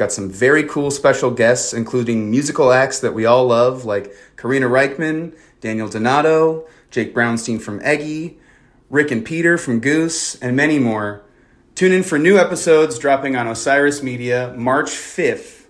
Got 0.00 0.12
some 0.12 0.30
very 0.30 0.64
cool 0.64 0.90
special 0.90 1.30
guests, 1.30 1.74
including 1.74 2.30
musical 2.30 2.72
acts 2.72 3.00
that 3.00 3.12
we 3.12 3.26
all 3.26 3.44
love, 3.48 3.84
like 3.84 4.10
Karina 4.38 4.66
Rykman, 4.66 5.36
Daniel 5.60 5.90
Donato, 5.90 6.66
Jake 6.90 7.14
Brownstein 7.14 7.60
from 7.60 7.82
Eggy, 7.82 8.38
Rick 8.88 9.10
and 9.10 9.22
Peter 9.22 9.58
from 9.58 9.78
Goose, 9.78 10.36
and 10.36 10.56
many 10.56 10.78
more. 10.78 11.20
Tune 11.74 11.92
in 11.92 12.02
for 12.02 12.18
new 12.18 12.38
episodes 12.38 12.98
dropping 12.98 13.36
on 13.36 13.46
Osiris 13.46 14.02
Media 14.02 14.54
March 14.56 14.88
5th 14.88 15.66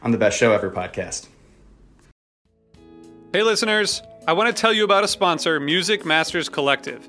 on 0.00 0.12
the 0.12 0.18
Best 0.18 0.38
Show 0.38 0.52
Ever 0.52 0.70
podcast. 0.70 1.26
Hey, 3.32 3.42
listeners, 3.42 4.00
I 4.28 4.32
want 4.34 4.54
to 4.54 4.60
tell 4.60 4.72
you 4.72 4.84
about 4.84 5.02
a 5.02 5.08
sponsor, 5.08 5.58
Music 5.58 6.04
Masters 6.04 6.48
Collective. 6.48 7.08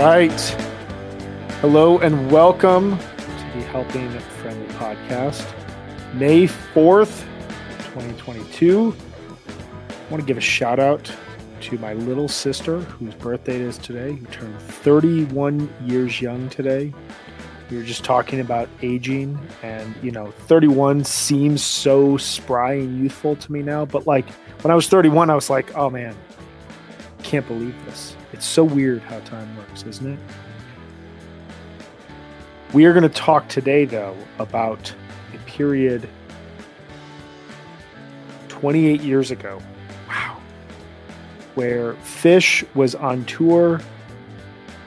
Right. 0.00 0.40
Hello 1.60 1.98
and 1.98 2.32
welcome 2.32 2.96
to 2.96 3.26
the 3.54 3.62
Helping 3.64 4.08
Friendly 4.18 4.66
Podcast. 4.76 5.46
May 6.14 6.46
4th, 6.46 7.20
2022. 7.92 8.96
I 8.96 10.10
want 10.10 10.22
to 10.22 10.26
give 10.26 10.38
a 10.38 10.40
shout 10.40 10.78
out 10.80 11.12
to 11.60 11.78
my 11.80 11.92
little 11.92 12.28
sister 12.28 12.80
whose 12.80 13.12
birthday 13.16 13.56
it 13.56 13.60
is 13.60 13.76
today, 13.76 14.14
who 14.14 14.24
turned 14.28 14.58
31 14.58 15.70
years 15.84 16.18
young 16.18 16.48
today. 16.48 16.94
We 17.70 17.76
were 17.76 17.82
just 17.82 18.02
talking 18.02 18.40
about 18.40 18.70
aging, 18.80 19.38
and 19.62 19.94
you 20.02 20.12
know, 20.12 20.30
31 20.30 21.04
seems 21.04 21.62
so 21.62 22.16
spry 22.16 22.72
and 22.72 22.98
youthful 22.98 23.36
to 23.36 23.52
me 23.52 23.60
now. 23.60 23.84
But 23.84 24.06
like 24.06 24.30
when 24.62 24.72
I 24.72 24.74
was 24.74 24.88
31, 24.88 25.28
I 25.28 25.34
was 25.34 25.50
like, 25.50 25.76
oh 25.76 25.90
man, 25.90 26.16
can't 27.22 27.46
believe 27.46 27.74
this. 27.84 28.16
It's 28.32 28.46
so 28.46 28.64
weird 28.64 29.02
how 29.02 29.18
time 29.20 29.56
works, 29.56 29.84
isn't 29.84 30.14
it? 30.14 30.18
We 32.72 32.84
are 32.84 32.92
going 32.92 33.02
to 33.02 33.08
talk 33.08 33.48
today, 33.48 33.84
though, 33.84 34.16
about 34.38 34.94
a 35.34 35.38
period 35.38 36.08
28 38.48 39.00
years 39.00 39.32
ago. 39.32 39.60
Wow. 40.08 40.40
Where 41.56 41.94
Phish 41.94 42.64
was 42.76 42.94
on 42.94 43.24
tour 43.24 43.80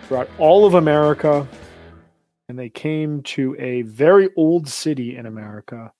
throughout 0.08 0.30
all 0.38 0.66
of 0.66 0.76
America, 0.76 1.46
and 2.48 2.58
they 2.58 2.70
came 2.70 3.22
to 3.24 3.56
a 3.60 3.82
very 3.82 4.30
old 4.38 4.70
city 4.70 5.18
in 5.18 5.26
America 5.26 5.92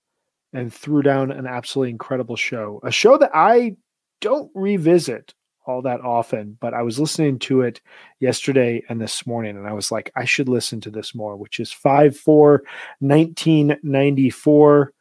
and 0.54 0.72
threw 0.72 1.02
down 1.02 1.30
an 1.30 1.46
absolutely 1.46 1.90
incredible 1.90 2.36
show. 2.36 2.80
A 2.82 2.90
show 2.90 3.18
that 3.18 3.32
I 3.34 3.76
don't 4.22 4.50
revisit 4.54 5.34
all 5.66 5.82
that 5.82 6.00
often, 6.00 6.56
but 6.60 6.74
I 6.74 6.82
was 6.82 6.98
listening 6.98 7.38
to 7.40 7.62
it 7.62 7.80
yesterday 8.20 8.82
and 8.88 9.00
this 9.00 9.26
morning, 9.26 9.56
and 9.56 9.66
I 9.66 9.72
was 9.72 9.90
like, 9.90 10.10
I 10.16 10.24
should 10.24 10.48
listen 10.48 10.80
to 10.82 10.90
this 10.90 11.14
more, 11.14 11.36
which 11.36 11.60
is 11.60 11.72
5 11.72 12.16
4 12.16 12.62
1994 13.00 14.92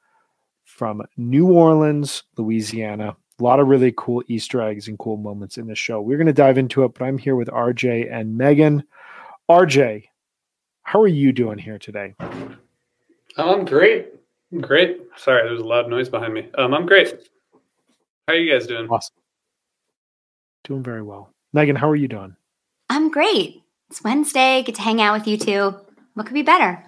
from 0.64 1.02
New 1.18 1.52
Orleans, 1.52 2.24
Louisiana. 2.38 3.16
A 3.40 3.44
lot 3.44 3.60
of 3.60 3.68
really 3.68 3.94
cool 3.98 4.24
Easter 4.28 4.62
eggs 4.62 4.88
and 4.88 4.98
cool 5.00 5.18
moments 5.18 5.58
in 5.58 5.68
the 5.68 5.76
show. 5.76 6.02
We're 6.02 6.18
going 6.18 6.28
to 6.28 6.34
dive 6.34 6.58
into 6.58 6.84
it, 6.84 6.94
but 6.94 7.04
I'm 7.06 7.18
here 7.18 7.36
with 7.36 7.48
RJ 7.48 8.12
and 8.12 8.38
Megan. 8.38 8.84
RJ, 9.50 10.06
how 10.84 11.02
are 11.02 11.08
you 11.08 11.32
doing 11.32 11.58
here 11.58 11.80
today? 11.80 12.16
I'm 13.38 13.66
great. 13.66 14.10
I'm 14.52 14.62
great. 14.62 15.02
Sorry, 15.18 15.48
there's 15.48 15.62
a 15.62 15.66
loud 15.66 15.90
noise 15.90 16.10
behind 16.10 16.34
me. 16.34 16.48
Um, 16.56 16.74
I'm 16.74 16.86
great. 16.86 17.28
How 18.28 18.34
are 18.34 18.38
you 18.38 18.52
guys 18.52 18.68
doing? 18.68 18.88
Awesome. 18.88 19.16
Doing 20.64 20.84
very 20.84 21.02
well. 21.02 21.30
Megan, 21.52 21.76
how 21.76 21.90
are 21.90 21.96
you 21.96 22.08
doing? 22.08 22.36
I'm 22.90 23.10
great. 23.10 23.64
It's 23.90 24.04
Wednesday. 24.04 24.64
Get 24.64 24.76
to 24.76 24.82
hang 24.82 25.02
out 25.02 25.18
with 25.18 25.28
you 25.28 25.38
two. 25.38 25.76
What 26.14 26.26
could 26.26 26.34
be 26.34 26.42
better? 26.42 26.84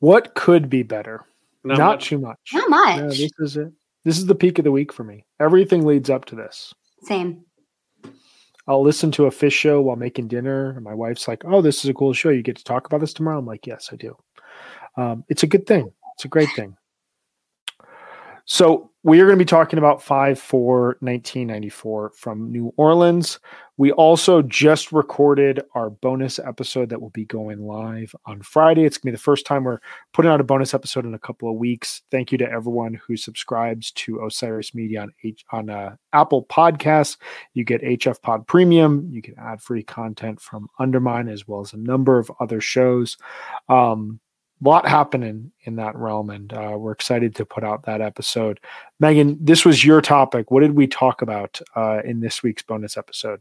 What 0.00 0.34
could 0.34 0.68
be 0.68 0.82
better? 0.82 1.24
Not 1.64 1.78
Not, 1.78 1.86
much. 1.96 2.08
too 2.08 2.18
much. 2.18 2.38
Not 2.52 2.68
much. 2.70 2.96
Yeah, 2.98 3.06
this 3.06 3.30
is 3.38 3.56
it. 3.56 3.72
This 4.04 4.18
is 4.18 4.26
the 4.26 4.34
peak 4.34 4.58
of 4.58 4.64
the 4.64 4.72
week 4.72 4.92
for 4.92 5.04
me. 5.04 5.24
Everything 5.40 5.86
leads 5.86 6.10
up 6.10 6.26
to 6.26 6.34
this. 6.34 6.74
Same. 7.02 7.44
I'll 8.66 8.82
listen 8.82 9.10
to 9.12 9.26
a 9.26 9.30
Phish 9.30 9.52
show 9.52 9.80
while 9.80 9.96
making 9.96 10.28
dinner, 10.28 10.70
and 10.70 10.84
my 10.84 10.94
wife's 10.94 11.26
like, 11.26 11.42
"Oh, 11.44 11.62
this 11.62 11.84
is 11.84 11.90
a 11.90 11.94
cool 11.94 12.12
show. 12.12 12.28
You 12.28 12.42
get 12.42 12.56
to 12.56 12.64
talk 12.64 12.86
about 12.86 13.00
this 13.00 13.14
tomorrow." 13.14 13.38
I'm 13.38 13.46
like, 13.46 13.66
"Yes, 13.66 13.88
I 13.92 13.96
do." 13.96 14.16
Um, 14.96 15.24
it's 15.28 15.42
a 15.42 15.46
good 15.46 15.66
thing. 15.66 15.90
It's 16.14 16.24
a 16.24 16.28
great 16.28 16.48
thing. 16.54 16.76
So 18.44 18.90
we 19.04 19.20
are 19.20 19.26
going 19.26 19.38
to 19.38 19.44
be 19.44 19.46
talking 19.46 19.78
about 19.78 20.02
5 20.02 20.38
4 20.40 20.96
1994 21.00 22.12
from 22.16 22.50
New 22.50 22.72
Orleans. 22.78 23.38
We 23.76 23.92
also 23.92 24.40
just 24.40 24.92
recorded 24.92 25.60
our 25.74 25.90
bonus 25.90 26.38
episode 26.38 26.88
that 26.88 27.02
will 27.02 27.10
be 27.10 27.26
going 27.26 27.66
live 27.66 28.14
on 28.24 28.40
Friday. 28.40 28.84
It's 28.84 28.96
going 28.96 29.12
to 29.12 29.12
be 29.12 29.16
the 29.16 29.22
first 29.22 29.44
time 29.44 29.64
we're 29.64 29.80
putting 30.14 30.30
out 30.30 30.40
a 30.40 30.44
bonus 30.44 30.72
episode 30.72 31.04
in 31.04 31.12
a 31.12 31.18
couple 31.18 31.50
of 31.50 31.56
weeks. 31.56 32.00
Thank 32.10 32.32
you 32.32 32.38
to 32.38 32.50
everyone 32.50 32.94
who 32.94 33.16
subscribes 33.18 33.90
to 33.92 34.24
Osiris 34.24 34.74
Media 34.74 35.02
on, 35.02 35.12
H- 35.22 35.44
on 35.52 35.68
uh, 35.68 35.96
Apple 36.14 36.46
Podcasts. 36.46 37.18
You 37.52 37.64
get 37.64 37.82
HF 37.82 38.22
Pod 38.22 38.46
Premium. 38.46 39.06
You 39.10 39.20
get 39.20 39.36
ad 39.36 39.60
free 39.60 39.82
content 39.82 40.40
from 40.40 40.68
Undermine 40.78 41.28
as 41.28 41.46
well 41.46 41.60
as 41.60 41.74
a 41.74 41.78
number 41.78 42.18
of 42.18 42.32
other 42.40 42.62
shows. 42.62 43.18
Um, 43.68 44.20
lot 44.64 44.88
happening 44.88 45.52
in 45.64 45.76
that 45.76 45.94
realm, 45.96 46.30
and 46.30 46.52
uh, 46.52 46.74
we're 46.76 46.92
excited 46.92 47.34
to 47.36 47.44
put 47.44 47.64
out 47.64 47.84
that 47.84 48.00
episode. 48.00 48.60
Megan, 48.98 49.38
this 49.40 49.64
was 49.64 49.84
your 49.84 50.00
topic. 50.00 50.50
What 50.50 50.60
did 50.60 50.74
we 50.74 50.86
talk 50.86 51.22
about 51.22 51.60
uh, 51.76 52.00
in 52.04 52.20
this 52.20 52.42
week's 52.42 52.62
bonus 52.62 52.96
episode? 52.96 53.40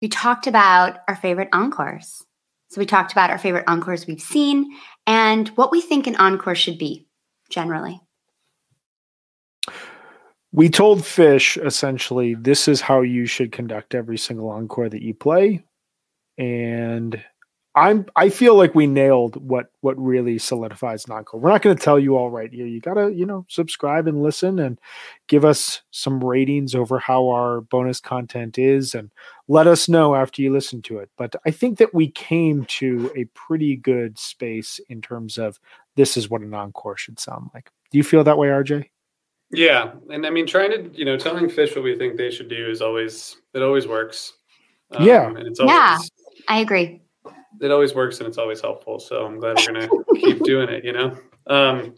We 0.00 0.08
talked 0.08 0.46
about 0.46 1.00
our 1.08 1.16
favorite 1.16 1.48
encores. 1.52 2.22
So 2.70 2.80
we 2.80 2.86
talked 2.86 3.12
about 3.12 3.30
our 3.30 3.38
favorite 3.38 3.64
encores 3.66 4.06
we've 4.06 4.20
seen 4.20 4.70
and 5.06 5.48
what 5.50 5.70
we 5.70 5.80
think 5.80 6.06
an 6.06 6.16
encore 6.16 6.54
should 6.54 6.78
be 6.78 7.06
generally. 7.48 8.00
We 10.52 10.68
told 10.68 11.00
Phish 11.00 11.64
essentially 11.64 12.34
this 12.34 12.66
is 12.66 12.80
how 12.80 13.02
you 13.02 13.26
should 13.26 13.52
conduct 13.52 13.94
every 13.94 14.18
single 14.18 14.50
encore 14.50 14.88
that 14.88 15.02
you 15.02 15.14
play. 15.14 15.64
And 16.38 17.22
I'm 17.76 18.06
I 18.16 18.30
feel 18.30 18.54
like 18.54 18.74
we 18.74 18.86
nailed 18.86 19.36
what 19.36 19.66
what 19.82 20.02
really 20.02 20.38
solidifies 20.38 21.06
non-core. 21.06 21.38
We're 21.38 21.50
not 21.50 21.60
going 21.60 21.76
to 21.76 21.82
tell 21.82 21.98
you 21.98 22.16
all 22.16 22.30
right 22.30 22.50
here. 22.50 22.66
You 22.66 22.80
got 22.80 22.94
to, 22.94 23.12
you 23.12 23.26
know, 23.26 23.44
subscribe 23.50 24.08
and 24.08 24.22
listen 24.22 24.58
and 24.58 24.80
give 25.28 25.44
us 25.44 25.82
some 25.90 26.24
ratings 26.24 26.74
over 26.74 26.98
how 26.98 27.28
our 27.28 27.60
bonus 27.60 28.00
content 28.00 28.58
is 28.58 28.94
and 28.94 29.10
let 29.46 29.66
us 29.66 29.90
know 29.90 30.14
after 30.14 30.40
you 30.40 30.50
listen 30.50 30.80
to 30.82 30.98
it. 30.98 31.10
But 31.18 31.36
I 31.44 31.50
think 31.50 31.76
that 31.76 31.92
we 31.92 32.10
came 32.10 32.64
to 32.64 33.12
a 33.14 33.24
pretty 33.34 33.76
good 33.76 34.18
space 34.18 34.80
in 34.88 35.02
terms 35.02 35.36
of 35.36 35.60
this 35.96 36.16
is 36.16 36.30
what 36.30 36.40
a 36.40 36.46
non-core 36.46 36.96
should 36.96 37.20
sound 37.20 37.50
like. 37.52 37.70
Do 37.90 37.98
you 37.98 38.04
feel 38.04 38.24
that 38.24 38.38
way, 38.38 38.48
RJ? 38.48 38.88
Yeah, 39.50 39.92
and 40.08 40.26
I 40.26 40.30
mean 40.30 40.46
trying 40.46 40.70
to, 40.70 40.98
you 40.98 41.04
know, 41.04 41.18
telling 41.18 41.46
Phish 41.48 41.76
what 41.76 41.84
we 41.84 41.96
think 41.96 42.16
they 42.16 42.30
should 42.30 42.48
do 42.48 42.70
is 42.70 42.80
always 42.80 43.36
it 43.52 43.60
always 43.60 43.86
works. 43.86 44.32
Um, 44.92 45.06
yeah. 45.06 45.28
And 45.28 45.40
it's 45.40 45.60
always, 45.60 45.74
yeah, 45.74 45.98
I 46.48 46.60
agree 46.60 47.02
it 47.60 47.70
always 47.70 47.94
works 47.94 48.18
and 48.18 48.28
it's 48.28 48.38
always 48.38 48.60
helpful. 48.60 48.98
So 48.98 49.24
I'm 49.24 49.38
glad 49.38 49.58
we're 49.58 49.74
gonna 49.74 49.88
keep 50.16 50.42
doing 50.44 50.68
it. 50.68 50.84
You 50.84 50.92
know, 50.92 51.18
um, 51.46 51.94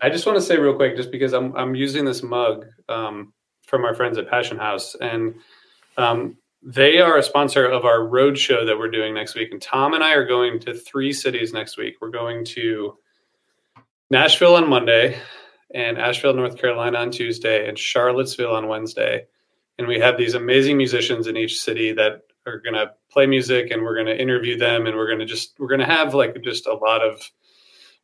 I 0.00 0.10
just 0.10 0.26
want 0.26 0.38
to 0.38 0.44
say 0.44 0.56
real 0.58 0.74
quick, 0.74 0.96
just 0.96 1.10
because 1.10 1.32
I'm 1.32 1.54
I'm 1.56 1.74
using 1.74 2.04
this 2.04 2.22
mug 2.22 2.66
um, 2.88 3.32
from 3.66 3.84
our 3.84 3.94
friends 3.94 4.18
at 4.18 4.28
Passion 4.28 4.58
House, 4.58 4.94
and 5.00 5.36
um, 5.96 6.36
they 6.62 6.98
are 6.98 7.16
a 7.16 7.22
sponsor 7.22 7.66
of 7.66 7.84
our 7.84 8.04
road 8.06 8.38
show 8.38 8.64
that 8.66 8.78
we're 8.78 8.90
doing 8.90 9.14
next 9.14 9.34
week. 9.34 9.52
And 9.52 9.62
Tom 9.62 9.94
and 9.94 10.02
I 10.02 10.14
are 10.14 10.26
going 10.26 10.60
to 10.60 10.74
three 10.74 11.12
cities 11.12 11.52
next 11.52 11.76
week. 11.76 11.96
We're 12.00 12.10
going 12.10 12.44
to 12.46 12.98
Nashville 14.10 14.56
on 14.56 14.68
Monday, 14.68 15.18
and 15.74 15.98
Asheville, 15.98 16.34
North 16.34 16.58
Carolina 16.58 16.98
on 16.98 17.10
Tuesday, 17.10 17.68
and 17.68 17.78
Charlottesville 17.78 18.54
on 18.54 18.68
Wednesday. 18.68 19.26
And 19.78 19.86
we 19.86 19.98
have 20.00 20.16
these 20.16 20.34
amazing 20.34 20.76
musicians 20.76 21.26
in 21.26 21.36
each 21.36 21.60
city 21.60 21.92
that 21.92 22.22
are 22.46 22.60
going 22.60 22.74
to 22.74 22.92
play 23.10 23.26
music 23.26 23.70
and 23.70 23.82
we're 23.82 23.94
going 23.94 24.06
to 24.06 24.20
interview 24.20 24.56
them 24.56 24.86
and 24.86 24.96
we're 24.96 25.06
going 25.06 25.18
to 25.18 25.26
just 25.26 25.58
we're 25.58 25.68
going 25.68 25.80
to 25.80 25.86
have 25.86 26.14
like 26.14 26.40
just 26.42 26.66
a 26.66 26.74
lot 26.74 27.02
of 27.02 27.20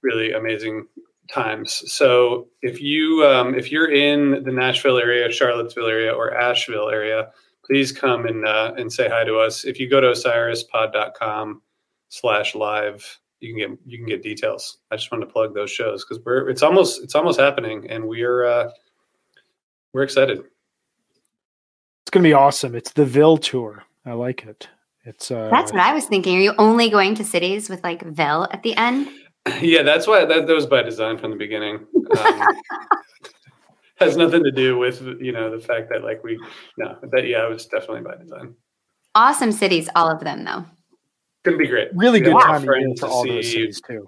really 0.03 0.33
amazing 0.33 0.87
times. 1.31 1.83
So 1.91 2.49
if 2.63 2.81
you 2.81 3.25
um, 3.25 3.55
if 3.55 3.71
you're 3.71 3.91
in 3.91 4.43
the 4.45 4.53
nashville 4.53 4.99
area 4.99 5.31
charlottesville 5.31 5.87
area 5.87 6.13
or 6.13 6.35
asheville 6.35 6.91
area 6.91 7.31
please 7.65 7.93
come 7.93 8.27
and 8.27 8.47
uh, 8.47 8.75
and 8.77 8.93
say 8.93 9.09
hi 9.09 9.25
to 9.25 9.37
us. 9.37 9.65
If 9.65 9.79
you 9.79 9.89
go 9.89 10.01
to 10.01 10.09
osirispod.com 10.09 11.63
slash 12.09 12.55
live 12.55 13.21
you 13.43 13.51
can 13.51 13.59
get 13.59 13.79
you 13.87 13.99
can 13.99 14.07
get 14.07 14.23
details. 14.23 14.79
I 14.91 14.97
just 14.97 15.11
wanted 15.11 15.27
to 15.27 15.33
plug 15.33 15.55
those 15.55 15.71
shows 15.71 16.05
because 16.05 16.25
we're 16.25 16.49
it's 16.49 16.63
almost 16.63 17.03
it's 17.03 17.15
almost 17.15 17.39
happening 17.41 17.87
and 17.91 18.07
we're 18.07 18.45
uh 18.45 18.71
we're 19.93 20.05
excited. 20.05 20.39
It's 20.39 22.11
gonna 22.11 22.23
be 22.23 22.33
awesome. 22.33 22.75
It's 22.75 22.93
the 22.93 23.05
ville 23.05 23.39
tour 23.39 23.85
I 24.05 24.13
like 24.13 24.45
it. 24.45 24.69
It's 25.05 25.31
uh, 25.31 25.49
that's 25.51 25.73
what 25.73 25.81
I 25.81 25.95
was 25.95 26.07
thinking. 26.07 26.37
Are 26.37 26.41
you 26.41 26.55
only 26.59 26.89
going 26.91 27.15
to 27.17 27.25
cities 27.25 27.69
with 27.69 27.83
like 27.83 28.03
Ville 28.03 28.49
at 28.51 28.63
the 28.63 28.77
end? 28.77 29.09
Yeah, 29.61 29.83
that's 29.83 30.07
why 30.07 30.25
that, 30.25 30.47
that 30.47 30.55
was 30.55 30.67
by 30.67 30.83
design 30.85 31.19
from 31.19 31.33
the 31.33 31.37
beginning. 31.37 31.85
Um, 32.17 32.43
has 33.99 34.17
nothing 34.17 34.45
to 34.45 34.53
do 34.53 34.79
with 34.79 35.03
you 35.21 35.33
know 35.33 35.51
the 35.51 35.59
fact 35.59 35.89
that 35.91 36.05
like 36.05 36.23
we 36.23 36.39
no 36.79 36.97
that 37.11 37.27
yeah 37.27 37.47
it 37.47 37.51
was 37.51 37.67
definitely 37.67 38.03
by 38.03 38.17
design. 38.23 38.55
Awesome 39.17 39.51
cities, 39.51 39.89
all 39.97 40.09
of 40.09 40.21
them 40.21 40.45
though. 40.45 40.61
It's 40.61 41.43
Gonna 41.45 41.57
be 41.57 41.67
great. 41.67 41.89
Really 41.95 42.21
good 42.21 42.39
time 42.41 42.63
for 42.63 42.77
all 43.09 43.25
see, 43.25 43.31
those 43.31 43.51
cities 43.51 43.81
too. 43.85 44.07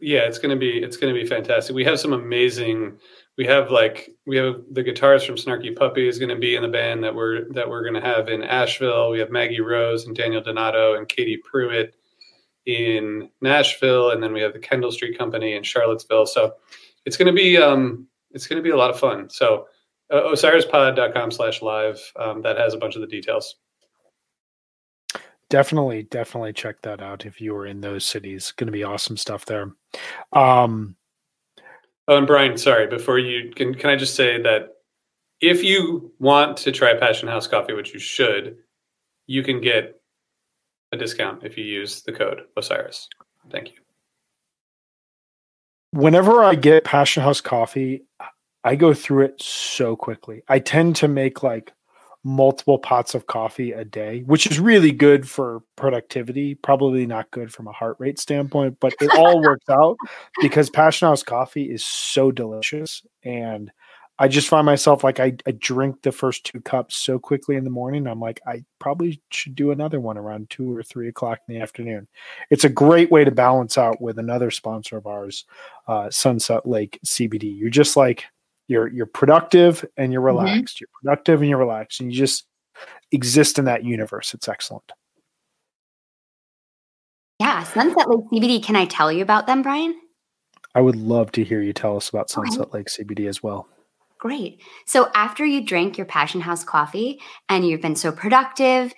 Yeah, 0.00 0.22
it's 0.22 0.38
gonna 0.38 0.56
be 0.56 0.82
it's 0.82 0.96
gonna 0.96 1.14
be 1.14 1.24
fantastic. 1.24 1.76
We 1.76 1.84
have 1.84 2.00
some 2.00 2.12
amazing 2.12 2.98
we 3.36 3.46
have 3.46 3.70
like 3.70 4.10
we 4.26 4.36
have 4.36 4.62
the 4.70 4.84
guitarist 4.84 5.26
from 5.26 5.36
Snarky 5.36 5.74
Puppy 5.74 6.08
is 6.08 6.18
going 6.18 6.28
to 6.28 6.36
be 6.36 6.54
in 6.54 6.62
the 6.62 6.68
band 6.68 7.02
that 7.02 7.14
we're 7.14 7.52
that 7.52 7.68
we're 7.68 7.82
going 7.82 7.94
to 7.94 8.00
have 8.00 8.28
in 8.28 8.42
Asheville. 8.42 9.10
We 9.10 9.18
have 9.18 9.30
Maggie 9.30 9.60
Rose 9.60 10.06
and 10.06 10.14
Daniel 10.14 10.42
Donato 10.42 10.94
and 10.94 11.08
Katie 11.08 11.38
Pruitt 11.38 11.94
in 12.66 13.28
Nashville, 13.40 14.10
and 14.10 14.22
then 14.22 14.32
we 14.32 14.40
have 14.40 14.52
the 14.52 14.58
Kendall 14.58 14.92
Street 14.92 15.18
Company 15.18 15.54
in 15.54 15.62
Charlottesville. 15.62 16.26
So 16.26 16.54
it's 17.04 17.16
going 17.16 17.26
to 17.26 17.32
be 17.32 17.56
um, 17.56 18.06
it's 18.30 18.46
going 18.46 18.58
to 18.58 18.62
be 18.62 18.70
a 18.70 18.76
lot 18.76 18.90
of 18.90 18.98
fun. 18.98 19.28
So 19.30 19.66
uh, 20.10 20.22
osirispod.com 20.22 21.30
slash 21.30 21.60
live 21.60 22.00
um, 22.16 22.42
that 22.42 22.56
has 22.56 22.74
a 22.74 22.78
bunch 22.78 22.94
of 22.94 23.00
the 23.00 23.06
details. 23.06 23.56
Definitely, 25.50 26.04
definitely 26.04 26.52
check 26.52 26.80
that 26.82 27.02
out 27.02 27.26
if 27.26 27.40
you 27.40 27.54
are 27.54 27.66
in 27.66 27.80
those 27.80 28.04
cities. 28.04 28.52
Going 28.52 28.66
to 28.66 28.72
be 28.72 28.82
awesome 28.82 29.16
stuff 29.16 29.44
there. 29.44 29.72
Um, 30.32 30.96
Oh, 32.06 32.16
and 32.16 32.26
Brian, 32.26 32.58
sorry, 32.58 32.86
before 32.86 33.18
you 33.18 33.50
can, 33.54 33.74
can 33.74 33.90
I 33.90 33.96
just 33.96 34.14
say 34.14 34.40
that 34.42 34.68
if 35.40 35.64
you 35.64 36.12
want 36.18 36.58
to 36.58 36.72
try 36.72 36.94
Passion 36.94 37.28
House 37.28 37.46
coffee, 37.46 37.72
which 37.72 37.94
you 37.94 38.00
should, 38.00 38.58
you 39.26 39.42
can 39.42 39.60
get 39.60 40.00
a 40.92 40.96
discount 40.96 41.44
if 41.44 41.56
you 41.56 41.64
use 41.64 42.02
the 42.02 42.12
code 42.12 42.42
Osiris. 42.56 43.08
Thank 43.50 43.68
you. 43.68 43.74
Whenever 45.90 46.42
I 46.42 46.54
get 46.54 46.84
Passion 46.84 47.22
House 47.22 47.40
coffee, 47.40 48.04
I 48.64 48.76
go 48.76 48.94
through 48.94 49.26
it 49.26 49.42
so 49.42 49.96
quickly. 49.96 50.42
I 50.48 50.58
tend 50.58 50.96
to 50.96 51.08
make 51.08 51.42
like 51.42 51.72
multiple 52.24 52.78
pots 52.78 53.14
of 53.14 53.26
coffee 53.26 53.72
a 53.72 53.84
day, 53.84 54.22
which 54.26 54.46
is 54.46 54.58
really 54.58 54.90
good 54.90 55.28
for 55.28 55.62
productivity. 55.76 56.54
Probably 56.54 57.06
not 57.06 57.30
good 57.30 57.52
from 57.52 57.68
a 57.68 57.72
heart 57.72 57.96
rate 57.98 58.18
standpoint, 58.18 58.78
but 58.80 58.94
it 59.00 59.14
all 59.16 59.40
works 59.42 59.68
out 59.68 59.96
because 60.40 60.70
Passion 60.70 61.06
House 61.06 61.22
coffee 61.22 61.70
is 61.70 61.84
so 61.84 62.32
delicious. 62.32 63.02
And 63.22 63.70
I 64.18 64.28
just 64.28 64.48
find 64.48 64.64
myself 64.64 65.02
like 65.02 65.18
I, 65.18 65.36
I, 65.44 65.50
drink 65.52 66.02
the 66.02 66.12
first 66.12 66.46
two 66.46 66.60
cups 66.60 66.96
so 66.96 67.18
quickly 67.18 67.56
in 67.56 67.64
the 67.64 67.70
morning. 67.70 68.06
I'm 68.06 68.20
like, 68.20 68.40
I 68.46 68.64
probably 68.78 69.20
should 69.30 69.56
do 69.56 69.72
another 69.72 69.98
one 69.98 70.16
around 70.16 70.50
two 70.50 70.74
or 70.74 70.84
three 70.84 71.08
o'clock 71.08 71.40
in 71.48 71.54
the 71.54 71.60
afternoon. 71.60 72.06
It's 72.48 72.62
a 72.62 72.68
great 72.68 73.10
way 73.10 73.24
to 73.24 73.32
balance 73.32 73.76
out 73.76 74.00
with 74.00 74.20
another 74.20 74.52
sponsor 74.52 74.96
of 74.96 75.08
ours, 75.08 75.46
uh, 75.88 76.10
Sunset 76.10 76.64
Lake 76.64 77.00
CBD. 77.04 77.58
You're 77.58 77.70
just 77.70 77.96
like, 77.96 78.26
you're 78.68 78.88
you're 78.88 79.06
productive 79.06 79.84
and 79.96 80.12
you're 80.12 80.22
mm-hmm. 80.22 80.38
relaxed. 80.38 80.76
Mm-hmm. 80.76 80.82
You're 80.82 81.14
productive 81.14 81.40
and 81.40 81.50
you're 81.50 81.58
relaxed, 81.58 82.00
and 82.00 82.12
you 82.12 82.18
just 82.18 82.46
exist 83.12 83.58
in 83.58 83.64
that 83.66 83.84
universe. 83.84 84.34
It's 84.34 84.48
excellent. 84.48 84.90
Yeah, 87.40 87.62
Sunset 87.64 88.08
Lake 88.08 88.24
CBD. 88.32 88.62
Can 88.62 88.76
I 88.76 88.86
tell 88.86 89.10
you 89.10 89.22
about 89.22 89.46
them, 89.46 89.62
Brian? 89.62 89.94
I 90.74 90.80
would 90.80 90.96
love 90.96 91.30
to 91.32 91.44
hear 91.44 91.62
you 91.62 91.72
tell 91.72 91.96
us 91.96 92.08
about 92.08 92.30
Sunset. 92.30 92.72
Lake 92.72 92.88
CBD 92.88 93.28
as 93.28 93.42
well. 93.42 93.68
Great. 94.18 94.62
So 94.86 95.10
after 95.14 95.44
you 95.44 95.64
drink 95.64 95.98
your 95.98 96.06
Passion 96.06 96.40
House 96.40 96.64
coffee 96.64 97.20
and 97.48 97.66
you've 97.66 97.82
been 97.82 97.96
so 97.96 98.10
productive, 98.10 98.94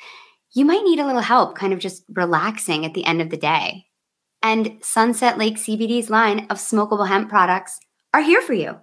you 0.54 0.64
might 0.64 0.84
need 0.84 1.00
a 1.00 1.06
little 1.06 1.20
help 1.20 1.56
kind 1.56 1.72
of 1.72 1.80
just 1.80 2.04
relaxing 2.08 2.86
at 2.86 2.94
the 2.94 3.04
end 3.04 3.20
of 3.20 3.30
the 3.30 3.36
day. 3.36 3.86
And 4.42 4.78
Sunset 4.80 5.36
Lake 5.36 5.56
CBD's 5.56 6.08
line 6.08 6.46
of 6.50 6.58
smokable 6.58 7.08
hemp 7.08 7.28
products 7.28 7.78
are 8.14 8.22
here 8.22 8.40
for 8.40 8.54
you. 8.54 8.76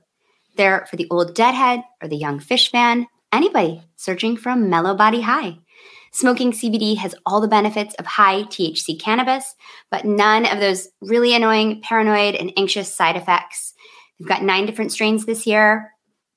They're 0.56 0.86
for 0.90 0.96
the 0.96 1.08
old 1.10 1.36
deadhead 1.36 1.84
or 2.02 2.08
the 2.08 2.18
young 2.18 2.40
Phish 2.40 2.70
fan, 2.70 3.08
anybody 3.32 3.84
searching 3.96 4.38
for 4.38 4.50
a 4.50 4.56
mellow 4.56 4.96
body 4.96 5.22
high. 5.22 5.58
Smoking 6.12 6.52
CBD 6.52 6.98
has 6.98 7.16
all 7.26 7.42
the 7.42 7.48
benefits 7.48 7.96
of 7.96 8.06
high 8.06 8.44
THC 8.44 9.00
cannabis, 9.02 9.56
but 9.90 10.06
none 10.06 10.46
of 10.46 10.60
those 10.60 10.88
really 11.02 11.36
annoying, 11.36 11.82
paranoid, 11.82 12.36
and 12.36 12.54
anxious 12.56 12.94
side 12.94 13.16
effects. 13.16 13.74
They've 14.20 14.28
got 14.28 14.44
nine 14.44 14.68
different 14.68 14.92
strains 14.92 15.26
this 15.26 15.48
year. 15.48 15.92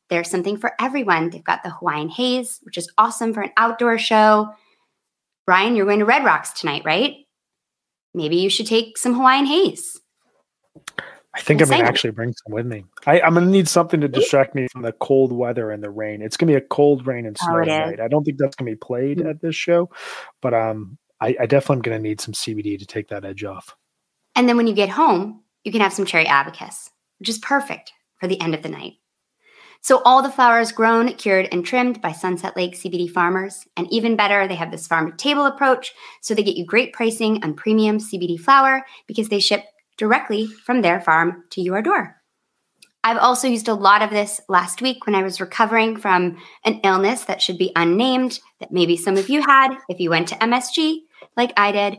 There's 0.09 0.31
something 0.31 0.57
for 0.57 0.73
everyone. 0.81 1.29
They've 1.29 1.45
got 1.45 1.63
the 1.63 1.71
Hawaiian 1.71 2.09
Haze, 2.09 2.59
which 2.63 2.79
is 2.79 2.91
awesome 2.97 3.35
for 3.35 3.43
an 3.43 3.53
outdoor 3.59 3.99
show. 3.99 4.49
Brian, 5.47 5.77
you're 5.77 5.87
going 5.87 5.99
to 5.99 6.07
Red 6.07 6.25
Rocks 6.25 6.59
tonight, 6.59 6.83
right? 6.87 7.17
Maybe 8.15 8.37
you 8.37 8.49
should 8.49 8.67
take 8.67 8.97
some 8.97 9.15
Hawaiian 9.15 9.45
Haze. 9.45 10.01
I 11.37 11.41
think 11.41 11.61
I'm, 11.61 11.71
I'm 11.71 11.79
gonna 11.79 11.89
actually 11.89 12.13
bring 12.13 12.33
some 12.33 12.55
with 12.55 12.67
me. 12.67 12.85
I, 13.07 13.21
am 13.21 13.35
gonna 13.35 13.47
need 13.47 13.69
something 13.69 14.01
to 14.01 14.09
distract 14.09 14.55
me 14.55 14.69
from 14.73 14.83
the 14.83 14.93
cold 14.93 15.33
weather 15.33 15.71
and 15.71 15.83
the 15.83 15.91
rain. 15.91 16.23
It's 16.23 16.37
gonna 16.37 16.53
be 16.53 16.57
a 16.57 16.63
cold 16.63 17.07
rain 17.07 17.27
and 17.27 17.37
oh, 17.43 17.45
snow 17.45 17.59
oh, 17.59 17.65
night. 17.65 18.01
I 18.01 18.09
don't 18.09 18.25
think 18.25 18.39
that's 18.39 18.57
gonna 18.57 18.71
be 18.71 18.77
played 18.77 19.19
mm-hmm. 19.19 19.29
at 19.29 19.43
this 19.43 19.55
show, 19.55 19.91
but 20.41 20.55
um, 20.55 20.97
I, 21.21 21.37
I 21.41 21.47
definitely 21.47 21.77
am 21.77 21.83
gonna 21.83 21.99
need 21.99 22.23
some 22.23 22.33
CBD 22.33 22.79
to 22.79 22.87
take 22.87 23.09
that 23.09 23.27
edge 23.27 23.45
off. 23.45 23.77
And 24.35 24.49
then 24.49 24.57
when 24.57 24.67
you 24.67 24.75
get 24.75 24.89
home, 24.89 25.43
you 25.63 25.73
can 25.73 25.83
have 25.83 25.93
some 25.93 26.07
cherry 26.07 26.27
abacus, 26.27 26.91
which 27.19 27.29
is 27.29 27.39
perfect 27.39 27.93
for 28.19 28.29
the 28.29 28.41
end 28.41 28.55
of 28.55 28.63
the 28.63 28.69
night. 28.71 28.95
So 29.83 30.03
all 30.05 30.23
the 30.23 30.31
flowers 30.31 30.73
grown, 30.73 31.13
cured, 31.15 31.49
and 31.53 31.65
trimmed 31.65 32.01
by 32.01 32.13
Sunset 32.13 32.57
Lake 32.57 32.75
CBD 32.75 33.11
farmers. 33.11 33.67
And 33.77 33.87
even 33.93 34.17
better, 34.17 34.49
they 34.49 34.55
have 34.55 34.71
this 34.71 34.87
farm 34.87 35.11
to 35.11 35.17
table 35.17 35.47
approach. 35.47 35.93
So 36.23 36.35
they 36.35 36.43
get 36.43 36.57
you 36.57 36.65
great 36.65 36.93
pricing 36.93 37.45
on 37.45 37.55
premium 37.55 37.99
CBD 37.99 38.41
flower 38.41 38.85
because 39.07 39.29
they 39.29 39.39
ship 39.39 39.65
directly 39.97 40.47
from 40.47 40.83
their 40.83 41.01
farm 41.01 41.45
to 41.51 41.61
your 41.61 41.83
door. 41.83 42.17
I've 43.07 43.19
also 43.19 43.47
used 43.47 43.69
a 43.69 43.75
lot 43.75 44.03
of 44.03 44.11
this 44.11 44.41
last 44.49 44.83
week 44.83 45.07
when 45.07 45.15
I 45.15 45.23
was 45.23 45.41
recovering 45.41 45.97
from 45.97 46.39
an 46.65 46.81
illness 46.83 47.23
that 47.27 47.41
should 47.41 47.57
be 47.57 47.71
unnamed, 47.77 48.41
that 48.59 48.73
maybe 48.73 48.97
some 48.97 49.17
of 49.17 49.29
you 49.29 49.43
had 49.43 49.77
if 49.89 50.01
you 50.01 50.11
went 50.11 50.27
to 50.29 50.35
MSG 50.35 51.03
like 51.37 51.53
I 51.57 51.71
did. 51.71 51.99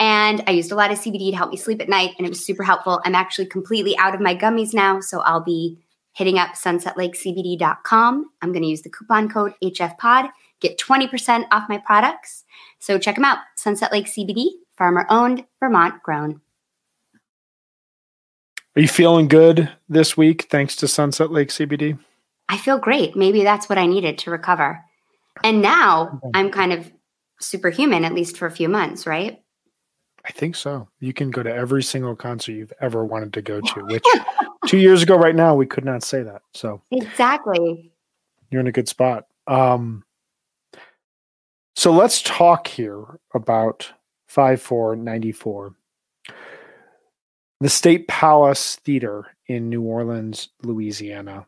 And 0.00 0.42
I 0.48 0.50
used 0.50 0.72
a 0.72 0.74
lot 0.74 0.90
of 0.90 0.98
CBD 0.98 1.30
to 1.30 1.36
help 1.36 1.50
me 1.50 1.56
sleep 1.56 1.80
at 1.80 1.88
night, 1.88 2.14
and 2.18 2.26
it 2.26 2.30
was 2.30 2.44
super 2.44 2.64
helpful. 2.64 3.00
I'm 3.04 3.14
actually 3.14 3.46
completely 3.46 3.96
out 3.98 4.16
of 4.16 4.20
my 4.20 4.34
gummies 4.34 4.74
now, 4.74 4.98
so 4.98 5.20
I'll 5.20 5.44
be 5.44 5.78
hitting 6.12 6.40
up 6.40 6.54
sunsetlakecbd.com. 6.54 8.30
I'm 8.42 8.52
going 8.52 8.62
to 8.62 8.68
use 8.68 8.82
the 8.82 8.90
coupon 8.90 9.28
code 9.28 9.54
HFPOD, 9.62 10.30
get 10.58 10.76
20% 10.76 11.44
off 11.52 11.68
my 11.68 11.78
products. 11.78 12.44
So 12.80 12.98
check 12.98 13.14
them 13.14 13.24
out 13.24 13.38
Sunset 13.56 13.92
Lake 13.92 14.06
CBD, 14.06 14.48
farmer 14.76 15.06
owned, 15.08 15.44
Vermont 15.60 16.02
grown. 16.02 16.40
Are 18.78 18.80
you 18.80 18.86
feeling 18.86 19.26
good 19.26 19.68
this 19.88 20.16
week 20.16 20.46
thanks 20.50 20.76
to 20.76 20.86
Sunset 20.86 21.32
Lake 21.32 21.48
CBD? 21.48 21.98
I 22.48 22.56
feel 22.56 22.78
great. 22.78 23.16
Maybe 23.16 23.42
that's 23.42 23.68
what 23.68 23.76
I 23.76 23.86
needed 23.86 24.18
to 24.18 24.30
recover. 24.30 24.84
And 25.42 25.60
now 25.60 26.20
I'm 26.32 26.52
kind 26.52 26.72
of 26.72 26.88
superhuman, 27.40 28.04
at 28.04 28.14
least 28.14 28.36
for 28.36 28.46
a 28.46 28.52
few 28.52 28.68
months, 28.68 29.04
right? 29.04 29.42
I 30.24 30.30
think 30.30 30.54
so. 30.54 30.86
You 31.00 31.12
can 31.12 31.32
go 31.32 31.42
to 31.42 31.52
every 31.52 31.82
single 31.82 32.14
concert 32.14 32.52
you've 32.52 32.72
ever 32.80 33.04
wanted 33.04 33.32
to 33.32 33.42
go 33.42 33.60
to, 33.60 33.80
which 33.86 34.06
two 34.68 34.78
years 34.78 35.02
ago, 35.02 35.16
right 35.16 35.34
now, 35.34 35.56
we 35.56 35.66
could 35.66 35.84
not 35.84 36.04
say 36.04 36.22
that. 36.22 36.42
So, 36.54 36.80
exactly. 36.92 37.90
You're 38.52 38.60
in 38.60 38.68
a 38.68 38.72
good 38.72 38.88
spot. 38.88 39.24
Um, 39.48 40.04
so 41.74 41.90
let's 41.90 42.22
talk 42.22 42.68
here 42.68 43.18
about 43.34 43.92
5494 44.28 45.74
the 47.60 47.68
State 47.68 48.08
Palace 48.08 48.76
Theater 48.76 49.26
in 49.46 49.68
New 49.68 49.82
Orleans, 49.82 50.48
Louisiana. 50.62 51.46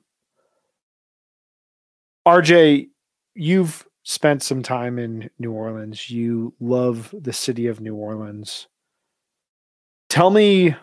RJ, 2.26 2.88
you've 3.34 3.86
spent 4.02 4.42
some 4.42 4.62
time 4.62 4.98
in 4.98 5.30
New 5.38 5.52
Orleans. 5.52 6.10
You 6.10 6.54
love 6.60 7.14
the 7.16 7.32
city 7.32 7.66
of 7.66 7.80
New 7.80 7.94
Orleans. 7.94 8.66
Tell 10.08 10.30
me 10.30 10.74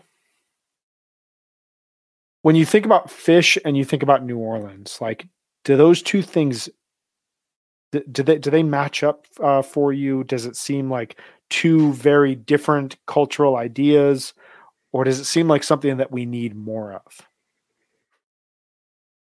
when 2.43 2.55
you 2.55 2.65
think 2.65 2.85
about 2.85 3.09
Phish 3.09 3.57
and 3.65 3.75
you 3.75 3.83
think 3.83 4.03
about 4.03 4.23
New 4.23 4.37
Orleans, 4.37 4.99
like 5.01 5.27
do 5.65 5.75
those 5.75 6.01
two 6.01 6.21
things 6.21 6.69
do 7.91 8.23
they 8.23 8.37
do 8.37 8.49
they 8.49 8.63
match 8.63 9.03
up 9.03 9.25
uh, 9.41 9.61
for 9.61 9.93
you? 9.93 10.23
Does 10.23 10.45
it 10.45 10.55
seem 10.55 10.89
like 10.89 11.19
two 11.49 11.93
very 11.93 12.35
different 12.35 12.97
cultural 13.05 13.55
ideas? 13.55 14.33
Or 14.91 15.03
does 15.03 15.19
it 15.19 15.25
seem 15.25 15.47
like 15.47 15.63
something 15.63 15.97
that 15.97 16.11
we 16.11 16.25
need 16.25 16.55
more 16.55 16.93
of? 16.93 17.27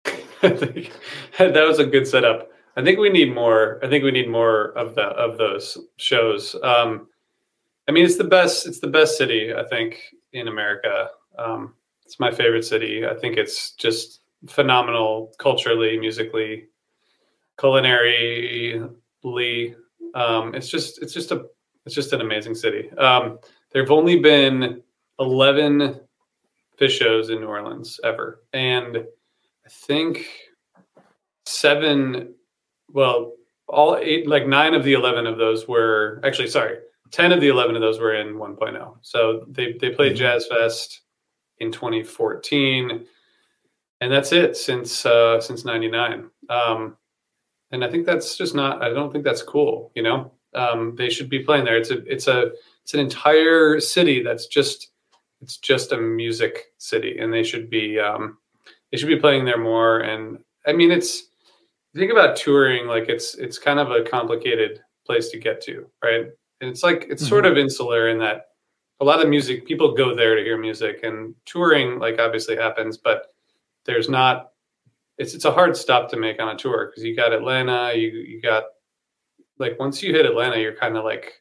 I 0.42 0.50
think 0.50 0.92
that 1.38 1.66
was 1.66 1.78
a 1.78 1.86
good 1.86 2.06
setup. 2.06 2.50
I 2.76 2.82
think 2.82 2.98
we 2.98 3.08
need 3.08 3.34
more. 3.34 3.80
I 3.82 3.88
think 3.88 4.04
we 4.04 4.10
need 4.10 4.28
more 4.28 4.72
of 4.72 4.94
the 4.94 5.02
of 5.02 5.38
those 5.38 5.78
shows. 5.96 6.54
Um, 6.62 7.08
I 7.88 7.92
mean, 7.92 8.04
it's 8.04 8.16
the 8.16 8.24
best. 8.24 8.66
It's 8.66 8.80
the 8.80 8.86
best 8.86 9.16
city 9.16 9.54
I 9.54 9.64
think 9.64 10.14
in 10.32 10.48
America. 10.48 11.08
Um, 11.38 11.74
it's 12.04 12.20
my 12.20 12.30
favorite 12.30 12.64
city. 12.64 13.06
I 13.06 13.14
think 13.14 13.36
it's 13.36 13.72
just 13.72 14.20
phenomenal 14.46 15.32
culturally, 15.38 15.98
musically, 15.98 16.66
culinarily. 17.58 18.84
Um, 20.14 20.54
it's 20.54 20.68
just 20.68 21.02
it's 21.02 21.14
just 21.14 21.32
a 21.32 21.46
it's 21.86 21.94
just 21.94 22.12
an 22.12 22.20
amazing 22.20 22.54
city. 22.54 22.90
Um, 22.92 23.38
there've 23.72 23.90
only 23.90 24.18
been 24.18 24.82
11 25.18 26.00
Phish 26.80 26.98
shows 26.98 27.30
in 27.30 27.40
New 27.40 27.46
Orleans 27.46 27.98
ever. 28.04 28.42
And 28.52 28.98
I 28.98 29.68
think 29.68 30.28
seven, 31.46 32.34
well, 32.92 33.32
all 33.68 33.96
eight, 33.96 34.28
like 34.28 34.46
nine 34.46 34.74
of 34.74 34.84
the 34.84 34.92
11 34.92 35.26
of 35.26 35.38
those 35.38 35.66
were 35.66 36.20
actually, 36.24 36.48
sorry, 36.48 36.78
10 37.12 37.32
of 37.32 37.40
the 37.40 37.48
11 37.48 37.74
of 37.74 37.80
those 37.80 37.98
were 37.98 38.14
in 38.14 38.34
1.0. 38.34 38.96
So 39.02 39.44
they, 39.48 39.74
they 39.80 39.90
played 39.90 40.12
mm-hmm. 40.12 40.18
Jazz 40.18 40.46
Fest 40.46 41.02
in 41.58 41.72
2014. 41.72 43.06
And 44.00 44.12
that's 44.12 44.32
it 44.32 44.56
since, 44.56 45.06
uh, 45.06 45.40
since 45.40 45.64
99. 45.64 46.28
Um, 46.50 46.96
and 47.70 47.84
I 47.84 47.90
think 47.90 48.06
that's 48.06 48.36
just 48.36 48.54
not, 48.54 48.82
I 48.82 48.90
don't 48.90 49.10
think 49.10 49.24
that's 49.24 49.42
cool. 49.42 49.90
You 49.94 50.02
know, 50.02 50.32
um, 50.54 50.94
they 50.96 51.08
should 51.08 51.30
be 51.30 51.40
playing 51.40 51.64
there. 51.64 51.78
It's 51.78 51.90
a, 51.90 52.04
it's 52.04 52.28
a, 52.28 52.50
it's 52.82 52.94
an 52.94 53.00
entire 53.00 53.80
city 53.80 54.22
that's 54.22 54.46
just 54.46 54.90
it's 55.40 55.58
just 55.58 55.92
a 55.92 55.98
music 55.98 56.66
city, 56.78 57.18
and 57.18 57.32
they 57.32 57.42
should 57.42 57.70
be 57.70 57.98
um, 57.98 58.38
they 58.90 58.98
should 58.98 59.08
be 59.08 59.18
playing 59.18 59.44
there 59.44 59.58
more. 59.58 60.00
And 60.00 60.38
I 60.66 60.72
mean, 60.72 60.90
it's 60.90 61.28
think 61.94 62.12
about 62.12 62.36
touring 62.36 62.86
like 62.86 63.08
it's 63.08 63.34
it's 63.36 63.58
kind 63.58 63.78
of 63.78 63.90
a 63.90 64.02
complicated 64.02 64.80
place 65.04 65.28
to 65.30 65.38
get 65.38 65.60
to, 65.62 65.86
right? 66.02 66.26
And 66.60 66.70
it's 66.70 66.82
like 66.82 67.06
it's 67.08 67.22
mm-hmm. 67.22 67.28
sort 67.28 67.46
of 67.46 67.58
insular 67.58 68.08
in 68.08 68.18
that 68.18 68.46
a 69.00 69.04
lot 69.04 69.22
of 69.22 69.28
music 69.28 69.66
people 69.66 69.94
go 69.94 70.14
there 70.14 70.36
to 70.36 70.42
hear 70.42 70.58
music, 70.58 71.00
and 71.02 71.34
touring 71.44 71.98
like 71.98 72.18
obviously 72.18 72.56
happens, 72.56 72.96
but 72.96 73.26
there's 73.84 74.08
not 74.08 74.50
it's 75.18 75.34
it's 75.34 75.44
a 75.44 75.52
hard 75.52 75.76
stop 75.76 76.10
to 76.10 76.16
make 76.16 76.40
on 76.40 76.48
a 76.48 76.56
tour 76.56 76.86
because 76.86 77.04
you 77.04 77.16
got 77.16 77.32
Atlanta, 77.32 77.92
you 77.94 78.08
you 78.10 78.40
got 78.40 78.64
like 79.58 79.78
once 79.78 80.02
you 80.02 80.12
hit 80.12 80.26
Atlanta, 80.26 80.58
you're 80.58 80.76
kind 80.76 80.96
of 80.96 81.04
like 81.04 81.34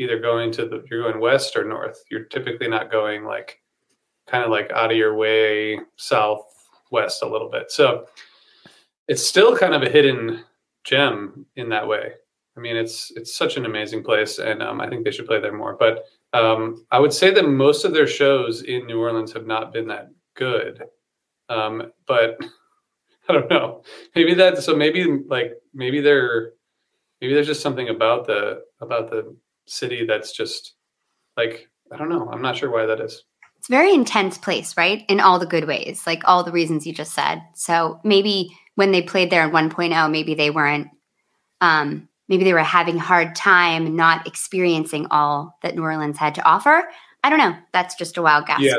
either 0.00 0.18
going 0.18 0.50
to 0.52 0.66
the 0.66 0.82
you're 0.90 1.02
going 1.02 1.20
west 1.20 1.54
or 1.56 1.64
north. 1.64 2.02
You're 2.10 2.24
typically 2.24 2.68
not 2.68 2.90
going 2.90 3.24
like 3.24 3.60
kind 4.26 4.42
of 4.42 4.50
like 4.50 4.70
out 4.72 4.90
of 4.90 4.96
your 4.96 5.14
way 5.14 5.78
southwest 5.96 7.22
a 7.22 7.28
little 7.28 7.50
bit. 7.50 7.70
So 7.70 8.06
it's 9.08 9.24
still 9.24 9.56
kind 9.56 9.74
of 9.74 9.82
a 9.82 9.90
hidden 9.90 10.44
gem 10.84 11.44
in 11.56 11.68
that 11.68 11.86
way. 11.86 12.12
I 12.56 12.60
mean, 12.60 12.76
it's 12.76 13.12
it's 13.14 13.36
such 13.36 13.56
an 13.56 13.66
amazing 13.66 14.02
place, 14.02 14.38
and 14.38 14.62
um, 14.62 14.80
I 14.80 14.88
think 14.88 15.04
they 15.04 15.10
should 15.10 15.26
play 15.26 15.40
there 15.40 15.52
more. 15.52 15.76
But 15.78 16.04
um, 16.32 16.86
I 16.90 16.98
would 16.98 17.12
say 17.12 17.30
that 17.32 17.48
most 17.48 17.84
of 17.84 17.92
their 17.92 18.06
shows 18.06 18.62
in 18.62 18.86
New 18.86 18.98
Orleans 18.98 19.32
have 19.32 19.46
not 19.46 19.72
been 19.72 19.86
that 19.88 20.08
good. 20.34 20.82
Um, 21.48 21.92
but 22.06 22.38
I 23.28 23.34
don't 23.34 23.50
know. 23.50 23.82
Maybe 24.14 24.34
that. 24.34 24.62
So 24.62 24.74
maybe 24.74 25.04
like 25.28 25.52
maybe 25.74 26.00
they're 26.00 26.52
maybe 27.20 27.34
there's 27.34 27.46
just 27.46 27.62
something 27.62 27.88
about 27.88 28.26
the 28.26 28.62
about 28.80 29.10
the 29.10 29.36
city 29.70 30.04
that's 30.04 30.32
just 30.32 30.74
like 31.36 31.68
I 31.92 31.96
don't 31.96 32.08
know. 32.08 32.28
I'm 32.30 32.42
not 32.42 32.56
sure 32.56 32.70
why 32.70 32.86
that 32.86 33.00
is. 33.00 33.24
It's 33.58 33.68
a 33.68 33.72
very 33.72 33.92
intense 33.92 34.38
place, 34.38 34.76
right? 34.76 35.04
In 35.08 35.20
all 35.20 35.38
the 35.38 35.46
good 35.46 35.66
ways, 35.66 36.06
like 36.06 36.22
all 36.24 36.44
the 36.44 36.52
reasons 36.52 36.86
you 36.86 36.94
just 36.94 37.12
said. 37.12 37.42
So 37.54 38.00
maybe 38.04 38.56
when 38.76 38.92
they 38.92 39.02
played 39.02 39.30
there 39.30 39.44
in 39.44 39.50
1.0, 39.50 40.10
maybe 40.10 40.34
they 40.34 40.50
weren't 40.50 40.88
um, 41.60 42.08
maybe 42.28 42.44
they 42.44 42.54
were 42.54 42.60
having 42.60 42.96
a 42.96 43.00
hard 43.00 43.36
time 43.36 43.96
not 43.96 44.26
experiencing 44.26 45.06
all 45.10 45.58
that 45.62 45.74
New 45.74 45.82
Orleans 45.82 46.16
had 46.16 46.34
to 46.36 46.44
offer. 46.44 46.88
I 47.22 47.28
don't 47.28 47.38
know. 47.38 47.54
That's 47.72 47.96
just 47.96 48.16
a 48.16 48.22
wild 48.22 48.46
guess. 48.46 48.60
Yeah. 48.60 48.76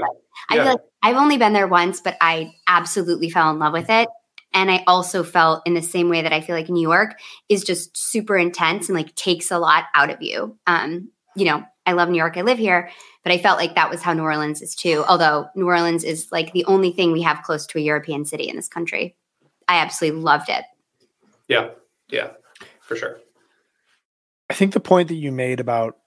I 0.49 0.55
yeah. 0.55 0.63
feel 0.63 0.71
like 0.71 0.81
I've 1.03 1.17
only 1.17 1.37
been 1.37 1.53
there 1.53 1.67
once, 1.67 2.01
but 2.01 2.17
I 2.19 2.53
absolutely 2.67 3.29
fell 3.29 3.51
in 3.51 3.59
love 3.59 3.73
with 3.73 3.89
it. 3.89 4.09
And 4.53 4.69
I 4.69 4.83
also 4.85 5.23
felt 5.23 5.61
in 5.65 5.73
the 5.73 5.81
same 5.81 6.09
way 6.09 6.21
that 6.21 6.33
I 6.33 6.41
feel 6.41 6.55
like 6.55 6.69
New 6.69 6.81
York 6.81 7.19
is 7.47 7.63
just 7.63 7.97
super 7.97 8.37
intense 8.37 8.89
and 8.89 8.97
like 8.97 9.15
takes 9.15 9.51
a 9.51 9.59
lot 9.59 9.85
out 9.93 10.09
of 10.09 10.21
you. 10.21 10.57
Um, 10.67 11.09
you 11.35 11.45
know, 11.45 11.63
I 11.85 11.93
love 11.93 12.09
New 12.09 12.17
York, 12.17 12.37
I 12.37 12.41
live 12.41 12.57
here, 12.57 12.89
but 13.23 13.31
I 13.31 13.37
felt 13.37 13.57
like 13.57 13.75
that 13.75 13.89
was 13.89 14.01
how 14.01 14.13
New 14.13 14.23
Orleans 14.23 14.61
is 14.61 14.75
too. 14.75 15.03
Although 15.07 15.47
New 15.55 15.67
Orleans 15.67 16.03
is 16.03 16.27
like 16.31 16.51
the 16.53 16.65
only 16.65 16.91
thing 16.91 17.11
we 17.11 17.21
have 17.21 17.43
close 17.43 17.65
to 17.67 17.79
a 17.79 17.81
European 17.81 18.25
city 18.25 18.49
in 18.49 18.55
this 18.55 18.67
country. 18.67 19.15
I 19.67 19.77
absolutely 19.77 20.21
loved 20.21 20.49
it. 20.49 20.65
Yeah, 21.47 21.69
yeah, 22.09 22.31
for 22.81 22.95
sure. 22.95 23.19
I 24.49 24.53
think 24.53 24.73
the 24.73 24.81
point 24.81 25.07
that 25.07 25.15
you 25.15 25.31
made 25.31 25.61
about 25.61 25.97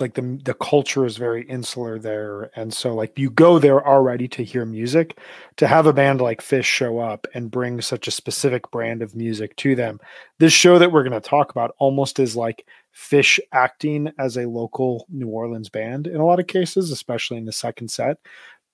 like 0.00 0.14
the 0.14 0.38
the 0.44 0.54
culture 0.54 1.04
is 1.04 1.16
very 1.16 1.42
insular 1.48 1.98
there 1.98 2.50
and 2.56 2.72
so 2.72 2.94
like 2.94 3.18
you 3.18 3.30
go 3.30 3.58
there 3.58 3.86
already 3.86 4.28
to 4.28 4.44
hear 4.44 4.64
music. 4.64 5.18
To 5.56 5.66
have 5.66 5.86
a 5.86 5.92
band 5.92 6.20
like 6.20 6.42
Phish 6.42 6.64
show 6.64 6.98
up 6.98 7.26
and 7.34 7.50
bring 7.50 7.80
such 7.80 8.06
a 8.06 8.10
specific 8.10 8.70
brand 8.70 9.02
of 9.02 9.14
music 9.16 9.56
to 9.56 9.74
them 9.74 10.00
this 10.38 10.52
show 10.52 10.78
that 10.78 10.92
we're 10.92 11.02
going 11.02 11.20
to 11.20 11.28
talk 11.28 11.50
about 11.50 11.74
almost 11.78 12.18
is 12.18 12.36
like 12.36 12.66
Phish 12.94 13.38
acting 13.52 14.12
as 14.18 14.36
a 14.36 14.48
local 14.48 15.06
new 15.10 15.28
orleans 15.28 15.68
band 15.68 16.06
in 16.06 16.16
a 16.16 16.26
lot 16.26 16.40
of 16.40 16.46
cases 16.46 16.90
especially 16.90 17.36
in 17.36 17.44
the 17.46 17.52
second 17.52 17.90
set. 17.90 18.18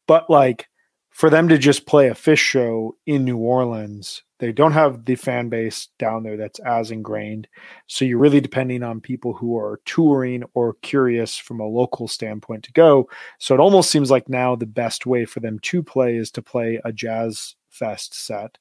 But 0.07 0.29
like 0.29 0.69
for 1.12 1.31
them 1.31 1.49
to 1.49 1.59
just 1.59 1.87
play 1.87 2.09
a 2.09 2.14
Phish 2.14 2.38
show 2.38 2.97
in 3.07 3.25
New 3.25 3.37
Orleans, 3.37 4.23
they 4.38 4.50
don't 4.50 4.73
have 4.73 5.04
the 5.04 5.14
fan 5.14 5.49
base 5.49 5.88
down 5.99 6.23
there 6.23 6.37
that's 6.37 6.59
as 6.61 6.90
ingrained. 6.90 7.47
So 7.87 8.04
you're 8.04 8.19
really 8.19 8.40
depending 8.40 8.83
on 8.83 9.00
people 9.00 9.35
who 9.35 9.57
are 9.57 9.81
touring 9.85 10.42
or 10.54 10.75
curious 10.83 11.37
from 11.37 11.61
a 11.61 11.66
local 11.66 12.09
standpoint 12.09 12.64
to 12.64 12.73
go. 12.73 13.09
So 13.38 13.54
it 13.54 13.61
almost 13.61 13.90
seems 13.90 14.11
like 14.11 14.28
now 14.28 14.57
the 14.57 14.66
best 14.66 15.07
way 15.07 15.26
for 15.26 15.40
them 15.40 15.59
to 15.61 15.83
play 15.83 16.16
is 16.16 16.31
to 16.33 16.42
play 16.42 16.81
a 16.85 16.92
jazz 16.92 17.54
fest 17.71 18.14
set 18.14 18.59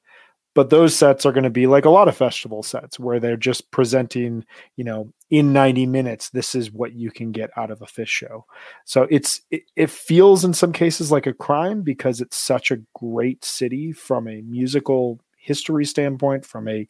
but 0.53 0.69
those 0.69 0.95
sets 0.95 1.25
are 1.25 1.31
going 1.31 1.43
to 1.43 1.49
be 1.49 1.67
like 1.67 1.85
a 1.85 1.89
lot 1.89 2.07
of 2.07 2.17
festival 2.17 2.63
sets 2.63 2.99
where 2.99 3.19
they're 3.19 3.37
just 3.37 3.71
presenting 3.71 4.45
you 4.75 4.83
know 4.83 5.11
in 5.31 5.53
90 5.53 5.87
minutes 5.87 6.29
this 6.29 6.53
is 6.53 6.71
what 6.71 6.93
you 6.93 7.09
can 7.09 7.31
get 7.31 7.49
out 7.57 7.71
of 7.71 7.81
a 7.81 7.85
Phish 7.85 8.07
show 8.07 8.45
so 8.85 9.07
it's 9.09 9.41
it, 9.49 9.63
it, 9.75 9.89
feels 9.89 10.43
in 10.43 10.53
some 10.53 10.73
cases 10.73 11.11
like 11.11 11.25
a 11.25 11.33
crime 11.33 11.81
because 11.81 12.21
it's 12.21 12.37
such 12.37 12.69
a 12.69 12.81
great 12.93 13.43
city 13.43 13.93
from 13.93 14.27
a 14.27 14.41
musical 14.41 15.19
history 15.37 15.85
standpoint 15.85 16.45
from 16.45 16.67
a 16.67 16.85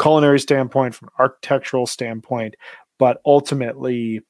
culinary 0.00 0.40
standpoint 0.40 0.94
from 0.94 1.10
architectural 1.18 1.86
standpoint 1.86 2.54
but 2.98 3.20
ultimately 3.26 4.22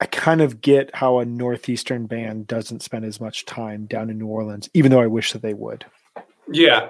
I 0.00 0.06
kind 0.06 0.40
of 0.40 0.60
get 0.60 0.94
how 0.94 1.20
a 1.20 1.24
northeastern 1.24 2.06
band 2.06 2.48
doesn't 2.48 2.82
spend 2.82 3.04
as 3.04 3.20
much 3.20 3.46
time 3.46 3.86
down 3.86 4.10
in 4.10 4.18
New 4.18 4.26
Orleans, 4.26 4.68
even 4.74 4.90
though 4.90 5.00
I 5.00 5.06
wish 5.06 5.32
that 5.32 5.42
they 5.42 5.54
would. 5.54 5.84
Yeah, 6.50 6.88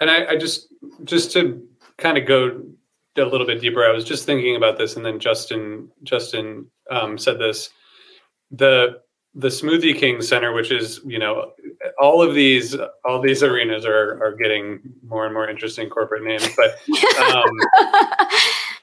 and 0.00 0.08
I, 0.08 0.26
I 0.26 0.36
just 0.36 0.68
just 1.02 1.32
to 1.32 1.60
kind 1.98 2.18
of 2.18 2.24
go 2.24 2.62
a 3.18 3.24
little 3.24 3.46
bit 3.46 3.60
deeper, 3.60 3.84
I 3.84 3.92
was 3.92 4.04
just 4.04 4.24
thinking 4.24 4.56
about 4.56 4.78
this, 4.78 4.96
and 4.96 5.04
then 5.04 5.18
Justin 5.18 5.90
Justin 6.02 6.66
um, 6.90 7.18
said 7.18 7.38
this. 7.38 7.70
The 8.50 9.00
the 9.34 9.48
Smoothie 9.48 9.96
King 9.96 10.20
Center, 10.20 10.52
which 10.52 10.70
is 10.70 11.00
you 11.04 11.18
know 11.18 11.52
all 12.00 12.22
of 12.22 12.34
these 12.34 12.76
all 13.04 13.20
these 13.20 13.42
arenas 13.42 13.84
are 13.84 14.22
are 14.22 14.34
getting 14.34 14.80
more 15.06 15.24
and 15.24 15.34
more 15.34 15.48
interesting 15.48 15.88
corporate 15.88 16.22
names, 16.22 16.48
but 16.56 16.76
um, 17.18 17.50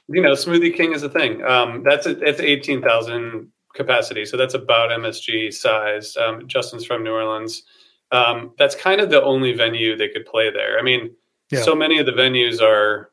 you 0.08 0.20
know 0.20 0.32
Smoothie 0.32 0.74
King 0.76 0.92
is 0.92 1.02
a 1.02 1.08
thing. 1.08 1.44
Um, 1.44 1.82
that's 1.84 2.06
a, 2.06 2.18
it's 2.20 2.40
eighteen 2.40 2.82
thousand 2.82 3.48
capacity, 3.74 4.24
so 4.24 4.36
that's 4.36 4.54
about 4.54 4.90
MSG 4.90 5.52
size. 5.52 6.16
Um, 6.16 6.48
Justin's 6.48 6.84
from 6.84 7.04
New 7.04 7.12
Orleans 7.12 7.62
um, 8.12 8.52
that's 8.58 8.74
kind 8.74 9.00
of 9.00 9.10
the 9.10 9.22
only 9.22 9.52
venue 9.52 9.96
they 9.96 10.08
could 10.08 10.26
play 10.26 10.50
there. 10.50 10.78
I 10.78 10.82
mean, 10.82 11.14
yeah. 11.50 11.62
so 11.62 11.74
many 11.74 11.98
of 11.98 12.06
the 12.06 12.12
venues 12.12 12.60
are 12.60 13.09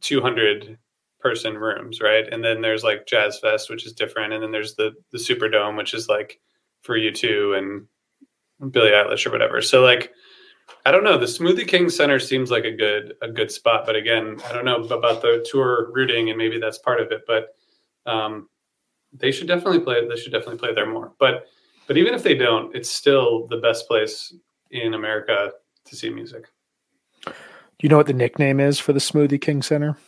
200 0.00 0.78
person 1.20 1.56
rooms, 1.56 2.00
right? 2.00 2.26
And 2.30 2.44
then 2.44 2.60
there's 2.60 2.84
like 2.84 3.06
Jazz 3.06 3.38
Fest, 3.38 3.70
which 3.70 3.86
is 3.86 3.92
different, 3.92 4.32
and 4.32 4.42
then 4.42 4.52
there's 4.52 4.74
the 4.74 4.92
the 5.10 5.18
Superdome, 5.18 5.76
which 5.76 5.94
is 5.94 6.08
like 6.08 6.38
for 6.82 6.98
U2 6.98 7.58
and 7.58 8.72
Billie 8.72 8.90
Eilish 8.90 9.26
or 9.26 9.30
whatever. 9.30 9.62
So 9.62 9.82
like, 9.82 10.12
I 10.84 10.90
don't 10.90 11.04
know. 11.04 11.18
The 11.18 11.26
Smoothie 11.26 11.66
King 11.66 11.88
Center 11.88 12.18
seems 12.18 12.50
like 12.50 12.64
a 12.64 12.70
good 12.70 13.14
a 13.22 13.30
good 13.30 13.50
spot, 13.50 13.86
but 13.86 13.96
again, 13.96 14.38
I 14.46 14.52
don't 14.52 14.64
know 14.64 14.84
about 14.84 15.22
the 15.22 15.46
tour 15.50 15.90
routing, 15.94 16.28
and 16.28 16.38
maybe 16.38 16.58
that's 16.58 16.78
part 16.78 17.00
of 17.00 17.10
it. 17.10 17.22
But 17.26 17.56
um, 18.06 18.48
they 19.12 19.32
should 19.32 19.48
definitely 19.48 19.80
play. 19.80 20.06
They 20.06 20.16
should 20.16 20.32
definitely 20.32 20.58
play 20.58 20.74
there 20.74 20.90
more. 20.90 21.12
But 21.18 21.46
but 21.86 21.96
even 21.96 22.14
if 22.14 22.22
they 22.22 22.34
don't, 22.34 22.74
it's 22.74 22.90
still 22.90 23.46
the 23.48 23.58
best 23.58 23.88
place 23.88 24.34
in 24.70 24.94
America 24.94 25.52
to 25.86 25.96
see 25.96 26.10
music. 26.10 26.46
Do 27.84 27.86
you 27.86 27.90
know 27.90 27.98
what 27.98 28.06
the 28.06 28.14
nickname 28.14 28.60
is 28.60 28.78
for 28.78 28.94
the 28.94 28.98
Smoothie 28.98 29.38
King 29.38 29.60
Center? 29.60 29.98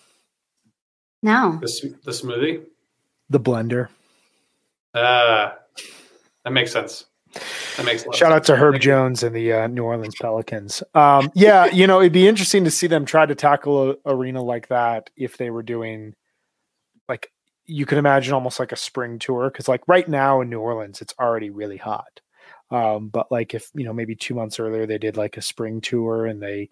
No. 1.23 1.59
The, 1.61 1.95
the 2.05 2.11
smoothie? 2.11 2.65
The 3.29 3.39
blender. 3.39 3.91
Ah, 4.95 4.99
uh, 4.99 5.55
that 6.45 6.55
makes 6.55 6.73
sense. 6.73 7.05
That 7.77 7.85
makes 7.85 8.07
Shout 8.15 8.33
out 8.33 8.45
to 8.45 8.57
Herb 8.57 8.81
Jones 8.81 9.23
and 9.23 9.37
the 9.37 9.53
uh, 9.53 9.67
New 9.67 9.85
Orleans 9.85 10.15
Pelicans. 10.19 10.83
Um, 10.95 11.31
yeah, 11.35 11.67
you 11.67 11.87
know, 11.87 12.01
it'd 12.01 12.15
be 12.15 12.27
interesting 12.27 12.65
to 12.65 12.71
see 12.71 12.87
them 12.87 13.05
try 13.05 13.27
to 13.27 13.35
tackle 13.35 13.91
a 13.91 13.97
arena 14.07 14.43
like 14.43 14.69
that 14.69 15.11
if 15.15 15.37
they 15.37 15.51
were 15.51 15.63
doing 15.63 16.15
like 17.11 17.31
you 17.67 17.85
can 17.85 17.99
imagine 17.99 18.33
almost 18.33 18.59
like 18.59 18.73
a 18.73 18.77
spring 18.77 19.19
tour 19.19 19.51
because 19.51 19.69
like 19.69 19.87
right 19.87 20.09
now 20.09 20.41
in 20.41 20.49
New 20.49 20.61
Orleans 20.61 21.03
it's 21.03 21.13
already 21.21 21.51
really 21.51 21.77
hot. 21.77 22.23
Um, 22.71 23.09
but 23.09 23.31
like 23.31 23.53
if 23.53 23.69
you 23.75 23.85
know 23.85 23.93
maybe 23.93 24.17
two 24.17 24.35
months 24.35 24.59
earlier 24.59 24.87
they 24.87 24.97
did 24.97 25.19
like 25.19 25.37
a 25.37 25.43
spring 25.43 25.83
tour 25.83 26.25
and 26.25 26.43
they 26.43 26.71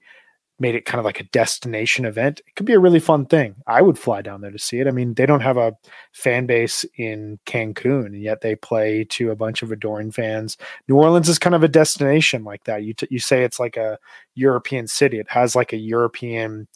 made 0.65 0.75
it 0.75 0.87
kind 0.87 0.99
of 0.99 1.05
like 1.05 1.21
a 1.21 1.25
destination 1.25 2.07
event, 2.07 2.41
it 2.47 2.57
could 2.57 2.65
be 2.65 2.73
a 2.73 2.79
really 2.79 2.99
fun 2.99 3.27
thing. 3.27 3.55
I 3.67 3.83
would 3.83 3.99
fly 3.99 4.23
down 4.23 4.41
there 4.41 4.51
to 4.51 4.59
see 4.59 4.81
it. 4.81 4.87
I 4.87 4.93
mean, 4.93 5.13
they 5.13 5.27
don't 5.27 5.43
have 5.43 5.59
a 5.59 5.77
fan 6.13 6.47
base 6.47 6.87
in 6.97 7.39
Cancun, 7.45 8.07
and 8.07 8.23
yet 8.23 8.41
they 8.41 8.57
play 8.57 9.05
to 9.11 9.31
a 9.31 9.37
bunch 9.37 9.61
of 9.61 9.71
adoring 9.71 10.11
fans. 10.11 10.57
New 10.89 10.97
Orleans 10.97 11.29
is 11.29 11.39
kind 11.39 11.55
of 11.55 11.63
a 11.63 11.69
destination 11.69 12.45
like 12.45 12.65
that. 12.65 12.83
You 12.83 12.95
t- 12.95 13.09
you 13.11 13.19
say 13.19 13.45
it's 13.45 13.61
like 13.61 13.77
a 13.77 13.99
European 14.37 14.87
city. 14.87 15.19
It 15.19 15.29
has 15.29 15.55
like 15.55 15.75
a 15.75 15.77
European, 15.77 16.67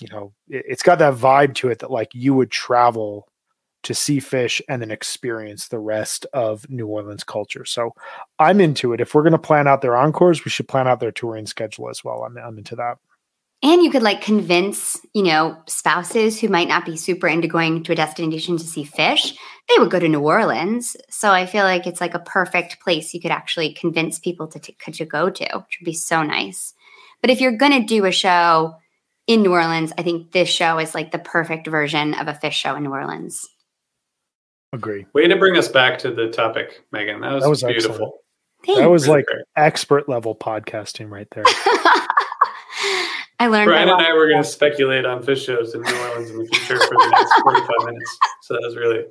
you 0.00 0.08
know, 0.10 0.32
it, 0.48 0.64
it's 0.66 0.82
got 0.82 0.98
that 0.98 1.14
vibe 1.14 1.54
to 1.54 1.68
it 1.68 1.78
that 1.78 1.92
like 1.92 2.12
you 2.16 2.34
would 2.34 2.50
travel 2.50 3.28
to 3.84 3.94
see 3.94 4.18
Phish 4.18 4.60
and 4.68 4.82
then 4.82 4.90
experience 4.90 5.68
the 5.68 5.78
rest 5.78 6.26
of 6.32 6.68
New 6.68 6.88
Orleans 6.88 7.22
culture. 7.22 7.64
So 7.64 7.94
I'm 8.40 8.60
into 8.60 8.92
it. 8.92 9.00
If 9.00 9.14
we're 9.14 9.22
going 9.22 9.32
to 9.32 9.38
plan 9.38 9.68
out 9.68 9.80
their 9.80 9.96
encores, 9.96 10.44
we 10.44 10.50
should 10.50 10.66
plan 10.66 10.88
out 10.88 10.98
their 10.98 11.12
touring 11.12 11.46
schedule 11.46 11.88
as 11.88 12.02
well. 12.02 12.24
I'm, 12.24 12.36
I'm 12.36 12.58
into 12.58 12.74
that. 12.76 12.98
And 13.64 13.82
you 13.82 13.90
could 13.90 14.02
like 14.02 14.22
convince, 14.22 15.00
you 15.14 15.22
know, 15.22 15.56
spouses 15.66 16.40
who 16.40 16.48
might 16.48 16.68
not 16.68 16.84
be 16.84 16.96
super 16.96 17.28
into 17.28 17.46
going 17.46 17.84
to 17.84 17.92
a 17.92 17.96
destination 17.96 18.56
to 18.56 18.64
see 18.64 18.84
Phish 18.84 19.36
they 19.68 19.78
would 19.78 19.90
go 19.90 19.98
to 19.98 20.08
New 20.08 20.20
Orleans. 20.20 20.96
So 21.08 21.30
I 21.30 21.46
feel 21.46 21.64
like 21.64 21.86
it's 21.86 22.00
like 22.00 22.14
a 22.14 22.20
perfect 22.20 22.80
place 22.80 23.14
you 23.14 23.20
could 23.20 23.30
actually 23.30 23.72
convince 23.74 24.18
people 24.18 24.48
to, 24.48 24.58
t- 24.58 24.76
to 24.92 25.04
go 25.04 25.30
to, 25.30 25.44
which 25.44 25.78
would 25.80 25.84
be 25.84 25.94
so 25.94 26.22
nice. 26.22 26.74
But 27.20 27.30
if 27.30 27.40
you're 27.40 27.56
going 27.56 27.72
to 27.72 27.86
do 27.86 28.04
a 28.04 28.12
show 28.12 28.74
in 29.26 29.42
New 29.42 29.52
Orleans, 29.52 29.92
I 29.96 30.02
think 30.02 30.32
this 30.32 30.48
show 30.48 30.78
is 30.78 30.94
like 30.94 31.12
the 31.12 31.18
perfect 31.18 31.66
version 31.68 32.14
of 32.14 32.28
a 32.28 32.32
Phish 32.32 32.52
show 32.52 32.74
in 32.74 32.82
New 32.82 32.90
Orleans. 32.90 33.48
Agree. 34.72 35.06
Way 35.12 35.28
to 35.28 35.36
bring 35.36 35.56
us 35.56 35.68
back 35.68 35.98
to 36.00 36.10
the 36.10 36.28
topic, 36.28 36.82
Megan. 36.92 37.20
That 37.20 37.32
was, 37.34 37.42
that 37.42 37.50
was 37.50 37.62
beautiful. 37.62 38.18
That 38.66 38.90
was 38.90 39.06
really 39.06 39.18
like 39.18 39.26
great. 39.26 39.44
expert 39.56 40.08
level 40.08 40.34
podcasting 40.34 41.10
right 41.10 41.28
there. 41.32 41.44
I 43.42 43.48
learned. 43.48 43.66
Brian 43.66 43.88
and 43.88 44.00
I 44.00 44.14
were 44.14 44.28
going 44.28 44.40
to 44.40 44.48
speculate 44.48 45.04
on 45.04 45.20
Phish 45.20 45.44
shows 45.44 45.74
in 45.74 45.82
New 45.82 45.96
Orleans 45.96 46.30
in 46.30 46.38
the 46.38 46.44
future 46.44 46.78
for 46.78 46.94
the 46.94 47.08
next 47.10 47.42
45 47.42 47.86
minutes. 47.86 48.18
So 48.42 48.54
that 48.54 48.62
was 48.62 48.76
really 48.76 49.04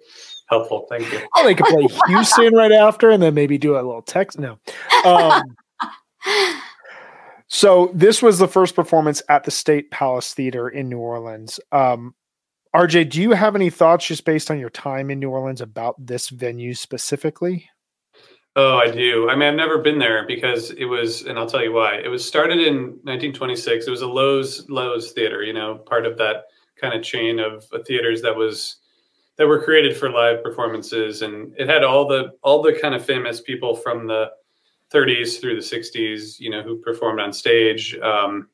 helpful. 0.48 0.88
Thank 0.89 1.12
you. 1.12 1.20
Oh, 1.36 1.44
they 1.44 1.54
could 1.54 1.65
play 1.65 1.86
Houston 2.08 2.56
right 2.56 2.72
after 2.72 3.10
and 3.10 3.22
then 3.22 3.34
maybe 3.34 3.58
do 3.58 3.74
a 3.74 3.84
little 3.84 4.02
text. 4.02 4.39
No. 4.39 4.58
Um, 5.04 5.44
so 7.48 7.91
this 7.94 8.22
was 8.22 8.39
the 8.39 8.48
first 8.48 8.74
performance 8.74 9.22
at 9.28 9.44
the 9.44 9.52
State 9.52 9.91
Palace 9.91 10.34
Theater 10.34 10.70
in 10.70 10.88
New 10.88 11.00
Orleans. 11.00 11.60
Um, 11.74 12.15
RJ, 12.74 13.10
do 13.10 13.22
you 13.22 13.32
have 13.32 13.58
any 13.58 13.70
thoughts 13.70 14.08
just 14.08 14.24
based 14.24 14.50
on 14.50 14.60
your 14.60 14.70
time 14.70 15.12
in 15.12 15.20
New 15.20 15.30
Orleans 15.30 15.60
about 15.60 15.96
this 16.00 16.30
venue 16.30 16.74
specifically? 16.74 17.70
Oh, 18.58 18.78
I 18.78 18.92
do. 18.92 19.30
I 19.30 19.36
mean, 19.36 19.48
I've 19.48 19.56
never 19.56 19.78
been 19.78 19.98
there 19.98 20.26
because 20.28 20.72
it 20.72 20.84
was, 20.86 21.22
and 21.24 21.40
I'll 21.40 21.46
tell 21.48 21.64
you 21.64 21.72
why. 21.72 21.96
It 21.96 22.10
was 22.10 22.26
started 22.26 22.60
in 22.60 23.00
1926. 23.04 23.88
It 23.88 23.92
was 23.92 24.02
a 24.02 24.08
Lowe's 24.08 24.66
Loews 24.68 25.12
theater, 25.12 25.42
you 25.42 25.54
know, 25.54 25.76
part 25.78 26.06
of 26.06 26.18
that 26.18 26.46
kind 26.80 26.94
of 26.94 27.02
chain 27.04 27.40
of 27.40 27.66
theaters 27.88 28.22
that 28.24 28.36
was 28.36 28.78
that 29.38 29.48
were 29.48 29.62
created 29.64 29.96
for 29.98 30.10
live 30.12 30.44
performances, 30.44 31.22
and 31.22 31.54
it 31.58 31.70
had 31.70 31.84
all 31.86 32.08
the 32.08 32.32
all 32.44 32.62
the 32.62 32.74
kind 32.74 32.94
of 32.94 33.06
famous 33.06 33.40
people 33.42 33.76
from 33.76 34.08
the 34.08 34.32
30s 34.92 35.40
through 35.40 35.56
the 35.56 35.62
60s, 35.62 36.40
you 36.40 36.50
know, 36.50 36.62
who 36.62 36.78
performed 36.82 37.22
on 37.22 37.32
stage. 37.32 37.98
Um, 38.00 38.50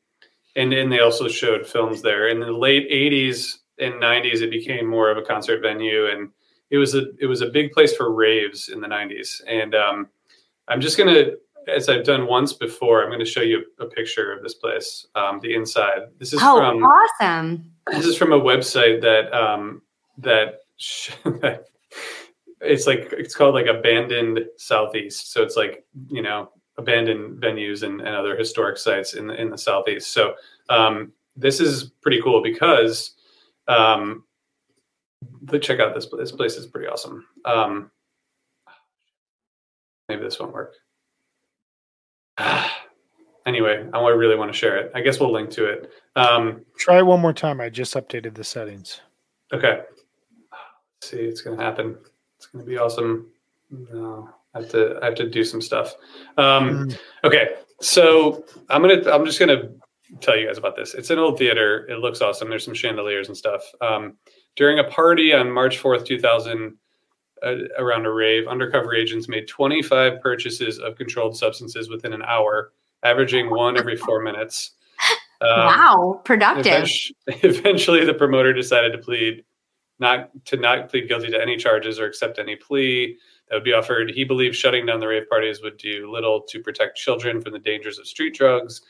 and 0.56 0.72
and 0.72 0.92
they 0.92 1.00
also 1.00 1.28
showed 1.28 1.66
films 1.66 2.02
there. 2.02 2.28
In 2.28 2.40
the 2.40 2.52
late 2.52 2.88
80s, 2.90 3.58
and 3.78 4.00
90s 4.00 4.42
it 4.42 4.50
became 4.50 4.86
more 4.86 5.10
of 5.10 5.18
a 5.18 5.22
concert 5.22 5.62
venue 5.62 6.06
and 6.08 6.30
it 6.70 6.78
was 6.78 6.94
a 6.94 7.06
it 7.18 7.26
was 7.26 7.40
a 7.40 7.46
big 7.46 7.72
place 7.72 7.94
for 7.94 8.12
raves 8.12 8.68
in 8.68 8.80
the 8.80 8.88
90s 8.88 9.40
and 9.46 9.74
um, 9.74 10.08
i'm 10.68 10.80
just 10.80 10.96
going 10.96 11.12
to 11.12 11.36
as 11.68 11.88
i've 11.88 12.04
done 12.04 12.26
once 12.26 12.52
before 12.52 13.02
i'm 13.02 13.08
going 13.08 13.18
to 13.18 13.24
show 13.24 13.42
you 13.42 13.64
a 13.78 13.86
picture 13.86 14.32
of 14.32 14.42
this 14.42 14.54
place 14.54 15.06
um, 15.14 15.40
the 15.40 15.54
inside. 15.54 16.02
This 16.18 16.32
is 16.32 16.40
oh, 16.42 16.58
from 16.58 16.82
awesome. 16.82 17.70
this 17.90 18.06
is 18.06 18.16
from 18.16 18.32
a 18.32 18.40
website 18.40 19.00
that 19.02 19.32
um, 19.32 19.82
that 20.18 20.60
it's 22.60 22.86
like 22.86 23.12
it's 23.12 23.34
called 23.34 23.54
like 23.54 23.66
abandoned 23.66 24.40
southeast. 24.56 25.32
So 25.32 25.42
it's 25.42 25.56
like 25.56 25.84
you 26.08 26.22
know 26.22 26.50
abandoned 26.76 27.40
venues 27.42 27.82
and, 27.82 28.00
and 28.00 28.14
other 28.14 28.36
historic 28.36 28.78
sites 28.78 29.14
in 29.14 29.26
the 29.26 29.40
in 29.40 29.50
the 29.50 29.58
southeast. 29.58 30.12
So 30.12 30.34
um, 30.68 31.12
this 31.36 31.60
is 31.60 31.84
pretty 32.02 32.20
cool 32.22 32.42
because 32.42 33.14
um, 33.68 34.24
but 35.42 35.62
check 35.62 35.80
out 35.80 35.94
this 35.94 36.06
this 36.16 36.32
place 36.32 36.56
is 36.56 36.66
pretty 36.66 36.88
awesome. 36.88 37.26
Um, 37.44 37.90
maybe 40.08 40.22
this 40.22 40.38
won't 40.38 40.52
work. 40.52 40.74
anyway, 43.46 43.88
I 43.92 44.08
really 44.10 44.36
want 44.36 44.52
to 44.52 44.58
share 44.58 44.76
it. 44.76 44.92
I 44.94 45.00
guess 45.00 45.20
we'll 45.20 45.32
link 45.32 45.50
to 45.50 45.66
it. 45.66 45.90
Um, 46.16 46.64
Try 46.76 47.02
one 47.02 47.20
more 47.20 47.32
time. 47.32 47.60
I 47.60 47.68
just 47.68 47.94
updated 47.94 48.34
the 48.34 48.44
settings. 48.44 49.00
Okay. 49.52 49.80
Let's 51.00 51.10
see, 51.10 51.18
it's 51.18 51.40
going 51.40 51.56
to 51.56 51.62
happen. 51.62 51.96
It's 52.36 52.46
going 52.46 52.64
to 52.64 52.68
be 52.68 52.76
awesome. 52.76 53.30
No, 53.70 54.30
I 54.54 54.60
have 54.60 54.70
to 54.70 54.98
I 55.02 55.06
have 55.06 55.14
to 55.16 55.28
do 55.28 55.44
some 55.44 55.60
stuff. 55.60 55.94
Um, 56.36 56.88
mm. 56.88 56.98
Okay, 57.24 57.50
so 57.80 58.44
I'm 58.70 58.80
gonna 58.80 59.10
I'm 59.10 59.26
just 59.26 59.38
gonna 59.38 59.70
tell 60.20 60.36
you 60.36 60.46
guys 60.46 60.58
about 60.58 60.74
this. 60.74 60.94
It's 60.94 61.10
an 61.10 61.18
old 61.18 61.38
theater. 61.38 61.86
It 61.88 61.98
looks 61.98 62.22
awesome. 62.22 62.48
There's 62.48 62.64
some 62.64 62.74
chandeliers 62.74 63.28
and 63.28 63.36
stuff. 63.36 63.62
Um, 63.80 64.16
during 64.56 64.78
a 64.78 64.84
party 64.84 65.32
on 65.32 65.50
March 65.50 65.80
4th, 65.80 66.04
2000, 66.06 66.76
uh, 67.42 67.54
around 67.78 68.06
a 68.06 68.12
rave, 68.12 68.48
undercover 68.48 68.94
agents 68.94 69.28
made 69.28 69.46
25 69.46 70.20
purchases 70.20 70.78
of 70.78 70.96
controlled 70.96 71.36
substances 71.36 71.88
within 71.88 72.12
an 72.12 72.22
hour, 72.22 72.72
averaging 73.02 73.50
one 73.50 73.76
every 73.76 73.96
four 73.96 74.20
minutes. 74.20 74.72
Um, 75.40 75.50
wow, 75.50 76.20
productive. 76.24 76.66
Eventually, 76.66 77.16
eventually, 77.42 78.04
the 78.04 78.14
promoter 78.14 78.52
decided 78.52 78.90
to 78.92 78.98
plead 78.98 79.44
not 80.00 80.30
to 80.46 80.56
not 80.56 80.88
plead 80.88 81.08
guilty 81.08 81.30
to 81.30 81.40
any 81.40 81.56
charges 81.56 82.00
or 82.00 82.06
accept 82.06 82.38
any 82.38 82.56
plea 82.56 83.16
that 83.48 83.54
would 83.54 83.64
be 83.64 83.72
offered. 83.72 84.10
He 84.10 84.24
believed 84.24 84.56
shutting 84.56 84.86
down 84.86 85.00
the 85.00 85.06
rave 85.06 85.28
parties 85.28 85.62
would 85.62 85.76
do 85.76 86.10
little 86.10 86.40
to 86.42 86.60
protect 86.60 86.96
children 86.96 87.40
from 87.40 87.52
the 87.52 87.58
dangers 87.58 87.98
of 87.98 88.06
street 88.06 88.34
drugs, 88.34 88.82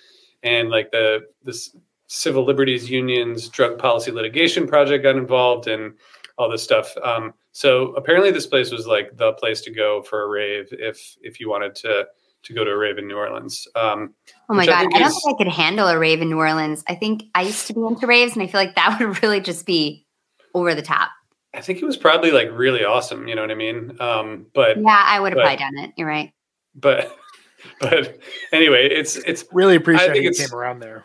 and 0.42 0.70
like 0.70 0.90
the 0.90 1.26
this 1.44 1.76
civil 2.08 2.44
liberties 2.44 2.90
unions 2.90 3.48
drug 3.48 3.78
policy 3.78 4.10
litigation 4.10 4.66
project 4.66 5.04
got 5.04 5.16
involved 5.16 5.68
and 5.68 5.94
all 6.36 6.50
this 6.50 6.62
stuff. 6.62 6.96
Um, 7.02 7.34
so 7.52 7.92
apparently, 7.94 8.30
this 8.30 8.46
place 8.46 8.70
was 8.70 8.86
like 8.86 9.16
the 9.16 9.32
place 9.34 9.60
to 9.62 9.70
go 9.70 10.02
for 10.02 10.22
a 10.22 10.28
rave 10.28 10.68
if 10.72 11.16
if 11.22 11.38
you 11.38 11.48
wanted 11.48 11.74
to 11.76 12.06
to 12.44 12.52
go 12.52 12.64
to 12.64 12.70
a 12.70 12.76
rave 12.76 12.98
in 12.98 13.06
New 13.06 13.16
Orleans. 13.16 13.66
Um, 13.74 14.14
oh 14.48 14.54
my 14.54 14.66
god, 14.66 14.86
I, 14.92 14.96
I 14.96 14.98
don't 15.00 15.08
is, 15.08 15.22
think 15.22 15.40
I 15.40 15.44
could 15.44 15.52
handle 15.52 15.88
a 15.88 15.98
rave 15.98 16.22
in 16.22 16.30
New 16.30 16.38
Orleans. 16.38 16.84
I 16.88 16.94
think 16.94 17.24
I 17.34 17.42
used 17.42 17.66
to 17.68 17.74
be 17.74 17.80
into 17.80 18.06
raves, 18.06 18.34
and 18.34 18.42
I 18.42 18.46
feel 18.46 18.60
like 18.60 18.74
that 18.76 18.98
would 19.00 19.22
really 19.22 19.40
just 19.40 19.66
be 19.66 20.06
over 20.54 20.74
the 20.74 20.82
top. 20.82 21.10
I 21.54 21.60
think 21.60 21.80
it 21.80 21.84
was 21.84 21.96
probably 21.96 22.30
like 22.30 22.48
really 22.52 22.84
awesome. 22.84 23.26
You 23.26 23.34
know 23.34 23.42
what 23.42 23.50
I 23.50 23.54
mean? 23.54 23.96
Um, 24.00 24.46
but 24.54 24.78
yeah, 24.78 25.04
I 25.06 25.20
would 25.20 25.32
have 25.32 25.40
probably 25.40 25.56
done 25.56 25.78
it. 25.78 25.92
You're 25.96 26.08
right. 26.08 26.32
But 26.74 27.16
but 27.80 28.18
anyway, 28.52 28.88
it's 28.88 29.16
it's 29.16 29.44
really 29.52 29.76
appreciate 29.76 30.22
you 30.22 30.32
came 30.32 30.54
around 30.54 30.80
there. 30.80 31.04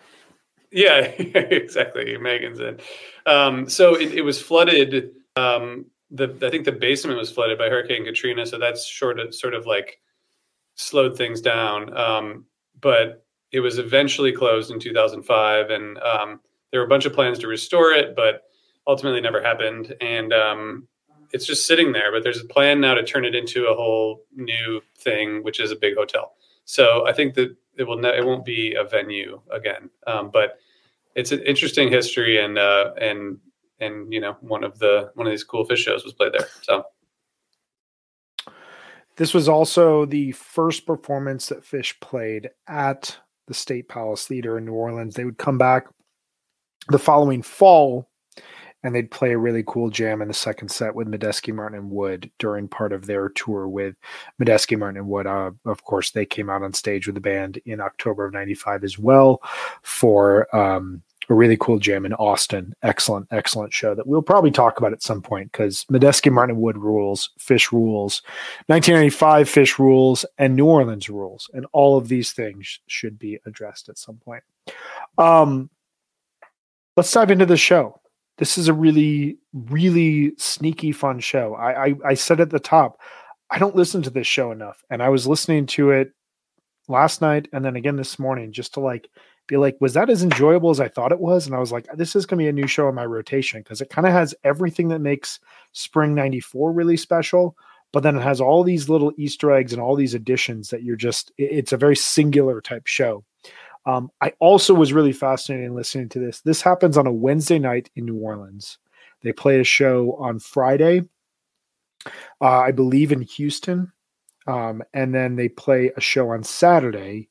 Yeah, 0.73 0.97
exactly. 0.97 2.17
Megan's 2.17 2.59
in. 2.59 2.79
Um, 3.25 3.69
so 3.69 3.95
it, 3.95 4.13
it, 4.13 4.21
was 4.23 4.41
flooded. 4.41 5.11
Um, 5.35 5.85
the 6.09 6.35
I 6.41 6.49
think 6.49 6.65
the 6.65 6.71
basement 6.71 7.17
was 7.17 7.31
flooded 7.31 7.59
by 7.59 7.69
Hurricane 7.69 8.03
Katrina, 8.03 8.45
so 8.45 8.57
that's 8.57 8.91
sort 8.91 9.19
of 9.19 9.33
sort 9.35 9.53
of 9.53 9.67
like 9.67 9.99
slowed 10.75 11.15
things 11.15 11.41
down. 11.41 11.95
Um, 11.95 12.45
but 12.81 13.23
it 13.51 13.59
was 13.59 13.77
eventually 13.77 14.31
closed 14.31 14.71
in 14.71 14.79
2005, 14.79 15.69
and 15.69 15.97
um, 15.99 16.39
there 16.71 16.81
were 16.81 16.87
a 16.87 16.89
bunch 16.89 17.05
of 17.05 17.13
plans 17.13 17.37
to 17.39 17.47
restore 17.47 17.91
it, 17.91 18.15
but 18.15 18.41
ultimately 18.87 19.21
never 19.21 19.41
happened. 19.43 19.95
And 20.01 20.33
um, 20.33 20.87
it's 21.33 21.45
just 21.45 21.67
sitting 21.67 21.91
there. 21.91 22.11
But 22.11 22.23
there's 22.23 22.41
a 22.41 22.45
plan 22.45 22.81
now 22.81 22.95
to 22.95 23.03
turn 23.03 23.25
it 23.25 23.35
into 23.35 23.67
a 23.67 23.75
whole 23.75 24.23
new 24.35 24.81
thing, 24.97 25.43
which 25.43 25.59
is 25.59 25.71
a 25.71 25.75
big 25.75 25.95
hotel. 25.95 26.33
So 26.65 27.05
I 27.07 27.13
think 27.13 27.33
that 27.35 27.55
it 27.77 27.83
will 27.83 27.97
ne- 27.97 28.17
it 28.17 28.25
won't 28.25 28.45
be 28.45 28.75
a 28.75 28.83
venue 28.83 29.41
again. 29.51 29.89
Um, 30.07 30.29
but 30.31 30.57
it's 31.15 31.31
an 31.31 31.41
interesting 31.41 31.89
history, 31.89 32.43
and 32.43 32.57
uh, 32.57 32.93
and 32.99 33.37
and 33.79 34.11
you 34.11 34.19
know 34.19 34.37
one 34.41 34.63
of 34.63 34.79
the 34.79 35.11
one 35.15 35.27
of 35.27 35.31
these 35.31 35.43
cool 35.43 35.67
Phish 35.67 35.77
shows 35.77 36.03
was 36.03 36.13
played 36.13 36.33
there. 36.33 36.47
So. 36.61 36.85
This 39.15 39.31
was 39.31 39.47
also 39.47 40.05
the 40.05 40.31
first 40.31 40.87
performance 40.87 41.45
that 41.49 41.63
Phish 41.63 41.99
played 41.99 42.49
at 42.67 43.15
the 43.45 43.53
State 43.53 43.87
Palace 43.87 44.25
Theater 44.25 44.57
in 44.57 44.65
New 44.65 44.73
Orleans. 44.73 45.13
They 45.13 45.23
would 45.23 45.37
come 45.37 45.59
back 45.59 45.85
the 46.89 46.97
following 46.97 47.43
fall 47.43 48.09
and 48.83 48.93
they'd 48.93 49.11
play 49.11 49.31
a 49.31 49.37
really 49.37 49.63
cool 49.65 49.89
jam 49.89 50.21
in 50.21 50.27
the 50.27 50.33
second 50.33 50.69
set 50.69 50.93
with 50.93 51.07
Medeski, 51.07 51.53
Martin, 51.53 51.79
and 51.79 51.89
Wood 51.89 52.29
during 52.37 52.67
part 52.67 52.91
of 52.91 53.05
their 53.05 53.29
tour 53.29 53.67
with 53.67 53.95
Medeski, 54.41 54.77
Martin, 54.77 54.97
and 54.97 55.07
Wood. 55.07 55.25
Uh, 55.25 55.51
of 55.65 55.83
course, 55.83 56.11
they 56.11 56.25
came 56.25 56.49
out 56.49 56.63
on 56.63 56.73
stage 56.73 57.07
with 57.07 57.15
the 57.15 57.21
band 57.21 57.59
in 57.65 57.79
October 57.79 58.25
of 58.25 58.33
'95 58.33 58.83
as 58.83 58.99
well 58.99 59.41
for 59.81 60.53
um, 60.55 61.01
a 61.29 61.33
really 61.33 61.57
cool 61.57 61.79
jam 61.79 62.05
in 62.05 62.13
Austin. 62.13 62.73
Excellent, 62.83 63.27
excellent 63.31 63.73
show 63.73 63.95
that 63.95 64.05
we'll 64.05 64.21
probably 64.21 64.51
talk 64.51 64.77
about 64.77 64.93
at 64.93 65.03
some 65.03 65.21
point 65.21 65.51
because 65.51 65.85
Medeski, 65.85 66.31
Martin, 66.31 66.55
and 66.55 66.61
Wood 66.61 66.77
rules, 66.77 67.29
Phish 67.39 67.71
rules, 67.71 68.21
1995 68.67 69.47
Phish 69.47 69.79
rules, 69.79 70.25
and 70.37 70.55
New 70.55 70.65
Orleans 70.65 71.09
rules, 71.09 71.49
and 71.53 71.65
all 71.71 71.97
of 71.97 72.09
these 72.09 72.33
things 72.33 72.79
should 72.87 73.17
be 73.17 73.39
addressed 73.45 73.89
at 73.89 73.97
some 73.97 74.17
point. 74.17 74.43
Um, 75.17 75.69
let's 76.97 77.11
dive 77.11 77.31
into 77.31 77.45
the 77.45 77.57
show 77.57 77.99
this 78.37 78.57
is 78.57 78.67
a 78.67 78.73
really, 78.73 79.37
really 79.53 80.33
sneaky 80.37 80.91
fun 80.91 81.19
show. 81.19 81.55
I, 81.55 81.85
I, 81.85 81.93
I 82.05 82.13
said 82.15 82.41
at 82.41 82.49
the 82.49 82.59
top, 82.59 82.99
I 83.49 83.59
don't 83.59 83.75
listen 83.75 84.01
to 84.03 84.09
this 84.09 84.27
show 84.27 84.51
enough, 84.51 84.83
and 84.89 85.03
I 85.03 85.09
was 85.09 85.27
listening 85.27 85.67
to 85.67 85.91
it 85.91 86.13
last 86.87 87.21
night 87.21 87.47
and 87.53 87.63
then 87.63 87.75
again 87.75 87.95
this 87.95 88.19
morning 88.19 88.51
just 88.51 88.73
to 88.73 88.79
like 88.79 89.09
be 89.47 89.57
like, 89.57 89.75
was 89.81 89.93
that 89.93 90.09
as 90.09 90.23
enjoyable 90.23 90.69
as 90.69 90.79
I 90.79 90.87
thought 90.87 91.11
it 91.11 91.19
was? 91.19 91.45
And 91.45 91.55
I 91.55 91.59
was 91.59 91.71
like, 91.71 91.85
this 91.95 92.15
is 92.15 92.25
going 92.25 92.39
to 92.39 92.43
be 92.43 92.49
a 92.49 92.53
new 92.53 92.67
show 92.67 92.87
in 92.87 92.95
my 92.95 93.05
rotation 93.05 93.61
because 93.61 93.81
it 93.81 93.89
kind 93.89 94.07
of 94.07 94.13
has 94.13 94.33
everything 94.43 94.87
that 94.89 94.99
makes 94.99 95.39
Spring 95.73 96.15
94 96.15 96.71
really 96.71 96.95
special. 96.95 97.57
But 97.91 98.03
then 98.03 98.15
it 98.15 98.23
has 98.23 98.39
all 98.39 98.63
these 98.63 98.89
little 98.89 99.11
Easter 99.17 99.51
eggs 99.51 99.73
and 99.73 99.81
all 99.81 99.95
these 99.95 100.13
additions 100.13 100.69
that 100.69 100.83
you're 100.83 100.95
just, 100.95 101.31
it's 101.37 101.73
a 101.73 101.77
very 101.77 101.95
singular 101.95 102.61
type 102.61 102.87
show. 102.87 103.23
Um, 103.85 104.11
I 104.21 104.33
also 104.39 104.73
was 104.73 104.93
really 104.93 105.11
fascinated 105.11 105.65
in 105.65 105.75
listening 105.75 106.09
to 106.09 106.19
this. 106.19 106.41
This 106.41 106.61
happens 106.61 106.97
on 106.97 107.07
a 107.07 107.11
Wednesday 107.11 107.59
night 107.59 107.89
in 107.95 108.05
New 108.05 108.17
Orleans. 108.17 108.77
They 109.23 109.33
play 109.33 109.59
a 109.59 109.65
show 109.65 110.15
on 110.19 110.39
Friday, 110.39 111.01
uh, 112.41 112.59
I 112.59 112.71
believe 112.71 113.11
in 113.11 113.21
Houston. 113.21 113.91
Um, 114.47 114.83
and 114.93 115.13
then 115.13 115.35
they 115.35 115.49
play 115.49 115.91
a 115.95 116.01
show 116.01 116.29
on 116.29 116.43
Saturday, 116.43 117.29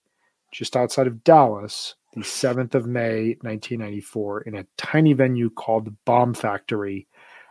just 0.51 0.77
outside 0.77 1.07
of 1.07 1.25
Dallas, 1.25 1.95
the 2.15 2.23
7th 2.23 2.75
of 2.75 2.87
May, 2.87 3.37
1994, 3.41 4.43
in 4.43 4.57
a 4.57 4.67
tiny 4.77 5.13
venue 5.13 5.51
called 5.51 5.87
the 5.87 5.95
Bomb 6.05 6.35
Factory, 6.35 7.07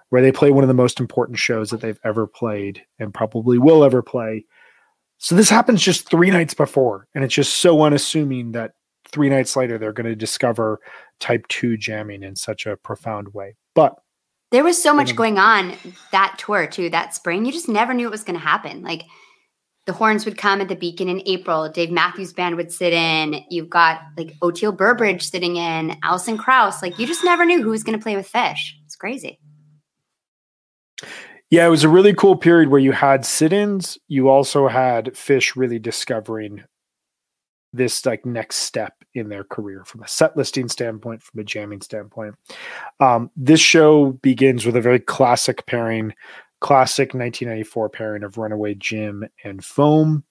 where 0.10 0.22
they 0.22 0.32
play 0.32 0.52
one 0.52 0.64
of 0.64 0.68
the 0.68 0.74
most 0.74 1.00
important 1.00 1.38
shows 1.38 1.70
that 1.70 1.82
they've 1.82 2.00
ever 2.04 2.28
played 2.28 2.84
and 3.00 3.14
probably 3.14 3.58
will 3.58 3.84
ever 3.84 4.02
play. 4.02 4.46
So 5.18 5.36
this 5.36 5.50
happens 5.50 5.82
just 5.82 6.10
three 6.10 6.32
nights 6.32 6.56
before, 6.56 7.08
and 7.14 7.24
it's 7.24 7.34
just 7.34 7.56
so 7.56 7.84
unassuming 7.84 8.54
that 8.54 8.74
three 9.12 9.30
nights 9.30 9.56
later 9.56 9.78
they're 9.78 9.94
going 9.94 10.10
to 10.10 10.16
discover 10.16 10.80
type 11.20 11.48
2 11.48 11.78
jamming 11.78 12.24
in 12.24 12.36
such 12.36 12.66
a 12.66 12.78
profound 12.78 13.34
way. 13.34 13.56
But 13.76 13.96
there 14.52 14.64
was 14.64 14.82
so 14.82 14.94
much 14.94 15.16
going 15.16 15.38
on 15.38 15.76
that 16.12 16.36
tour 16.38 16.68
too 16.68 16.90
that 16.90 17.16
spring. 17.16 17.46
You 17.46 17.52
just 17.52 17.70
never 17.70 17.94
knew 17.94 18.08
it 18.08 18.12
was 18.12 18.24
going 18.24 18.38
to 18.38 18.46
happen. 18.46 18.84
Like 18.84 19.04
the 19.86 19.94
horns 19.94 20.26
would 20.26 20.38
come 20.38 20.62
at 20.62 20.68
the 20.68 20.76
beacon 20.76 21.08
in 21.08 21.24
april. 21.26 21.70
Dave 21.70 21.90
matthews 21.90 22.34
band 22.34 22.58
would 22.58 22.72
sit 22.72 22.94
in. 22.94 23.44
You've 23.50 23.70
got 23.70 24.02
like 24.18 24.36
oteil 24.42 24.76
burbridge 24.76 25.24
sitting 25.24 25.56
in. 25.56 25.98
Alison 26.04 26.38
krauss. 26.38 26.82
Like 26.82 27.00
you 27.00 27.08
just 27.08 27.24
never 27.24 27.46
knew 27.46 27.64
who 27.64 27.70
was 27.70 27.84
going 27.84 27.98
to 27.98 28.04
play 28.04 28.16
with 28.16 28.32
Phish. 28.32 28.74
It's 28.86 28.96
crazy. 28.96 29.40
Yeah, 31.50 31.66
it 31.66 31.70
was 31.70 31.84
a 31.84 31.90
really 31.90 32.14
cool 32.14 32.38
period 32.38 32.70
where 32.70 32.80
you 32.80 32.94
had 32.94 33.26
sit-ins. 33.26 33.98
You 34.08 34.30
also 34.30 34.70
had 34.70 35.08
Phish 35.08 35.58
really 35.58 35.80
discovering 35.80 36.64
this 37.74 38.06
like 38.06 38.26
next 38.26 38.58
step 38.58 39.01
in 39.14 39.30
their 39.30 39.44
career 39.44 39.84
from 39.86 40.04
a 40.04 40.08
set 40.08 40.36
listing 40.38 40.70
standpoint, 40.70 41.22
from 41.22 41.40
a 41.40 41.44
jamming 41.44 41.82
standpoint. 41.82 42.36
Um, 43.00 43.30
this 43.36 43.60
show 43.60 44.12
begins 44.12 44.66
with 44.66 44.76
a 44.76 44.82
very 44.82 45.00
classic 45.00 45.66
pairing, 45.66 46.14
classic 46.60 47.14
1994 47.14 47.90
pairing 47.90 48.24
of 48.24 48.38
Runaway 48.38 48.76
Jim 48.76 49.28
and 49.44 49.64
Foam. 49.64 50.24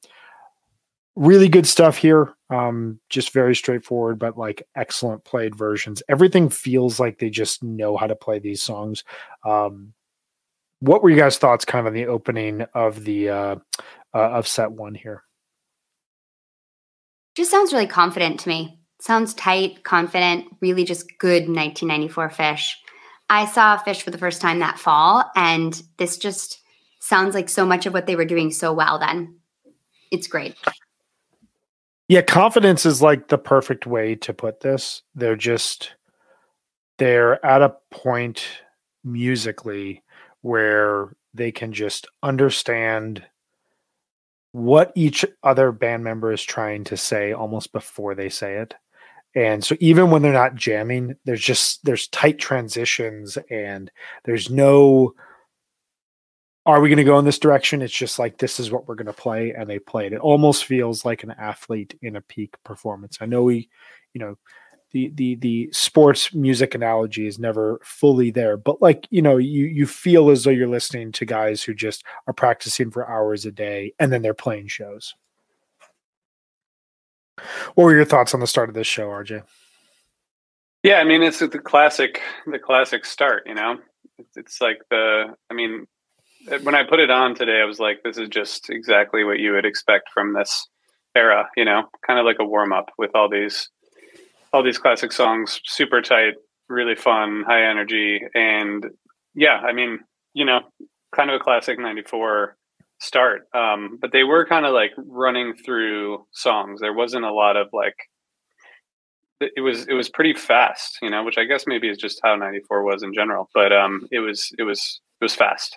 Really 1.17 1.49
good 1.49 1.67
stuff 1.67 1.97
here. 1.97 2.35
Um, 2.49 3.01
just 3.09 3.33
very 3.33 3.55
straightforward, 3.55 4.19
but 4.19 4.39
like 4.39 4.67
excellent 4.75 5.25
played 5.25 5.55
versions. 5.55 6.03
Everything 6.09 6.49
feels 6.49 6.99
like 6.99 7.19
they 7.19 7.31
just 7.31 7.63
know 7.63 7.97
how 7.97 8.07
to 8.07 8.17
play 8.17 8.39
these 8.39 8.63
songs. 8.63 9.05
Um, 9.45 9.93
what 10.81 11.03
were 11.03 11.11
you 11.11 11.17
guys' 11.17 11.37
thoughts 11.37 11.65
kind 11.65 11.81
of 11.81 11.91
on 11.91 11.95
the 11.95 12.07
opening 12.07 12.63
of 12.75 13.05
the 13.05 13.29
uh, 13.29 13.57
uh, 14.15 14.31
of 14.31 14.49
set 14.49 14.73
one 14.73 14.95
here? 14.95 15.23
Just 17.35 17.51
sounds 17.51 17.73
really 17.73 17.87
confident 17.87 18.41
to 18.41 18.49
me. 18.49 18.79
Sounds 19.01 19.35
tight, 19.35 19.83
confident, 19.83 20.47
really 20.61 20.85
just 20.85 21.19
good 21.19 21.49
1994 21.49 22.31
Phish. 22.31 22.73
I 23.31 23.47
saw 23.47 23.79
Phish 23.79 24.03
for 24.03 24.11
the 24.11 24.19
first 24.19 24.41
time 24.41 24.59
that 24.59 24.79
fall, 24.79 25.25
and 25.37 25.81
this 25.97 26.19
just 26.19 26.61
sounds 27.01 27.35
like 27.35 27.49
so 27.49 27.65
much 27.65 27.87
of 27.87 27.95
what 27.95 28.07
they 28.07 28.17
were 28.17 28.25
doing 28.25 28.51
so 28.51 28.73
well 28.73 28.99
then. 28.99 29.39
It's 30.11 30.27
great. 30.27 30.57
Yeah, 32.09 32.23
confidence 32.23 32.85
is 32.85 33.01
like 33.01 33.29
the 33.29 33.39
perfect 33.39 33.87
way 33.87 34.17
to 34.17 34.35
put 34.35 34.61
this. 34.61 35.03
They're 35.15 35.37
just 35.37 35.95
they're 36.99 37.45
at 37.47 37.63
a 37.63 37.77
point 37.91 38.45
musically 39.05 40.03
where 40.43 41.15
they 41.33 41.53
can 41.53 41.73
just 41.73 42.07
understand 42.23 43.25
what 44.53 44.93
each 44.95 45.25
other 45.43 45.73
band 45.73 46.05
member 46.05 46.33
is 46.33 46.43
trying 46.43 46.85
to 46.85 46.97
say 46.97 47.33
almost 47.33 47.73
before 47.73 48.15
they 48.15 48.29
say 48.29 48.57
it. 48.57 48.75
And 49.35 49.65
so 49.65 49.77
even 49.79 50.11
when 50.11 50.23
they're 50.23 50.33
not 50.33 50.57
jamming, 50.57 51.15
there's 51.25 51.43
just 51.43 51.85
there's 51.85 52.09
tight 52.09 52.39
transitions 52.39 53.39
and 53.49 53.91
there's 54.25 54.51
no 54.51 55.15
are 56.67 56.81
we 56.81 56.89
going 56.89 56.99
to 56.99 57.05
go 57.05 57.19
in 57.19 57.25
this 57.25 57.39
direction? 57.39 57.81
It's 57.81 57.93
just 57.93 58.19
like 58.19 58.39
this 58.39 58.61
is 58.61 58.71
what 58.71 58.87
we're 58.87 58.95
going 58.95 59.07
to 59.07 59.13
play, 59.13 59.53
and 59.53 59.69
they 59.69 59.79
played. 59.79 60.13
It 60.13 60.21
almost 60.21 60.67
feels 60.67 61.05
like 61.05 61.23
an 61.23 61.31
athlete 61.31 61.99
in 62.03 62.17
a 62.17 62.21
peak 62.21 62.55
performance. 62.65 63.19
I 63.21 63.27
know 63.27 63.43
we, 63.43 63.71
you 64.13 64.21
know, 64.21 64.37
the 64.93 65.13
the 65.15 65.37
the 65.37 65.71
sports 65.73 66.35
music 66.35 66.75
analogy 66.75 67.27
is 67.27 67.39
never 67.39 67.81
fully 67.83 68.31
there, 68.31 68.57
but 68.57 68.83
like 68.83 69.07
you 69.11 69.23
know, 69.23 69.37
you 69.37 69.67
you 69.67 69.87
feel 69.87 70.31
as 70.31 70.45
though 70.45 70.51
you're 70.51 70.69
listening 70.69 71.13
to 71.13 71.25
guys 71.25 71.63
who 71.63 71.75
just 71.75 72.05
are 72.27 72.35
practicing 72.35 72.91
for 72.91 73.09
hours 73.09 73.47
a 73.47 73.53
day, 73.53 73.93
and 73.99 74.13
then 74.13 74.23
they're 74.23 74.35
playing 74.35 74.69
shows. 74.69 75.15
What 77.75 77.85
were 77.85 77.95
your 77.95 78.05
thoughts 78.05 78.35
on 78.35 78.41
the 78.41 78.47
start 78.47 78.69
of 78.69 78.75
this 78.75 78.87
show, 78.87 79.09
RJ? 79.09 79.43
Yeah, 80.83 80.97
I 80.97 81.05
mean, 81.05 81.23
it's 81.23 81.41
the 81.41 81.49
classic, 81.49 82.21
the 82.47 82.59
classic 82.59 83.05
start. 83.05 83.43
You 83.47 83.55
know, 83.55 83.79
it's, 84.19 84.37
it's 84.37 84.61
like 84.61 84.79
the. 84.91 85.35
I 85.51 85.55
mean, 85.55 85.87
when 86.63 86.75
I 86.75 86.85
put 86.85 87.01
it 87.01 87.11
on 87.11 87.35
today, 87.35 87.61
I 87.61 87.67
was 87.67 87.79
like, 87.79 88.03
this 88.03 88.19
is 88.19 88.29
just 88.29 88.71
exactly 88.71 89.25
what 89.25 89.39
you 89.39 89.53
would 89.53 89.67
expect 89.67 90.09
from 90.13 90.33
this 90.33 90.69
era. 91.15 91.49
You 91.57 91.65
know, 91.65 91.85
kind 92.07 92.19
of 92.19 92.25
like 92.25 92.39
a 92.41 92.45
warm 92.45 92.73
up 92.73 92.91
with 92.99 93.11
all 93.15 93.29
these, 93.29 93.69
all 94.53 94.63
these 94.63 94.79
classic 94.79 95.13
songs, 95.13 95.61
super 95.65 96.01
tight, 96.03 96.35
really 96.69 96.97
fun, 96.97 97.45
high 97.47 97.69
energy, 97.69 98.21
and 98.35 98.87
yeah, 99.35 99.59
I 99.59 99.73
mean, 99.73 100.01
you 100.35 100.45
know, 100.45 100.61
kind 101.15 101.31
of 101.31 101.37
a 101.37 101.45
classic 101.45 101.79
'94 101.79 102.57
start. 103.01 103.43
Um, 103.55 103.99
but 104.01 104.13
they 104.13 104.25
were 104.25 104.45
kind 104.47 104.67
of 104.67 104.73
like 104.73 104.93
running 104.97 105.55
through 105.55 106.27
songs. 106.33 106.81
There 106.81 106.93
wasn't 106.93 107.25
a 107.25 107.33
lot 107.33 107.57
of 107.57 107.69
like 107.73 107.97
it 109.41 109.63
was 109.63 109.87
it 109.89 109.95
was 109.95 110.09
pretty 110.09 110.35
fast, 110.35 110.99
you 111.03 111.11
know, 111.11 111.25
which 111.25 111.39
I 111.39 111.45
guess 111.45 111.65
maybe 111.67 111.89
is 111.89 111.97
just 111.99 112.21
how 112.23 112.37
94 112.37 112.83
was 112.85 113.03
in 113.03 113.15
general, 113.15 113.49
but 113.55 113.73
um 113.73 114.07
it 114.11 114.21
was 114.21 114.53
it 114.59 114.65
was 114.65 115.01
it 115.21 115.25
was 115.25 115.35
fast. 115.35 115.77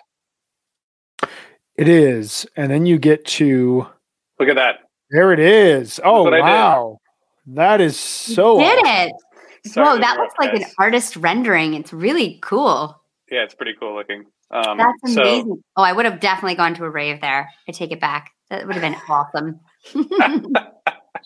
It 1.76 1.88
is. 1.88 2.46
And 2.56 2.70
then 2.70 2.86
you 2.86 2.98
get 2.98 3.24
to 3.26 3.86
Look 4.38 4.48
at 4.48 4.56
that. 4.56 4.80
There 5.10 5.32
it 5.32 5.40
is. 5.40 5.98
Oh 6.04 6.30
wow. 6.30 6.98
That 7.46 7.80
is 7.80 7.98
so 7.98 8.58
you 8.58 8.64
did 8.64 8.78
awesome. 8.78 9.08
it. 9.08 9.12
Sorry 9.66 9.86
Whoa, 9.86 9.98
that 9.98 10.18
looks 10.18 10.34
like 10.38 10.54
an 10.54 10.64
artist 10.78 11.16
rendering. 11.16 11.74
It's 11.74 11.92
really 11.92 12.38
cool. 12.42 13.00
Yeah, 13.30 13.42
it's 13.44 13.54
pretty 13.54 13.72
cool 13.78 13.94
looking. 13.94 14.24
Um, 14.50 14.76
That's 14.78 15.16
amazing. 15.16 15.46
So, 15.46 15.60
oh, 15.76 15.82
I 15.82 15.92
would 15.92 16.04
have 16.04 16.20
definitely 16.20 16.54
gone 16.54 16.74
to 16.74 16.84
a 16.84 16.90
rave 16.90 17.20
there. 17.20 17.48
I 17.66 17.72
take 17.72 17.90
it 17.90 18.00
back. 18.00 18.30
That 18.50 18.66
would 18.66 18.76
have 18.76 18.82
been 18.82 18.96
awesome. 19.08 19.60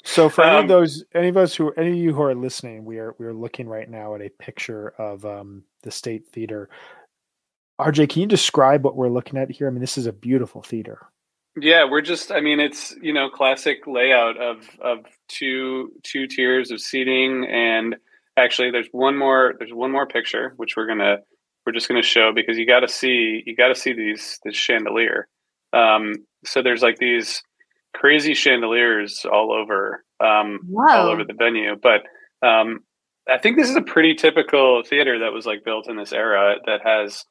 so 0.04 0.28
for 0.28 0.44
um, 0.44 0.48
any 0.50 0.58
of 0.58 0.62
um, 0.62 0.68
those, 0.68 1.04
any 1.14 1.28
of 1.28 1.36
us 1.36 1.54
who, 1.54 1.72
any 1.72 1.90
of 1.90 1.96
you 1.96 2.14
who 2.14 2.22
are 2.22 2.34
listening, 2.34 2.84
we 2.84 2.98
are 2.98 3.14
we 3.18 3.26
are 3.26 3.34
looking 3.34 3.68
right 3.68 3.90
now 3.90 4.14
at 4.14 4.22
a 4.22 4.28
picture 4.30 4.90
of 4.98 5.24
um, 5.24 5.64
the 5.82 5.90
State 5.90 6.28
Theater. 6.28 6.68
RJ, 7.80 8.08
can 8.08 8.22
you 8.22 8.28
describe 8.28 8.84
what 8.84 8.96
we're 8.96 9.08
looking 9.08 9.38
at 9.38 9.50
here? 9.50 9.66
I 9.66 9.70
mean, 9.70 9.80
this 9.80 9.98
is 9.98 10.06
a 10.06 10.12
beautiful 10.12 10.62
theater. 10.62 11.00
Yeah, 11.56 11.84
we're 11.90 12.02
just 12.02 12.30
I 12.30 12.40
mean, 12.40 12.60
it's, 12.60 12.94
you 13.02 13.12
know, 13.12 13.28
classic 13.28 13.86
layout 13.86 14.40
of 14.40 14.68
of 14.80 15.06
two 15.28 15.92
two 16.02 16.26
tiers 16.26 16.70
of 16.70 16.80
seating 16.80 17.46
and 17.46 17.96
actually 18.36 18.70
there's 18.70 18.88
one 18.92 19.16
more 19.16 19.54
there's 19.58 19.72
one 19.72 19.90
more 19.90 20.06
picture 20.06 20.52
which 20.56 20.76
we're 20.76 20.86
going 20.86 21.00
to 21.00 21.18
we're 21.66 21.72
just 21.72 21.88
going 21.88 22.00
to 22.00 22.08
show 22.08 22.32
because 22.34 22.56
you 22.56 22.66
got 22.66 22.80
to 22.80 22.88
see 22.88 23.42
you 23.44 23.54
got 23.54 23.68
to 23.68 23.74
see 23.74 23.92
these 23.92 24.38
this 24.42 24.56
chandelier. 24.56 25.28
Um, 25.74 26.14
so 26.46 26.62
there's 26.62 26.82
like 26.82 26.96
these 26.96 27.42
crazy 27.94 28.32
chandeliers 28.32 29.26
all 29.30 29.52
over 29.52 30.02
um, 30.20 30.60
all 30.88 31.08
over 31.08 31.24
the 31.24 31.34
venue, 31.34 31.76
but 31.76 32.02
um, 32.46 32.80
I 33.28 33.36
think 33.36 33.58
this 33.58 33.68
is 33.68 33.76
a 33.76 33.82
pretty 33.82 34.14
typical 34.14 34.82
theater 34.82 35.18
that 35.18 35.32
was 35.32 35.44
like 35.44 35.64
built 35.64 35.90
in 35.90 35.96
this 35.96 36.12
era 36.12 36.56
that 36.64 36.80
has 36.84 37.26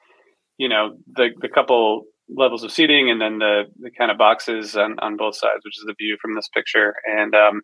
you 0.60 0.70
know 0.70 0.98
the 1.16 1.30
the 1.42 1.50
couple 1.50 2.04
levels 2.30 2.64
of 2.64 2.72
seating 2.72 3.10
and 3.10 3.22
then 3.22 3.40
the 3.40 3.64
the 3.80 3.92
kind 3.92 4.12
of 4.12 4.18
boxes 4.18 4.76
on 4.76 5.00
on 5.00 5.18
both 5.18 5.36
sides, 5.36 5.64
which 5.64 5.78
is 5.78 5.86
the 5.86 5.96
view 5.98 6.18
from 6.22 6.36
this 6.36 6.50
picture, 6.54 6.96
and 7.06 7.34
um, 7.36 7.62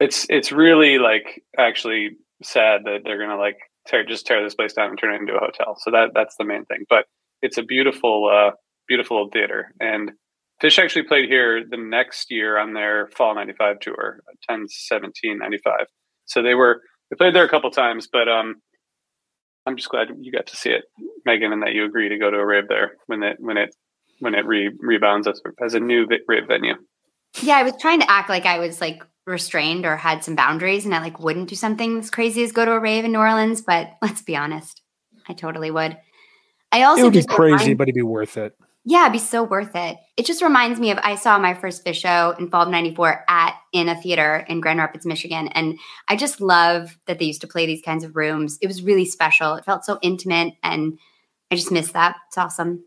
it's 0.00 0.26
it's 0.28 0.52
really 0.52 0.98
like 0.98 1.42
actually 1.58 2.10
sad 2.42 2.82
that 2.84 3.00
they're 3.04 3.18
gonna 3.18 3.38
like 3.38 3.56
tear 3.86 4.04
just 4.04 4.26
tear 4.26 4.42
this 4.42 4.54
place 4.54 4.72
down 4.74 4.90
and 4.90 4.98
turn 4.98 5.14
it 5.14 5.20
into 5.20 5.34
a 5.34 5.40
hotel. 5.40 5.76
So 5.78 5.90
that 5.90 6.10
that's 6.14 6.36
the 6.36 6.44
main 6.44 6.64
thing. 6.66 6.84
But 6.88 7.06
it's 7.42 7.58
a 7.58 7.62
beautiful, 7.62 8.30
uh, 8.32 8.52
beautiful 8.86 9.18
old 9.18 9.32
theater. 9.32 9.72
And 9.80 10.12
Phish 10.62 10.78
actually 10.78 11.04
played 11.04 11.28
here 11.28 11.64
the 11.68 11.76
next 11.76 12.30
year 12.30 12.58
on 12.58 12.74
their 12.74 13.08
fall 13.16 13.34
'95 13.34 13.80
tour, 13.80 14.20
10, 14.48 14.66
17, 14.68 15.38
95. 15.38 15.86
So 16.26 16.42
they 16.42 16.54
were 16.54 16.82
they 17.10 17.16
played 17.16 17.34
there 17.34 17.44
a 17.44 17.48
couple 17.48 17.70
times, 17.70 18.08
but 18.12 18.28
um, 18.28 18.56
I'm 19.68 19.76
just 19.76 19.90
glad 19.90 20.08
you 20.18 20.32
got 20.32 20.46
to 20.46 20.56
see 20.56 20.70
it, 20.70 20.84
Megan, 21.26 21.52
and 21.52 21.62
that 21.62 21.74
you 21.74 21.84
agree 21.84 22.08
to 22.08 22.18
go 22.18 22.30
to 22.30 22.38
a 22.38 22.46
rave 22.46 22.68
there 22.68 22.92
when 23.06 23.22
it 23.22 23.36
when 23.38 23.58
it 23.58 23.74
when 24.20 24.34
it 24.34 24.46
re- 24.46 24.74
rebounds 24.80 25.28
as, 25.28 25.40
as 25.62 25.74
a 25.74 25.80
new 25.80 26.08
rave 26.26 26.46
venue. 26.48 26.74
Yeah, 27.42 27.58
I 27.58 27.62
was 27.62 27.74
trying 27.78 28.00
to 28.00 28.10
act 28.10 28.30
like 28.30 28.46
I 28.46 28.58
was 28.58 28.80
like 28.80 29.02
restrained 29.26 29.84
or 29.84 29.96
had 29.96 30.24
some 30.24 30.34
boundaries 30.34 30.86
and 30.86 30.94
I 30.94 31.00
like 31.00 31.20
wouldn't 31.20 31.50
do 31.50 31.54
something 31.54 31.98
as 31.98 32.10
crazy 32.10 32.42
as 32.42 32.52
go 32.52 32.64
to 32.64 32.72
a 32.72 32.80
rave 32.80 33.04
in 33.04 33.12
New 33.12 33.18
Orleans, 33.18 33.60
but 33.60 33.90
let's 34.00 34.22
be 34.22 34.36
honest, 34.36 34.80
I 35.28 35.34
totally 35.34 35.70
would. 35.70 35.98
I 36.72 36.82
also 36.82 37.02
it 37.02 37.04
would 37.04 37.12
be 37.12 37.24
crazy, 37.24 37.52
remind, 37.52 37.78
but 37.78 37.88
it'd 37.88 37.94
be 37.94 38.02
worth 38.02 38.38
it. 38.38 38.54
Yeah, 38.88 39.02
it'd 39.02 39.12
be 39.12 39.18
so 39.18 39.44
worth 39.44 39.76
it. 39.76 39.98
It 40.16 40.24
just 40.24 40.40
reminds 40.40 40.80
me 40.80 40.90
of 40.90 40.98
I 41.02 41.14
saw 41.16 41.38
my 41.38 41.52
first 41.52 41.84
Phish 41.84 41.96
show 41.96 42.34
in 42.38 42.48
fall 42.48 42.62
of 42.62 42.70
'94 42.70 43.22
at 43.28 43.54
in 43.74 43.86
a 43.86 44.00
theater 44.00 44.46
in 44.48 44.62
Grand 44.62 44.78
Rapids, 44.78 45.04
Michigan, 45.04 45.48
and 45.48 45.78
I 46.08 46.16
just 46.16 46.40
love 46.40 46.96
that 47.04 47.18
they 47.18 47.26
used 47.26 47.42
to 47.42 47.46
play 47.46 47.66
these 47.66 47.82
kinds 47.82 48.02
of 48.02 48.16
rooms. 48.16 48.56
It 48.62 48.66
was 48.66 48.82
really 48.82 49.04
special. 49.04 49.56
It 49.56 49.66
felt 49.66 49.84
so 49.84 49.98
intimate, 50.00 50.54
and 50.62 50.98
I 51.50 51.56
just 51.56 51.70
miss 51.70 51.92
that. 51.92 52.16
It's 52.28 52.38
awesome. 52.38 52.82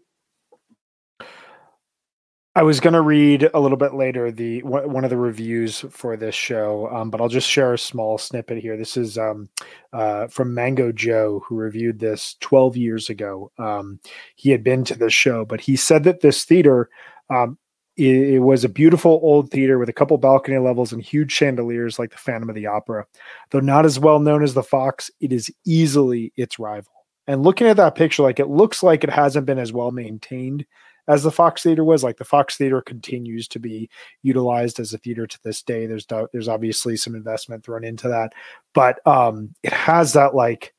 I 2.53 2.63
was 2.63 2.81
going 2.81 2.95
to 2.95 3.01
read 3.01 3.49
a 3.53 3.59
little 3.61 3.77
bit 3.77 3.93
later 3.93 4.29
the 4.29 4.61
one 4.63 5.05
of 5.05 5.09
the 5.09 5.15
reviews 5.17 5.85
for 5.89 6.17
this 6.17 6.35
show, 6.35 6.89
um, 6.91 7.09
but 7.09 7.21
I'll 7.21 7.29
just 7.29 7.49
share 7.49 7.73
a 7.73 7.79
small 7.79 8.17
snippet 8.17 8.57
here. 8.57 8.75
This 8.75 8.97
is 8.97 9.17
um, 9.17 9.47
uh, 9.93 10.27
from 10.27 10.53
Mango 10.53 10.91
Joe, 10.91 11.41
who 11.47 11.55
reviewed 11.55 11.99
this 11.99 12.35
12 12.41 12.75
years 12.75 13.09
ago. 13.09 13.53
Um, 13.57 14.01
he 14.35 14.49
had 14.49 14.65
been 14.65 14.83
to 14.85 14.95
this 14.95 15.13
show, 15.13 15.45
but 15.45 15.61
he 15.61 15.77
said 15.77 16.03
that 16.03 16.19
this 16.19 16.43
theater 16.43 16.89
um, 17.29 17.57
it, 17.95 18.33
it, 18.33 18.39
was 18.39 18.65
a 18.65 18.69
beautiful 18.69 19.21
old 19.23 19.49
theater 19.49 19.79
with 19.79 19.87
a 19.87 19.93
couple 19.93 20.17
balcony 20.17 20.57
levels 20.57 20.91
and 20.91 21.01
huge 21.01 21.31
chandeliers 21.31 21.99
like 21.99 22.11
the 22.11 22.17
Phantom 22.17 22.49
of 22.49 22.55
the 22.55 22.67
Opera. 22.67 23.05
Though 23.51 23.61
not 23.61 23.85
as 23.85 23.97
well 23.97 24.19
known 24.19 24.43
as 24.43 24.53
the 24.53 24.63
Fox, 24.63 25.09
it 25.21 25.31
is 25.31 25.49
easily 25.65 26.33
its 26.35 26.59
rival. 26.59 26.91
And 27.27 27.43
looking 27.43 27.67
at 27.67 27.77
that 27.77 27.95
picture, 27.95 28.23
like 28.23 28.41
it 28.41 28.49
looks 28.49 28.83
like 28.83 29.05
it 29.05 29.09
hasn't 29.09 29.45
been 29.45 29.59
as 29.59 29.71
well 29.71 29.91
maintained 29.91 30.65
as 31.07 31.23
the 31.23 31.31
Fox 31.31 31.63
Theater 31.63 31.83
was. 31.83 32.03
Like 32.03 32.17
the 32.17 32.25
Fox 32.25 32.57
Theater 32.57 32.81
continues 32.81 33.47
to 33.49 33.59
be 33.59 33.89
utilized 34.23 34.79
as 34.79 34.93
a 34.93 34.97
theater 34.97 35.27
to 35.27 35.43
this 35.43 35.61
day. 35.61 35.85
There's 35.85 36.05
there's 36.31 36.47
obviously 36.47 36.97
some 36.97 37.15
investment 37.15 37.63
thrown 37.63 37.83
into 37.83 38.07
that, 38.09 38.33
but 38.73 39.05
um, 39.07 39.53
it 39.63 39.73
has 39.73 40.13
that 40.13 40.35
like 40.35 40.73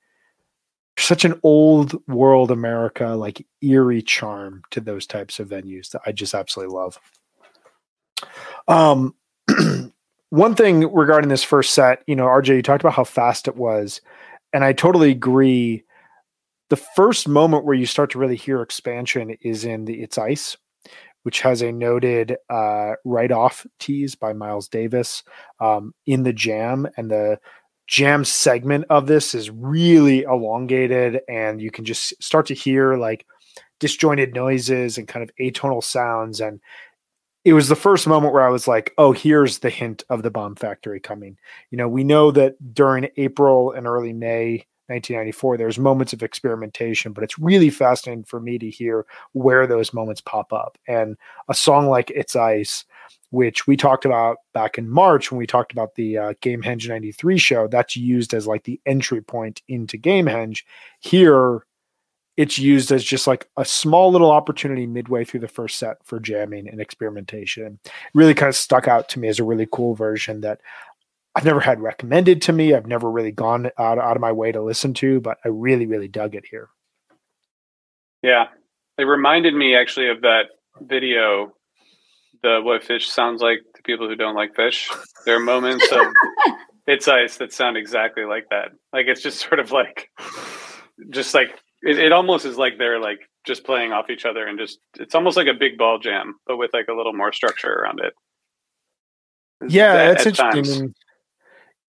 such 0.98 1.24
an 1.24 1.38
old 1.42 1.94
world 2.06 2.50
America 2.50 3.08
like 3.08 3.46
eerie 3.62 4.02
charm 4.02 4.62
to 4.70 4.80
those 4.80 5.06
types 5.06 5.40
of 5.40 5.48
venues 5.48 5.90
that 5.90 6.02
I 6.06 6.12
just 6.12 6.34
absolutely 6.34 6.74
love. 6.74 7.00
Um, 8.68 9.14
one 10.30 10.54
thing 10.54 10.92
regarding 10.92 11.28
this 11.28 11.42
first 11.42 11.74
set, 11.74 12.02
you 12.06 12.14
know, 12.14 12.26
RJ, 12.26 12.48
you 12.56 12.62
talked 12.62 12.82
about 12.82 12.94
how 12.94 13.04
fast 13.04 13.48
it 13.48 13.56
was, 13.56 14.00
and 14.52 14.64
I 14.64 14.72
totally 14.72 15.10
agree 15.10 15.82
the 16.72 16.76
first 16.96 17.28
moment 17.28 17.66
where 17.66 17.74
you 17.74 17.84
start 17.84 18.08
to 18.10 18.18
really 18.18 18.34
hear 18.34 18.62
expansion 18.62 19.36
is 19.42 19.66
in 19.66 19.84
the 19.84 20.00
It's 20.00 20.16
Ice, 20.16 20.56
which 21.22 21.42
has 21.42 21.60
a 21.60 21.70
noted 21.70 22.38
uh, 22.48 22.92
Right 23.04 23.30
Off 23.30 23.66
tease 23.78 24.14
by 24.14 24.32
Miles 24.32 24.68
Davis 24.68 25.22
um, 25.60 25.92
in 26.06 26.22
the 26.22 26.32
jam. 26.32 26.88
And 26.96 27.10
the 27.10 27.38
jam 27.86 28.24
segment 28.24 28.86
of 28.88 29.06
this 29.06 29.34
is 29.34 29.50
really 29.50 30.22
elongated, 30.22 31.20
and 31.28 31.60
you 31.60 31.70
can 31.70 31.84
just 31.84 32.14
start 32.22 32.46
to 32.46 32.54
hear 32.54 32.96
like 32.96 33.26
disjointed 33.78 34.34
noises 34.34 34.96
and 34.96 35.06
kind 35.06 35.22
of 35.22 35.30
atonal 35.38 35.84
sounds. 35.84 36.40
And 36.40 36.58
it 37.44 37.52
was 37.52 37.68
the 37.68 37.76
first 37.76 38.06
moment 38.06 38.32
where 38.32 38.46
I 38.46 38.50
was 38.50 38.66
like, 38.66 38.94
oh, 38.96 39.12
here's 39.12 39.58
the 39.58 39.68
hint 39.68 40.04
of 40.08 40.22
the 40.22 40.30
bomb 40.30 40.56
factory 40.56 41.00
coming. 41.00 41.36
You 41.70 41.76
know, 41.76 41.88
we 41.88 42.02
know 42.02 42.30
that 42.30 42.54
during 42.72 43.10
April 43.18 43.72
and 43.72 43.86
early 43.86 44.14
May, 44.14 44.64
1994 44.92 45.56
there's 45.56 45.78
moments 45.78 46.12
of 46.12 46.22
experimentation 46.22 47.12
but 47.12 47.24
it's 47.24 47.38
really 47.38 47.70
fascinating 47.70 48.24
for 48.24 48.40
me 48.40 48.58
to 48.58 48.70
hear 48.70 49.06
where 49.32 49.66
those 49.66 49.92
moments 49.92 50.20
pop 50.20 50.52
up 50.52 50.78
and 50.86 51.16
a 51.48 51.54
song 51.54 51.88
like 51.88 52.10
it's 52.10 52.36
ice 52.36 52.84
which 53.30 53.66
we 53.66 53.76
talked 53.76 54.04
about 54.04 54.38
back 54.52 54.78
in 54.78 54.88
march 54.88 55.30
when 55.30 55.38
we 55.38 55.46
talked 55.46 55.72
about 55.72 55.94
the 55.94 56.18
uh, 56.18 56.34
gamehenge 56.40 56.88
93 56.88 57.38
show 57.38 57.66
that's 57.66 57.96
used 57.96 58.34
as 58.34 58.46
like 58.46 58.64
the 58.64 58.80
entry 58.86 59.22
point 59.22 59.62
into 59.68 59.96
gamehenge 59.96 60.64
here 61.00 61.64
it's 62.36 62.58
used 62.58 62.90
as 62.90 63.04
just 63.04 63.26
like 63.26 63.48
a 63.56 63.64
small 63.64 64.10
little 64.10 64.30
opportunity 64.30 64.86
midway 64.86 65.24
through 65.24 65.40
the 65.40 65.48
first 65.48 65.78
set 65.78 65.98
for 66.04 66.18
jamming 66.18 66.66
and 66.66 66.80
experimentation. 66.80 67.78
It 67.84 67.92
really 68.14 68.34
kind 68.34 68.48
of 68.48 68.56
stuck 68.56 68.88
out 68.88 69.08
to 69.10 69.18
me 69.18 69.28
as 69.28 69.38
a 69.38 69.44
really 69.44 69.68
cool 69.70 69.94
version 69.94 70.40
that 70.40 70.60
I've 71.34 71.44
never 71.44 71.60
had 71.60 71.80
recommended 71.80 72.42
to 72.42 72.52
me. 72.52 72.74
I've 72.74 72.86
never 72.86 73.10
really 73.10 73.32
gone 73.32 73.70
out, 73.78 73.98
out 73.98 74.16
of 74.16 74.20
my 74.20 74.32
way 74.32 74.52
to 74.52 74.62
listen 74.62 74.92
to, 74.94 75.20
but 75.20 75.38
I 75.44 75.48
really, 75.48 75.86
really 75.86 76.08
dug 76.08 76.34
it 76.34 76.44
here. 76.50 76.68
Yeah. 78.22 78.48
it 78.98 79.04
reminded 79.04 79.54
me 79.54 79.74
actually 79.74 80.08
of 80.08 80.20
that 80.20 80.46
video, 80.80 81.54
the 82.42 82.60
what 82.62 82.82
Phish 82.82 83.06
sounds 83.06 83.40
like 83.40 83.60
to 83.76 83.82
people 83.82 84.08
who 84.08 84.14
don't 84.16 84.34
like 84.34 84.54
Phish. 84.54 84.88
There 85.24 85.36
are 85.36 85.40
moments 85.40 85.90
of 85.90 86.06
it's 86.86 87.08
ice 87.08 87.38
that 87.38 87.52
sound 87.52 87.76
exactly 87.76 88.24
like 88.24 88.46
that. 88.50 88.72
Like 88.92 89.06
it's 89.06 89.22
just 89.22 89.40
sort 89.40 89.58
of 89.58 89.72
like, 89.72 90.10
just 91.10 91.34
like 91.34 91.58
it, 91.82 91.98
it 91.98 92.12
almost 92.12 92.44
is 92.44 92.58
like 92.58 92.78
they're 92.78 93.00
like 93.00 93.20
just 93.44 93.64
playing 93.64 93.92
off 93.92 94.10
each 94.10 94.24
other 94.24 94.46
and 94.46 94.58
just 94.58 94.78
it's 95.00 95.14
almost 95.14 95.36
like 95.36 95.48
a 95.48 95.54
big 95.54 95.78
ball 95.78 95.98
jam, 95.98 96.34
but 96.46 96.58
with 96.58 96.70
like 96.74 96.88
a 96.88 96.94
little 96.94 97.14
more 97.14 97.32
structure 97.32 97.72
around 97.72 98.00
it. 98.00 98.12
Yeah, 99.68 99.94
At- 99.94 100.18
that's 100.24 100.38
at 100.40 100.56
interesting. 100.56 100.94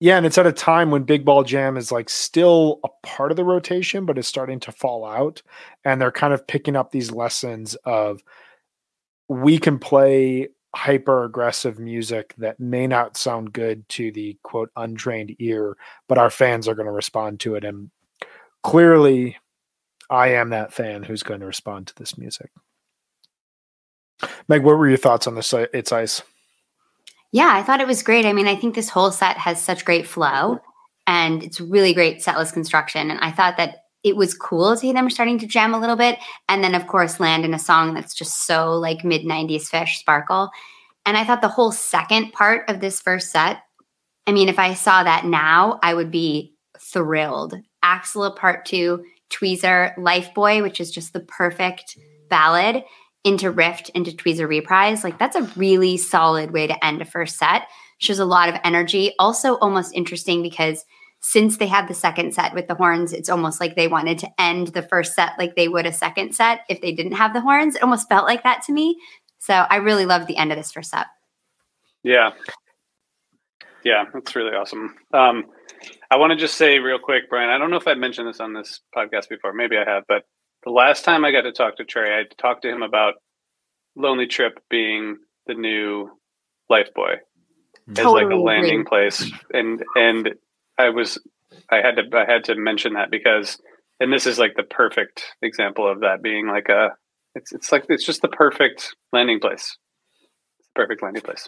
Yeah, 0.04 0.18
and 0.18 0.26
it's 0.26 0.38
at 0.38 0.46
a 0.46 0.52
time 0.52 0.92
when 0.92 1.04
Big 1.04 1.24
Ball 1.24 1.44
Jam 1.46 1.78
is 1.78 1.89
like 1.89 2.10
still 2.10 2.82
a 2.84 2.89
part 3.08 3.32
of 3.32 3.38
the 3.38 3.46
rotation, 3.46 4.06
but 4.06 4.18
is 4.18 4.28
starting 4.28 4.60
to 4.60 4.72
fall 4.74 5.06
out. 5.06 5.42
And 5.86 6.02
they're 6.02 6.12
kind 6.12 6.34
of 6.34 6.46
picking 6.46 6.76
up 6.76 6.92
these 6.92 7.10
lessons 7.10 7.76
of 7.86 8.22
we 9.30 9.58
can 9.58 9.80
play 9.80 10.50
hyper 10.76 11.24
aggressive 11.24 11.80
music 11.80 12.34
that 12.38 12.60
may 12.60 12.86
not 12.86 13.16
sound 13.16 13.54
good 13.54 13.88
to 13.88 14.12
the 14.12 14.38
quote 14.44 14.72
untrained 14.76 15.38
ear, 15.39 15.78
but 16.10 16.18
our 16.18 16.30
fans 16.30 16.68
are 16.68 16.76
going 16.76 16.86
to 16.86 16.92
respond 16.92 17.39
to 17.39 17.56
it. 17.56 17.63
And 17.63 17.89
clearly, 18.62 19.38
I 20.10 20.34
am 20.34 20.50
that 20.50 20.74
fan 20.74 21.04
who's 21.04 21.24
going 21.24 21.39
to 21.39 21.46
respond 21.46 21.88
to 21.88 21.96
this 21.96 22.18
music. 22.18 22.52
Meg, 24.50 24.63
what 24.63 24.78
were 24.78 24.89
your 24.89 24.98
thoughts 24.98 25.28
on 25.28 25.36
this? 25.36 25.54
It's 25.54 25.94
Ice. 25.94 26.24
Yeah, 27.34 27.50
I 27.52 27.63
thought 27.63 27.82
it 27.82 27.88
was 27.88 28.04
great. 28.04 28.28
I 28.28 28.32
mean, 28.32 28.48
I 28.48 28.56
think 28.56 28.76
this 28.76 28.89
whole 28.89 29.12
set 29.12 29.38
has 29.38 29.60
such 29.60 29.86
great 29.86 30.06
flow 30.06 30.60
and 31.08 31.43
it's 31.43 31.60
really 31.60 31.91
great 31.91 32.19
setlist 32.19 32.54
construction. 32.54 33.10
And 33.10 33.19
I 33.22 33.32
thought 33.32 33.58
that 33.58 33.78
it 34.04 34.15
was 34.15 34.36
cool 34.36 34.69
to 34.69 34.78
see 34.78 34.93
them 34.93 35.10
starting 35.10 35.39
to 35.39 35.48
jam 35.48 35.74
a 35.74 35.80
little 35.80 35.96
bit. 35.96 36.19
And 36.48 36.63
then, 36.63 36.76
of 36.76 36.86
course, 36.86 37.19
land 37.19 37.43
in 37.43 37.56
a 37.56 37.60
song 37.60 37.96
that's 37.96 38.13
just 38.13 38.46
so 38.46 38.74
like 38.74 39.04
mid 39.04 39.24
90s 39.24 39.67
Phish 39.67 39.98
sparkle. 39.98 40.52
And 41.08 41.17
I 41.17 41.26
thought 41.26 41.41
the 41.41 41.48
whole 41.48 41.72
second 41.72 42.34
part 42.34 42.69
of 42.69 42.80
this 42.80 43.02
first 43.02 43.32
set, 43.32 43.63
I 44.28 44.32
mean, 44.32 44.48
if 44.48 44.60
I 44.60 44.76
saw 44.76 45.04
that 45.04 45.26
now, 45.26 45.80
I 45.82 45.96
would 45.96 46.12
be 46.12 46.54
thrilled. 46.80 47.56
Axilla 47.82 48.30
part 48.30 48.65
two, 48.65 49.04
Tweezer, 49.32 49.96
Lifeboy, 49.98 50.62
which 50.62 50.80
is 50.80 50.91
just 50.91 51.13
the 51.13 51.19
perfect 51.22 51.98
ballad 52.30 52.84
into 53.24 53.52
Rift, 53.52 53.90
into 53.90 54.12
Tweezer 54.12 54.48
Reprise. 54.48 55.04
Like 55.04 55.18
that's 55.18 55.36
a 55.36 55.44
really 55.56 55.98
solid 55.98 56.52
way 56.52 56.68
to 56.68 56.86
end 56.86 57.02
a 57.02 57.06
first 57.06 57.38
set. 57.38 57.68
Shows 58.00 58.20
a 58.20 58.26
lot 58.26 58.50
of 58.50 58.56
energy. 58.64 59.14
Also, 59.20 59.56
almost 59.56 59.94
interesting 59.94 60.42
because 60.42 60.84
since 61.22 61.56
they 61.56 61.68
had 61.68 61.88
the 61.88 61.94
second 61.94 62.34
set 62.34 62.54
with 62.54 62.68
the 62.68 62.76
horns, 62.76 63.14
it's 63.14 63.30
almost 63.30 63.62
like 63.62 63.76
they 63.76 63.88
wanted 63.88 64.20
to 64.20 64.30
end 64.38 64.68
the 64.68 64.82
first 64.82 65.16
set 65.16 65.32
like 65.40 65.56
they 65.56 65.70
would 65.70 65.86
a 65.86 65.94
second 65.94 66.36
set 66.36 66.62
if 66.68 66.82
they 66.82 66.92
didn't 66.92 67.14
have 67.14 67.34
the 67.34 67.40
horns. 67.40 67.76
It 67.76 67.82
almost 67.84 68.10
felt 68.10 68.26
like 68.26 68.44
that 68.44 68.62
to 68.64 68.74
me. 68.74 69.00
So 69.40 69.54
I 69.54 69.78
really 69.78 70.06
loved 70.06 70.28
the 70.28 70.36
end 70.36 70.52
of 70.52 70.58
this 70.58 70.72
first 70.72 70.92
set. 70.92 71.06
Yeah. 72.04 72.32
Yeah, 73.86 74.04
that's 74.14 74.36
really 74.36 74.54
awesome. 74.54 74.96
Um, 75.14 75.46
I 76.12 76.18
want 76.18 76.32
to 76.32 76.38
just 76.38 76.56
say 76.56 76.80
real 76.80 77.00
quick, 77.00 77.30
Brian, 77.30 77.50
I 77.50 77.58
don't 77.58 77.70
know 77.70 77.78
if 77.78 77.88
I've 77.88 77.98
mentioned 77.98 78.28
this 78.28 78.40
on 78.40 78.54
this 78.54 78.82
podcast 78.96 79.30
before. 79.30 79.54
Maybe 79.54 79.78
I 79.78 79.90
have, 79.90 80.04
but 80.08 80.24
the 80.63 80.71
last 80.71 81.06
time 81.06 81.26
I 81.26 81.32
got 81.32 81.41
to 81.41 81.52
talk 81.52 81.78
to 81.78 81.86
Trey, 81.86 82.19
I 82.19 82.23
talked 82.41 82.63
to 82.63 82.69
him 82.69 82.84
about 82.84 83.15
Lonely 83.95 84.28
Trip 84.28 84.60
being 84.69 85.17
the 85.47 85.54
new 85.54 86.10
Lifeboy 86.71 87.17
as 87.97 88.06
like 88.06 88.30
a 88.32 88.36
landing 88.36 88.82
agree. 88.82 88.86
place. 88.86 89.32
And 89.52 89.84
and 89.95 90.36
I 90.78 90.89
was 90.89 91.19
I 91.69 91.78
had 91.78 91.95
to 91.97 92.04
I 92.17 92.32
had 92.32 92.45
to 92.45 92.56
mention 92.56 92.93
that 92.93 93.12
because 93.12 93.62
and 93.99 94.12
this 94.12 94.26
is 94.26 94.39
like 94.39 94.56
the 94.56 94.63
perfect 94.63 95.23
example 95.41 95.89
of 95.89 96.02
that 96.02 96.21
being 96.21 96.47
like 96.47 96.69
a 96.69 96.89
it's 97.36 97.52
it's 97.52 97.71
like 97.71 97.86
it's 97.89 98.06
just 98.06 98.21
the 98.21 98.28
perfect 98.28 98.95
landing 99.12 99.39
place. 99.39 99.78
Perfect 100.76 101.04
landing 101.04 101.23
place. 101.23 101.47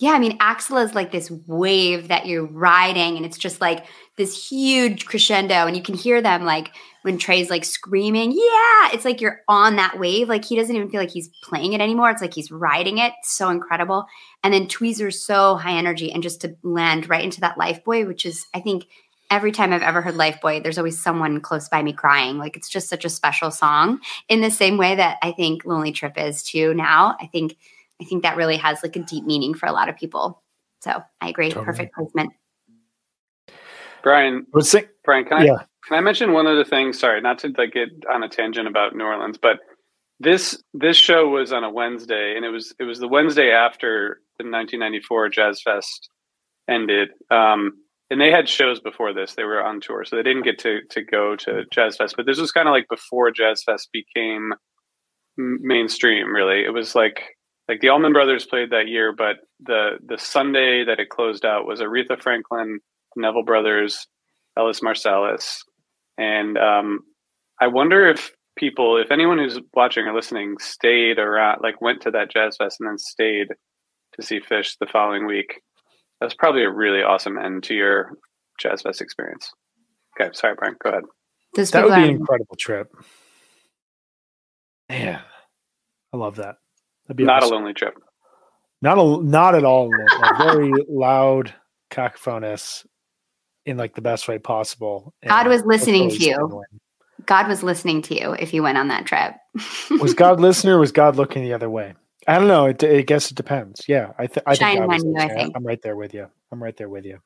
Yeah, 0.00 0.12
I 0.12 0.18
mean, 0.18 0.38
Axilla 0.40 0.82
is 0.82 0.94
like 0.94 1.12
this 1.12 1.30
wave 1.46 2.08
that 2.08 2.24
you're 2.26 2.46
riding, 2.46 3.18
and 3.18 3.26
it's 3.26 3.36
just 3.36 3.60
like 3.60 3.84
this 4.16 4.48
huge 4.48 5.04
crescendo, 5.04 5.66
and 5.66 5.76
you 5.76 5.82
can 5.82 5.94
hear 5.94 6.22
them 6.22 6.46
like 6.46 6.70
when 7.02 7.18
Trey's 7.18 7.50
like 7.50 7.66
screaming, 7.66 8.32
Yeah, 8.32 8.94
it's 8.94 9.04
like 9.04 9.20
you're 9.20 9.42
on 9.46 9.76
that 9.76 9.98
wave. 9.98 10.26
Like 10.26 10.42
he 10.42 10.56
doesn't 10.56 10.74
even 10.74 10.88
feel 10.88 11.00
like 11.00 11.10
he's 11.10 11.28
playing 11.44 11.74
it 11.74 11.82
anymore. 11.82 12.10
It's 12.10 12.22
like 12.22 12.32
he's 12.32 12.50
riding 12.50 12.96
it. 12.96 13.12
so 13.24 13.50
incredible. 13.50 14.06
And 14.42 14.54
then 14.54 14.68
Tweezer's 14.68 15.22
so 15.22 15.56
high 15.56 15.76
energy, 15.76 16.10
and 16.10 16.22
just 16.22 16.40
to 16.40 16.56
land 16.62 17.10
right 17.10 17.22
into 17.22 17.42
that 17.42 17.58
Lifeboy, 17.58 18.06
which 18.06 18.24
is, 18.24 18.46
I 18.54 18.60
think, 18.60 18.86
every 19.30 19.52
time 19.52 19.70
I've 19.70 19.82
ever 19.82 20.00
heard 20.00 20.14
Lifeboy, 20.14 20.62
there's 20.62 20.78
always 20.78 20.98
someone 20.98 21.42
close 21.42 21.68
by 21.68 21.82
me 21.82 21.92
crying. 21.92 22.38
Like 22.38 22.56
it's 22.56 22.70
just 22.70 22.88
such 22.88 23.04
a 23.04 23.10
special 23.10 23.50
song 23.50 24.00
in 24.30 24.40
the 24.40 24.50
same 24.50 24.78
way 24.78 24.94
that 24.94 25.18
I 25.22 25.32
think 25.32 25.66
Lonely 25.66 25.92
Trip 25.92 26.14
is 26.16 26.42
too 26.42 26.72
now. 26.72 27.16
I 27.20 27.26
think 27.26 27.56
I 28.00 28.04
think 28.04 28.22
that 28.22 28.36
really 28.36 28.56
has 28.56 28.82
like 28.82 28.96
a 28.96 29.00
deep 29.00 29.24
meaning 29.24 29.54
for 29.54 29.66
a 29.66 29.72
lot 29.72 29.88
of 29.88 29.96
people. 29.96 30.42
So 30.80 31.02
I 31.20 31.28
agree. 31.28 31.48
Totally. 31.48 31.66
Perfect 31.66 31.94
placement. 31.94 32.32
Brian, 34.02 34.46
I 34.46 34.56
was 34.56 34.70
saying, 34.70 34.86
Brian, 35.04 35.24
can 35.24 35.38
I 35.38 35.44
yeah, 35.44 35.64
Can 35.86 35.98
I 35.98 36.00
mention 36.00 36.32
one 36.32 36.46
other 36.46 36.64
thing? 36.64 36.92
Sorry, 36.92 37.20
not 37.20 37.38
to 37.40 37.52
like 37.58 37.72
get 37.72 37.88
on 38.10 38.22
a 38.22 38.28
tangent 38.28 38.66
about 38.66 38.94
New 38.94 39.04
Orleans, 39.04 39.38
but 39.40 39.58
this 40.20 40.62
this 40.74 40.96
show 40.96 41.28
was 41.28 41.52
on 41.52 41.64
a 41.64 41.70
Wednesday, 41.70 42.34
and 42.36 42.44
it 42.44 42.50
was 42.50 42.74
it 42.78 42.84
was 42.84 42.98
the 42.98 43.08
Wednesday 43.08 43.50
after 43.50 44.20
the 44.38 44.44
1994 44.44 45.28
Jazz 45.30 45.62
Fest 45.62 46.08
ended. 46.68 47.08
Um, 47.30 47.72
and 48.10 48.20
they 48.20 48.30
had 48.30 48.48
shows 48.48 48.80
before 48.80 49.12
this; 49.12 49.34
they 49.34 49.44
were 49.44 49.62
on 49.62 49.80
tour, 49.80 50.04
so 50.04 50.16
they 50.16 50.22
didn't 50.22 50.44
get 50.44 50.58
to 50.60 50.80
to 50.90 51.02
go 51.02 51.36
to 51.36 51.64
Jazz 51.72 51.96
Fest. 51.96 52.14
But 52.16 52.26
this 52.26 52.38
was 52.38 52.52
kind 52.52 52.68
of 52.68 52.72
like 52.72 52.88
before 52.88 53.30
Jazz 53.30 53.62
Fest 53.62 53.88
became 53.92 54.52
m- 55.38 55.58
mainstream. 55.62 56.34
Really, 56.34 56.64
it 56.64 56.72
was 56.72 56.94
like 56.94 57.22
like 57.70 57.80
the 57.80 57.88
Allman 57.88 58.12
Brothers 58.12 58.44
played 58.44 58.70
that 58.70 58.88
year, 58.88 59.14
but 59.16 59.36
the 59.60 59.90
the 60.04 60.18
Sunday 60.18 60.84
that 60.84 60.98
it 60.98 61.08
closed 61.08 61.44
out 61.44 61.66
was 61.66 61.80
Aretha 61.80 62.20
Franklin, 62.20 62.80
Neville 63.14 63.44
Brothers, 63.44 64.08
Ellis 64.58 64.80
Marsalis, 64.80 65.60
and 66.18 66.58
um, 66.58 66.98
I 67.60 67.68
wonder 67.68 68.08
if 68.08 68.32
people, 68.58 68.96
if 68.96 69.12
anyone 69.12 69.38
who's 69.38 69.60
watching 69.72 70.04
or 70.04 70.14
listening, 70.14 70.56
stayed 70.58 71.20
around, 71.20 71.60
like 71.62 71.80
went 71.80 72.02
to 72.02 72.10
that 72.10 72.32
jazz 72.32 72.56
fest 72.56 72.78
and 72.80 72.88
then 72.88 72.98
stayed 72.98 73.46
to 74.16 74.26
see 74.26 74.40
Phish 74.40 74.72
the 74.80 74.86
following 74.86 75.24
week. 75.24 75.60
That's 76.20 76.34
probably 76.34 76.64
a 76.64 76.70
really 76.70 77.02
awesome 77.02 77.38
end 77.38 77.62
to 77.64 77.74
your 77.74 78.14
jazz 78.58 78.82
fest 78.82 79.00
experience. 79.00 79.48
Okay, 80.20 80.30
sorry, 80.32 80.56
Brian. 80.58 80.74
Go 80.82 80.90
ahead. 80.90 81.04
Those 81.54 81.70
that 81.70 81.84
would 81.84 81.94
be 81.94 82.02
an 82.02 82.10
incredible 82.10 82.56
trip. 82.58 82.92
Man, 84.88 85.20
I 86.12 86.16
love 86.16 86.34
that. 86.34 86.56
That'd 87.10 87.16
be 87.16 87.24
Not 87.24 87.42
awesome. 87.42 87.54
a 87.54 87.56
lonely 87.56 87.74
trip. 87.74 87.94
Not 88.82 88.98
a 88.98 89.20
not 89.24 89.56
at 89.56 89.64
all. 89.64 89.86
alone. 89.88 90.38
Very 90.38 90.72
loud, 90.88 91.52
cacophonous, 91.90 92.86
in 93.66 93.76
like 93.76 93.96
the 93.96 94.00
best 94.00 94.28
way 94.28 94.38
possible. 94.38 95.12
God 95.26 95.48
was 95.48 95.64
listening 95.64 96.08
to 96.10 96.14
you. 96.14 96.34
still. 96.34 96.62
God 97.26 97.48
was 97.48 97.64
listening 97.64 98.00
to 98.02 98.14
you 98.14 98.32
if 98.34 98.54
you 98.54 98.62
went 98.62 98.78
on 98.78 98.86
that 98.88 99.06
trip. 99.06 99.34
Was 100.00 100.14
God 100.14 100.38
listening 100.40 100.72
or 100.74 100.78
was 100.78 100.92
God 100.92 101.16
looking 101.16 101.42
the 101.42 101.52
other 101.52 101.68
way? 101.68 101.94
I 102.28 102.38
don't 102.38 102.46
know. 102.48 102.66
It, 102.66 102.82
I 102.84 103.02
guess 103.02 103.30
it 103.30 103.36
depends. 103.36 103.86
Yeah, 103.88 104.12
I, 104.18 104.26
th- 104.28 104.44
I 104.46 104.54
think 104.54 104.78
Shine 104.78 104.82
on 104.90 105.04
you, 105.04 105.16
I 105.18 105.28
think. 105.28 105.52
I'm 105.56 105.66
right 105.66 105.82
there 105.82 105.96
with 105.96 106.14
you. 106.14 106.28
I'm 106.52 106.62
right 106.62 106.76
there 106.76 106.88
with 106.88 107.04
you. 107.04 107.18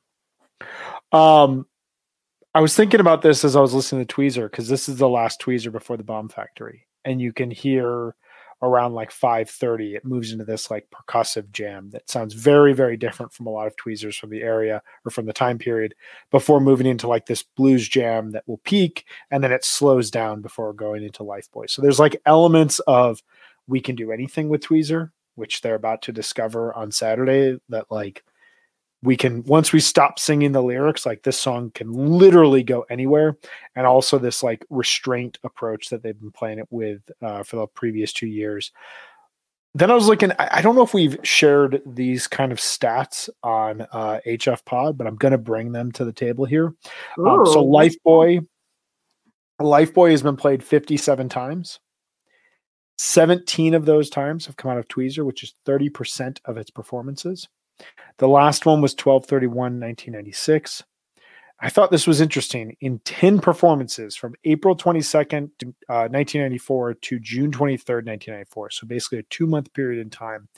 Um, 1.17 1.67
I 2.55 2.59
was 2.61 2.75
thinking 2.75 2.99
about 2.99 3.21
this 3.21 3.45
as 3.45 3.55
I 3.55 3.61
was 3.61 3.73
listening 3.73 4.05
to 4.05 4.15
Tweezer 4.15 4.49
because 4.49 4.67
this 4.67 4.89
is 4.89 4.97
the 4.97 5.07
last 5.07 5.39
Tweezer 5.41 5.71
before 5.71 5.95
the 5.97 6.03
Bomb 6.03 6.27
Factory, 6.29 6.87
and 7.05 7.21
you 7.21 7.31
can 7.31 7.51
hear 7.51 8.15
around 8.61 8.93
like 8.93 9.11
5:30 9.11 9.95
it 9.95 10.05
moves 10.05 10.31
into 10.31 10.45
this 10.45 10.71
like 10.71 10.87
percussive 10.89 11.51
jam 11.51 11.89
that 11.91 12.09
sounds 12.09 12.33
very 12.33 12.73
very 12.73 12.97
different 12.97 13.33
from 13.33 13.47
a 13.47 13.49
lot 13.49 13.67
of 13.67 13.75
tweezers 13.75 14.15
from 14.15 14.29
the 14.29 14.41
area 14.41 14.81
or 15.05 15.11
from 15.11 15.25
the 15.25 15.33
time 15.33 15.57
period 15.57 15.93
before 16.31 16.59
moving 16.59 16.87
into 16.87 17.07
like 17.07 17.25
this 17.25 17.43
blues 17.43 17.87
jam 17.87 18.31
that 18.31 18.47
will 18.47 18.59
peak 18.59 19.05
and 19.31 19.43
then 19.43 19.51
it 19.51 19.65
slows 19.65 20.09
down 20.09 20.41
before 20.41 20.73
going 20.73 21.03
into 21.03 21.23
life 21.23 21.51
boy. 21.51 21.65
So 21.67 21.81
there's 21.81 21.99
like 21.99 22.21
elements 22.25 22.79
of 22.79 23.21
we 23.67 23.81
can 23.81 23.95
do 23.95 24.11
anything 24.11 24.49
with 24.49 24.61
tweezer 24.61 25.11
which 25.35 25.61
they're 25.61 25.75
about 25.75 26.01
to 26.03 26.13
discover 26.13 26.73
on 26.73 26.91
saturday 26.91 27.59
that 27.69 27.85
like 27.91 28.23
we 29.05 29.15
can 29.15 29.43
once 29.43 29.71
we 29.71 29.79
stop 29.79 30.17
singing 30.19 30.51
the 30.51 30.63
lyrics 30.63 31.05
like 31.05 31.21
this 31.21 31.39
song 31.39 31.71
can 31.71 31.93
literally 31.93 32.63
go 32.63 32.85
anywhere. 32.89 33.37
And 33.75 33.85
also 33.85 34.17
this 34.17 34.41
like 34.41 34.65
restraint 34.69 35.37
approach 35.43 35.89
that 35.89 36.01
they've 36.01 36.19
been 36.19 36.31
playing 36.31 36.59
it 36.59 36.67
with 36.71 37.01
uh, 37.21 37.43
for 37.43 37.57
the 37.57 37.67
previous 37.67 38.11
two 38.11 38.27
years. 38.27 38.71
Then 39.77 39.91
i 39.91 39.93
was 39.93 40.07
looking 40.07 40.31
I, 40.39 40.61
don't 40.61 40.75
know 40.75 40.83
if 40.83 40.93
we've 40.93 41.17
shared 41.21 41.81
these 41.85 42.27
kind 42.27 42.53
of 42.53 42.59
stats 42.59 43.29
on 43.43 43.81
uh, 43.91 44.21
hf 44.25 44.63
pod 44.63 44.97
but 44.97 45.05
i'm 45.05 45.17
going 45.17 45.33
to 45.33 45.37
bring 45.37 45.73
them 45.73 45.91
to 45.93 46.05
the 46.05 46.13
table 46.13 46.45
here. 46.45 46.73
Um, 47.19 47.45
so 47.45 47.61
life 47.61 47.95
boy 48.03 48.39
life 49.59 49.93
boy 49.93 50.11
has 50.11 50.21
been 50.21 50.37
played 50.37 50.63
57 50.63 51.29
times. 51.29 51.79
17 52.97 53.73
of 53.73 53.85
those 53.85 54.09
times 54.09 54.45
have 54.45 54.55
come 54.55 54.71
out 54.71 54.77
of 54.77 54.87
tweezer 54.87 55.25
which 55.25 55.43
is 55.43 55.53
30% 55.65 56.39
of 56.45 56.55
its 56.55 56.71
performances 56.71 57.49
the 58.17 58.27
last 58.27 58.65
one 58.65 58.81
was 58.81 58.93
1231 58.93 59.79
1996 59.79 60.83
I 61.59 61.69
thought 61.69 61.89
this 61.89 62.05
was 62.05 62.19
interesting. 62.19 62.75
In 62.81 62.99
10 63.05 63.39
performances 63.39 64.15
from 64.15 64.35
April 64.43 64.75
22nd, 64.75 65.49
uh, 65.87 66.09
1994 66.11 66.95
to 66.95 67.19
June 67.19 67.51
23rd, 67.51 68.05
1994, 68.05 68.69
so 68.71 68.87
basically 68.87 69.19
a 69.19 69.23
two 69.23 69.47
month 69.47 69.73
period 69.73 70.01
in 70.01 70.09
time, 70.09 70.49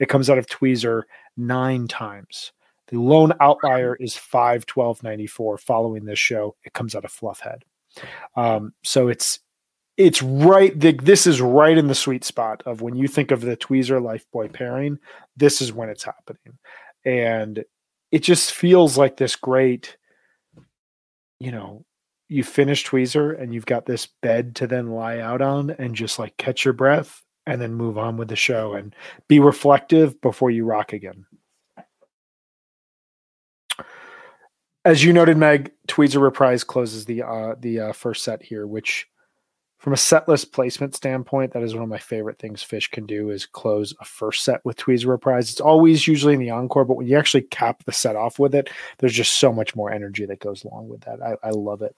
it 0.00 0.08
comes 0.08 0.30
out 0.30 0.38
of 0.38 0.46
Tweezer 0.46 1.02
nine 1.36 1.88
times. 1.88 2.52
The 2.88 2.98
lone 2.98 3.32
outlier 3.40 3.96
is 3.96 4.16
51294 4.16 5.58
following 5.58 6.04
this 6.04 6.18
show. 6.18 6.56
It 6.64 6.72
comes 6.72 6.94
out 6.94 7.04
of 7.04 7.12
Fluffhead. 7.12 7.62
Um, 8.34 8.72
so 8.82 9.08
it's 9.08 9.40
it's 9.96 10.22
right 10.22 10.78
the, 10.78 10.92
this 10.92 11.26
is 11.26 11.40
right 11.40 11.76
in 11.76 11.88
the 11.88 11.94
sweet 11.94 12.24
spot 12.24 12.62
of 12.66 12.82
when 12.82 12.96
you 12.96 13.08
think 13.08 13.30
of 13.30 13.40
the 13.40 13.56
Tweezer 13.56 14.00
Lifeboy 14.00 14.52
pairing, 14.52 14.98
this 15.36 15.60
is 15.60 15.72
when 15.72 15.88
it's 15.88 16.04
happening. 16.04 16.58
And 17.04 17.64
it 18.12 18.22
just 18.22 18.52
feels 18.52 18.98
like 18.98 19.16
this 19.16 19.36
great 19.36 19.96
you 21.38 21.50
know, 21.50 21.84
you 22.28 22.42
finish 22.42 22.84
Tweezer 22.86 23.40
and 23.40 23.54
you've 23.54 23.66
got 23.66 23.86
this 23.86 24.06
bed 24.22 24.56
to 24.56 24.66
then 24.66 24.88
lie 24.88 25.18
out 25.18 25.42
on 25.42 25.70
and 25.70 25.94
just 25.94 26.18
like 26.18 26.36
catch 26.36 26.64
your 26.64 26.74
breath 26.74 27.22
and 27.46 27.60
then 27.60 27.74
move 27.74 27.98
on 27.98 28.16
with 28.16 28.28
the 28.28 28.36
show 28.36 28.74
and 28.74 28.94
be 29.28 29.38
reflective 29.38 30.20
before 30.20 30.50
you 30.50 30.64
rock 30.64 30.92
again. 30.92 31.24
As 34.84 35.04
you 35.04 35.12
noted, 35.12 35.36
Meg, 35.36 35.72
Tweezer 35.88 36.20
Reprise 36.20 36.64
closes 36.64 37.06
the 37.06 37.22
uh, 37.22 37.56
the 37.58 37.80
uh, 37.80 37.92
first 37.92 38.22
set 38.22 38.42
here, 38.42 38.66
which 38.68 39.08
from 39.78 39.92
a 39.92 39.96
set 39.96 40.28
list 40.28 40.52
placement 40.52 40.94
standpoint, 40.94 41.52
that 41.52 41.62
is 41.62 41.74
one 41.74 41.82
of 41.82 41.88
my 41.88 41.98
favorite 41.98 42.38
things 42.38 42.64
Phish 42.64 42.90
can 42.90 43.04
do 43.04 43.30
is 43.30 43.44
close 43.44 43.94
a 44.00 44.04
first 44.04 44.42
set 44.42 44.64
with 44.64 44.76
Tweezer 44.76 45.06
Reprise. 45.06 45.50
It's 45.50 45.60
always 45.60 46.08
usually 46.08 46.34
in 46.34 46.40
the 46.40 46.50
encore, 46.50 46.84
but 46.84 46.96
when 46.96 47.06
you 47.06 47.18
actually 47.18 47.42
cap 47.42 47.84
the 47.84 47.92
set 47.92 48.16
off 48.16 48.38
with 48.38 48.54
it, 48.54 48.70
there's 48.98 49.12
just 49.12 49.34
so 49.34 49.52
much 49.52 49.76
more 49.76 49.92
energy 49.92 50.24
that 50.26 50.40
goes 50.40 50.64
along 50.64 50.88
with 50.88 51.02
that. 51.02 51.20
I, 51.22 51.48
I 51.48 51.50
love 51.50 51.82
it. 51.82 51.94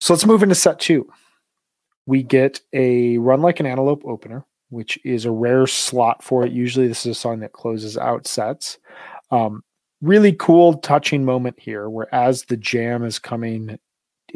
So 0.00 0.12
let's 0.12 0.26
move 0.26 0.42
into 0.42 0.54
set 0.54 0.78
two. 0.78 1.10
We 2.04 2.22
get 2.22 2.60
a 2.72 3.18
Run 3.18 3.40
Like 3.40 3.58
an 3.60 3.66
Antelope 3.66 4.04
opener, 4.04 4.44
which 4.68 4.98
is 5.04 5.24
a 5.24 5.30
rare 5.30 5.66
slot 5.66 6.22
for 6.22 6.44
it. 6.44 6.52
Usually, 6.52 6.86
this 6.86 7.06
is 7.06 7.16
a 7.16 7.20
song 7.20 7.40
that 7.40 7.52
closes 7.52 7.96
out 7.96 8.26
sets. 8.26 8.78
Um, 9.30 9.64
really 10.02 10.32
cool, 10.34 10.74
touching 10.74 11.24
moment 11.24 11.58
here, 11.58 11.88
where 11.88 12.14
as 12.14 12.44
the 12.44 12.56
jam 12.58 13.04
is 13.04 13.18
coming 13.18 13.78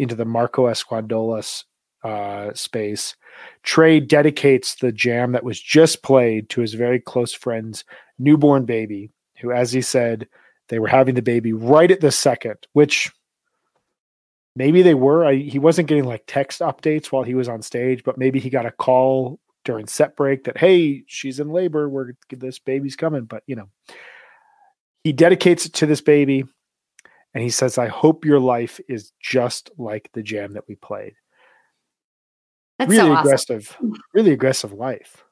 into 0.01 0.15
the 0.15 0.25
Marco 0.25 0.67
Esquandolas 0.67 1.65
uh, 2.03 2.53
space, 2.55 3.15
Trey 3.63 4.01
dedicates 4.01 4.77
the 4.77 4.93
jam 4.93 5.33
that 5.33 5.45
was 5.45 5.61
just 5.61 6.03
played 6.03 6.49
to 6.51 6.61
his 6.61 6.75
very 6.75 6.99
close 6.99 7.33
friend's 7.33 7.85
newborn 8.19 8.65
baby, 8.65 9.11
who, 9.41 9.53
as 9.53 9.73
he 9.73 9.83
said, 9.83 10.27
they 10.69 10.79
were 10.79 10.89
having 10.89 11.15
the 11.15 11.23
baby 11.23 11.53
right 11.53 11.91
at 11.91 12.01
the 12.01 12.13
second, 12.13 12.57
which 12.73 13.11
maybe 14.57 14.83
they 14.83 14.95
were. 14.95 15.25
I, 15.25 15.37
he 15.37 15.59
wasn't 15.59 15.89
getting 15.89 16.05
like 16.05 16.25
text 16.27 16.61
updates 16.61 17.07
while 17.07 17.23
he 17.23 17.35
was 17.35 17.49
on 17.49 17.63
stage, 17.63 18.03
but 18.05 18.19
maybe 18.19 18.41
he 18.41 18.51
got 18.51 18.67
a 18.67 18.71
call 18.71 19.39
during 19.65 19.87
set 19.87 20.17
break 20.17 20.45
that, 20.45 20.57
hey, 20.57 21.05
she's 21.07 21.41
in 21.41 21.51
labor. 21.51 21.89
We're 21.89 22.13
this 22.31 22.59
baby's 22.59 22.97
coming. 22.97 23.25
But, 23.25 23.43
you 23.47 23.57
know, 23.57 23.69
he 25.05 25.13
dedicates 25.13 25.67
it 25.67 25.75
to 25.75 25.87
this 25.87 26.01
baby 26.01 26.45
and 27.35 27.43
he 27.43 27.51
says, 27.51 27.79
I 27.79 27.89
hope 27.89 28.25
your 28.25 28.41
life 28.41 28.81
is 28.89 29.13
just 29.21 29.71
like 29.79 30.11
the 30.13 30.23
jam 30.23 30.55
that 30.55 30.67
we 30.69 30.75
played. 30.75 31.15
That's 32.79 32.91
really 32.91 33.09
so 33.09 33.13
awesome. 33.13 33.27
aggressive, 33.27 33.77
really 34.15 34.33
aggressive 34.33 34.73
life. 34.73 35.25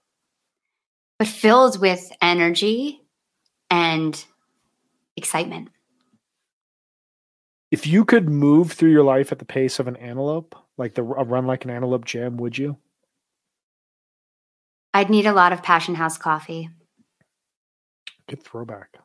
But 1.19 1.29
filled 1.29 1.81
with 1.81 2.13
energy 2.23 3.01
and 3.71 4.23
excitement. 5.17 5.71
If 7.71 7.87
you 7.87 8.05
could 8.05 8.29
move 8.29 8.73
through 8.73 8.93
your 8.93 9.05
life 9.05 9.33
at 9.33 9.39
the 9.39 9.45
pace 9.45 9.79
of 9.79 9.89
an 9.89 9.97
antelope, 9.97 10.55
like 10.77 10.95
the 10.95 11.03
a 11.03 11.25
run 11.25 11.47
like 11.47 11.65
an 11.65 11.71
antelope 11.71 12.05
jam, 12.05 12.37
would 12.37 12.57
you? 12.57 12.79
I'd 14.95 15.11
need 15.11 15.27
a 15.27 15.33
lot 15.33 15.53
of 15.53 15.63
Passion 15.63 15.95
House 15.95 16.17
coffee. 16.17 16.71
Good 18.29 18.43
throwback. 18.43 18.99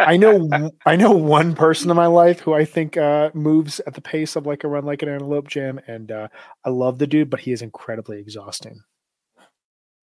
I 0.00 0.16
know 0.16 0.70
I 0.86 0.96
know 0.96 1.12
one 1.12 1.54
person 1.54 1.90
in 1.90 1.96
my 1.96 2.06
life 2.06 2.40
who 2.40 2.54
I 2.54 2.64
think 2.64 2.96
uh, 2.96 3.30
moves 3.34 3.80
at 3.86 3.94
the 3.94 4.00
pace 4.00 4.36
of 4.36 4.46
like 4.46 4.64
a 4.64 4.68
run 4.68 4.84
like 4.84 5.02
an 5.02 5.08
antelope 5.08 5.48
jam, 5.48 5.80
and 5.86 6.10
uh, 6.10 6.28
I 6.64 6.70
love 6.70 6.98
the 6.98 7.06
dude, 7.06 7.30
but 7.30 7.40
he 7.40 7.52
is 7.52 7.62
incredibly 7.62 8.18
exhausting. 8.18 8.80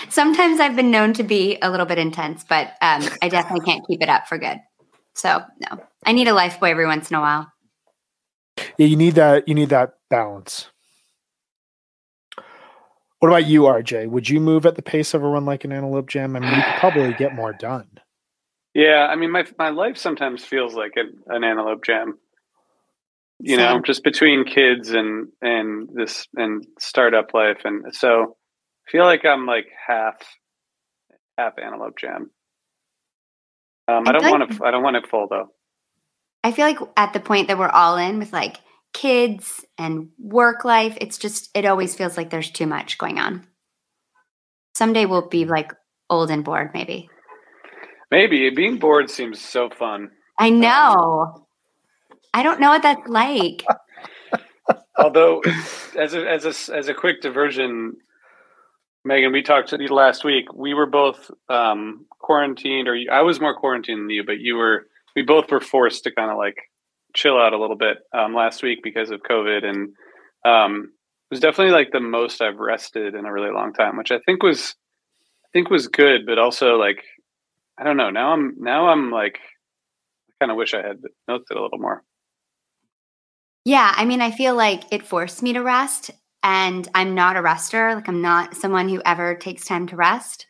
Sometimes 0.09 0.61
I've 0.61 0.77
been 0.77 0.91
known 0.91 1.13
to 1.15 1.23
be 1.23 1.59
a 1.63 1.71
little 1.71 1.87
bit 1.87 1.99
intense, 1.99 2.45
but 2.49 2.69
um, 2.81 3.03
I 3.23 3.29
definitely 3.29 3.65
can't 3.65 3.87
keep 3.87 4.03
it 4.03 4.09
up 4.09 4.27
for 4.27 4.39
good. 4.39 4.59
So 5.15 5.43
no, 5.61 5.83
I 6.05 6.13
need 6.13 6.29
a 6.29 6.35
life 6.35 6.59
boy 6.61 6.71
every 6.71 6.87
once 6.87 7.11
in 7.11 7.17
a 7.17 7.21
while. 7.21 7.53
Yeah, 8.79 8.87
you 8.87 8.97
need 8.97 9.15
that. 9.15 9.49
You 9.49 9.55
need 9.55 9.69
that 9.71 9.95
balance. 10.11 10.69
What 13.21 13.29
about 13.29 13.47
you, 13.47 13.63
RJ? 13.63 14.09
Would 14.09 14.29
you 14.29 14.41
move 14.41 14.67
at 14.67 14.75
the 14.75 14.83
pace 14.83 15.15
of 15.15 15.23
a 15.23 15.29
run 15.29 15.45
like 15.45 15.65
an 15.65 15.71
antelope 15.71 16.09
jam? 16.09 16.35
I 16.35 16.41
mean, 16.41 16.51
you 16.51 16.63
could 16.63 16.81
probably 16.81 17.13
get 17.15 17.35
more 17.35 17.53
done. 17.53 17.89
Yeah, 18.75 19.07
I 19.11 19.17
mean, 19.17 19.31
my 19.31 19.45
my 19.59 19.71
life 19.71 19.99
sometimes 19.99 20.45
feels 20.45 20.75
like 20.75 20.93
an, 20.97 21.15
an 21.27 21.45
antelope 21.45 21.85
jam. 21.85 22.19
You 23.39 23.57
Same. 23.57 23.59
know, 23.59 23.81
just 23.81 24.05
between 24.05 24.45
kids 24.45 24.91
and 24.91 25.29
and 25.43 25.89
this 25.93 26.27
and 26.37 26.65
startup 26.79 27.35
life, 27.35 27.63
and 27.65 27.95
so 27.95 28.37
I 28.87 28.91
feel 28.91 29.05
like 29.05 29.25
I'm 29.25 29.47
like 29.47 29.67
half 29.87 30.17
half 31.37 31.55
antelope 31.59 31.99
jam. 31.99 32.31
Um, 33.89 34.05
I 34.07 34.13
don't 34.13 34.31
want 34.31 34.49
like- 34.51 34.59
to. 34.59 34.65
I 34.65 34.71
don't 34.71 34.83
want 34.83 34.97
it 34.97 35.07
full 35.09 35.27
though. 35.29 35.49
I 36.45 36.53
feel 36.53 36.67
like 36.67 36.79
at 36.97 37.13
the 37.13 37.21
point 37.21 37.49
that 37.49 37.59
we're 37.59 37.69
all 37.69 37.97
in 37.97 38.19
with 38.19 38.33
like 38.33 38.57
kids 38.93 39.65
and 39.79 40.09
work 40.19 40.65
life, 40.65 40.99
it's 41.01 41.17
just, 41.17 41.51
it 41.55 41.65
always 41.65 41.95
feels 41.95 42.17
like 42.17 42.31
there's 42.31 42.51
too 42.51 42.67
much 42.67 42.99
going 42.99 43.19
on. 43.19 43.47
Someday 44.77 45.07
we'll 45.07 45.29
be 45.29 45.45
like 45.45 45.73
old 46.11 46.31
and 46.33 46.45
bored, 46.45 46.71
maybe. 46.75 47.09
Maybe 48.13 48.51
being 48.51 48.79
bored 48.79 49.09
seems 49.09 49.41
so 49.41 49.71
fun. 49.71 50.11
I 50.39 50.51
know. 50.51 51.47
I 52.35 52.43
don't 52.43 52.61
know 52.61 52.69
what 52.69 52.83
that's 52.83 53.09
like. 53.09 53.65
Although, 54.99 55.41
as 55.99 56.13
a 56.13 56.31
as 56.31 56.45
a 56.45 56.77
as 56.77 56.89
a 56.89 56.95
quick 56.95 57.23
diversion, 57.23 57.97
Megan, 59.03 59.33
we 59.33 59.41
talked 59.43 59.71
to 59.71 59.83
you 59.83 59.89
last 59.89 60.25
week. 60.25 60.53
We 60.53 60.75
were 60.75 60.85
both 60.85 61.31
um, 61.49 62.05
quarantined, 62.19 62.87
or 62.87 62.99
I 63.11 63.23
was 63.23 63.41
more 63.41 63.55
quarantined 63.55 64.03
than 64.03 64.11
you, 64.11 64.25
but 64.25 64.41
you 64.41 64.57
were. 64.57 64.89
We 65.17 65.23
both 65.23 65.51
were 65.51 65.61
forced 65.63 66.05
to 66.05 66.11
kind 66.11 66.31
of 66.31 66.37
like 66.37 66.59
chill 67.15 67.39
out 67.39 67.55
a 67.55 67.59
little 67.59 67.77
bit 67.77 67.97
um, 68.13 68.35
last 68.35 68.63
week 68.63 68.81
because 68.83 69.11
of 69.11 69.23
COVID, 69.23 69.65
and 69.65 69.95
um, 70.45 70.93
it 71.31 71.35
was 71.35 71.41
definitely 71.41 71.73
like 71.73 71.93
the 71.93 72.01
most 72.01 72.43
I've 72.43 72.59
rested 72.59 73.15
in 73.15 73.25
a 73.25 73.33
really 73.33 73.51
long 73.51 73.73
time, 73.73 73.97
which 73.97 74.13
I 74.13 74.19
think 74.19 74.43
was 74.43 74.75
I 75.47 75.49
think 75.55 75.71
was 75.71 75.89
good, 75.89 76.27
but 76.27 76.39
also 76.39 76.77
like 76.77 77.03
I 77.79 77.85
don't 77.85 77.97
know. 77.97 78.11
Now 78.11 78.33
I'm 78.33 78.55
now 78.59 78.89
I'm 78.89 79.11
like 79.11 79.39
I 80.29 80.33
kind 80.45 80.51
of 80.51 80.57
wish 80.57 80.75
I 80.75 80.87
had 80.87 81.01
milked 81.29 81.51
it 81.51 81.57
a 81.57 81.63
little 81.63 81.79
more. 81.79 82.03
Yeah, 83.65 83.93
I 83.97 84.05
mean, 84.05 84.21
I 84.21 84.33
feel 84.33 84.57
like 84.57 84.85
it 84.91 85.07
forced 85.07 85.43
me 85.43 85.53
to 85.53 85.63
rest, 85.63 86.11
and 86.43 86.89
I'm 86.95 87.15
not 87.15 87.37
a 87.37 87.43
rester. 87.43 87.95
Like, 87.95 88.09
I'm 88.09 88.21
not 88.21 88.57
someone 88.57 88.89
who 88.89 89.01
ever 89.05 89.37
takes 89.37 89.65
time 89.65 89.87
to 89.89 89.97
rest. 89.97 90.47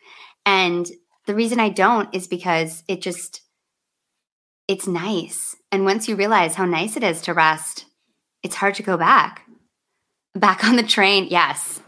And 0.47 0.91
the 1.27 1.35
reason 1.35 1.61
I 1.61 1.69
don't 1.69 2.09
is 2.15 2.27
because 2.27 2.83
it 2.89 3.03
just, 3.03 3.43
it's 4.67 4.87
nice. 4.87 5.55
And 5.71 5.85
once 5.85 6.09
you 6.09 6.17
realize 6.17 6.55
how 6.55 6.65
nice 6.65 6.97
it 6.97 7.05
is 7.05 7.21
to 7.23 7.35
rest, 7.35 7.85
it's 8.43 8.57
hard 8.57 8.75
to 8.77 8.83
go 8.83 8.97
back. 8.97 9.47
Back 10.35 10.65
on 10.65 10.77
the 10.77 10.83
train, 10.83 11.27
yes. 11.29 11.82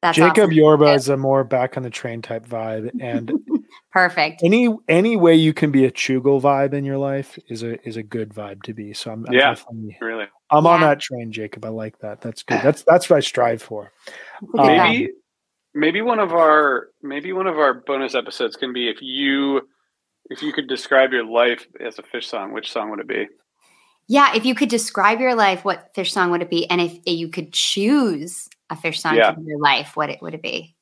That's 0.00 0.16
Jacob 0.16 0.44
awesome. 0.44 0.52
Yorba 0.52 0.92
is 0.92 1.08
a 1.08 1.16
more 1.16 1.42
back 1.42 1.76
on 1.76 1.82
the 1.82 1.90
train 1.90 2.22
type 2.22 2.46
vibe, 2.46 2.90
and 3.00 3.32
Perfect. 3.92 4.42
any 4.44 4.68
any 4.88 5.16
way 5.16 5.34
you 5.34 5.52
can 5.52 5.72
be 5.72 5.86
a 5.86 5.90
Chugel 5.90 6.40
vibe 6.40 6.72
in 6.72 6.84
your 6.84 6.98
life 6.98 7.36
is 7.48 7.64
a 7.64 7.84
is 7.86 7.96
a 7.96 8.02
good 8.02 8.30
vibe 8.32 8.62
to 8.62 8.74
be. 8.74 8.94
So 8.94 9.10
I'm, 9.10 9.26
I'm 9.26 9.34
Yeah. 9.34 9.56
Really, 10.00 10.26
I'm 10.50 10.66
on 10.66 10.80
that 10.82 11.00
train, 11.00 11.32
Jacob. 11.32 11.64
I 11.64 11.70
like 11.70 11.98
that. 11.98 12.20
That's 12.20 12.44
good. 12.44 12.60
That's 12.62 12.84
that's 12.84 13.10
what 13.10 13.16
I 13.16 13.20
strive 13.20 13.60
for. 13.60 13.90
It's 14.42 14.54
a 14.54 14.56
good 14.56 14.60
Um, 14.60 14.90
maybe 14.90 15.10
maybe 15.74 16.02
one 16.02 16.20
of 16.20 16.32
our 16.32 16.88
maybe 17.02 17.32
one 17.32 17.48
of 17.48 17.58
our 17.58 17.74
bonus 17.74 18.14
episodes 18.14 18.56
can 18.56 18.72
be 18.72 18.88
if 18.88 18.98
you 19.02 19.68
if 20.30 20.42
you 20.42 20.52
could 20.52 20.68
describe 20.68 21.12
your 21.12 21.24
life 21.24 21.66
as 21.80 21.98
a 21.98 22.02
Phish 22.02 22.24
song 22.24 22.52
which 22.52 22.70
song 22.70 22.90
would 22.90 23.00
it 23.00 23.08
be 23.08 23.26
Yeah, 24.06 24.34
if 24.36 24.44
you 24.44 24.54
could 24.54 24.68
describe 24.68 25.20
your 25.20 25.34
life, 25.34 25.64
what 25.64 25.92
Phish 25.96 26.10
song 26.10 26.30
would 26.30 26.42
it 26.42 26.50
be? 26.50 26.70
And 26.70 26.80
if 26.80 26.98
you 27.04 27.28
could 27.28 27.52
choose 27.52 28.48
a 28.70 28.76
Phish 28.76 28.98
song 28.98 29.16
Yeah. 29.16 29.32
to 29.32 29.40
your 29.42 29.58
life, 29.58 29.96
what 29.96 30.10
it 30.10 30.20
would 30.22 30.34
it 30.34 30.42
be? 30.42 30.74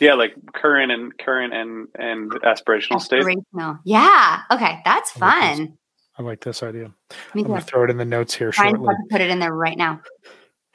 yeah 0.00 0.14
like 0.14 0.32
current 0.54 0.92
and 0.92 1.16
current 1.18 1.52
and 1.52 1.88
and 1.98 2.30
aspirational 2.42 3.00
state 3.00 3.20
Aspirational. 3.24 3.80
Yeah. 3.84 4.42
Okay, 4.50 4.80
that's 4.84 5.20
I 5.20 5.26
like 5.26 5.50
this. 5.50 5.58
fun. 5.58 5.78
I 6.18 6.22
like 6.22 6.40
this 6.40 6.62
idea. 6.62 6.92
Me 7.34 7.42
I'm 7.42 7.48
gonna 7.48 7.60
throw 7.60 7.82
it 7.84 7.90
in 7.90 7.96
the 7.96 8.04
notes 8.04 8.32
here 8.34 8.52
Trying 8.52 8.76
shortly. 8.76 8.94
put 9.10 9.20
it 9.20 9.30
in 9.30 9.40
there 9.40 9.52
right 9.54 9.76
now. 9.76 10.00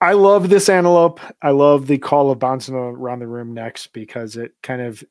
I 0.00 0.12
love 0.12 0.48
this 0.50 0.68
antelope. 0.68 1.20
I 1.42 1.50
love 1.50 1.86
the 1.86 1.98
call 1.98 2.30
of 2.30 2.38
bouncing 2.38 2.74
around 2.74 3.20
the 3.20 3.26
room 3.26 3.54
next 3.54 3.88
because 3.88 4.36
it 4.36 4.52
kind 4.62 4.82
of 4.82 5.02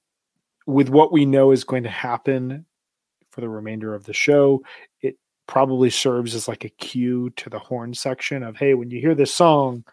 with 0.68 0.90
what 0.90 1.12
we 1.12 1.26
know 1.26 1.52
is 1.52 1.64
going 1.64 1.84
to 1.84 1.90
happen 1.90 2.66
for 3.32 3.42
the 3.42 3.50
remainder 3.50 3.94
of 3.94 4.06
the 4.06 4.14
show, 4.14 4.64
it 5.02 5.18
probably 5.48 5.90
serves 5.90 6.36
as 6.36 6.48
like 6.48 6.66
a 6.66 6.70
cue 6.70 7.30
to 7.32 7.50
the 7.50 7.60
horn 7.60 7.94
section 7.94 8.44
of 8.44 8.58
hey, 8.58 8.74
when 8.74 8.92
you 8.92 9.00
hear 9.00 9.16
this 9.16 9.34
song, 9.34 9.84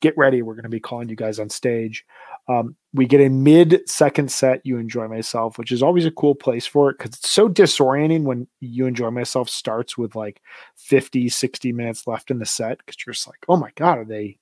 get 0.00 0.16
ready. 0.18 0.42
We're 0.42 0.54
going 0.54 0.64
to 0.64 0.68
be 0.68 0.80
calling 0.80 1.08
you 1.08 1.16
guys 1.16 1.38
on 1.38 1.48
stage. 1.48 2.04
Um, 2.48 2.76
we 2.92 3.06
get 3.06 3.20
a 3.20 3.30
mid 3.30 3.88
second 3.88 4.30
set, 4.30 4.60
You 4.64 4.76
Enjoy 4.76 5.06
Myself, 5.08 5.56
which 5.56 5.72
is 5.72 5.82
always 5.82 6.04
a 6.04 6.10
cool 6.10 6.34
place 6.34 6.66
for 6.66 6.90
it 6.90 6.98
because 6.98 7.16
it's 7.16 7.30
so 7.30 7.48
disorienting 7.48 8.24
when 8.24 8.48
You 8.60 8.86
Enjoy 8.86 9.10
Myself 9.10 9.48
starts 9.48 9.96
with 9.96 10.14
like 10.14 10.42
50, 10.76 11.28
60 11.28 11.72
minutes 11.72 12.06
left 12.06 12.30
in 12.30 12.38
the 12.38 12.46
set 12.46 12.78
because 12.78 12.96
you're 13.06 13.14
just 13.14 13.28
like, 13.28 13.38
oh 13.48 13.56
my 13.56 13.70
God, 13.76 13.98
are 13.98 14.04
they, 14.04 14.38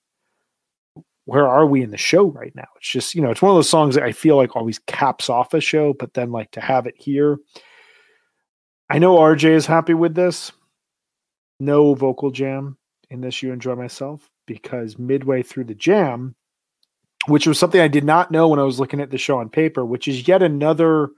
where 1.27 1.47
are 1.47 1.67
we 1.67 1.83
in 1.83 1.91
the 1.91 1.99
show 1.99 2.25
right 2.31 2.55
now? 2.57 2.67
It's 2.77 2.89
just, 2.89 3.15
you 3.15 3.21
know, 3.21 3.31
it's 3.31 3.43
one 3.43 3.51
of 3.51 3.57
those 3.57 3.69
songs 3.69 3.95
that 3.95 4.05
I 4.05 4.13
feel 4.13 4.37
like 4.37 4.57
always 4.57 4.81
caps 4.81 5.29
off 5.29 5.55
a 5.55 5.61
show, 5.61 5.93
but 5.93 6.15
then 6.15 6.33
like 6.33 6.51
to 6.53 6.61
have 6.61 6.87
it 6.87 6.95
here. 6.97 7.39
I 8.89 8.99
know 8.99 9.19
RJ 9.19 9.45
is 9.51 9.67
happy 9.67 9.95
with 9.95 10.15
this. 10.15 10.51
No 11.61 11.95
vocal 11.95 12.31
jam 12.31 12.77
in 13.11 13.21
this 13.21 13.43
You 13.43 13.53
Enjoy 13.53 13.75
Myself 13.75 14.29
because 14.47 14.99
midway 14.99 15.43
through 15.43 15.65
the 15.65 15.75
jam, 15.75 16.35
which 17.27 17.47
was 17.47 17.59
something 17.59 17.81
I 17.81 17.89
did 17.89 18.05
not 18.05 18.31
know 18.31 18.49
when 18.49 18.59
I 18.59 18.65
was 18.65 18.81
looking 18.81 19.01
at 19.01 19.11
the 19.11 19.19
show 19.19 19.39
on 19.39 19.51
paper, 19.51 19.85
which 19.85 20.09
is 20.09 20.27
yet 20.27 20.43
another 20.43 21.11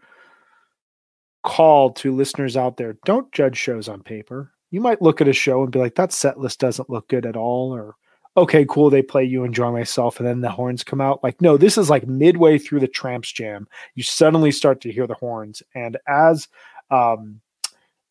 call 1.44 1.92
to 1.92 2.14
listeners 2.14 2.56
out 2.56 2.76
there. 2.76 2.96
Don't 3.04 3.30
judge 3.32 3.56
shows 3.56 3.88
on 3.88 4.02
paper. 4.02 4.52
You 4.70 4.80
might 4.80 5.02
look 5.02 5.20
at 5.20 5.28
a 5.28 5.32
show 5.32 5.62
and 5.62 5.70
be 5.70 5.78
like, 5.78 5.96
that 5.96 6.12
set 6.12 6.38
list 6.38 6.60
doesn't 6.60 6.90
look 6.90 7.08
good 7.08 7.26
at 7.26 7.36
all, 7.36 7.74
or 7.74 7.94
okay, 8.36 8.64
cool, 8.68 8.88
they 8.88 9.02
play 9.02 9.22
you 9.22 9.44
enjoy 9.44 9.70
myself, 9.70 10.18
and 10.18 10.26
then 10.26 10.40
the 10.40 10.50
horns 10.50 10.82
come 10.82 11.00
out. 11.00 11.22
Like, 11.22 11.40
no, 11.42 11.58
this 11.58 11.76
is 11.76 11.90
like 11.90 12.06
midway 12.06 12.58
through 12.58 12.80
the 12.80 12.88
tramps 12.88 13.30
jam. 13.30 13.68
You 13.94 14.02
suddenly 14.02 14.50
start 14.50 14.80
to 14.80 14.92
hear 14.92 15.06
the 15.06 15.14
horns. 15.14 15.62
And 15.74 15.98
as 16.08 16.48
um 16.90 17.41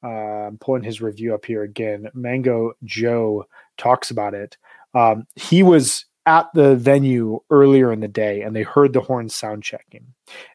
I'm 0.03 0.57
pulling 0.57 0.83
his 0.83 1.01
review 1.01 1.33
up 1.33 1.45
here 1.45 1.63
again, 1.63 2.09
Mango 2.13 2.73
Joe 2.83 3.45
talks 3.77 4.11
about 4.11 4.33
it. 4.33 4.57
Um, 4.93 5.25
he 5.35 5.63
was 5.63 6.05
at 6.25 6.47
the 6.53 6.75
venue 6.75 7.39
earlier 7.49 7.91
in 7.91 7.99
the 7.99 8.07
day 8.07 8.41
and 8.41 8.55
they 8.55 8.63
heard 8.63 8.93
the 8.93 9.01
horns 9.01 9.35
sound 9.35 9.63
checking. 9.63 10.05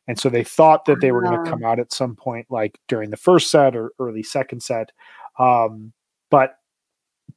And 0.07 0.19
so 0.19 0.29
they 0.29 0.45
thought 0.45 0.85
that 0.85 1.01
they 1.01 1.11
were 1.11 1.23
going 1.23 1.45
to 1.45 1.51
come 1.51 1.65
out 1.65 1.81
at 1.81 1.93
some 1.93 2.15
point, 2.15 2.47
like 2.51 2.79
during 2.87 3.11
the 3.11 3.17
first 3.17 3.51
set 3.51 3.75
or 3.75 3.93
early 3.99 4.23
second 4.23 4.63
set. 4.63 4.93
Um, 5.39 5.93
but 6.31 6.59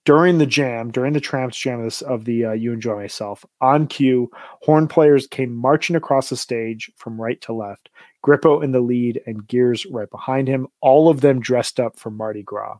during 0.06 0.38
the 0.38 0.46
jam, 0.46 0.92
during 0.92 1.14
the 1.14 1.20
tramps 1.20 1.58
jam 1.58 1.84
of, 1.84 2.02
of 2.04 2.26
the 2.26 2.46
uh, 2.46 2.52
You 2.52 2.74
Enjoy 2.74 2.96
Myself, 2.96 3.44
on 3.62 3.88
cue, 3.88 4.30
horn 4.62 4.88
players 4.88 5.28
came 5.28 5.54
marching 5.54 5.96
across 5.96 6.30
the 6.30 6.38
stage 6.38 6.92
from 6.96 7.20
right 7.20 7.40
to 7.42 7.54
left, 7.54 7.90
Grippo 8.26 8.64
in 8.64 8.72
the 8.72 8.82
lead 8.82 9.22
and 9.26 9.48
Gears 9.48 9.86
right 9.86 10.10
behind 10.10 10.48
him, 10.48 10.68
all 10.82 11.10
of 11.10 11.22
them 11.22 11.40
dressed 11.40 11.80
up 11.80 11.98
for 11.98 12.10
Mardi 12.10 12.44
Gras. 12.44 12.78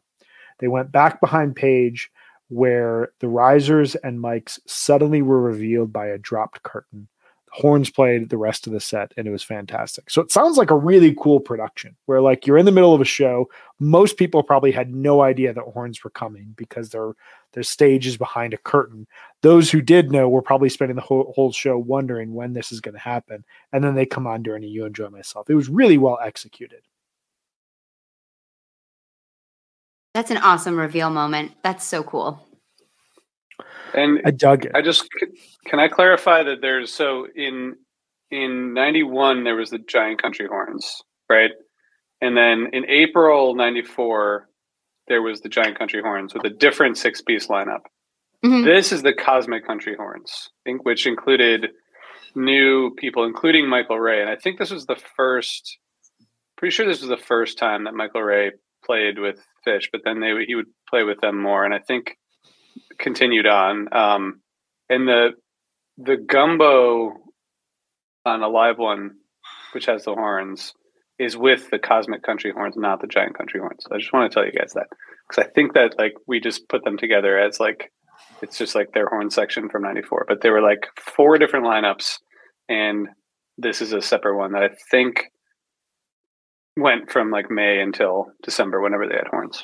They 0.60 0.68
went 0.68 0.92
back 0.92 1.22
behind 1.22 1.56
Page 1.56 2.12
where 2.50 3.12
the 3.20 3.28
risers 3.28 3.96
and 3.96 4.20
mics 4.20 4.60
suddenly 4.66 5.22
were 5.22 5.42
revealed 5.42 5.94
by 5.94 6.08
a 6.08 6.18
dropped 6.18 6.64
curtain. 6.64 7.08
Horns 7.52 7.90
played 7.90 8.30
the 8.30 8.38
rest 8.38 8.68
of 8.68 8.74
the 8.74 8.80
set 8.80 9.14
and 9.18 9.28
it 9.28 9.32
was 9.32 9.44
fantastic. 9.44 10.10
So 10.10 10.22
it 10.22 10.32
sounds 10.32 10.58
like 10.58 10.72
a 10.72 10.78
really 10.78 11.16
cool 11.20 11.40
production 11.40 11.96
where 12.06 12.22
like 12.22 12.46
you're 12.46 12.58
in 12.58 12.66
the 12.66 12.72
middle 12.72 12.94
of 12.94 13.02
a 13.02 13.06
show. 13.06 13.50
Most 13.80 14.18
people 14.18 14.44
probably 14.44 14.72
had 14.72 14.94
no 14.94 15.22
idea 15.22 15.54
that 15.54 15.64
horns 15.64 16.04
were 16.04 16.10
coming 16.12 16.54
because 16.58 16.90
their 16.90 17.14
their 17.54 17.64
stage 17.64 18.06
is 18.06 18.18
behind 18.18 18.54
a 18.54 18.58
curtain. 18.58 19.08
Those 19.42 19.72
who 19.72 19.82
did 19.82 20.12
know 20.12 20.30
were 20.30 20.42
probably 20.42 20.70
spending 20.70 20.96
the 20.96 21.02
whole, 21.02 21.34
whole 21.36 21.52
show 21.52 21.78
wondering 21.78 22.34
when 22.34 22.54
this 22.54 22.72
is 22.72 22.82
going 22.82 22.94
to 22.94 23.00
happen. 23.00 23.44
And 23.74 23.84
then 23.84 23.96
they 23.96 24.06
come 24.06 24.28
on 24.28 24.44
during 24.44 24.64
a 24.64 24.68
You 24.68 24.86
Enjoy 24.86 25.10
Myself. 25.10 25.50
It 25.50 25.56
was 25.56 25.70
really 25.70 25.98
well 25.98 26.20
executed. 26.24 26.82
That's 30.14 30.32
an 30.32 30.38
awesome 30.38 30.78
reveal 30.78 31.10
moment. 31.10 31.54
That's 31.64 31.86
so 31.86 32.04
cool. 32.04 32.46
And 33.94 34.22
I 34.26 34.32
dug 34.32 34.66
it. 34.66 34.72
I 34.76 34.82
just 34.82 35.08
can 35.66 35.80
I 35.80 35.88
clarify 35.88 36.44
that 36.44 36.62
there's 36.62 36.94
so 36.94 37.28
in 37.36 37.76
in 38.32 38.74
91 38.74 39.44
there 39.44 39.56
was 39.56 39.70
the 39.70 39.80
giant 39.80 40.22
country 40.22 40.48
horns, 40.48 41.02
right? 41.30 41.52
And 42.22 42.36
then 42.36 42.68
in 42.74 42.86
April 42.90 43.56
94 43.56 44.48
there 45.08 45.22
was 45.22 45.42
the 45.42 45.50
giant 45.50 45.78
country 45.78 46.02
horns 46.02 46.34
with 46.34 46.46
a 46.46 46.50
different 46.50 46.98
six 46.98 47.22
piece 47.22 47.48
lineup. 47.48 47.82
Mm-hmm. 48.46 48.66
This 48.66 48.92
is 48.92 49.02
the 49.02 49.14
cosmic 49.14 49.66
country 49.66 49.96
horns, 49.98 50.50
which 50.84 51.06
included 51.06 51.70
new 52.36 52.92
people, 52.98 53.26
including 53.26 53.68
Michael 53.68 54.00
Ray. 54.00 54.22
And 54.22 54.30
I 54.30 54.36
think 54.36 54.60
this 54.60 54.72
was 54.72 54.86
the 54.86 55.02
first, 55.18 55.78
pretty 56.58 56.72
sure 56.72 56.88
this 56.88 57.02
was 57.02 57.10
the 57.10 57.18
first 57.18 57.58
time 57.58 57.84
that 57.84 57.96
Michael 57.96 58.22
Ray 58.22 58.52
played 58.86 59.20
with 59.20 59.40
Phish, 59.68 59.88
but 59.92 60.02
then 60.06 60.20
they 60.20 60.46
he 60.48 60.56
would 60.56 60.68
play 60.90 61.04
with 61.04 61.20
them 61.22 61.42
more, 61.42 61.66
and 61.66 61.74
I 61.74 61.80
think 61.80 62.18
continued 63.00 63.48
on. 63.48 63.88
Um, 63.94 64.42
and 64.90 65.08
the 65.08 65.30
the 65.98 66.18
gumbo 66.18 67.14
on 68.26 68.44
a 68.44 68.48
live 68.48 68.78
one, 68.78 69.12
which 69.74 69.86
has 69.86 70.06
the 70.06 70.14
horns, 70.14 70.74
is 71.18 71.36
with 71.36 71.70
the 71.70 71.80
cosmic 71.80 72.24
country 72.24 72.52
horns, 72.52 72.76
not 72.78 73.02
the 73.02 73.08
giant 73.08 73.38
country 73.38 73.60
horns. 73.60 73.84
I 73.92 73.98
just 73.98 74.14
want 74.14 74.32
to 74.32 74.34
tell 74.34 74.46
you 74.46 74.54
guys 74.54 74.74
that 74.74 74.88
because 75.28 75.46
I 75.46 75.52
think 75.54 75.74
that 75.74 75.96
like 75.98 76.14
we 76.28 76.40
just 76.40 76.68
put 76.70 76.84
them 76.84 76.98
together 76.98 77.38
as 77.38 77.60
like 77.60 77.92
it's 78.42 78.58
just 78.58 78.76
like 78.76 78.92
their 78.94 79.08
horn 79.08 79.30
section 79.30 79.70
from 79.70 79.84
'94, 79.84 80.26
but 80.28 80.42
they 80.42 80.50
were 80.50 80.62
like 80.62 80.88
four 81.16 81.38
different 81.38 81.66
lineups, 81.66 82.18
and 82.68 83.08
this 83.58 83.82
is 83.82 83.94
a 83.94 84.02
separate 84.02 84.38
one 84.38 84.54
that 84.54 84.64
I 84.64 84.70
think 84.92 85.26
went 86.78 87.12
from 87.12 87.32
like 87.32 87.52
May 87.52 87.82
until 87.82 88.28
December 88.44 88.82
whenever 88.82 89.08
they 89.08 89.16
had 89.16 89.28
horns. 89.30 89.64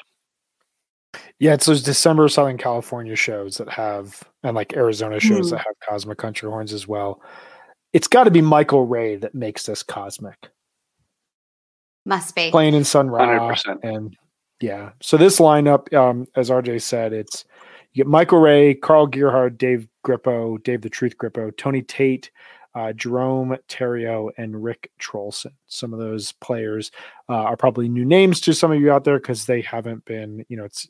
Yeah, 1.40 1.54
it's 1.54 1.66
those 1.66 1.84
December 1.84 2.28
Southern 2.30 2.58
California 2.58 3.16
shows 3.16 3.58
that 3.58 3.70
have, 3.70 4.24
and 4.44 4.56
like 4.56 4.74
Arizona 4.74 5.20
shows 5.20 5.48
mm. 5.48 5.50
that 5.52 5.58
have 5.58 5.76
Cosmic 5.88 6.18
Country 6.18 6.50
horns 6.50 6.74
as 6.74 6.88
well. 6.88 7.22
It's 7.94 8.08
got 8.08 8.26
to 8.26 8.32
be 8.32 8.42
Michael 8.42 8.86
Ray 8.86 9.16
that 9.18 9.36
makes 9.36 9.66
this 9.66 9.84
cosmic. 9.84 10.50
Must 12.06 12.36
be 12.36 12.52
playing 12.52 12.76
in 12.76 12.84
Sun 12.84 13.10
Ra, 13.10 13.56
and 13.82 14.16
yeah. 14.62 14.92
So 15.02 15.18
this 15.18 15.40
lineup, 15.40 15.92
um, 15.94 16.28
as 16.36 16.50
RJ 16.50 16.82
said, 16.82 17.14
it's 17.14 17.46
you 17.94 18.04
get 18.04 18.08
Michael 18.10 18.40
Ray, 18.40 18.76
Carl 18.76 19.08
Gerhard, 19.08 19.58
Dave 19.58 19.88
Grippo, 20.06 20.62
Dave 20.64 20.82
the 20.82 20.90
Truth 20.90 21.18
Grippo, 21.18 21.56
Tony 21.56 21.82
Tate, 21.82 22.30
uh, 22.76 22.92
Jerome 22.94 23.58
Theriault 23.70 24.32
and 24.38 24.62
Rick 24.62 24.92
Troelsen. 25.00 25.54
Some 25.68 25.94
of 25.94 26.00
those 26.00 26.34
players 26.34 26.92
uh, 27.30 27.34
are 27.34 27.58
probably 27.58 27.88
new 27.88 28.06
names 28.06 28.42
to 28.42 28.54
some 28.54 28.72
of 28.72 28.80
you 28.80 28.92
out 28.92 29.06
there 29.06 29.18
because 29.18 29.46
they 29.46 29.62
haven't 29.62 30.04
been, 30.06 30.46
you 30.50 30.58
know, 30.58 30.66
it's 30.66 30.86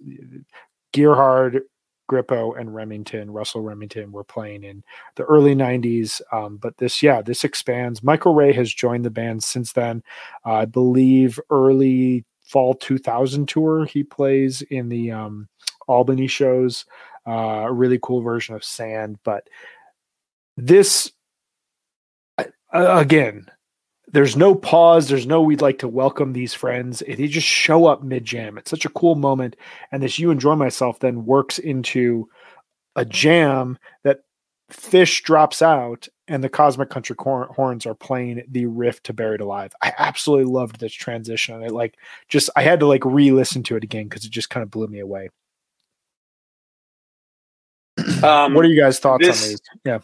Gerhard, 0.94 1.62
Grippo, 2.10 2.60
and 2.60 2.74
Remington, 2.74 3.32
Russell 3.32 3.62
Remington 3.62 4.12
were 4.12 4.24
playing 4.24 4.64
in 4.64 4.84
the 5.16 5.24
early 5.24 5.56
90s. 5.56 6.22
Um, 6.32 6.58
but 6.58 6.78
this, 6.78 7.04
yeah, 7.04 7.22
this 7.22 7.44
expands. 7.44 8.04
Michael 8.04 8.34
Ray 8.34 8.52
has 8.54 8.74
joined 8.74 9.06
the 9.06 9.12
band 9.12 9.44
since 9.44 9.74
then. 9.74 10.04
Uh, 10.46 10.54
I 10.54 10.66
believe 10.66 11.40
early 11.50 12.26
fall 12.44 12.74
2000 12.74 13.48
tour, 13.48 13.86
he 13.86 14.04
plays 14.04 14.62
in 14.64 14.90
the 14.90 15.12
um, 15.12 15.48
Albany 15.88 16.28
shows. 16.28 16.86
Uh, 17.28 17.66
a 17.66 17.74
really 17.74 17.98
cool 18.04 18.22
version 18.22 18.54
of 18.54 18.64
Sand, 18.64 19.18
but 19.24 19.50
this 20.58 21.12
uh, 22.76 23.00
again, 23.00 23.50
there's 24.08 24.36
no 24.36 24.56
pause. 24.56 25.08
There's 25.08 25.28
no 25.28 25.42
we'd 25.42 25.62
like 25.62 25.80
to 25.80 25.88
welcome 25.88 26.34
these 26.34 26.54
friends. 26.54 27.04
They 27.08 27.28
just 27.28 27.48
show 27.48 27.86
up 27.86 28.04
mid 28.04 28.26
jam. 28.26 28.58
It's 28.58 28.72
such 28.72 28.86
a 28.86 28.90
cool 28.90 29.16
moment. 29.16 29.56
And 29.92 30.02
this 30.04 30.20
you 30.20 30.32
enjoy 30.32 30.56
myself 30.56 31.00
then 31.00 31.26
works 31.26 31.60
into 31.60 32.30
a 32.96 33.06
jam 33.06 33.78
that 34.04 34.20
Phish 34.72 35.22
drops 35.24 35.62
out 35.62 36.08
and 36.28 36.44
the 36.44 36.50
Cosmic 36.50 36.90
Country 36.90 37.16
Horns 37.20 37.86
are 37.86 37.94
playing 37.94 38.44
the 38.50 38.66
riff 38.66 39.04
to 39.04 39.14
Buried 39.14 39.42
Alive. 39.42 39.74
I 39.82 39.94
absolutely 39.98 40.52
loved 40.52 40.80
this 40.80 40.94
transition. 40.94 41.62
It 41.62 41.72
like 41.72 41.96
just 42.30 42.50
I 42.56 42.64
had 42.64 42.80
to 42.80 42.88
like 42.88 43.06
re-listen 43.06 43.64
to 43.64 43.76
it 43.76 43.84
again 43.84 44.06
because 44.06 44.26
it 44.26 44.32
just 44.32 44.50
kind 44.50 44.64
of 44.64 44.72
blew 44.72 44.88
me 44.88 45.00
away. 45.00 45.30
Um, 48.24 48.54
what 48.54 48.66
are 48.66 48.68
you 48.68 48.80
guys' 48.80 49.00
thoughts 49.00 49.26
this, 49.26 49.44
on 49.44 49.50
these? 49.50 49.62
Yeah. 49.84 50.00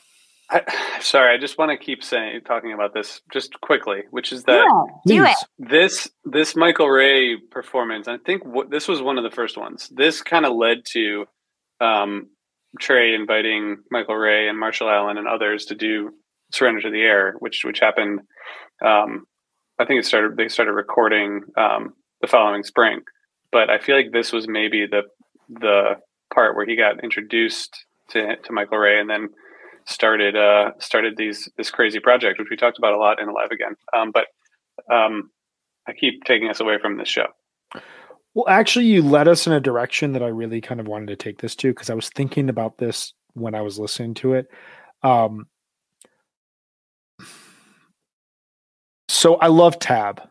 I, 0.52 0.99
sorry, 1.02 1.34
I 1.36 1.39
just 1.39 1.58
want 1.58 1.72
to 1.72 1.84
keep 1.84 2.04
saying 2.04 2.41
talking 2.45 2.74
about 2.74 2.93
this 2.93 3.22
just 3.32 3.60
quickly, 3.62 4.02
which 4.12 4.32
is 4.32 4.43
that 4.43 4.66
yeah, 5.08 5.16
do 5.16 5.26
it. 5.26 5.38
This 5.58 6.10
this 6.26 6.56
Michael 6.56 6.89
Ray 6.89 7.38
performance, 7.38 8.08
I 8.08 8.18
think 8.18 8.43
w- 8.43 8.70
this 8.70 8.88
was 8.88 9.02
one 9.02 9.18
of 9.18 9.24
the 9.24 9.36
first 9.36 9.58
ones. 9.58 9.89
This 9.93 10.22
kind 10.22 10.45
of 10.45 10.56
led 10.56 10.86
to 10.91 11.26
um, 11.80 12.28
Trey 12.80 13.16
inviting 13.16 13.78
Michael 13.89 14.16
Ray 14.16 14.47
and 14.47 14.60
Marshall 14.60 14.89
Allen 14.89 15.18
and 15.18 15.28
others 15.28 15.66
to 15.66 15.76
do 15.76 16.12
"Surrender 16.52 16.82
to 16.82 16.91
the 16.91 17.02
Air," 17.02 17.36
which 17.39 17.64
which 17.64 17.80
happened. 17.80 18.22
Um, 18.84 19.26
I 19.80 19.86
think 19.86 19.99
it 19.99 20.06
started. 20.06 20.38
They 20.38 20.47
started 20.47 20.74
recording 20.74 21.41
um, 21.58 21.93
the 22.22 22.28
following 22.28 22.64
spring, 22.64 23.02
but 23.52 23.70
I 23.70 23.80
feel 23.80 23.95
like 23.95 24.12
this 24.12 24.32
was 24.32 24.47
maybe 24.47 24.86
the 24.86 25.04
the 25.49 25.95
part 26.34 26.56
where 26.56 26.66
he 26.66 26.76
got 26.76 27.04
introduced 27.04 27.86
to 28.10 28.36
to 28.36 28.54
Michael 28.54 28.78
Ray, 28.78 28.99
and 28.99 29.10
then 29.10 29.30
started 29.86 30.36
uh, 30.36 30.71
started 30.79 31.17
these 31.17 31.49
this 31.57 31.69
crazy 31.69 31.99
project, 31.99 32.39
which 32.39 32.49
we 32.49 32.57
talked 32.57 32.77
about 32.77 32.93
a 32.93 32.97
lot 32.97 33.21
in 33.21 33.27
Alive 33.27 33.51
Again. 33.51 33.75
Um, 33.95 34.11
but 34.11 34.27
um, 34.93 35.29
I 35.88 35.93
keep 35.93 36.23
taking 36.23 36.49
us 36.49 36.59
away 36.59 36.77
from 36.79 36.97
this 36.97 37.09
show. 37.09 37.27
Well, 38.34 38.47
actually, 38.47 38.86
you 38.86 39.01
led 39.01 39.27
us 39.27 39.45
in 39.45 39.53
a 39.53 39.59
direction 39.59 40.13
that 40.13 40.23
I 40.23 40.27
really 40.27 40.61
kind 40.61 40.79
of 40.79 40.88
wanted 40.88 41.07
to 41.07 41.15
take 41.15 41.39
this 41.41 41.55
to 41.57 41.69
because 41.69 41.89
I 41.89 41.95
was 41.95 42.09
thinking 42.09 42.49
about 42.49 42.77
this 42.77 43.13
when 43.34 43.55
I 43.55 43.61
was 43.61 43.77
listening 43.77 44.13
to 44.15 44.34
it. 44.34 44.47
Um, 45.03 45.47
so 49.09 49.36
I 49.36 49.47
love 49.47 49.79
Tab. 49.79 50.21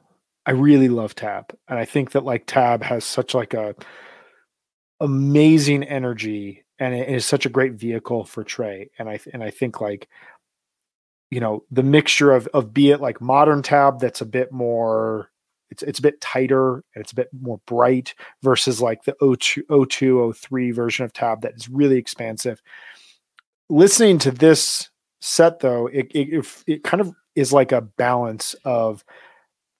I 0.47 0.53
really 0.53 0.89
love 0.89 1.15
Tab, 1.15 1.55
and 1.69 1.79
I 1.79 1.85
think 1.85 2.13
that 2.13 2.25
like 2.25 2.45
Tab 2.47 2.83
has 2.83 3.05
such 3.05 3.35
like 3.35 3.53
a 3.53 3.75
amazing 5.01 5.85
energy, 5.85 6.65
and 6.81 6.95
it 6.95 7.09
is 7.09 7.27
such 7.27 7.47
a 7.47 7.51
great 7.51 7.75
vehicle 7.75 8.25
for 8.25 8.43
Trey. 8.43 8.91
And 8.99 9.09
I 9.09 9.21
and 9.33 9.45
I 9.45 9.51
think 9.51 9.81
like 9.81 10.09
you 11.31 11.39
know 11.39 11.63
the 11.71 11.85
mixture 11.85 12.33
of 12.33 12.49
of 12.49 12.75
be 12.75 12.91
it 12.91 13.01
like 13.01 13.21
modern 13.21 13.63
Tab 13.63 14.01
that's 14.01 14.23
a 14.23 14.27
bit 14.27 14.51
more 14.51 15.31
it's 15.71 15.83
it's 15.83 15.99
a 16.01 16.03
bit 16.03 16.21
tighter 16.21 16.77
and 16.95 17.03
it's 17.03 17.13
a 17.13 17.17
bit 17.17 17.29
more 17.41 17.61
bright 17.67 18.15
versus 18.43 18.81
like 18.81 19.05
the 19.05 19.15
02, 19.39 19.87
02 19.89 20.33
03 20.33 20.71
version 20.73 21.05
of 21.05 21.13
Tab 21.13 21.43
that 21.43 21.55
is 21.55 21.69
really 21.69 21.97
expansive. 21.97 22.61
Listening 23.69 24.19
to 24.19 24.33
this 24.33 24.91
set 25.21 25.61
though, 25.61 25.87
it, 25.87 26.11
it 26.13 26.47
it 26.67 26.83
kind 26.83 27.01
of 27.01 27.13
is 27.37 27.53
like 27.53 27.71
a 27.71 27.81
balance 27.81 28.55
of 28.65 29.05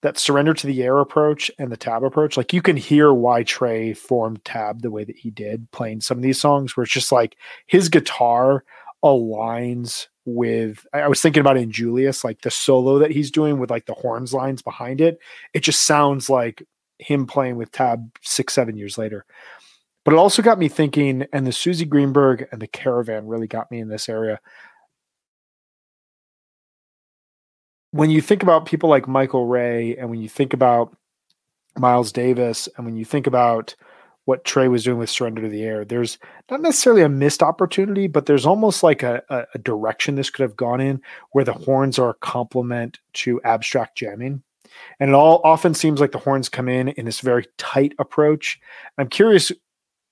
that 0.01 0.17
surrender 0.17 0.53
to 0.53 0.67
the 0.67 0.83
air 0.83 0.99
approach 0.99 1.51
and 1.59 1.71
the 1.71 1.77
tab 1.77 2.03
approach. 2.03 2.37
Like 2.37 2.53
you 2.53 2.61
can 2.61 2.75
hear 2.75 3.13
why 3.13 3.43
Trey 3.43 3.93
formed 3.93 4.43
tab 4.43 4.81
the 4.81 4.91
way 4.91 5.03
that 5.03 5.17
he 5.17 5.29
did 5.29 5.69
playing 5.71 6.01
some 6.01 6.17
of 6.17 6.23
these 6.23 6.39
songs 6.39 6.75
where 6.75 6.83
it's 6.83 6.93
just 6.93 7.11
like 7.11 7.35
his 7.67 7.89
guitar 7.89 8.63
aligns 9.03 10.07
with 10.25 10.85
I 10.93 11.07
was 11.07 11.21
thinking 11.21 11.41
about 11.41 11.57
in 11.57 11.71
Julius, 11.71 12.23
like 12.23 12.41
the 12.41 12.51
solo 12.51 12.99
that 12.99 13.11
he's 13.11 13.31
doing 13.31 13.59
with 13.59 13.71
like 13.71 13.85
the 13.85 13.93
horns 13.93 14.33
lines 14.33 14.61
behind 14.61 15.01
it. 15.01 15.19
It 15.53 15.61
just 15.61 15.83
sounds 15.83 16.29
like 16.29 16.63
him 16.99 17.25
playing 17.25 17.57
with 17.57 17.71
tab 17.71 18.11
six, 18.21 18.53
seven 18.53 18.77
years 18.77 18.97
later. 18.97 19.25
But 20.03 20.13
it 20.13 20.17
also 20.17 20.41
got 20.41 20.57
me 20.57 20.67
thinking, 20.67 21.25
and 21.31 21.45
the 21.45 21.51
Suzy 21.51 21.85
Greenberg 21.85 22.47
and 22.51 22.61
the 22.61 22.67
Caravan 22.67 23.27
really 23.27 23.47
got 23.47 23.69
me 23.69 23.79
in 23.79 23.87
this 23.87 24.09
area. 24.09 24.39
When 27.91 28.09
you 28.09 28.21
think 28.21 28.41
about 28.41 28.65
people 28.65 28.89
like 28.89 29.07
Michael 29.07 29.45
Ray 29.45 29.95
and 29.97 30.09
when 30.09 30.21
you 30.21 30.29
think 30.29 30.53
about 30.53 30.95
Miles 31.77 32.11
Davis 32.11 32.67
and 32.75 32.85
when 32.85 32.95
you 32.95 33.05
think 33.05 33.27
about 33.27 33.75
what 34.25 34.45
Trey 34.45 34.67
was 34.67 34.83
doing 34.83 34.97
with 34.97 35.09
Surrender 35.09 35.41
to 35.41 35.49
the 35.49 35.63
Air, 35.63 35.83
there's 35.83 36.17
not 36.49 36.61
necessarily 36.61 37.01
a 37.01 37.09
missed 37.09 37.41
opportunity, 37.41 38.07
but 38.07 38.25
there's 38.25 38.45
almost 38.45 38.83
like 38.83 39.03
a, 39.03 39.21
a, 39.29 39.45
a 39.55 39.57
direction 39.57 40.15
this 40.15 40.29
could 40.29 40.43
have 40.43 40.55
gone 40.55 40.79
in 40.79 41.01
where 41.31 41.43
the 41.43 41.53
horns 41.53 41.97
are 41.99 42.11
a 42.11 42.15
complement 42.15 42.99
to 43.13 43.41
abstract 43.43 43.97
jamming. 43.97 44.43
And 44.99 45.09
it 45.09 45.13
all 45.13 45.41
often 45.43 45.73
seems 45.73 45.99
like 45.99 46.11
the 46.11 46.17
horns 46.17 46.49
come 46.49 46.69
in 46.69 46.89
in 46.89 47.05
this 47.05 47.19
very 47.19 47.45
tight 47.57 47.93
approach. 47.99 48.59
I'm 48.97 49.09
curious 49.09 49.51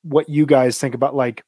what 0.02 0.28
you 0.28 0.46
guys 0.46 0.80
think 0.80 0.96
about 0.96 1.16
like 1.16 1.44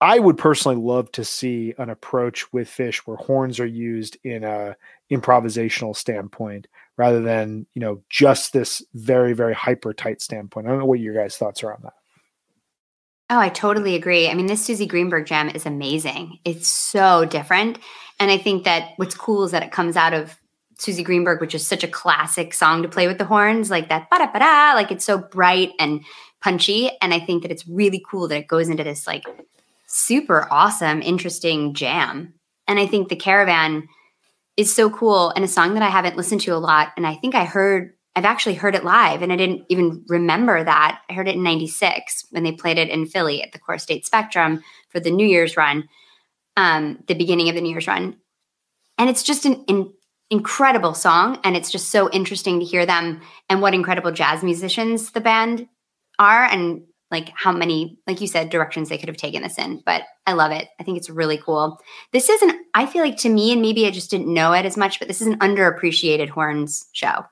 I 0.00 0.18
would 0.18 0.36
personally 0.36 0.76
love 0.76 1.10
to 1.12 1.24
see 1.24 1.74
an 1.78 1.88
approach 1.88 2.52
with 2.52 2.68
Phish 2.68 2.98
where 2.98 3.16
horns 3.16 3.60
are 3.60 3.66
used 3.66 4.18
in 4.24 4.44
a 4.44 4.76
improvisational 5.10 5.96
standpoint 5.96 6.66
rather 6.96 7.20
than 7.20 7.66
you 7.74 7.80
know 7.80 8.02
just 8.08 8.52
this 8.52 8.82
very 8.94 9.32
very 9.32 9.54
hyper 9.54 9.92
tight 9.92 10.20
standpoint. 10.20 10.66
I 10.66 10.70
don't 10.70 10.80
know 10.80 10.86
what 10.86 11.00
your 11.00 11.14
guys' 11.14 11.36
thoughts 11.36 11.62
are 11.62 11.72
on 11.72 11.80
that. 11.84 11.94
Oh, 13.30 13.38
I 13.38 13.48
totally 13.48 13.94
agree. 13.94 14.28
I 14.28 14.34
mean, 14.34 14.46
this 14.46 14.64
Suzy 14.64 14.86
Greenberg 14.86 15.26
jam 15.26 15.48
is 15.48 15.64
amazing. 15.64 16.38
It's 16.44 16.68
so 16.68 17.24
different, 17.24 17.78
and 18.20 18.30
I 18.30 18.38
think 18.38 18.64
that 18.64 18.92
what's 18.96 19.14
cool 19.14 19.44
is 19.44 19.52
that 19.52 19.62
it 19.62 19.72
comes 19.72 19.96
out 19.96 20.12
of 20.12 20.36
Suzy 20.78 21.02
Greenberg, 21.02 21.40
which 21.40 21.54
is 21.54 21.66
such 21.66 21.84
a 21.84 21.88
classic 21.88 22.52
song 22.52 22.82
to 22.82 22.88
play 22.88 23.06
with 23.06 23.18
the 23.18 23.24
horns, 23.24 23.70
like 23.70 23.88
that 23.88 24.10
ba 24.10 24.18
da 24.18 24.26
ba 24.30 24.40
da, 24.40 24.72
like 24.74 24.90
it's 24.90 25.04
so 25.04 25.18
bright 25.18 25.72
and 25.78 26.04
punchy. 26.42 26.90
And 27.00 27.14
I 27.14 27.20
think 27.20 27.42
that 27.42 27.50
it's 27.50 27.66
really 27.66 28.02
cool 28.08 28.28
that 28.28 28.38
it 28.38 28.48
goes 28.48 28.68
into 28.68 28.84
this 28.84 29.06
like 29.06 29.24
super 29.94 30.48
awesome, 30.50 31.00
interesting 31.02 31.72
jam. 31.72 32.34
And 32.66 32.80
I 32.80 32.86
think 32.86 33.08
the 33.08 33.16
caravan 33.16 33.88
is 34.56 34.74
so 34.74 34.90
cool 34.90 35.30
and 35.30 35.44
a 35.44 35.48
song 35.48 35.74
that 35.74 35.84
I 35.84 35.88
haven't 35.88 36.16
listened 36.16 36.40
to 36.42 36.54
a 36.54 36.58
lot. 36.58 36.92
And 36.96 37.06
I 37.06 37.14
think 37.14 37.36
I 37.36 37.44
heard, 37.44 37.92
I've 38.16 38.24
actually 38.24 38.54
heard 38.54 38.74
it 38.74 38.84
live 38.84 39.22
and 39.22 39.32
I 39.32 39.36
didn't 39.36 39.62
even 39.68 40.04
remember 40.08 40.62
that. 40.64 41.00
I 41.08 41.12
heard 41.12 41.28
it 41.28 41.36
in 41.36 41.44
96 41.44 42.26
when 42.30 42.42
they 42.42 42.52
played 42.52 42.78
it 42.78 42.88
in 42.88 43.06
Philly 43.06 43.42
at 43.42 43.52
the 43.52 43.58
Core 43.60 43.78
State 43.78 44.04
Spectrum 44.04 44.62
for 44.88 44.98
the 44.98 45.12
New 45.12 45.26
Year's 45.26 45.56
run, 45.56 45.88
um, 46.56 47.02
the 47.06 47.14
beginning 47.14 47.48
of 47.48 47.54
the 47.54 47.60
New 47.60 47.70
Year's 47.70 47.86
run. 47.86 48.16
And 48.98 49.08
it's 49.08 49.22
just 49.22 49.46
an, 49.46 49.64
an 49.68 49.92
incredible 50.28 50.94
song. 50.94 51.38
And 51.44 51.56
it's 51.56 51.70
just 51.70 51.90
so 51.90 52.10
interesting 52.10 52.58
to 52.58 52.66
hear 52.66 52.84
them 52.84 53.20
and 53.48 53.62
what 53.62 53.74
incredible 53.74 54.10
jazz 54.10 54.42
musicians 54.42 55.12
the 55.12 55.20
band 55.20 55.68
are. 56.18 56.44
And 56.44 56.82
like 57.14 57.30
how 57.36 57.52
many 57.52 57.96
like 58.08 58.20
you 58.20 58.26
said 58.26 58.50
directions 58.50 58.88
they 58.88 58.98
could 58.98 59.08
have 59.08 59.16
taken 59.16 59.42
this 59.42 59.56
in 59.56 59.80
but 59.86 60.02
i 60.26 60.32
love 60.32 60.50
it. 60.50 60.68
I 60.80 60.82
think 60.82 60.98
it's 60.98 61.08
really 61.08 61.38
cool. 61.38 61.80
This 62.12 62.28
isn't 62.28 62.56
i 62.74 62.86
feel 62.86 63.02
like 63.02 63.16
to 63.18 63.28
me 63.28 63.52
and 63.52 63.62
maybe 63.62 63.86
i 63.86 63.90
just 63.90 64.10
didn't 64.10 64.32
know 64.32 64.52
it 64.52 64.66
as 64.66 64.76
much 64.76 64.98
but 64.98 65.06
this 65.06 65.20
is 65.20 65.28
an 65.28 65.38
underappreciated 65.38 66.28
horns 66.28 66.86
show. 66.92 67.24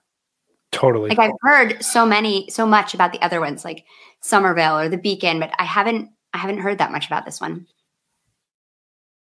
Totally. 0.71 1.09
Like 1.11 1.19
i've 1.19 1.33
heard 1.41 1.85
so 1.85 2.07
many 2.07 2.49
so 2.49 2.65
much 2.65 2.95
about 2.95 3.13
the 3.13 3.21
other 3.23 3.41
ones 3.41 3.65
like 3.65 3.85
somerville 4.21 4.79
or 4.79 4.89
the 4.89 4.97
beacon 4.97 5.41
but 5.41 5.51
i 5.59 5.65
haven't 5.65 6.11
i 6.33 6.39
haven't 6.39 6.59
heard 6.59 6.79
that 6.79 6.93
much 6.93 7.07
about 7.07 7.25
this 7.25 7.41
one. 7.41 7.67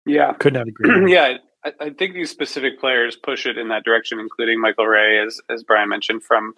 Yeah. 0.06 0.34
Could 0.34 0.54
not 0.54 0.68
agree 0.68 1.12
yeah 1.12 1.38
I, 1.66 1.72
I 1.80 1.90
think 1.90 2.14
these 2.14 2.30
specific 2.30 2.80
players 2.80 3.16
push 3.16 3.48
it 3.48 3.58
in 3.58 3.70
that 3.70 3.84
direction 3.84 4.20
including 4.20 4.62
michael 4.62 4.86
ray 4.86 5.20
as 5.20 5.42
as 5.50 5.64
brian 5.64 5.90
mentioned 5.90 6.24
from 6.24 6.54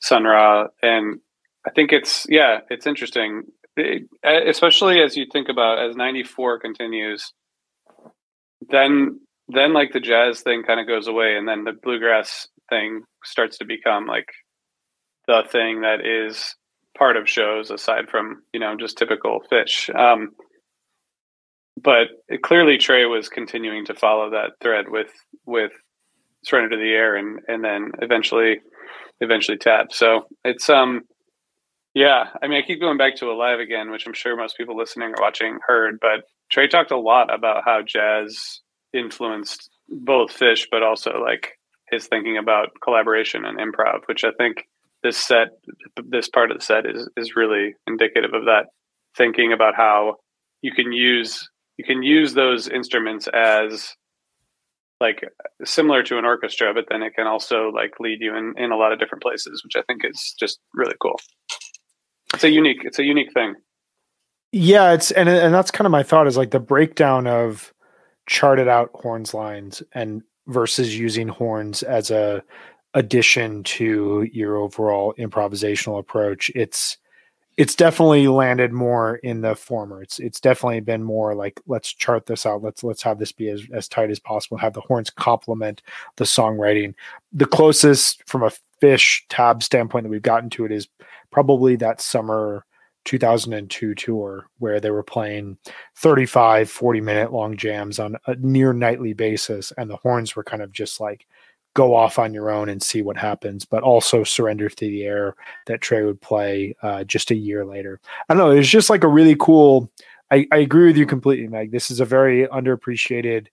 sun 0.00 0.24
ra 0.24 0.68
and 0.82 1.20
I 1.66 1.70
think 1.70 1.92
it's 1.92 2.26
yeah, 2.28 2.60
it's 2.70 2.86
interesting, 2.86 3.42
it, 3.76 4.08
especially 4.24 5.00
as 5.00 5.16
you 5.16 5.26
think 5.30 5.48
about 5.48 5.78
as 5.78 5.96
'94 5.96 6.58
continues. 6.60 7.32
Then, 8.68 9.20
then 9.48 9.72
like 9.72 9.92
the 9.92 10.00
jazz 10.00 10.42
thing 10.42 10.62
kind 10.62 10.80
of 10.80 10.86
goes 10.86 11.06
away, 11.06 11.36
and 11.36 11.46
then 11.48 11.64
the 11.64 11.72
bluegrass 11.72 12.48
thing 12.68 13.02
starts 13.24 13.58
to 13.58 13.64
become 13.64 14.06
like 14.06 14.28
the 15.26 15.42
thing 15.50 15.82
that 15.82 16.04
is 16.04 16.54
part 16.96 17.16
of 17.16 17.28
shows 17.28 17.70
aside 17.70 18.08
from 18.10 18.42
you 18.52 18.60
know 18.60 18.76
just 18.78 18.98
typical 18.98 19.40
Phish. 19.50 19.94
Um, 19.94 20.30
but 21.82 22.08
it, 22.28 22.42
clearly 22.42 22.78
Trey 22.78 23.04
was 23.04 23.28
continuing 23.28 23.84
to 23.86 23.94
follow 23.94 24.30
that 24.30 24.52
thread 24.60 24.86
with 24.88 25.10
with 25.46 25.72
Surrender 26.44 26.70
to 26.70 26.76
the 26.76 26.92
Air 26.92 27.16
and 27.16 27.40
and 27.48 27.62
then 27.62 27.92
eventually 28.00 28.60
eventually 29.20 29.58
Tab. 29.58 29.92
So 29.92 30.26
it's 30.44 30.68
um 30.70 31.02
yeah, 31.94 32.28
I 32.42 32.46
mean, 32.46 32.62
I 32.62 32.66
keep 32.66 32.80
going 32.80 32.98
back 32.98 33.16
to 33.16 33.30
Alive 33.30 33.58
again, 33.58 33.90
which 33.90 34.06
I'm 34.06 34.12
sure 34.12 34.36
most 34.36 34.56
people 34.56 34.76
listening 34.76 35.10
or 35.10 35.20
watching 35.20 35.58
heard, 35.66 35.98
but 36.00 36.24
Trey 36.50 36.68
talked 36.68 36.90
a 36.90 36.98
lot 36.98 37.32
about 37.32 37.64
how 37.64 37.82
jazz 37.82 38.60
influenced 38.92 39.70
both 39.88 40.30
Phish, 40.30 40.66
but 40.70 40.82
also 40.82 41.20
like 41.20 41.58
his 41.90 42.06
thinking 42.06 42.36
about 42.38 42.68
collaboration 42.82 43.44
and 43.44 43.58
improv, 43.58 44.00
which 44.06 44.24
I 44.24 44.30
think 44.38 44.68
this 45.02 45.16
set, 45.16 45.48
this 46.04 46.28
part 46.28 46.50
of 46.50 46.58
the 46.58 46.64
set 46.64 46.86
is 46.86 47.08
is 47.16 47.36
really 47.36 47.74
indicative 47.86 48.34
of 48.34 48.44
that 48.44 48.66
thinking 49.16 49.52
about 49.52 49.74
how 49.74 50.16
you 50.62 50.72
can 50.72 50.92
use 50.92 51.48
you 51.76 51.84
can 51.84 52.02
use 52.02 52.34
those 52.34 52.68
instruments 52.68 53.26
as 53.28 53.94
like 55.00 55.24
similar 55.64 56.02
to 56.02 56.18
an 56.18 56.26
orchestra, 56.26 56.74
but 56.74 56.84
then 56.90 57.02
it 57.02 57.14
can 57.14 57.26
also 57.26 57.70
like 57.74 57.98
lead 57.98 58.18
you 58.20 58.36
in 58.36 58.54
in 58.58 58.70
a 58.70 58.76
lot 58.76 58.92
of 58.92 58.98
different 58.98 59.22
places, 59.22 59.62
which 59.64 59.76
I 59.76 59.82
think 59.86 60.04
is 60.04 60.34
just 60.38 60.60
really 60.74 60.94
cool. 61.00 61.18
It's 62.34 62.44
a 62.44 62.50
unique. 62.50 62.84
It's 62.84 62.98
a 62.98 63.04
unique 63.04 63.32
thing. 63.32 63.54
Yeah, 64.52 64.92
it's 64.92 65.10
and 65.10 65.28
and 65.28 65.54
that's 65.54 65.70
kind 65.70 65.86
of 65.86 65.92
my 65.92 66.02
thought 66.02 66.26
is 66.26 66.36
like 66.36 66.50
the 66.50 66.60
breakdown 66.60 67.26
of 67.26 67.72
charted 68.26 68.68
out 68.68 68.90
horns 68.94 69.34
lines 69.34 69.82
and 69.92 70.22
versus 70.46 70.98
using 70.98 71.28
horns 71.28 71.82
as 71.82 72.10
a 72.10 72.42
addition 72.94 73.62
to 73.62 74.28
your 74.32 74.56
overall 74.56 75.14
improvisational 75.18 75.98
approach. 75.98 76.50
It's 76.54 76.98
it's 77.56 77.74
definitely 77.74 78.26
landed 78.26 78.72
more 78.72 79.16
in 79.16 79.42
the 79.42 79.54
former. 79.54 80.02
It's 80.02 80.18
it's 80.18 80.40
definitely 80.40 80.80
been 80.80 81.02
more 81.02 81.34
like 81.34 81.60
let's 81.66 81.92
chart 81.92 82.26
this 82.26 82.46
out. 82.46 82.62
Let's 82.62 82.82
let's 82.82 83.02
have 83.02 83.18
this 83.18 83.32
be 83.32 83.48
as, 83.50 83.62
as 83.72 83.86
tight 83.86 84.10
as 84.10 84.18
possible. 84.18 84.56
Have 84.56 84.72
the 84.72 84.80
horns 84.80 85.10
complement 85.10 85.82
the 86.16 86.24
songwriting. 86.24 86.94
The 87.32 87.46
closest 87.46 88.26
from 88.26 88.42
a 88.42 88.52
Phish 88.80 89.22
tab 89.28 89.62
standpoint 89.62 90.04
that 90.04 90.10
we've 90.10 90.22
gotten 90.22 90.48
to 90.50 90.64
it 90.64 90.72
is 90.72 90.88
probably 91.30 91.76
that 91.76 92.00
summer 92.00 92.64
2002 93.04 93.94
tour 93.94 94.46
where 94.58 94.78
they 94.78 94.90
were 94.90 95.02
playing 95.02 95.56
35 95.96 96.70
40 96.70 97.00
minute 97.00 97.32
long 97.32 97.56
jams 97.56 97.98
on 97.98 98.16
a 98.26 98.34
near 98.36 98.72
nightly 98.72 99.14
basis 99.14 99.72
and 99.78 99.88
the 99.88 99.96
horns 99.96 100.36
were 100.36 100.44
kind 100.44 100.62
of 100.62 100.70
just 100.70 101.00
like 101.00 101.26
go 101.74 101.94
off 101.94 102.18
on 102.18 102.34
your 102.34 102.50
own 102.50 102.68
and 102.68 102.82
see 102.82 103.00
what 103.00 103.16
happens 103.16 103.64
but 103.64 103.82
also 103.82 104.22
surrender 104.22 104.68
to 104.68 104.86
the 104.86 105.04
air 105.04 105.34
that 105.66 105.80
trey 105.80 106.02
would 106.02 106.20
play 106.20 106.74
uh, 106.82 107.04
just 107.04 107.30
a 107.30 107.34
year 107.34 107.64
later. 107.64 108.00
I 108.28 108.34
don't 108.34 108.38
know 108.38 108.50
it's 108.50 108.68
just 108.68 108.90
like 108.90 109.04
a 109.04 109.08
really 109.08 109.36
cool 109.36 109.90
I, 110.30 110.46
I 110.52 110.58
agree 110.58 110.86
with 110.86 110.96
you 110.96 111.06
completely 111.06 111.48
meg. 111.48 111.72
This 111.72 111.90
is 111.90 112.00
a 112.00 112.04
very 112.04 112.46
underappreciated 112.48 113.46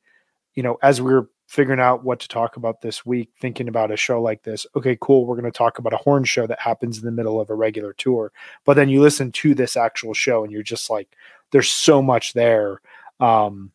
you 0.55 0.63
know 0.63 0.78
as 0.84 1.01
we 1.01 1.13
we're 1.13 1.28
figuring 1.48 1.80
out 1.80 2.04
what 2.04 2.20
to 2.20 2.28
talk 2.28 2.58
about 2.58 2.82
this 2.82 3.06
week, 3.06 3.30
thinking 3.39 3.68
about 3.68 3.91
a 3.91 3.98
show 3.98 4.22
like 4.22 4.43
this. 4.43 4.66
Okay, 4.76 4.98
cool. 5.02 5.26
We're 5.26 5.39
going 5.39 5.52
to 5.52 5.58
talk 5.58 5.80
about 5.80 5.93
a 5.93 5.98
horn 5.98 6.26
show 6.26 6.45
that 6.45 6.60
happens 6.60 7.00
in 7.00 7.06
the 7.06 7.12
middle 7.12 7.39
of 7.39 7.50
a 7.50 7.56
regular 7.56 7.93
tour. 7.93 8.32
But 8.66 8.76
then 8.76 8.89
you 8.89 9.02
listen 9.02 9.32
to 9.32 9.56
this 9.56 9.78
actual 9.78 10.14
show 10.14 10.43
and 10.43 10.52
you're 10.52 10.62
just 10.62 10.89
like, 10.89 11.08
there's 11.52 11.70
so 11.70 12.02
much 12.02 12.34
there. 12.34 12.82
Um, 13.20 13.72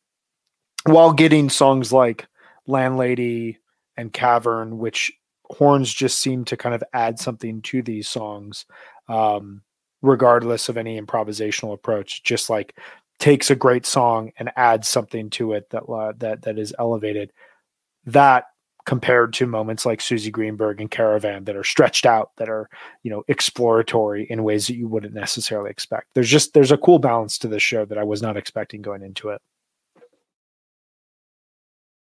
while 0.84 1.12
getting 1.12 1.48
songs 1.48 1.92
like 1.92 2.26
Landlady 2.66 3.58
and 3.96 4.12
Cavern, 4.12 4.78
which 4.78 5.10
horns 5.44 5.92
just 5.92 6.18
seem 6.18 6.44
to 6.46 6.56
kind 6.56 6.74
of 6.74 6.84
add 6.92 7.18
something 7.18 7.62
to 7.62 7.82
these 7.82 8.08
songs, 8.08 8.66
um, 9.08 9.62
regardless 10.02 10.68
of 10.68 10.76
any 10.76 11.00
improvisational 11.00 11.72
approach. 11.72 12.22
Just 12.22 12.50
like 12.50 12.76
takes 13.18 13.50
a 13.50 13.56
great 13.56 13.86
song 13.86 14.32
and 14.38 14.50
adds 14.56 14.88
something 14.88 15.30
to 15.30 15.52
it 15.52 15.70
that 15.70 15.84
uh, 15.84 16.12
that 16.18 16.42
that 16.42 16.58
is 16.58 16.74
elevated. 16.78 17.32
That 18.06 18.44
compared 18.84 19.32
to 19.32 19.46
moments 19.46 19.86
like 19.86 20.00
Suzy 20.00 20.30
Greenberg 20.30 20.80
and 20.80 20.90
Caravan 20.90 21.44
that 21.44 21.56
are 21.56 21.64
stretched 21.64 22.04
out, 22.04 22.30
that 22.36 22.48
are 22.48 22.68
you 23.02 23.10
know 23.10 23.22
exploratory 23.28 24.26
in 24.28 24.42
ways 24.42 24.66
that 24.66 24.76
you 24.76 24.88
wouldn't 24.88 25.14
necessarily 25.14 25.70
expect. 25.70 26.08
There's 26.14 26.28
just 26.28 26.54
there's 26.54 26.72
a 26.72 26.78
cool 26.78 26.98
balance 26.98 27.38
to 27.38 27.48
this 27.48 27.62
show 27.62 27.84
that 27.84 27.98
I 27.98 28.04
was 28.04 28.22
not 28.22 28.36
expecting 28.36 28.82
going 28.82 29.02
into 29.02 29.28
it. 29.28 29.40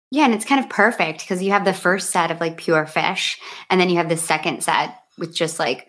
Yeah, 0.09 0.25
and 0.25 0.33
it's 0.33 0.45
kind 0.45 0.63
of 0.63 0.69
perfect 0.69 1.21
because 1.21 1.43
you 1.43 1.51
have 1.51 1.65
the 1.65 1.73
first 1.73 2.11
set 2.11 2.31
of 2.31 2.39
like 2.39 2.57
pure 2.57 2.85
Phish, 2.85 3.37
and 3.69 3.81
then 3.81 3.89
you 3.89 3.97
have 3.97 4.09
the 4.09 4.17
second 4.17 4.63
set 4.63 4.95
with 5.17 5.35
just 5.35 5.59
like 5.59 5.87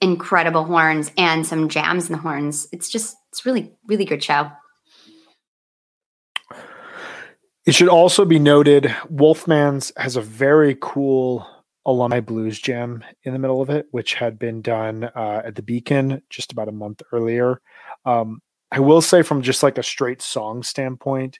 incredible 0.00 0.64
horns 0.64 1.12
and 1.16 1.46
some 1.46 1.68
jams 1.68 2.06
in 2.06 2.12
the 2.12 2.18
horns. 2.18 2.66
It's 2.72 2.88
just 2.88 3.16
it's 3.30 3.46
really 3.46 3.72
really 3.86 4.04
good 4.04 4.22
show. 4.22 4.50
It 7.64 7.74
should 7.74 7.88
also 7.88 8.24
be 8.24 8.40
noted 8.40 8.94
Wolfman's 9.08 9.92
has 9.96 10.16
a 10.16 10.20
very 10.20 10.76
cool 10.80 11.46
alumni 11.86 12.20
blues 12.20 12.60
jam 12.60 13.04
in 13.22 13.32
the 13.32 13.38
middle 13.38 13.62
of 13.62 13.70
it, 13.70 13.86
which 13.92 14.14
had 14.14 14.38
been 14.38 14.62
done 14.62 15.04
uh, 15.04 15.42
at 15.44 15.54
the 15.54 15.62
Beacon 15.62 16.22
just 16.28 16.50
about 16.50 16.68
a 16.68 16.72
month 16.72 17.02
earlier. 17.12 17.60
Um, 18.04 18.40
I 18.72 18.80
will 18.80 19.00
say, 19.00 19.22
from 19.22 19.42
just 19.42 19.62
like 19.62 19.78
a 19.78 19.82
straight 19.82 20.22
song 20.22 20.62
standpoint, 20.62 21.38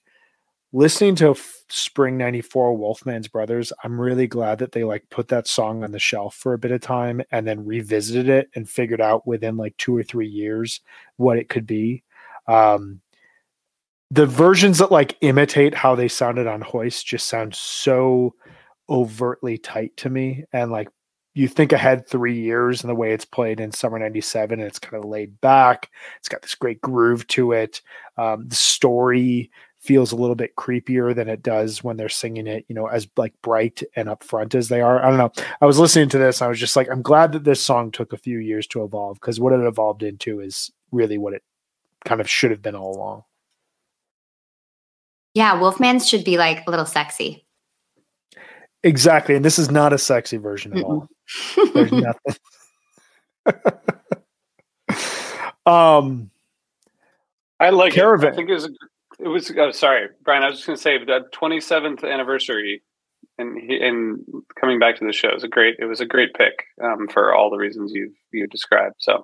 listening 0.73 1.17
to 1.17 1.35
Spring 1.69 2.17
94 2.19 2.77
Wolfman's 2.77 3.27
Brothers, 3.27 3.73
I'm 3.83 4.01
really 4.01 4.29
glad 4.29 4.59
that 4.59 4.73
they 4.73 4.85
like 4.85 5.05
put 5.11 5.29
that 5.29 5.49
song 5.49 5.83
on 5.83 5.91
the 5.91 5.99
shelf 5.99 6.37
for 6.37 6.53
a 6.53 6.59
bit 6.59 6.71
of 6.71 6.81
time 6.83 7.23
and 7.33 7.47
then 7.47 7.65
revisited 7.65 8.29
it 8.29 8.49
and 8.55 8.69
figured 8.69 9.01
out 9.01 9.27
within 9.27 9.57
like 9.57 9.77
two 9.77 9.97
or 9.97 10.03
three 10.03 10.29
years 10.29 10.81
what 11.17 11.39
it 11.39 11.49
could 11.49 11.67
be. 11.67 12.05
Um, 12.47 13.01
the 14.13 14.27
versions 14.27 14.77
that 14.77 14.93
like 14.93 15.17
imitate 15.23 15.75
how 15.75 15.95
they 15.95 16.07
sounded 16.07 16.47
on 16.47 16.61
Hoist 16.61 17.07
just 17.07 17.29
sound 17.29 17.55
so 17.55 18.35
overtly 18.91 19.57
tight 19.57 19.97
to 19.97 20.11
me. 20.11 20.45
And 20.53 20.71
like 20.71 20.89
you 21.33 21.49
think 21.49 21.73
ahead 21.73 22.07
three 22.07 22.39
years 22.39 22.83
and 22.83 22.91
the 22.91 22.95
way 22.95 23.15
it's 23.15 23.25
played 23.25 23.59
in 23.59 23.73
summer 23.73 23.99
97 23.99 24.61
and 24.61 24.69
it's 24.69 24.79
kind 24.79 25.03
of 25.03 25.09
laid 25.09 25.41
back. 25.41 25.91
It's 26.19 26.29
got 26.29 26.43
this 26.43 26.55
great 26.55 26.83
groove 26.83 27.27
to 27.29 27.53
it. 27.53 27.81
Um, 28.19 28.47
the 28.49 28.55
story 28.55 29.51
feels 29.81 30.13
a 30.13 30.17
little 30.17 30.37
bit 30.37 30.57
creepier 30.57 31.15
than 31.15 31.31
it 31.31 31.43
does 31.43 31.83
when 31.83 31.97
they're 31.97 32.11
singing 32.11 32.47
it, 32.47 32.67
you 32.69 32.75
know, 32.75 32.89
as 32.89 33.09
like 33.17 33.33
bright 33.41 33.83
and 33.97 34.09
upfront 34.11 34.55
as 34.55 34.69
they 34.69 34.83
are. 34.83 35.03
I 35.03 35.09
don't 35.09 35.17
know. 35.17 35.33
I 35.63 35.65
was 35.65 35.79
listening 35.79 36.11
to 36.11 36.19
this. 36.19 36.43
I 36.43 36.49
was 36.49 36.61
just 36.61 36.77
like, 36.77 36.91
I'm 36.91 37.03
glad 37.03 37.33
that 37.33 37.45
this 37.45 37.63
song 37.63 37.91
took 37.91 38.13
a 38.13 38.19
few 38.19 38.41
years 38.41 38.67
to 38.69 38.85
evolve 38.85 39.19
because 39.19 39.41
what 39.41 39.55
it 39.55 39.67
evolved 39.67 40.03
into 40.03 40.41
is 40.41 40.71
really 40.91 41.17
what 41.17 41.33
it 41.33 41.43
kind 42.05 42.21
of 42.21 42.29
should 42.29 42.51
have 42.51 42.61
been 42.61 42.77
all 42.77 42.95
along. 42.95 43.25
Yeah, 45.35 45.59
Wolfman's 45.59 46.09
should 46.09 46.25
be 46.25 46.37
like 46.37 46.67
a 46.67 46.71
little 46.71 46.87
sexy. 46.87 47.47
Exactly. 48.83 49.35
And 49.35 49.45
this 49.45 49.59
is 49.59 49.71
not 49.71 49.93
a 49.93 49.99
sexy 49.99 50.37
version 50.37 50.77
at 50.77 50.85
all. 50.85 51.09
There's 51.75 51.93
nothing. 51.93 52.37
um 55.65 56.31
I 57.61 57.71
like 57.71 57.93
Caravan. 57.93 58.31
It. 58.31 58.33
I 58.33 58.37
think 58.37 58.51
it 58.51 58.55
was 58.55 58.65
it 59.21 59.29
was 59.29 59.53
oh, 59.57 59.71
sorry, 59.71 60.09
Brian, 60.25 60.43
I 60.43 60.49
was 60.49 60.57
just 60.59 60.67
going 60.67 60.77
to 60.77 60.83
say 60.83 60.99
the 60.99 61.21
27th 61.33 62.05
anniversary 62.05 62.83
and 63.39 63.57
and 63.71 64.25
coming 64.61 64.79
back 64.79 64.99
to 64.99 65.07
the 65.07 65.13
show 65.13 65.35
is 65.35 65.45
a 65.45 65.49
great 65.49 65.77
it 65.79 65.85
was 65.85 66.01
a 66.01 66.07
great 66.07 66.35
pick 66.35 66.65
um, 66.83 67.09
for 67.09 67.35
all 67.35 67.51
the 67.51 67.57
reasons 67.57 67.93
you 67.95 68.13
you 68.33 68.47
described. 68.49 68.97
So, 68.99 69.15
it 69.15 69.21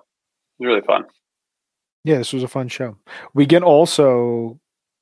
was 0.59 0.67
really 0.67 0.81
fun. 0.81 1.03
Yeah, 2.05 2.17
this 2.17 2.31
was 2.31 2.43
a 2.43 2.47
fun 2.47 2.69
show. 2.69 2.97
We 3.33 3.45
get 3.45 3.61
also 3.61 4.59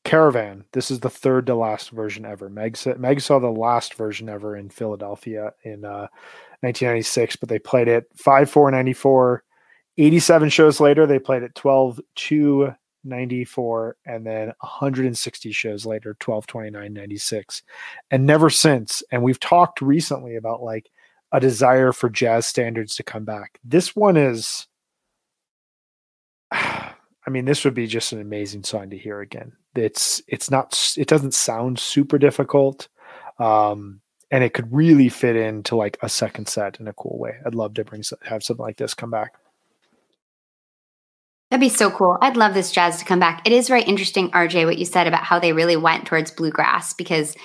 Caravan. 0.07 0.63
This 0.71 0.89
is 0.89 1.01
the 1.01 1.09
third 1.09 1.47
to 1.47 1.55
last 1.55 1.89
version 1.89 2.25
ever. 2.25 2.49
Meg, 2.49 2.77
Meg 2.97 3.19
saw 3.19 3.39
the 3.39 3.51
last 3.51 3.95
version 3.95 4.29
ever 4.29 4.55
in 4.55 4.69
Philadelphia 4.69 5.51
in 5.65 5.83
uh, 5.83 6.07
1996, 6.61 7.35
but 7.35 7.49
they 7.49 7.59
played 7.59 7.89
it 7.89 8.05
5 8.15 8.49
4 8.49 8.71
94. 8.71 9.43
87 9.97 10.49
shows 10.49 10.79
later, 10.79 11.05
they 11.05 11.19
played 11.19 11.43
it 11.43 11.53
12 11.55 11.99
2 12.15 12.73
94, 13.03 13.97
and 14.05 14.25
then 14.25 14.53
160 14.61 15.51
shows 15.51 15.85
later, 15.85 16.15
12 16.21 16.47
29 16.47 16.93
96. 16.93 17.63
And 18.09 18.25
never 18.25 18.49
since. 18.49 19.03
And 19.11 19.23
we've 19.23 19.41
talked 19.41 19.81
recently 19.81 20.37
about 20.37 20.63
like 20.63 20.89
a 21.33 21.41
desire 21.41 21.91
for 21.91 22.09
jazz 22.09 22.45
standards 22.45 22.95
to 22.95 23.03
come 23.03 23.25
back. 23.25 23.59
This 23.61 23.93
one 23.93 24.15
is. 24.15 24.67
I 27.27 27.29
mean, 27.29 27.43
this 27.43 27.65
would 27.65 27.73
be 27.73 27.87
just 27.87 28.13
an 28.13 28.21
amazing 28.21 28.63
song 28.63 28.89
to 28.89 28.97
hear 28.97 29.19
again. 29.19 29.51
It's 29.75 30.21
it's 30.27 30.49
not 30.49 30.95
it 30.97 31.09
doesn't 31.09 31.33
sound 31.33 31.77
super 31.77 32.17
difficult, 32.17 32.87
um, 33.37 33.99
and 34.31 34.45
it 34.45 34.53
could 34.53 34.73
really 34.73 35.09
fit 35.09 35.35
into 35.35 35.75
like 35.75 35.97
a 36.01 36.07
second 36.07 36.47
set 36.47 36.79
in 36.79 36.87
a 36.87 36.93
cool 36.93 37.19
way. 37.19 37.35
I'd 37.45 37.53
love 37.53 37.73
to 37.73 37.83
bring 37.83 38.01
have 38.23 38.43
something 38.43 38.65
like 38.65 38.77
this 38.77 38.93
come 38.93 39.11
back. 39.11 39.33
That'd 41.51 41.61
be 41.61 41.69
so 41.69 41.91
cool. 41.91 42.17
I'd 42.21 42.37
love 42.37 42.53
this 42.53 42.71
jazz 42.71 42.97
to 42.99 43.05
come 43.05 43.19
back. 43.19 43.45
It 43.45 43.51
is 43.53 43.67
very 43.67 43.83
interesting, 43.83 44.31
RJ, 44.31 44.65
what 44.65 44.77
you 44.77 44.85
said 44.85 45.07
about 45.07 45.23
how 45.23 45.37
they 45.37 45.53
really 45.53 45.77
went 45.77 46.05
towards 46.05 46.31
bluegrass 46.31 46.93
because 46.93 47.35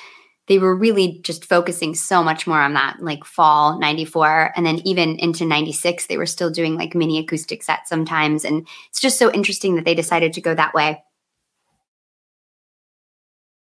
they 0.49 0.59
were 0.59 0.75
really 0.75 1.21
just 1.23 1.45
focusing 1.45 1.95
so 1.95 2.23
much 2.23 2.47
more 2.47 2.61
on 2.61 2.75
that 2.75 2.97
like 3.01 3.25
fall 3.25 3.79
94 3.79 4.53
and 4.57 4.67
then 4.67 4.81
even 4.85 5.17
into 5.19 5.45
96 5.45 6.07
they 6.07 6.17
were 6.17 6.27
still 6.27 6.51
doing 6.51 6.77
like 6.77 6.95
mini 6.95 7.19
acoustic 7.19 7.63
sets 7.63 7.89
sometimes 7.89 8.45
and 8.45 8.67
it's 8.89 9.01
just 9.01 9.19
so 9.19 9.31
interesting 9.33 9.77
that 9.77 9.85
they 9.85 9.95
decided 9.95 10.33
to 10.33 10.41
go 10.41 10.55
that 10.55 10.75
way. 10.75 11.03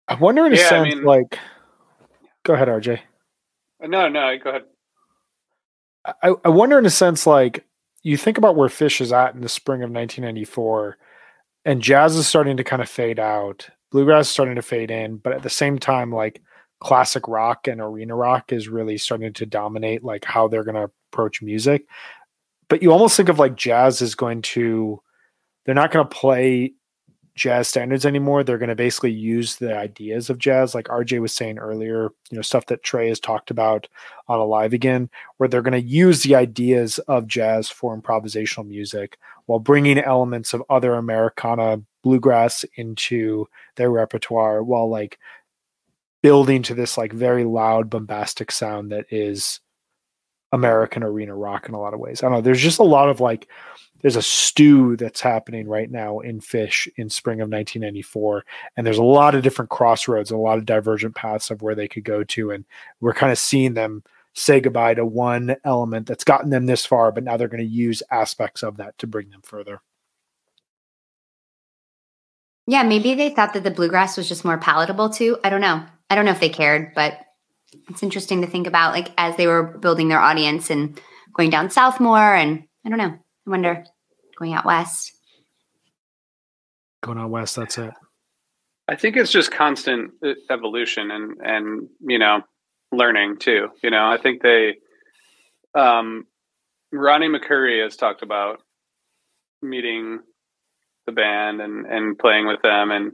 I 0.08 0.16
wonder 0.16 0.46
in 0.46 0.54
a 0.54 0.58
yeah, 0.58 0.70
sense 0.70 0.94
I 0.94 0.96
mean, 0.96 1.04
like 1.04 1.40
go 2.44 2.54
ahead 2.54 2.68
rj 2.68 3.00
no 3.82 4.08
no 4.08 4.38
go 4.42 4.50
ahead. 4.50 4.64
I, 6.24 6.34
I 6.46 6.50
wonder 6.50 6.80
in 6.80 6.86
a 6.86 6.90
sense 6.90 7.28
like 7.28 7.66
you 8.04 8.16
think 8.16 8.38
about 8.38 8.56
where 8.56 8.70
Phish 8.70 9.02
is 9.02 9.12
at 9.12 9.36
in 9.36 9.42
the 9.42 9.50
spring 9.50 9.82
of 9.84 9.92
1994 9.92 10.98
and 11.66 11.82
jazz 11.82 12.16
is 12.16 12.28
starting 12.28 12.56
to 12.58 12.64
kind 12.64 12.82
of 12.82 12.90
fade 12.90 13.20
out 13.20 13.70
bluegrass 13.92 14.28
is 14.28 14.32
starting 14.32 14.56
to 14.56 14.62
fade 14.62 14.92
in 14.92 15.18
but 15.18 15.34
at 15.34 15.44
the 15.44 15.50
same 15.50 15.78
time 15.78 16.12
like 16.12 16.42
classic 16.80 17.28
rock 17.28 17.68
and 17.68 17.82
arena 17.82 18.16
rock 18.16 18.52
is 18.52 18.68
really 18.68 18.98
starting 18.98 19.34
to 19.34 19.46
dominate 19.46 20.04
like 20.04 20.26
how 20.26 20.48
they're 20.48 20.64
going 20.64 20.76
to 20.76 20.92
approach 21.12 21.42
music. 21.42 21.86
But 22.70 22.82
you 22.82 22.92
almost 22.92 23.18
think 23.18 23.30
of 23.30 23.40
like 23.40 23.56
jazz 23.56 24.02
is 24.02 24.16
going 24.16 24.42
to 24.44 25.02
they're 25.66 25.76
not 25.76 25.92
going 25.92 26.08
to 26.08 26.16
play 26.16 26.74
jazz 27.36 27.68
standards 27.68 28.06
anymore. 28.06 28.44
They're 28.44 28.58
going 28.58 28.70
to 28.70 28.76
basically 28.76 29.12
use 29.12 29.58
the 29.58 29.78
ideas 29.78 30.30
of 30.30 30.40
jazz 30.40 30.76
like 30.76 30.88
rj 30.88 31.22
was 31.22 31.34
saying 31.34 31.60
earlier 31.60 32.10
you 32.32 32.36
know 32.36 32.42
stuff 32.42 32.66
that 32.66 32.84
trey 32.84 33.10
has 33.10 33.20
talked 33.20 33.52
about 33.52 33.88
on 34.28 34.40
alive 34.40 34.74
again 34.74 35.10
where 35.38 35.48
they're 35.48 35.62
going 35.62 35.80
to 35.80 35.88
use 35.88 36.24
the 36.24 36.36
ideas 36.36 37.00
of 37.08 37.28
jazz 37.28 37.70
for 37.70 37.96
improvisational 37.96 38.68
music 38.68 39.18
while 39.46 39.60
bringing 39.60 40.00
elements 40.00 40.54
of 40.54 40.64
other 40.70 40.96
americana 40.96 41.80
bluegrass 42.04 42.66
into 42.76 43.48
their 43.76 43.92
repertoire 43.92 44.64
while 44.64 44.90
like 44.90 45.20
building 46.28 46.62
to 46.62 46.74
this 46.74 46.98
like 46.98 47.14
very 47.14 47.46
loud, 47.46 47.90
bombastic 47.90 48.52
sound 48.52 48.92
that 48.92 49.06
is 49.10 49.62
American 50.52 51.02
arena 51.02 51.34
rock 51.34 51.70
in 51.70 51.74
a 51.74 51.80
lot 51.80 51.94
of 51.94 52.02
ways. 52.02 52.22
I 52.22 52.26
don't 52.26 52.34
know. 52.34 52.42
There's 52.42 52.62
just 52.62 52.80
a 52.80 52.84
lot 52.84 53.08
of 53.08 53.22
like, 53.22 53.48
there's 54.02 54.18
a 54.18 54.22
stew 54.22 54.98
that's 54.98 55.22
happening 55.22 55.70
right 55.70 55.90
now 55.90 56.20
in 56.20 56.42
Phish 56.42 56.86
in 56.98 57.10
spring 57.10 57.40
of 57.40 57.50
1994. 57.50 58.44
And 58.76 58.86
there's 58.86 58.98
a 58.98 59.04
lot 59.04 59.36
of 59.36 59.42
different 59.42 59.72
crossroads, 59.72 60.30
a 60.30 60.36
lot 60.36 60.58
of 60.58 60.66
divergent 60.66 61.16
paths 61.16 61.50
of 61.50 61.62
where 61.62 61.76
they 61.76 61.88
could 61.88 62.04
go 62.04 62.26
to. 62.26 62.52
And 62.52 62.66
we're 63.00 63.14
kind 63.14 63.32
of 63.32 63.38
seeing 63.38 63.74
them 63.74 64.04
say 64.34 64.60
goodbye 64.60 64.96
to 64.96 65.06
one 65.06 65.56
element 65.64 66.08
that's 66.08 66.26
gotten 66.26 66.50
them 66.50 66.66
this 66.66 66.86
far, 66.86 67.14
but 67.14 67.24
now 67.24 67.38
they're 67.38 67.48
going 67.48 67.64
to 67.64 67.66
use 67.66 68.04
aspects 68.12 68.64
of 68.64 68.76
that 68.76 68.98
to 68.98 69.08
bring 69.08 69.30
them 69.30 69.44
further. 69.44 69.80
Yeah, 72.68 72.84
maybe 72.84 73.16
they 73.16 73.30
thought 73.30 73.54
that 73.54 73.64
the 73.64 73.72
bluegrass 73.72 74.18
was 74.18 74.28
just 74.28 74.44
more 74.44 74.58
palatable 74.58 75.10
too. 75.10 75.38
I 75.42 75.50
don't 75.50 75.62
know. 75.62 75.86
I 76.10 76.16
don't 76.16 76.26
know 76.26 76.32
if 76.32 76.40
they 76.40 76.50
cared, 76.50 76.94
but 76.96 77.20
it's 77.90 78.04
interesting 78.04 78.42
to 78.42 78.48
think 78.48 78.68
about 78.68 78.94
like 78.94 79.12
as 79.18 79.36
they 79.36 79.48
were 79.48 79.64
building 79.64 80.08
their 80.08 80.20
audience 80.20 80.70
and 80.70 81.00
going 81.34 81.50
down 81.50 81.70
south 81.70 82.00
more 82.00 82.34
and 82.34 82.64
I 82.86 82.90
don't 82.90 82.98
know. 82.98 83.18
I 83.46 83.50
wonder 83.50 83.84
going 84.38 84.54
out 84.54 84.66
west. 84.66 85.14
Going 87.04 87.18
out 87.18 87.30
west, 87.30 87.56
that's 87.56 87.78
it. 87.78 87.94
I 88.88 88.96
think 88.96 89.18
it's 89.18 89.32
just 89.32 89.52
constant 89.52 90.12
uh, 90.26 90.34
evolution 90.50 91.12
and 91.12 91.38
and 91.42 91.90
you 92.02 92.20
know 92.20 92.42
learning 92.92 93.38
too. 93.38 93.70
You 93.84 93.90
know, 93.90 94.10
I 94.10 94.18
think 94.18 94.42
they 94.42 94.76
um, 95.76 96.26
Ronnie 96.92 97.28
McCoury 97.28 97.84
has 97.84 97.98
talked 97.98 98.24
about 98.24 98.62
meeting 99.62 100.20
the 101.06 101.12
band 101.12 101.62
and 101.62 101.86
and 101.86 102.18
playing 102.18 102.48
with 102.48 102.62
them 102.62 102.92
and 102.92 103.14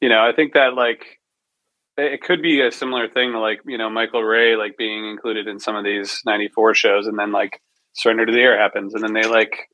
you 0.00 0.08
know 0.08 0.20
I 0.22 0.32
think 0.32 0.54
that 0.54 0.74
like 0.74 1.18
it 1.96 2.22
could 2.22 2.40
be 2.40 2.60
a 2.60 2.72
similar 2.72 3.08
thing 3.08 3.32
to 3.32 3.38
like 3.38 3.60
you 3.66 3.76
know 3.78 3.90
Michael 3.90 4.22
Ray 4.22 4.56
like 4.56 4.76
being 4.76 5.08
included 5.08 5.46
in 5.46 5.58
some 5.58 5.76
of 5.76 5.84
these 5.84 6.20
94 6.24 6.74
shows 6.74 7.06
and 7.06 7.18
then 7.18 7.32
like 7.32 7.60
surrender 7.94 8.24
to 8.24 8.32
the 8.32 8.40
air 8.40 8.58
happens 8.58 8.94
and 8.94 9.02
then 9.02 9.12
they 9.12 9.28
like 9.28 9.68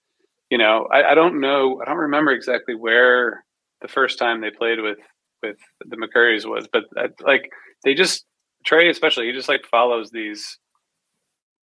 you 0.50 0.58
know 0.58 0.88
I, 0.92 1.12
I 1.12 1.14
don't 1.14 1.40
know 1.40 1.80
I 1.80 1.88
don't 1.88 1.98
remember 1.98 2.32
exactly 2.32 2.74
where 2.74 3.44
the 3.80 3.88
first 3.88 4.18
time 4.18 4.40
they 4.40 4.50
played 4.50 4.80
with 4.80 4.98
with 5.42 5.56
the 5.86 5.96
McCourys 5.96 6.44
was 6.44 6.66
but 6.72 6.84
uh, 6.96 7.08
like 7.20 7.50
they 7.84 7.94
just 7.94 8.24
Trey 8.66 8.90
especially 8.90 9.26
he 9.26 9.32
just 9.32 9.48
like 9.48 9.64
follows 9.70 10.10
these 10.10 10.58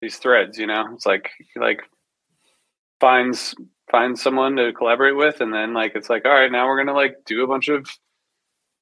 these 0.01 0.17
threads 0.19 0.59
you 0.59 0.67
know? 0.67 0.87
It's 0.95 1.07
like 1.07 1.31
he, 1.39 1.61
like 1.61 1.81
finds 3.01 3.57
finds 3.91 4.23
someone 4.23 4.55
to 4.57 4.73
collaborate 4.73 5.17
with 5.17 5.41
and 5.41 5.53
then 5.53 5.75
like 5.75 5.93
it's 5.97 6.09
like 6.09 6.25
all 6.25 6.31
right 6.31 6.53
now 6.53 6.67
we're 6.67 6.79
gonna 6.79 6.97
like 6.97 7.17
do 7.27 7.43
a 7.43 7.49
bunch 7.49 7.67
of 7.69 7.87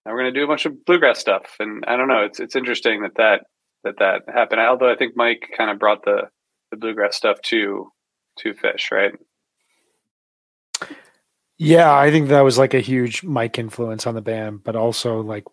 now 0.05 0.13
we're 0.13 0.19
gonna 0.19 0.33
do 0.33 0.45
a 0.45 0.49
bunch 0.49 0.67
of 0.67 0.85
bluegrass 0.85 1.19
stuff 1.19 1.57
and 1.59 1.85
i 1.87 1.97
don't 1.97 2.09
know 2.09 2.25
it's 2.25 2.41
it's 2.41 2.57
interesting 2.57 3.03
that 3.03 3.15
that 3.17 3.47
that 3.85 3.95
that 3.99 4.23
happened. 4.33 4.61
Although 4.61 4.91
i 4.91 4.97
think 4.97 5.17
mike 5.17 5.51
kind 5.57 5.71
of 5.71 5.79
brought 5.79 6.05
the 6.05 6.23
the 6.71 6.77
bluegrass 6.77 7.17
stuff 7.17 7.41
to 7.43 7.91
to 8.39 8.55
Phish 8.55 8.91
right? 8.91 9.13
Yeah 11.59 11.95
i 11.95 12.11
think 12.11 12.29
that 12.29 12.41
was 12.41 12.59
like 12.59 12.75
a 12.75 12.81
huge 12.81 13.23
mike 13.23 13.59
influence 13.59 14.07
on 14.07 14.15
the 14.15 14.23
band 14.23 14.65
but 14.65 14.77
also 14.77 15.21
like 15.21 15.45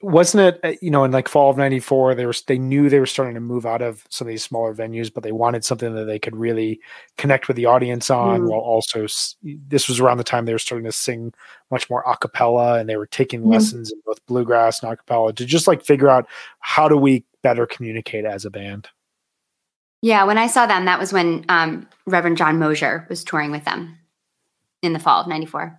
wasn't 0.00 0.40
it 0.40 0.60
uh, 0.62 0.76
you 0.80 0.90
know 0.90 1.02
in 1.02 1.10
like 1.10 1.26
fall 1.26 1.50
of 1.50 1.56
94 1.56 2.14
they 2.14 2.24
were 2.24 2.34
they 2.46 2.58
knew 2.58 2.88
they 2.88 3.00
were 3.00 3.06
starting 3.06 3.34
to 3.34 3.40
move 3.40 3.66
out 3.66 3.82
of 3.82 4.04
some 4.10 4.28
of 4.28 4.30
these 4.30 4.44
smaller 4.44 4.72
venues 4.72 5.12
but 5.12 5.24
they 5.24 5.32
wanted 5.32 5.64
something 5.64 5.94
that 5.94 6.04
they 6.04 6.20
could 6.20 6.36
really 6.36 6.80
connect 7.16 7.48
with 7.48 7.56
the 7.56 7.66
audience 7.66 8.08
on 8.08 8.42
mm. 8.42 8.48
while 8.48 8.60
also 8.60 9.06
this 9.42 9.88
was 9.88 9.98
around 9.98 10.18
the 10.18 10.24
time 10.24 10.44
they 10.44 10.52
were 10.52 10.58
starting 10.58 10.84
to 10.84 10.92
sing 10.92 11.32
much 11.72 11.90
more 11.90 12.04
a 12.06 12.16
cappella 12.16 12.78
and 12.78 12.88
they 12.88 12.96
were 12.96 13.06
taking 13.06 13.42
mm. 13.42 13.52
lessons 13.52 13.90
in 13.90 14.00
both 14.06 14.24
bluegrass 14.26 14.82
and 14.82 14.92
a 14.92 14.96
cappella 14.96 15.32
to 15.32 15.44
just 15.44 15.66
like 15.66 15.84
figure 15.84 16.08
out 16.08 16.28
how 16.60 16.88
do 16.88 16.96
we 16.96 17.24
better 17.42 17.66
communicate 17.66 18.24
as 18.24 18.44
a 18.44 18.50
band 18.50 18.88
yeah 20.00 20.22
when 20.22 20.38
i 20.38 20.46
saw 20.46 20.64
them 20.64 20.84
that 20.84 21.00
was 21.00 21.12
when 21.12 21.44
um, 21.48 21.88
reverend 22.06 22.36
john 22.36 22.58
mosier 22.58 23.04
was 23.08 23.24
touring 23.24 23.50
with 23.50 23.64
them 23.64 23.98
in 24.80 24.92
the 24.92 25.00
fall 25.00 25.22
of 25.22 25.26
94 25.26 25.76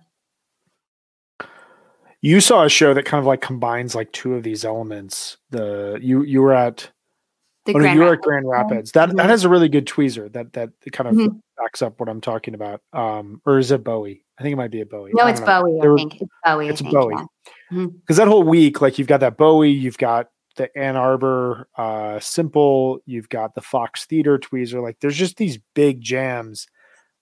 you 2.22 2.40
saw 2.40 2.64
a 2.64 2.68
show 2.68 2.94
that 2.94 3.04
kind 3.04 3.18
of 3.18 3.26
like 3.26 3.40
combines 3.40 3.94
like 3.94 4.12
two 4.12 4.34
of 4.34 4.42
these 4.42 4.64
elements. 4.64 5.38
The 5.50 5.98
you 6.02 6.22
you 6.22 6.42
were 6.42 6.52
at 6.52 6.90
the 7.66 7.74
oh, 7.74 7.78
no, 7.78 7.92
you 7.92 8.00
were 8.00 8.14
at 8.14 8.20
Grand 8.20 8.48
Rapids. 8.48 8.92
That 8.92 9.08
mm-hmm. 9.08 9.18
that 9.18 9.30
has 9.30 9.44
a 9.44 9.48
really 9.48 9.68
good 9.68 9.86
tweezer 9.86 10.32
that 10.32 10.52
that 10.54 10.70
kind 10.92 11.08
of 11.08 11.14
mm-hmm. 11.14 11.36
backs 11.58 11.82
up 11.82 11.98
what 12.00 12.08
I'm 12.08 12.20
talking 12.20 12.54
about. 12.54 12.82
Um, 12.92 13.40
or 13.44 13.58
is 13.58 13.70
it 13.70 13.84
Bowie? 13.84 14.24
I 14.38 14.42
think 14.42 14.54
it 14.54 14.56
might 14.56 14.70
be 14.70 14.80
a 14.80 14.86
Bowie. 14.86 15.12
No, 15.14 15.26
it's 15.26 15.40
Bowie. 15.40 15.78
I 15.80 15.96
think 15.96 16.20
it's 16.20 16.30
Bowie. 16.44 16.68
It's 16.68 16.82
Bowie. 16.82 17.16
Because 17.70 18.16
that 18.16 18.28
whole 18.28 18.42
week, 18.42 18.80
like 18.80 18.98
you've 18.98 19.08
got 19.08 19.20
that 19.20 19.36
Bowie, 19.36 19.70
you've 19.70 19.98
got 19.98 20.28
the 20.56 20.76
Ann 20.76 20.96
Arbor 20.96 21.68
uh, 21.76 22.18
Simple, 22.20 23.00
you've 23.06 23.28
got 23.28 23.54
the 23.54 23.60
Fox 23.60 24.06
Theater 24.06 24.38
tweezer. 24.38 24.82
Like 24.82 24.98
there's 25.00 25.16
just 25.16 25.36
these 25.36 25.58
big 25.74 26.00
jams 26.00 26.66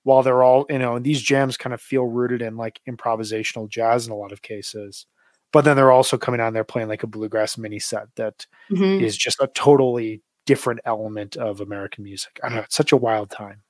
while 0.08 0.22
they're 0.22 0.42
all 0.42 0.64
you 0.70 0.78
know 0.78 0.96
and 0.96 1.04
these 1.04 1.20
jams 1.20 1.58
kind 1.58 1.74
of 1.74 1.82
feel 1.82 2.04
rooted 2.04 2.40
in 2.40 2.56
like 2.56 2.80
improvisational 2.88 3.68
jazz 3.68 4.06
in 4.06 4.12
a 4.12 4.16
lot 4.16 4.32
of 4.32 4.40
cases 4.40 5.04
but 5.52 5.66
then 5.66 5.76
they're 5.76 5.92
also 5.92 6.16
coming 6.16 6.40
on 6.40 6.54
there 6.54 6.64
playing 6.64 6.88
like 6.88 7.02
a 7.02 7.06
bluegrass 7.06 7.58
mini 7.58 7.78
set 7.78 8.06
that 8.16 8.46
mm-hmm. 8.72 9.04
is 9.04 9.18
just 9.18 9.38
a 9.38 9.48
totally 9.48 10.22
different 10.46 10.80
element 10.86 11.36
of 11.36 11.60
american 11.60 12.04
music. 12.04 12.40
I 12.42 12.48
don't 12.48 12.56
know 12.56 12.62
it's 12.62 12.74
such 12.74 12.90
a 12.90 12.96
wild 12.96 13.28
time. 13.28 13.60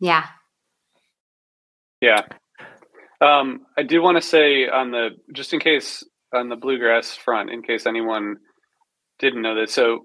Yeah. 0.00 0.26
Yeah. 2.00 2.22
Um 3.20 3.60
i 3.78 3.84
do 3.84 4.02
want 4.02 4.16
to 4.16 4.20
say 4.20 4.68
on 4.68 4.90
the 4.90 5.10
just 5.32 5.52
in 5.52 5.60
case 5.60 6.02
on 6.34 6.48
the 6.48 6.56
bluegrass 6.56 7.14
front 7.14 7.50
in 7.50 7.62
case 7.62 7.86
anyone 7.86 8.38
didn't 9.20 9.42
know 9.42 9.54
this 9.54 9.72
so 9.72 10.00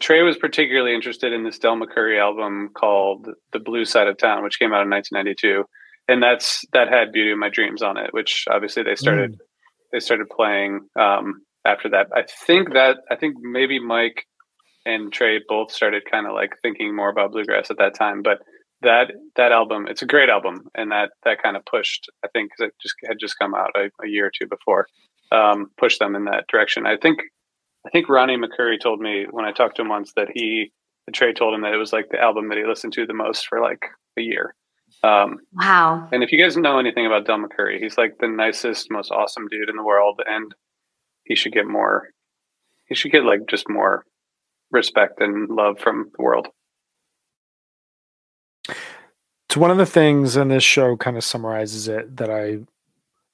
Trey 0.00 0.22
was 0.22 0.36
particularly 0.36 0.94
interested 0.94 1.32
in 1.32 1.44
this 1.44 1.58
Del 1.58 1.76
McCoury 1.76 2.20
album 2.20 2.70
called 2.74 3.28
"The 3.52 3.58
Blue 3.58 3.84
Side 3.84 4.08
of 4.08 4.16
Town," 4.16 4.42
which 4.42 4.58
came 4.58 4.72
out 4.72 4.82
in 4.82 4.90
1992, 4.90 5.64
and 6.08 6.22
that's 6.22 6.64
that 6.72 6.88
had 6.88 7.12
"Beauty 7.12 7.32
of 7.32 7.38
My 7.38 7.48
Dreams" 7.48 7.82
on 7.82 7.96
it, 7.96 8.12
which 8.12 8.44
obviously 8.50 8.82
they 8.82 8.94
started 8.94 9.32
mm. 9.32 9.38
they 9.92 10.00
started 10.00 10.28
playing 10.28 10.80
um, 10.98 11.42
after 11.64 11.88
that. 11.90 12.08
I 12.14 12.24
think 12.46 12.72
that 12.72 12.98
I 13.10 13.16
think 13.16 13.36
maybe 13.40 13.78
Mike 13.78 14.26
and 14.86 15.12
Trey 15.12 15.40
both 15.48 15.72
started 15.72 16.02
kind 16.10 16.26
of 16.26 16.34
like 16.34 16.52
thinking 16.62 16.94
more 16.94 17.10
about 17.10 17.32
bluegrass 17.32 17.70
at 17.70 17.78
that 17.78 17.94
time, 17.94 18.22
but 18.22 18.38
that 18.82 19.12
that 19.36 19.52
album 19.52 19.86
it's 19.88 20.02
a 20.02 20.06
great 20.06 20.28
album, 20.28 20.68
and 20.74 20.90
that 20.92 21.10
that 21.24 21.42
kind 21.42 21.56
of 21.56 21.64
pushed 21.64 22.06
I 22.24 22.28
think 22.28 22.50
because 22.50 22.68
it 22.70 22.74
just 22.82 22.94
had 23.06 23.18
just 23.18 23.38
come 23.38 23.54
out 23.54 23.70
a, 23.76 23.90
a 24.04 24.08
year 24.08 24.26
or 24.26 24.32
two 24.36 24.46
before 24.46 24.86
um, 25.32 25.70
pushed 25.78 25.98
them 25.98 26.14
in 26.14 26.24
that 26.24 26.46
direction. 26.48 26.86
I 26.86 26.96
think 26.96 27.18
I 27.86 27.90
think 27.90 28.08
Ronnie 28.08 28.38
McCoury 28.38 28.80
told 28.80 29.00
me 29.00 29.26
when 29.30 29.44
I 29.44 29.52
talked 29.52 29.76
to 29.76 29.82
him 29.82 29.88
once 29.88 30.12
that 30.16 30.28
he, 30.32 30.72
the 31.06 31.12
Trey 31.12 31.32
told 31.32 31.54
him 31.54 31.62
that 31.62 31.74
it 31.74 31.78
was 31.78 31.92
like 31.92 32.08
the 32.10 32.20
album 32.20 32.48
that 32.48 32.58
he 32.58 32.64
listened 32.64 32.94
to 32.94 33.06
the 33.06 33.14
most 33.14 33.46
for 33.46 33.60
like 33.60 33.84
a 34.18 34.22
year. 34.22 34.54
Um, 35.02 35.38
wow. 35.52 36.08
And 36.12 36.22
if 36.22 36.32
you 36.32 36.42
guys 36.42 36.56
know 36.56 36.78
anything 36.78 37.04
about 37.04 37.26
Del 37.26 37.38
McCoury, 37.38 37.78
he's 37.78 37.98
like 37.98 38.18
the 38.18 38.28
nicest, 38.28 38.90
most 38.90 39.10
awesome 39.10 39.48
dude 39.48 39.68
in 39.68 39.76
the 39.76 39.82
world. 39.82 40.22
And 40.26 40.54
he 41.24 41.34
should 41.34 41.52
get 41.52 41.66
more, 41.66 42.08
he 42.86 42.94
should 42.94 43.12
get 43.12 43.24
like 43.24 43.40
just 43.48 43.68
more 43.68 44.04
respect 44.70 45.20
and 45.20 45.50
love 45.50 45.78
from 45.78 46.10
the 46.16 46.22
world. 46.22 46.48
So 49.50 49.60
one 49.60 49.70
of 49.70 49.76
the 49.76 49.86
things, 49.86 50.36
and 50.36 50.50
this 50.50 50.64
show 50.64 50.96
kind 50.96 51.16
of 51.16 51.22
summarizes 51.22 51.86
it, 51.86 52.16
that 52.16 52.28
I 52.28 52.60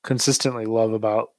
consistently 0.02 0.66
love 0.66 0.92
about 0.92 1.30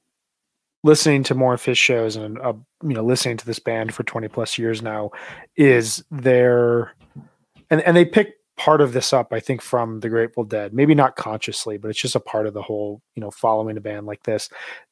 listening 0.84 1.22
to 1.24 1.34
more 1.34 1.56
Phish 1.56 1.76
shows 1.76 2.16
and 2.16 2.38
uh, 2.40 2.52
you 2.82 2.94
know 2.94 3.04
listening 3.04 3.36
to 3.36 3.46
this 3.46 3.58
band 3.58 3.94
for 3.94 4.02
20 4.02 4.28
plus 4.28 4.58
years 4.58 4.82
now 4.82 5.10
is 5.56 6.04
their 6.10 6.94
and 7.70 7.80
and 7.82 7.96
they 7.96 8.04
pick 8.04 8.34
part 8.56 8.80
of 8.80 8.92
this 8.92 9.12
up 9.12 9.32
i 9.32 9.40
think 9.40 9.62
from 9.62 10.00
the 10.00 10.08
grateful 10.08 10.44
dead. 10.44 10.74
Maybe 10.74 10.94
not 10.94 11.16
consciously 11.16 11.78
but 11.78 11.88
it's 11.88 12.00
just 12.00 12.16
a 12.16 12.20
part 12.20 12.46
of 12.46 12.54
the 12.54 12.62
whole 12.62 13.02
you 13.14 13.20
know 13.20 13.30
following 13.30 13.76
a 13.76 13.80
band 13.80 14.06
like 14.06 14.22
this. 14.24 14.48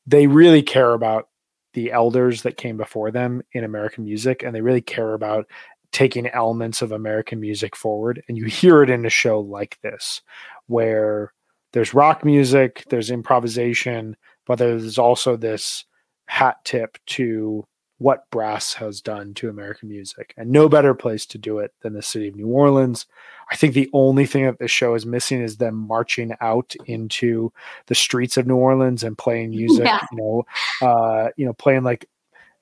They 0.07 0.26
really 0.26 0.62
care 0.62 0.93
about 0.93 1.28
the 1.74 1.93
elders 1.93 2.43
that 2.43 2.57
came 2.57 2.76
before 2.76 3.11
them 3.11 3.43
in 3.53 3.64
american 3.64 4.05
music 4.05 4.43
and 4.43 4.55
they 4.55 4.61
really 4.61 4.80
care 4.80 5.14
about 5.14 5.47
taking 5.93 6.26
elements 6.28 6.82
of 6.82 6.93
american 6.93 7.41
music 7.41 7.76
forward. 7.76 8.22
And 8.28 8.38
you 8.38 8.45
hear 8.47 8.82
it 8.82 8.91
in 8.91 9.05
a 9.07 9.11
show 9.11 9.41
like 9.41 9.78
this 9.82 10.22
where 10.66 11.32
there's 11.72 11.95
rock 11.95 12.24
music 12.24 12.84
there's 12.91 13.11
improvisation 13.11 14.16
but 14.51 14.59
there's 14.59 14.98
also 14.98 15.36
this 15.36 15.84
hat 16.26 16.57
tip 16.64 16.98
to 17.07 17.64
what 17.98 18.28
brass 18.32 18.74
has 18.74 19.01
done 19.01 19.32
to 19.32 19.48
American 19.48 19.88
music. 19.88 20.34
And 20.36 20.51
no 20.51 20.68
better 20.68 20.92
place 20.92 21.24
to 21.26 21.38
do 21.38 21.61
it 21.61 21.72
than 21.82 21.92
the 21.92 22.03
city 22.03 22.26
of 22.26 22.34
New 22.34 22.48
Orleans. 22.48 23.07
I 23.53 23.55
think 23.55 23.74
the 23.74 23.88
only 23.92 24.26
thing 24.26 24.46
that 24.46 24.59
this 24.59 24.72
show 24.72 24.96
is 24.96 25.07
missing 25.07 25.40
is 25.40 25.59
them 25.59 25.76
marching 25.76 26.34
out 26.40 26.74
into 26.86 27.53
the 27.86 27.94
streets 27.94 28.36
of 28.36 28.48
New 28.48 28.57
Orleans 28.57 29.05
and 29.05 29.16
playing 29.16 29.51
music, 29.57 29.84
yeah. 29.84 30.01
you 30.11 30.18
know, 30.18 30.44
uh, 30.82 31.28
you 31.36 31.46
know, 31.46 31.53
playing 31.53 31.84
like 31.84 32.09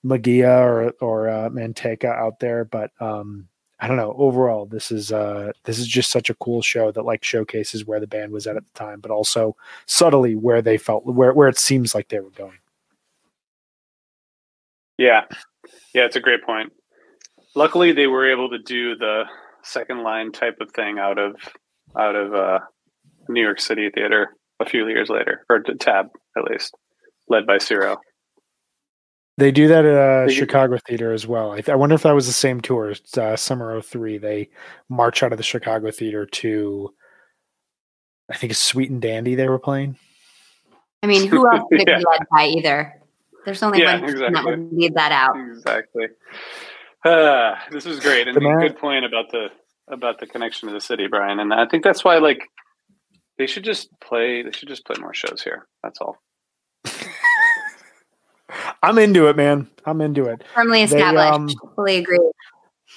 Magia 0.02 0.58
or 0.58 0.92
or 1.00 1.30
uh, 1.30 1.48
Manteca 1.48 2.14
out 2.14 2.38
there, 2.38 2.66
but 2.66 2.90
um 3.00 3.48
I 3.80 3.86
don't 3.86 3.96
know. 3.96 4.14
Overall, 4.18 4.66
this 4.66 4.90
is 4.90 5.12
uh 5.12 5.52
this 5.64 5.78
is 5.78 5.86
just 5.86 6.10
such 6.10 6.30
a 6.30 6.34
cool 6.34 6.62
show 6.62 6.90
that 6.90 7.04
like 7.04 7.22
showcases 7.22 7.84
where 7.84 8.00
the 8.00 8.06
band 8.06 8.32
was 8.32 8.46
at 8.46 8.56
at 8.56 8.64
the 8.64 8.72
time, 8.78 9.00
but 9.00 9.10
also 9.10 9.56
subtly 9.86 10.34
where 10.34 10.60
they 10.60 10.78
felt 10.78 11.06
where 11.06 11.32
where 11.32 11.48
it 11.48 11.58
seems 11.58 11.94
like 11.94 12.08
they 12.08 12.20
were 12.20 12.30
going. 12.30 12.58
Yeah, 14.96 15.26
yeah, 15.94 16.04
it's 16.04 16.16
a 16.16 16.20
great 16.20 16.42
point. 16.42 16.72
Luckily, 17.54 17.92
they 17.92 18.08
were 18.08 18.30
able 18.30 18.50
to 18.50 18.58
do 18.58 18.96
the 18.96 19.24
second 19.62 20.02
line 20.02 20.32
type 20.32 20.56
of 20.60 20.72
thing 20.72 20.98
out 20.98 21.18
of 21.18 21.36
out 21.96 22.16
of 22.16 22.34
uh, 22.34 22.58
New 23.28 23.42
York 23.42 23.60
City 23.60 23.90
theater 23.90 24.34
a 24.60 24.64
few 24.64 24.88
years 24.88 25.08
later, 25.08 25.44
or 25.48 25.60
Tab 25.60 26.08
at 26.36 26.44
least, 26.44 26.74
led 27.28 27.46
by 27.46 27.58
Cyro. 27.58 27.98
They 29.38 29.52
do 29.52 29.68
that 29.68 29.84
at 29.84 29.94
uh, 29.94 30.28
Chicago 30.28 30.78
Theater 30.78 31.12
as 31.12 31.24
well. 31.24 31.52
I, 31.52 31.56
th- 31.56 31.68
I, 31.68 31.76
wonder 31.76 31.94
if 31.94 32.02
that 32.02 32.12
was 32.12 32.26
the 32.26 32.32
same 32.32 32.60
tour. 32.60 32.90
It's, 32.90 33.16
uh, 33.16 33.36
summer 33.36 33.80
03. 33.80 34.18
They 34.18 34.50
march 34.88 35.22
out 35.22 35.30
of 35.30 35.38
the 35.38 35.44
Chicago 35.44 35.92
Theater 35.92 36.26
to, 36.26 36.92
I 38.28 38.36
think 38.36 38.50
it's 38.50 38.58
Sweet 38.58 38.90
and 38.90 39.00
Dandy 39.00 39.36
they 39.36 39.48
were 39.48 39.60
playing. 39.60 39.96
I 41.04 41.06
mean, 41.06 41.28
who 41.28 41.48
else 41.48 41.62
could 41.70 41.86
yeah. 41.86 41.98
be 41.98 42.04
led 42.10 42.20
by 42.32 42.46
either? 42.46 43.00
There's 43.44 43.62
only 43.62 43.80
yeah, 43.80 44.00
one 44.00 44.10
exactly. 44.10 44.34
that 44.34 44.44
would 44.44 44.72
lead 44.72 44.94
that 44.94 45.12
out. 45.12 45.36
Exactly. 45.38 46.06
Uh, 47.04 47.54
this 47.70 47.84
was 47.84 48.00
great, 48.00 48.26
and 48.26 48.36
a 48.36 48.40
good 48.40 48.76
point 48.76 49.04
about 49.04 49.30
the 49.30 49.50
about 49.86 50.18
the 50.18 50.26
connection 50.26 50.66
to 50.66 50.74
the 50.74 50.80
city, 50.80 51.06
Brian. 51.06 51.38
And 51.38 51.54
I 51.54 51.66
think 51.66 51.84
that's 51.84 52.04
why, 52.04 52.18
like, 52.18 52.40
they 53.38 53.46
should 53.46 53.62
just 53.62 53.88
play. 54.00 54.42
They 54.42 54.50
should 54.50 54.68
just 54.68 54.84
play 54.84 54.96
more 55.00 55.14
shows 55.14 55.40
here. 55.42 55.68
That's 55.84 56.00
all. 56.00 56.16
I'm 58.82 58.98
into 58.98 59.28
it, 59.28 59.36
man. 59.36 59.68
I'm 59.84 60.00
into 60.00 60.24
it. 60.24 60.42
Firmly 60.54 60.82
established. 60.82 61.32
um, 61.32 61.48
Fully 61.74 61.98
agree. 61.98 62.18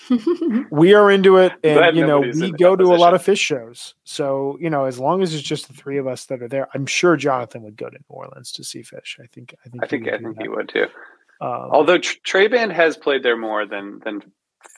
we 0.71 0.93
are 0.93 1.11
into 1.11 1.37
it, 1.37 1.53
and 1.63 1.95
you 1.95 2.05
know 2.05 2.19
we 2.19 2.51
go 2.51 2.75
to 2.75 2.83
a 2.83 2.95
lot 2.95 3.13
of 3.13 3.23
Phish 3.23 3.39
shows. 3.39 3.93
So 4.03 4.57
you 4.59 4.69
know, 4.69 4.85
as 4.85 4.99
long 4.99 5.21
as 5.21 5.33
it's 5.33 5.43
just 5.43 5.67
the 5.67 5.73
three 5.73 5.97
of 5.97 6.07
us 6.07 6.25
that 6.25 6.41
are 6.41 6.47
there, 6.47 6.67
I'm 6.73 6.85
sure 6.85 7.15
Jonathan 7.15 7.61
would 7.63 7.77
go 7.77 7.89
to 7.89 7.97
New 7.97 8.05
Orleans 8.09 8.51
to 8.53 8.63
see 8.63 8.81
Phish. 8.81 9.19
I 9.21 9.27
think. 9.27 9.55
I 9.65 9.69
think. 9.69 9.83
I 9.83 9.87
think. 9.87 10.07
I 10.07 10.17
think 10.17 10.41
he 10.41 10.47
would 10.47 10.69
too. 10.69 10.87
Um, 11.41 11.69
Although 11.71 11.97
Trey 11.97 12.47
Band 12.47 12.71
has 12.71 12.97
played 12.97 13.23
there 13.23 13.37
more 13.37 13.65
than 13.65 13.99
than 14.03 14.21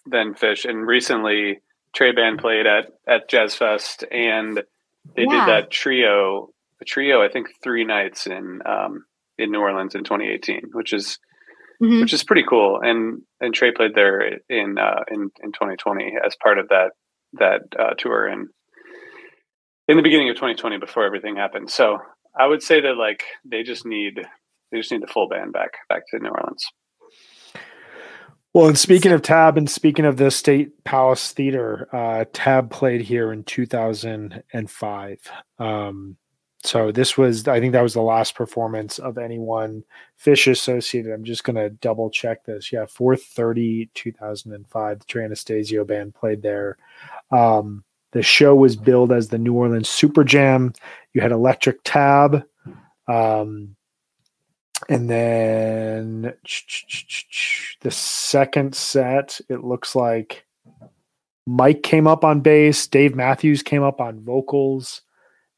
than 0.06 0.34
Phish, 0.34 0.68
and 0.70 0.88
recently 0.88 1.62
Trey 1.94 2.12
Band 2.12 2.40
played 2.40 2.66
at 2.66 2.94
at 3.08 3.30
Jazz 3.30 3.56
Fest, 3.56 4.04
and 4.12 4.58
they 5.16 5.24
yeah. 5.24 5.30
did 5.30 5.48
that 5.48 5.72
trio, 5.72 6.54
a 6.82 6.86
trio, 6.86 7.22
I 7.22 7.30
think 7.30 7.50
three 7.62 7.84
nights 7.84 8.28
in 8.28 8.62
um, 8.66 9.06
in 9.38 9.52
New 9.52 9.60
Orleans 9.60 9.96
in 9.96 10.04
2018, 10.04 10.70
which 10.74 10.94
is 10.94 11.20
mm-hmm. 11.82 12.02
which 12.02 12.14
is 12.14 12.24
pretty 12.24 12.44
cool. 12.48 12.80
And 12.82 13.22
and 13.40 13.54
Trey 13.54 13.72
played 13.72 13.96
there 13.96 14.22
in 14.50 14.78
uh, 14.78 15.04
in 15.10 15.32
in 15.42 15.52
2020 15.52 16.14
as 16.26 16.36
part 16.42 16.60
of 16.60 16.70
that 16.70 16.92
that 17.34 17.62
uh, 17.78 17.94
tour 17.98 18.28
and 18.28 18.50
in 19.88 19.98
the 19.98 20.04
beginning 20.04 20.30
of 20.30 20.36
2020 20.36 20.78
before 20.78 21.04
everything 21.04 21.36
happened. 21.36 21.70
So 21.70 22.00
I 22.38 22.48
would 22.48 22.64
say 22.64 22.82
that 22.82 22.98
like 22.98 23.24
they 23.46 23.64
just 23.64 23.86
need 23.86 24.22
they 24.72 24.78
just 24.80 24.92
need 24.92 25.02
the 25.02 25.08
full 25.08 25.28
band 25.28 25.54
back 25.54 25.72
back 25.90 26.04
to 26.12 26.20
New 26.20 26.30
Orleans. 26.30 26.66
Well, 28.54 28.68
and 28.68 28.78
speaking 28.78 29.12
of 29.12 29.24
Tab 29.24 29.58
and 29.58 29.68
speaking 29.68 30.06
of 30.06 30.18
the 30.18 30.30
State 30.30 30.84
Palace 30.84 31.32
Theater, 31.32 31.88
uh, 31.92 32.26
Tab 32.34 32.70
played 32.70 33.02
here 33.02 33.34
in 33.34 33.44
2005. 33.44 35.32
Um, 35.58 36.18
so 36.64 36.92
this 36.92 37.18
was, 37.18 37.48
I 37.48 37.60
think 37.60 37.74
that 37.74 37.84
was 37.84 37.94
the 37.94 38.02
last 38.02 38.36
performance 38.36 38.98
of 38.98 39.18
anyone 39.18 39.84
Phish 40.24 40.50
associated. 40.50 41.12
I'm 41.12 41.26
just 41.26 41.44
going 41.44 41.58
to 41.58 41.70
double 41.70 42.10
check 42.10 42.46
this. 42.46 42.72
Yeah, 42.72 42.86
430 42.86 43.90
2005. 43.94 45.00
The 45.00 45.06
Trey 45.06 45.26
Anastasio 45.26 45.84
band 45.84 46.16
played 46.16 46.42
there. 46.42 46.78
Um, 47.32 47.84
the 48.12 48.24
show 48.24 48.56
was 48.56 48.76
billed 48.76 49.12
as 49.12 49.28
the 49.28 49.38
New 49.38 49.54
Orleans 49.54 49.90
Super 49.90 50.24
Jam. 50.24 50.74
You 51.14 51.22
had 51.22 51.32
Electric 51.32 51.80
Tab. 51.84 52.44
Um, 53.08 53.76
and 54.88 55.10
then 55.10 56.34
the 57.82 57.92
second 57.92 58.76
set, 58.76 59.42
it 59.50 59.64
looks 59.64 59.96
like 59.96 60.46
Mike 61.46 61.84
came 61.84 62.08
up 62.08 62.24
on 62.24 62.42
bass, 62.42 62.88
Dave 62.88 63.16
Matthews 63.16 63.64
came 63.64 63.84
up 63.84 64.00
on 64.00 64.22
vocals. 64.22 65.02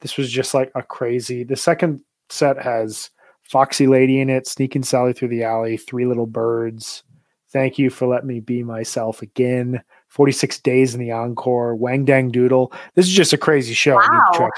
This 0.06 0.18
was 0.18 0.30
just 0.30 0.54
like 0.54 0.72
a 0.76 0.84
crazy. 0.84 1.44
The 1.44 1.56
second 1.56 2.00
set 2.30 2.62
has 2.62 3.10
Foxy 3.42 3.88
Lady 3.88 4.20
in 4.20 4.30
it, 4.30 4.46
Sneaking 4.46 4.84
Sally 4.84 5.14
Through 5.14 5.30
the 5.30 5.44
Alley, 5.44 5.78
Three 5.78 6.06
Little 6.06 6.28
Birds, 6.28 7.02
Thank 7.50 7.80
You 7.80 7.90
for 7.90 8.06
Letting 8.06 8.28
Me 8.28 8.40
Be 8.40 8.62
Myself 8.62 9.24
Again, 9.24 9.82
46 10.10 10.60
Days 10.60 10.94
in 10.94 11.00
the 11.00 11.10
Encore, 11.10 11.74
Wang 11.76 12.06
Dang 12.06 12.30
Doodle. 12.30 12.72
This 12.94 13.08
is 13.08 13.14
just 13.14 13.34
a 13.34 13.38
crazy 13.40 13.74
show. 13.74 13.96
Wow. 13.96 14.52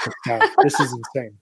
this 0.62 0.78
is 0.78 0.92
insane. 0.92 1.38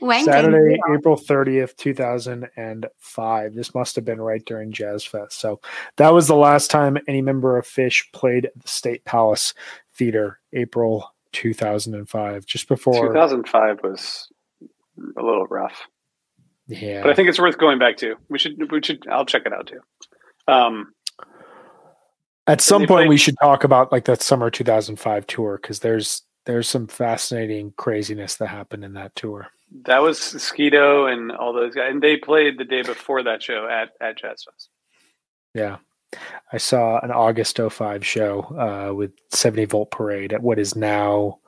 Saturday, 0.24 0.76
April 0.92 1.16
30th, 1.16 1.76
2005. 1.76 3.54
This 3.54 3.72
must 3.72 3.94
have 3.94 4.04
been 4.04 4.20
right 4.20 4.44
during 4.44 4.72
Jazz 4.72 5.04
Fest. 5.04 5.38
So 5.38 5.60
that 5.94 6.12
was 6.12 6.26
the 6.26 6.34
last 6.34 6.72
time 6.72 6.98
any 7.06 7.22
member 7.22 7.56
of 7.56 7.66
Phish 7.66 8.10
played 8.12 8.46
at 8.46 8.60
the 8.60 8.66
State 8.66 9.04
Palace 9.04 9.54
Theater, 9.94 10.40
April 10.52 11.14
2005, 11.32 12.46
just 12.46 12.68
before 12.68 13.08
2005 13.08 13.80
was 13.82 14.28
a 15.16 15.22
little 15.22 15.46
rough. 15.46 15.86
Yeah, 16.66 17.02
but 17.02 17.10
I 17.10 17.14
think 17.14 17.28
it's 17.28 17.38
worth 17.38 17.58
going 17.58 17.78
back 17.78 17.96
to. 17.98 18.16
We 18.28 18.38
should, 18.38 18.70
we 18.70 18.80
should. 18.82 19.06
I'll 19.08 19.26
check 19.26 19.42
it 19.44 19.52
out 19.52 19.66
too. 19.66 19.80
Um, 20.46 20.92
at 22.46 22.60
some 22.60 22.82
point, 22.82 22.88
played, 22.88 23.08
we 23.08 23.16
should 23.16 23.36
talk 23.42 23.64
about 23.64 23.92
like 23.92 24.04
that 24.04 24.22
summer 24.22 24.50
2005 24.50 25.26
tour 25.26 25.58
because 25.60 25.80
there's 25.80 26.22
there's 26.46 26.68
some 26.68 26.86
fascinating 26.86 27.72
craziness 27.76 28.36
that 28.36 28.48
happened 28.48 28.84
in 28.84 28.94
that 28.94 29.14
tour. 29.14 29.48
That 29.84 30.02
was 30.02 30.18
Skeeto 30.18 31.12
and 31.12 31.30
all 31.30 31.52
those 31.52 31.74
guys, 31.74 31.90
and 31.90 32.02
they 32.02 32.16
played 32.16 32.58
the 32.58 32.64
day 32.64 32.82
before 32.82 33.22
that 33.22 33.42
show 33.42 33.68
at 33.68 33.90
at 34.00 34.18
Jazz 34.18 34.44
Fest. 34.44 34.68
Yeah, 35.54 35.78
I 36.52 36.58
saw 36.58 36.98
an 37.00 37.10
August 37.10 37.58
05 37.58 38.04
show 38.04 38.42
uh, 38.58 38.94
with 38.94 39.12
70 39.30 39.66
Volt 39.66 39.90
Parade 39.90 40.32
at 40.32 40.42
what 40.42 40.58
is 40.58 40.74
now 40.74 41.38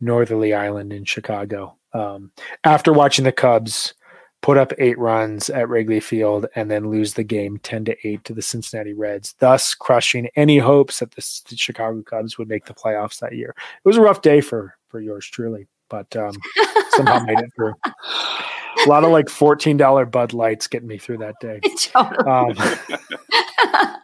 Northerly 0.00 0.52
Island 0.54 0.92
in 0.92 1.04
Chicago. 1.04 1.76
Um, 1.92 2.30
after 2.64 2.92
watching 2.92 3.24
the 3.24 3.32
Cubs 3.32 3.94
put 4.42 4.56
up 4.56 4.72
eight 4.78 4.98
runs 4.98 5.50
at 5.50 5.68
Wrigley 5.68 6.00
Field 6.00 6.46
and 6.54 6.70
then 6.70 6.90
lose 6.90 7.14
the 7.14 7.24
game 7.24 7.58
10 7.58 7.84
to 7.86 8.08
8 8.08 8.24
to 8.24 8.34
the 8.34 8.42
Cincinnati 8.42 8.94
Reds, 8.94 9.34
thus 9.38 9.74
crushing 9.74 10.28
any 10.36 10.58
hopes 10.58 11.00
that 11.00 11.10
the, 11.12 11.40
the 11.48 11.56
Chicago 11.56 12.02
Cubs 12.02 12.38
would 12.38 12.48
make 12.48 12.64
the 12.64 12.74
playoffs 12.74 13.18
that 13.20 13.34
year. 13.34 13.54
It 13.56 13.88
was 13.88 13.96
a 13.96 14.02
rough 14.02 14.22
day 14.22 14.40
for 14.40 14.76
for 14.88 15.00
yours 15.00 15.26
truly, 15.26 15.68
but 15.88 16.14
um, 16.16 16.34
somehow 16.90 17.20
made 17.20 17.38
it 17.38 17.50
through. 17.54 17.74
A 17.84 18.88
lot 18.88 19.04
of 19.04 19.10
like 19.10 19.26
$14 19.26 20.10
Bud 20.10 20.32
Lights 20.32 20.66
getting 20.66 20.88
me 20.88 20.98
through 20.98 21.18
that 21.18 21.36
day. 21.40 21.60
Um, 21.94 22.54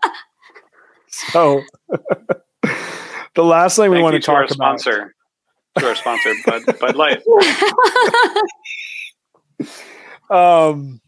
so 1.09 1.63
the 3.35 3.45
last 3.45 3.77
thing 3.77 3.91
we 3.91 4.03
want 4.03 4.15
to 4.15 4.21
talk 4.21 4.51
about 4.51 4.81
sponsor 4.81 5.15
to 5.79 5.87
our 5.89 5.95
sponsor 5.95 6.33
Bud 6.45 6.63
Bud 6.81 6.97
Light. 6.97 7.23
um 10.31 11.01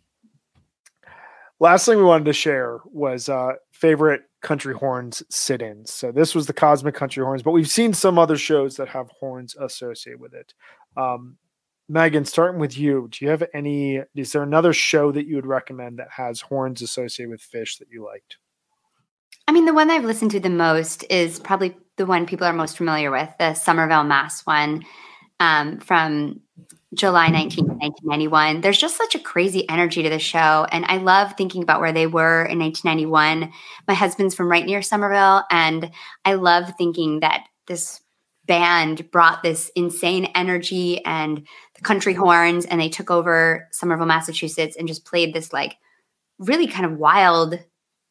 last 1.61 1.86
thing 1.86 1.99
we 1.99 2.05
wanted 2.05 2.26
to 2.26 2.32
share 2.32 2.78
was 2.86 3.28
uh 3.28 3.53
favorite 3.72 4.22
country 4.40 4.74
horns 4.74 5.22
sit-ins. 5.30 5.92
So 5.92 6.12
this 6.12 6.34
was 6.34 6.46
the 6.46 6.53
Cosmic 6.53 6.94
Country 6.94 7.24
Horns, 7.24 7.42
but 7.42 7.51
we've 7.51 7.68
seen 7.68 7.92
some 7.92 8.18
other 8.18 8.36
shows 8.36 8.76
that 8.76 8.88
have 8.88 9.11
horns 9.18 9.57
associated 9.57 10.20
with 10.20 10.34
it. 10.34 10.55
Um 10.96 11.36
Megan, 11.90 12.26
starting 12.26 12.61
with 12.61 12.76
you, 12.76 13.09
do 13.11 13.24
you 13.24 13.30
have 13.30 13.42
any? 13.55 14.03
Is 14.14 14.32
there 14.32 14.42
another 14.42 14.74
show 14.74 15.11
that 15.11 15.26
you 15.26 15.36
would 15.36 15.46
recommend 15.46 15.99
that 15.99 16.11
has 16.11 16.42
horns 16.42 16.82
associated 16.82 17.30
with 17.30 17.40
Phish 17.40 17.78
that 17.78 17.88
you 17.90 18.05
liked? 18.05 18.36
I 19.49 19.51
mean, 19.51 19.64
the 19.64 19.72
one 19.72 19.90
I've 19.90 20.05
listened 20.05 20.32
to 20.32 20.40
the 20.40 20.51
most 20.51 21.07
is 21.09 21.40
probably 21.40 21.74
the 21.96 22.05
one 22.05 22.26
people 22.26 22.46
are 22.46 22.53
most 22.53 22.76
familiar 22.76 23.11
with, 23.11 23.30
the 23.38 23.55
Somerville 23.55 24.05
Mass 24.05 24.44
one 24.44 24.84
um, 25.40 25.78
from 25.80 26.40
July 26.94 27.28
19, 27.28 27.64
1991. 27.64 28.61
There's 28.61 28.78
just 28.78 28.99
such 28.99 29.14
a 29.14 29.18
crazy 29.18 29.66
energy 29.70 30.03
to 30.03 30.11
the 30.11 30.18
show. 30.18 30.66
And 30.70 30.84
I 30.84 30.99
love 30.99 31.32
thinking 31.32 31.62
about 31.62 31.80
where 31.80 31.94
they 31.94 32.07
were 32.07 32.44
in 32.44 32.59
1991. 32.59 33.51
My 33.88 33.94
husband's 33.94 34.34
from 34.34 34.51
right 34.51 34.66
near 34.66 34.82
Somerville. 34.82 35.44
And 35.51 35.92
I 36.26 36.34
love 36.34 36.74
thinking 36.76 37.20
that 37.20 37.46
this 37.66 38.03
band 38.44 39.11
brought 39.11 39.42
this 39.42 39.70
insane 39.74 40.26
energy 40.34 41.03
and 41.07 41.46
the 41.74 41.82
country 41.82 42.12
horns. 42.12 42.66
And 42.66 42.78
they 42.78 42.90
took 42.90 43.11
over 43.11 43.66
Somerville, 43.72 44.05
Massachusetts 44.05 44.76
and 44.78 44.86
just 44.86 45.07
played 45.07 45.32
this 45.32 45.55
like 45.55 45.76
really 46.38 46.66
kind 46.66 46.84
of 46.84 46.99
wild 46.99 47.59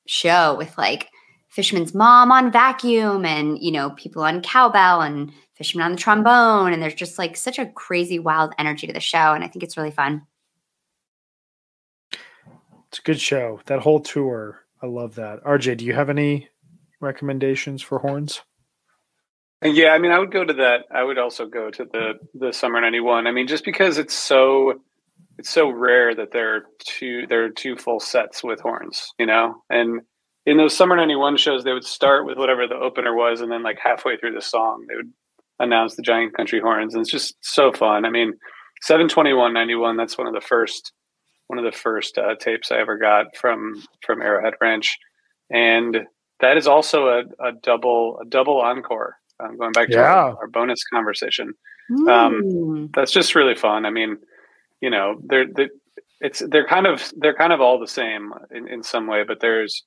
show 0.07 0.55
with 0.57 0.75
like 0.79 1.09
Fishman's 1.57 1.95
mom 1.95 2.31
on 2.31 2.51
vacuum 2.51 3.25
and, 3.25 3.57
you 3.59 3.71
know, 3.71 3.89
people 3.89 4.21
on 4.21 4.41
cowbell 4.41 5.01
and 5.01 5.31
Fishman 5.55 5.83
on 5.83 5.93
the 5.93 5.97
trombone. 5.97 6.71
And 6.71 6.83
there's 6.83 6.93
just 6.93 7.17
like 7.17 7.35
such 7.35 7.57
a 7.57 7.65
crazy, 7.65 8.19
wild 8.19 8.53
energy 8.59 8.85
to 8.85 8.93
the 8.93 8.99
show. 8.99 9.33
And 9.33 9.43
I 9.43 9.47
think 9.47 9.63
it's 9.63 9.75
really 9.75 9.89
fun. 9.89 10.21
It's 12.89 12.99
a 12.99 13.01
good 13.01 13.19
show. 13.19 13.59
That 13.65 13.79
whole 13.79 14.01
tour. 14.01 14.65
I 14.83 14.85
love 14.85 15.15
that. 15.15 15.43
RJ, 15.43 15.77
do 15.77 15.85
you 15.85 15.95
have 15.95 16.11
any 16.11 16.47
recommendations 16.99 17.81
for 17.81 17.97
horns? 17.97 18.41
Yeah, 19.63 19.93
I 19.93 19.97
mean, 19.97 20.11
I 20.11 20.19
would 20.19 20.31
go 20.31 20.45
to 20.45 20.53
that. 20.53 20.81
I 20.93 21.03
would 21.03 21.17
also 21.17 21.47
go 21.47 21.71
to 21.71 21.85
the 21.85 22.13
the 22.35 22.53
summer 22.53 22.79
'91. 22.79 23.25
I 23.25 23.31
mean, 23.31 23.47
just 23.47 23.65
because 23.65 23.97
it's 23.97 24.13
so 24.13 24.75
it's 25.39 25.49
so 25.49 25.71
rare 25.71 26.13
that 26.13 26.31
there 26.31 26.55
are 26.55 26.65
two 26.85 27.25
there 27.25 27.45
are 27.45 27.49
two 27.49 27.75
full 27.75 27.99
sets 27.99 28.43
with 28.43 28.59
horns, 28.59 29.11
you 29.17 29.25
know, 29.25 29.63
and 29.71 30.01
in 30.47 30.55
those 30.57 30.75
summer 30.75 30.95
91 30.95 31.37
shows 31.37 31.63
they 31.63 31.73
would 31.73 31.83
start 31.83 32.25
with 32.25 32.37
whatever 32.37 32.65
the 32.65 32.75
opener 32.75 33.13
was 33.13 33.41
and 33.41 33.51
then 33.51 33.61
like 33.61 33.77
halfway 33.83 34.17
through 34.17 34.33
the 34.33 34.41
song 34.41 34.85
they 34.87 34.95
would 34.95 35.11
announce 35.59 35.95
the 35.95 36.01
giant 36.01 36.33
country 36.35 36.59
horns 36.59 36.95
and 36.95 37.01
it's 37.01 37.11
just 37.11 37.35
so 37.41 37.71
fun. 37.71 38.05
I 38.05 38.09
mean 38.09 38.33
721 38.81 39.53
91 39.53 39.97
that's 39.97 40.17
one 40.17 40.27
of 40.27 40.33
the 40.33 40.41
first 40.41 40.93
one 41.47 41.59
of 41.59 41.65
the 41.65 41.77
first 41.77 42.17
uh, 42.17 42.35
tapes 42.39 42.71
i 42.71 42.77
ever 42.77 42.97
got 42.97 43.35
from 43.35 43.83
from 44.05 44.21
arrowhead 44.21 44.53
ranch 44.61 44.97
and 45.49 45.97
that 46.39 46.57
is 46.57 46.67
also 46.67 47.07
a, 47.07 47.19
a 47.43 47.51
double 47.63 48.19
a 48.21 48.25
double 48.25 48.61
encore 48.61 49.15
um, 49.39 49.57
going 49.57 49.71
back 49.71 49.89
to 49.89 49.95
yeah. 49.95 50.13
our, 50.13 50.37
our, 50.37 50.47
bonus 50.47 50.79
conversation. 50.91 51.53
Um, 52.09 52.89
that's 52.95 53.11
just 53.11 53.35
really 53.35 53.55
fun. 53.55 53.85
I 53.85 53.89
mean 53.89 54.17
you 54.81 54.89
know 54.89 55.19
they're, 55.27 55.45
they're 55.53 55.69
it's 56.21 56.41
they're 56.49 56.67
kind 56.67 56.87
of 56.87 57.11
they're 57.17 57.35
kind 57.35 57.53
of 57.53 57.61
all 57.61 57.79
the 57.79 57.87
same 57.87 58.33
in, 58.51 58.67
in 58.67 58.83
some 58.83 59.07
way 59.07 59.23
but 59.27 59.39
there's 59.39 59.83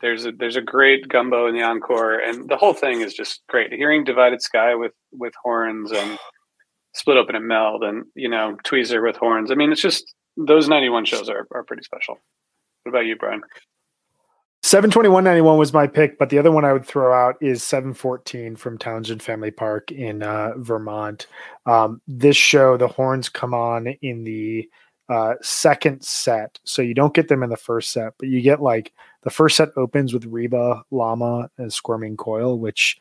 there's 0.00 0.26
a 0.26 0.32
there's 0.32 0.56
a 0.56 0.62
great 0.62 1.08
gumbo 1.08 1.46
in 1.46 1.54
the 1.54 1.62
encore, 1.62 2.18
and 2.18 2.48
the 2.48 2.56
whole 2.56 2.74
thing 2.74 3.00
is 3.00 3.14
just 3.14 3.42
great. 3.48 3.72
Hearing 3.72 4.04
Divided 4.04 4.42
Sky 4.42 4.74
with 4.74 4.92
with 5.12 5.34
horns 5.42 5.92
and 5.92 6.18
Split 6.94 7.16
Open 7.16 7.36
and 7.36 7.46
Melt, 7.46 7.82
and 7.82 8.04
you 8.14 8.28
know 8.28 8.56
Tweezer 8.64 9.02
with 9.02 9.16
horns. 9.16 9.50
I 9.50 9.54
mean, 9.54 9.72
it's 9.72 9.82
just 9.82 10.14
those 10.36 10.68
91 10.68 11.04
shows 11.04 11.28
are, 11.28 11.48
are 11.52 11.64
pretty 11.64 11.82
special. 11.82 12.18
What 12.84 12.90
about 12.90 13.06
you, 13.06 13.16
Brian? 13.16 13.42
72191 14.62 15.58
was 15.58 15.72
my 15.72 15.86
pick, 15.86 16.18
but 16.18 16.30
the 16.30 16.38
other 16.38 16.50
one 16.50 16.64
I 16.64 16.72
would 16.72 16.84
throw 16.84 17.12
out 17.12 17.36
is 17.40 17.62
714 17.62 18.56
from 18.56 18.76
Townshend 18.76 19.22
Family 19.22 19.50
Park 19.50 19.90
in 19.92 20.22
uh, 20.22 20.52
Vermont. 20.56 21.26
Um, 21.64 22.00
this 22.06 22.36
show, 22.36 22.76
the 22.76 22.88
horns 22.88 23.28
come 23.28 23.54
on 23.54 23.86
in 24.02 24.24
the 24.24 24.68
uh, 25.08 25.34
second 25.42 26.02
set. 26.02 26.58
So 26.64 26.82
you 26.82 26.92
don't 26.92 27.14
get 27.14 27.28
them 27.28 27.42
in 27.42 27.50
the 27.50 27.56
first 27.56 27.92
set, 27.92 28.14
but 28.18 28.28
you 28.28 28.42
get 28.42 28.60
like 28.60 28.92
the 29.28 29.34
first 29.34 29.58
set 29.58 29.68
opens 29.76 30.14
with 30.14 30.24
Reba, 30.24 30.82
Llama, 30.90 31.50
and 31.58 31.70
Squirming 31.70 32.16
Coil, 32.16 32.58
which 32.58 32.98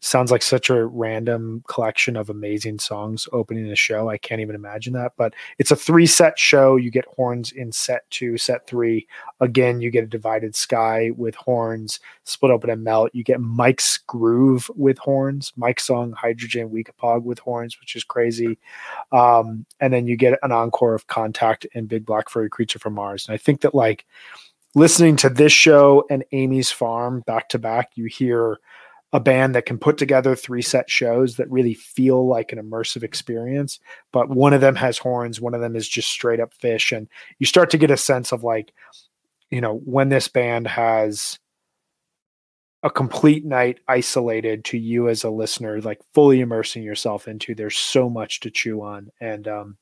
sounds 0.00 0.30
like 0.30 0.42
such 0.42 0.70
a 0.70 0.86
random 0.86 1.62
collection 1.68 2.16
of 2.16 2.30
amazing 2.30 2.78
songs 2.78 3.28
opening 3.30 3.70
a 3.70 3.76
show. 3.76 4.08
I 4.08 4.16
can't 4.16 4.40
even 4.40 4.54
imagine 4.54 4.94
that, 4.94 5.12
but 5.18 5.34
it's 5.58 5.70
a 5.70 5.76
three 5.76 6.06
set 6.06 6.38
show. 6.38 6.76
You 6.76 6.90
get 6.90 7.04
horns 7.14 7.52
in 7.52 7.72
set 7.72 8.08
two, 8.08 8.38
set 8.38 8.66
three. 8.66 9.06
Again, 9.40 9.82
you 9.82 9.90
get 9.90 10.04
a 10.04 10.06
divided 10.06 10.54
sky 10.54 11.10
with 11.14 11.34
horns, 11.34 12.00
split 12.24 12.52
open 12.52 12.70
and 12.70 12.82
melt. 12.82 13.10
You 13.12 13.22
get 13.22 13.42
Mike's 13.42 13.98
groove 13.98 14.70
with 14.76 14.96
horns, 14.96 15.52
Mike's 15.56 15.84
song 15.84 16.12
Hydrogen 16.12 16.70
Weekapaug 16.70 17.22
with 17.22 17.38
horns, 17.40 17.78
which 17.78 17.96
is 17.96 18.04
crazy. 18.04 18.58
Um, 19.12 19.66
and 19.78 19.92
then 19.92 20.06
you 20.06 20.16
get 20.16 20.38
an 20.42 20.52
encore 20.52 20.94
of 20.94 21.06
Contact 21.08 21.66
and 21.74 21.86
Big 21.86 22.06
Black 22.06 22.30
Furry 22.30 22.48
Creature 22.48 22.78
from 22.78 22.94
Mars. 22.94 23.28
And 23.28 23.34
I 23.34 23.36
think 23.36 23.60
that 23.60 23.74
like 23.74 24.06
listening 24.76 25.16
to 25.16 25.30
this 25.30 25.52
show 25.52 26.04
and 26.10 26.24
Amy's 26.30 26.70
Farm 26.70 27.24
back 27.26 27.48
to 27.48 27.58
back, 27.58 27.92
you 27.96 28.04
hear 28.04 28.58
a 29.12 29.18
band 29.18 29.54
that 29.54 29.64
can 29.64 29.78
put 29.78 29.96
together 29.96 30.36
three 30.36 30.60
set 30.60 30.90
shows 30.90 31.36
that 31.36 31.50
really 31.50 31.74
feel 31.74 32.26
like 32.26 32.52
an 32.52 32.58
immersive 32.58 33.02
experience 33.02 33.78
but 34.12 34.28
one 34.28 34.52
of 34.52 34.60
them 34.60 34.74
has 34.74 34.98
horns 34.98 35.40
one 35.40 35.54
of 35.54 35.60
them 35.60 35.76
is 35.76 35.88
just 35.88 36.10
straight 36.10 36.40
up 36.40 36.52
Phish. 36.52 36.94
and 36.94 37.08
you 37.38 37.46
start 37.46 37.70
to 37.70 37.78
get 37.78 37.90
a 37.90 37.96
sense 37.96 38.32
of 38.32 38.42
like 38.42 38.74
you 39.48 39.60
know 39.60 39.76
when 39.84 40.08
this 40.08 40.26
band 40.26 40.66
has 40.66 41.38
a 42.82 42.90
complete 42.90 43.44
night 43.44 43.78
isolated 43.88 44.64
to 44.64 44.76
you 44.76 45.08
as 45.08 45.22
a 45.22 45.30
listener 45.30 45.80
like 45.80 46.00
fully 46.12 46.40
immersing 46.40 46.82
yourself 46.82 47.28
into 47.28 47.54
there's 47.54 47.78
so 47.78 48.10
much 48.10 48.40
to 48.40 48.50
chew 48.50 48.82
on 48.82 49.10
and 49.20 49.46
um 49.46 49.78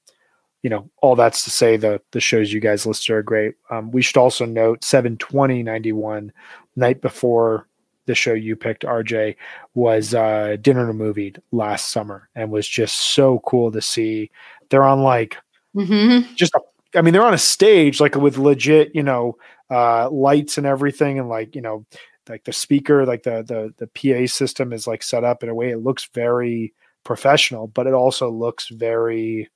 you 0.64 0.70
know 0.70 0.90
all 1.00 1.14
that's 1.14 1.44
to 1.44 1.50
say 1.50 1.76
the 1.76 2.00
the 2.10 2.20
shows 2.20 2.52
you 2.52 2.58
guys 2.58 2.84
listed 2.86 3.14
are 3.14 3.22
great 3.22 3.54
um, 3.70 3.92
we 3.92 4.02
should 4.02 4.16
also 4.16 4.44
note 4.44 4.82
720 4.82 5.62
91 5.62 6.32
night 6.74 7.00
before 7.00 7.68
the 8.06 8.14
show 8.14 8.32
you 8.32 8.56
picked, 8.56 8.84
RJ, 8.84 9.36
was 9.74 10.14
uh, 10.14 10.56
Dinner 10.60 10.82
and 10.82 10.90
a 10.90 10.94
Movie 10.94 11.34
last 11.52 11.90
summer, 11.90 12.28
and 12.34 12.50
was 12.50 12.68
just 12.68 12.96
so 12.96 13.40
cool 13.40 13.72
to 13.72 13.80
see. 13.80 14.30
They're 14.68 14.84
on 14.84 15.02
like 15.02 15.36
mm-hmm. 15.74 16.34
just, 16.34 16.54
a, 16.54 16.60
I 16.98 17.02
mean, 17.02 17.12
they're 17.12 17.24
on 17.24 17.34
a 17.34 17.38
stage 17.38 18.00
like 18.00 18.14
with 18.14 18.38
legit, 18.38 18.94
you 18.94 19.02
know, 19.02 19.36
uh, 19.70 20.10
lights 20.10 20.58
and 20.58 20.66
everything, 20.66 21.18
and 21.18 21.28
like 21.28 21.54
you 21.54 21.62
know, 21.62 21.86
like 22.28 22.44
the 22.44 22.52
speaker, 22.52 23.06
like 23.06 23.22
the 23.22 23.42
the 23.42 23.74
the 23.78 23.86
PA 23.88 24.26
system 24.32 24.72
is 24.72 24.86
like 24.86 25.02
set 25.02 25.24
up 25.24 25.42
in 25.42 25.48
a 25.48 25.54
way 25.54 25.70
it 25.70 25.78
looks 25.78 26.08
very 26.14 26.74
professional, 27.04 27.68
but 27.68 27.86
it 27.86 27.94
also 27.94 28.30
looks 28.30 28.68
very 28.68 29.48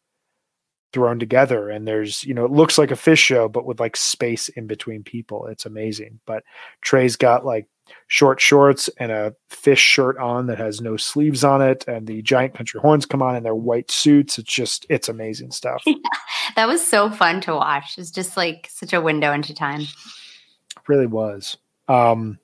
thrown 0.92 1.18
together 1.18 1.68
and 1.68 1.86
there's 1.86 2.24
you 2.24 2.32
know 2.32 2.44
it 2.44 2.50
looks 2.50 2.78
like 2.78 2.90
a 2.90 2.94
Phish 2.94 3.18
show 3.18 3.48
but 3.48 3.66
with 3.66 3.80
like 3.80 3.96
space 3.96 4.48
in 4.50 4.66
between 4.66 5.02
people. 5.02 5.46
It's 5.46 5.66
amazing. 5.66 6.20
But 6.26 6.44
trey's 6.80 7.16
got 7.16 7.44
like 7.44 7.66
short 8.06 8.40
shorts 8.40 8.88
and 8.98 9.12
a 9.12 9.34
Phish 9.50 9.78
shirt 9.78 10.16
on 10.18 10.46
that 10.46 10.58
has 10.58 10.80
no 10.80 10.96
sleeves 10.96 11.44
on 11.44 11.60
it 11.62 11.84
and 11.86 12.06
the 12.06 12.22
giant 12.22 12.54
country 12.54 12.80
horns 12.80 13.06
come 13.06 13.22
on 13.22 13.36
in 13.36 13.42
their 13.42 13.54
white 13.54 13.90
suits. 13.90 14.38
It's 14.38 14.52
just 14.52 14.86
it's 14.88 15.08
amazing 15.08 15.50
stuff. 15.50 15.82
Yeah, 15.84 15.94
that 16.56 16.68
was 16.68 16.86
so 16.86 17.10
fun 17.10 17.40
to 17.42 17.54
watch. 17.54 17.98
It's 17.98 18.10
just 18.10 18.36
like 18.36 18.68
such 18.70 18.92
a 18.92 19.00
window 19.00 19.32
into 19.32 19.54
time. 19.54 19.82
It 19.82 20.88
really 20.88 21.06
was. 21.06 21.56
Um 21.88 22.38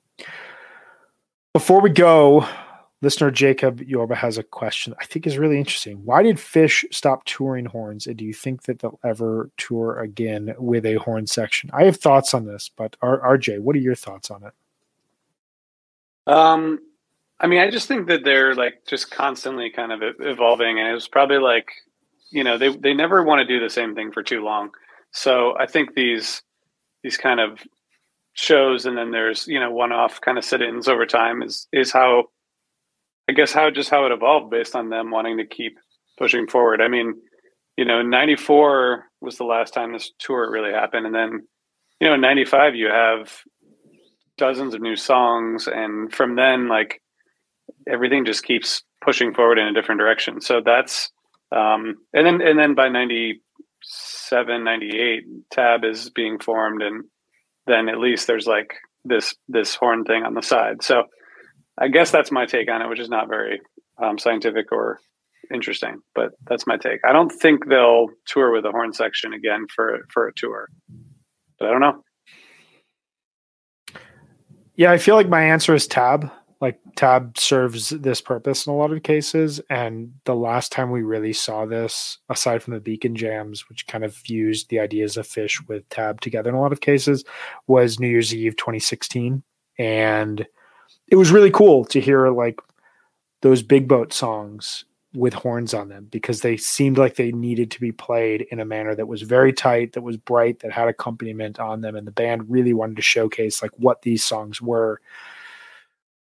before 1.53 1.81
we 1.81 1.89
go 1.89 2.47
Listener 3.01 3.29
Jacob 3.29 3.81
Yorba 3.81 4.15
has 4.15 4.37
a 4.37 4.43
question 4.43 4.95
I 4.99 5.05
think 5.05 5.27
is 5.27 5.37
really 5.37 5.57
interesting. 5.57 6.03
Why 6.05 6.23
did 6.23 6.37
Phish 6.37 6.85
stop 6.91 7.25
touring 7.25 7.65
horns? 7.65 8.07
And 8.07 8.17
do 8.17 8.25
you 8.25 8.33
think 8.33 8.63
that 8.63 8.79
they'll 8.79 8.99
ever 9.03 9.51
tour 9.57 9.99
again 9.99 10.55
with 10.57 10.85
a 10.85 10.95
horn 10.95 11.27
section? 11.27 11.69
I 11.73 11.83
have 11.83 11.97
thoughts 11.97 12.33
on 12.33 12.45
this, 12.45 12.69
but 12.75 12.95
R- 13.01 13.37
RJ, 13.37 13.59
what 13.59 13.75
are 13.75 13.79
your 13.79 13.95
thoughts 13.95 14.31
on 14.31 14.43
it? 14.43 14.53
Um, 16.27 16.79
I 17.39 17.47
mean, 17.47 17.59
I 17.59 17.69
just 17.69 17.87
think 17.87 18.07
that 18.07 18.23
they're 18.23 18.55
like 18.55 18.85
just 18.87 19.11
constantly 19.11 19.69
kind 19.69 19.91
of 19.91 20.01
evolving, 20.19 20.79
and 20.79 20.87
it 20.87 20.93
was 20.93 21.07
probably 21.07 21.37
like, 21.37 21.67
you 22.31 22.43
know, 22.43 22.57
they 22.57 22.75
they 22.75 22.93
never 22.93 23.23
want 23.23 23.39
to 23.39 23.45
do 23.45 23.63
the 23.63 23.69
same 23.69 23.93
thing 23.93 24.11
for 24.11 24.23
too 24.23 24.43
long. 24.43 24.71
So 25.11 25.55
I 25.57 25.65
think 25.65 25.93
these 25.93 26.41
these 27.03 27.17
kind 27.17 27.39
of 27.39 27.59
shows, 28.33 28.85
and 28.85 28.97
then 28.97 29.11
there's 29.11 29.47
you 29.47 29.59
know 29.59 29.71
one 29.71 29.91
off 29.91 30.21
kind 30.21 30.37
of 30.37 30.45
sit-ins 30.45 30.87
over 30.87 31.05
time 31.05 31.43
is 31.43 31.67
is 31.71 31.91
how 31.91 32.25
I 33.29 33.33
guess 33.33 33.51
how 33.51 33.69
just 33.71 33.89
how 33.89 34.05
it 34.05 34.11
evolved 34.11 34.51
based 34.51 34.75
on 34.75 34.89
them 34.89 35.11
wanting 35.11 35.37
to 35.37 35.45
keep 35.45 35.77
pushing 36.17 36.47
forward. 36.47 36.81
I 36.81 36.87
mean, 36.87 37.15
you 37.77 37.85
know, 37.85 38.01
'94 38.01 39.05
was 39.21 39.37
the 39.37 39.43
last 39.43 39.73
time 39.73 39.93
this 39.93 40.11
tour 40.19 40.49
really 40.49 40.71
happened, 40.71 41.05
and 41.05 41.15
then 41.15 41.47
you 41.99 42.09
know, 42.09 42.15
'95 42.15 42.75
you 42.75 42.87
have 42.87 43.31
dozens 44.37 44.73
of 44.73 44.81
new 44.81 44.95
songs, 44.95 45.67
and 45.67 46.13
from 46.13 46.35
then, 46.35 46.67
like 46.67 47.01
everything 47.89 48.25
just 48.25 48.43
keeps 48.43 48.83
pushing 49.01 49.33
forward 49.33 49.59
in 49.59 49.67
a 49.67 49.73
different 49.73 49.99
direction. 49.99 50.41
So 50.41 50.61
that's 50.63 51.11
um, 51.51 51.95
and 52.13 52.25
then 52.25 52.41
and 52.41 52.59
then 52.59 52.75
by 52.75 52.89
97, 52.89 54.63
98, 54.63 55.23
Tab 55.51 55.83
is 55.83 56.09
being 56.09 56.39
formed, 56.39 56.81
and 56.81 57.05
then 57.67 57.89
at 57.89 57.99
least 57.99 58.27
there's 58.27 58.47
like 58.47 58.73
this 59.03 59.35
this 59.47 59.75
horn 59.75 60.03
thing 60.03 60.23
on 60.23 60.33
the 60.33 60.41
side. 60.41 60.83
So 60.83 61.03
I 61.77 61.89
guess 61.89 62.11
that's 62.11 62.31
my 62.31 62.45
take 62.45 62.69
on 62.71 62.81
it, 62.81 62.89
which 62.89 62.99
is 62.99 63.09
not 63.09 63.27
very 63.27 63.59
um, 64.01 64.17
scientific 64.17 64.71
or 64.71 64.99
interesting, 65.53 66.01
but 66.13 66.31
that's 66.47 66.67
my 66.67 66.77
take. 66.77 66.99
I 67.07 67.11
don't 67.11 67.31
think 67.31 67.67
they'll 67.67 68.07
tour 68.25 68.51
with 68.51 68.65
a 68.65 68.71
horn 68.71 68.93
section 68.93 69.33
again 69.33 69.65
for 69.73 69.99
for 70.09 70.27
a 70.27 70.33
tour, 70.35 70.69
but 71.59 71.67
I 71.67 71.71
don't 71.71 71.81
know. 71.81 72.01
Yeah, 74.75 74.91
I 74.91 74.97
feel 74.97 75.15
like 75.15 75.29
my 75.29 75.43
answer 75.43 75.73
is 75.73 75.87
tab. 75.87 76.29
Like 76.61 76.79
tab 76.95 77.37
serves 77.37 77.89
this 77.89 78.21
purpose 78.21 78.65
in 78.65 78.73
a 78.73 78.75
lot 78.75 78.91
of 78.91 79.03
cases, 79.03 79.59
and 79.69 80.13
the 80.23 80.35
last 80.35 80.71
time 80.71 80.89
we 80.89 81.03
really 81.03 81.33
saw 81.33 81.65
this, 81.65 82.17
aside 82.29 82.63
from 82.63 82.73
the 82.73 82.79
Beacon 82.79 83.15
jams, 83.15 83.67
which 83.69 83.87
kind 83.87 84.05
of 84.05 84.15
fused 84.15 84.69
the 84.69 84.79
ideas 84.79 85.17
of 85.17 85.27
Phish 85.27 85.67
with 85.67 85.87
tab 85.89 86.21
together 86.21 86.49
in 86.49 86.55
a 86.55 86.61
lot 86.61 86.71
of 86.71 86.81
cases, 86.81 87.25
was 87.67 87.99
New 87.99 88.07
Year's 88.07 88.33
Eve 88.33 88.55
2016, 88.55 89.43
and 89.77 90.47
it 91.07 91.15
was 91.15 91.31
really 91.31 91.51
cool 91.51 91.85
to 91.85 91.99
hear 91.99 92.29
like 92.29 92.59
those 93.41 93.61
big 93.61 93.87
boat 93.87 94.13
songs 94.13 94.85
with 95.13 95.33
horns 95.33 95.73
on 95.73 95.87
them 95.87 96.07
because 96.11 96.41
they 96.41 96.57
seemed 96.57 96.97
like 96.97 97.15
they 97.15 97.31
needed 97.31 97.71
to 97.71 97.79
be 97.79 97.91
played 97.91 98.41
in 98.51 98.59
a 98.59 98.65
manner 98.65 98.93
that 98.93 99.07
was 99.07 99.21
very 99.21 99.53
tight, 99.53 99.93
that 99.93 100.01
was 100.01 100.17
bright, 100.17 100.59
that 100.59 100.71
had 100.71 100.87
accompaniment 100.87 101.59
on 101.59 101.81
them, 101.81 101.95
and 101.95 102.05
the 102.05 102.11
band 102.11 102.49
really 102.49 102.73
wanted 102.73 102.97
to 102.97 103.01
showcase 103.01 103.61
like 103.61 103.71
what 103.77 104.01
these 104.01 104.23
songs 104.23 104.61
were. 104.61 104.99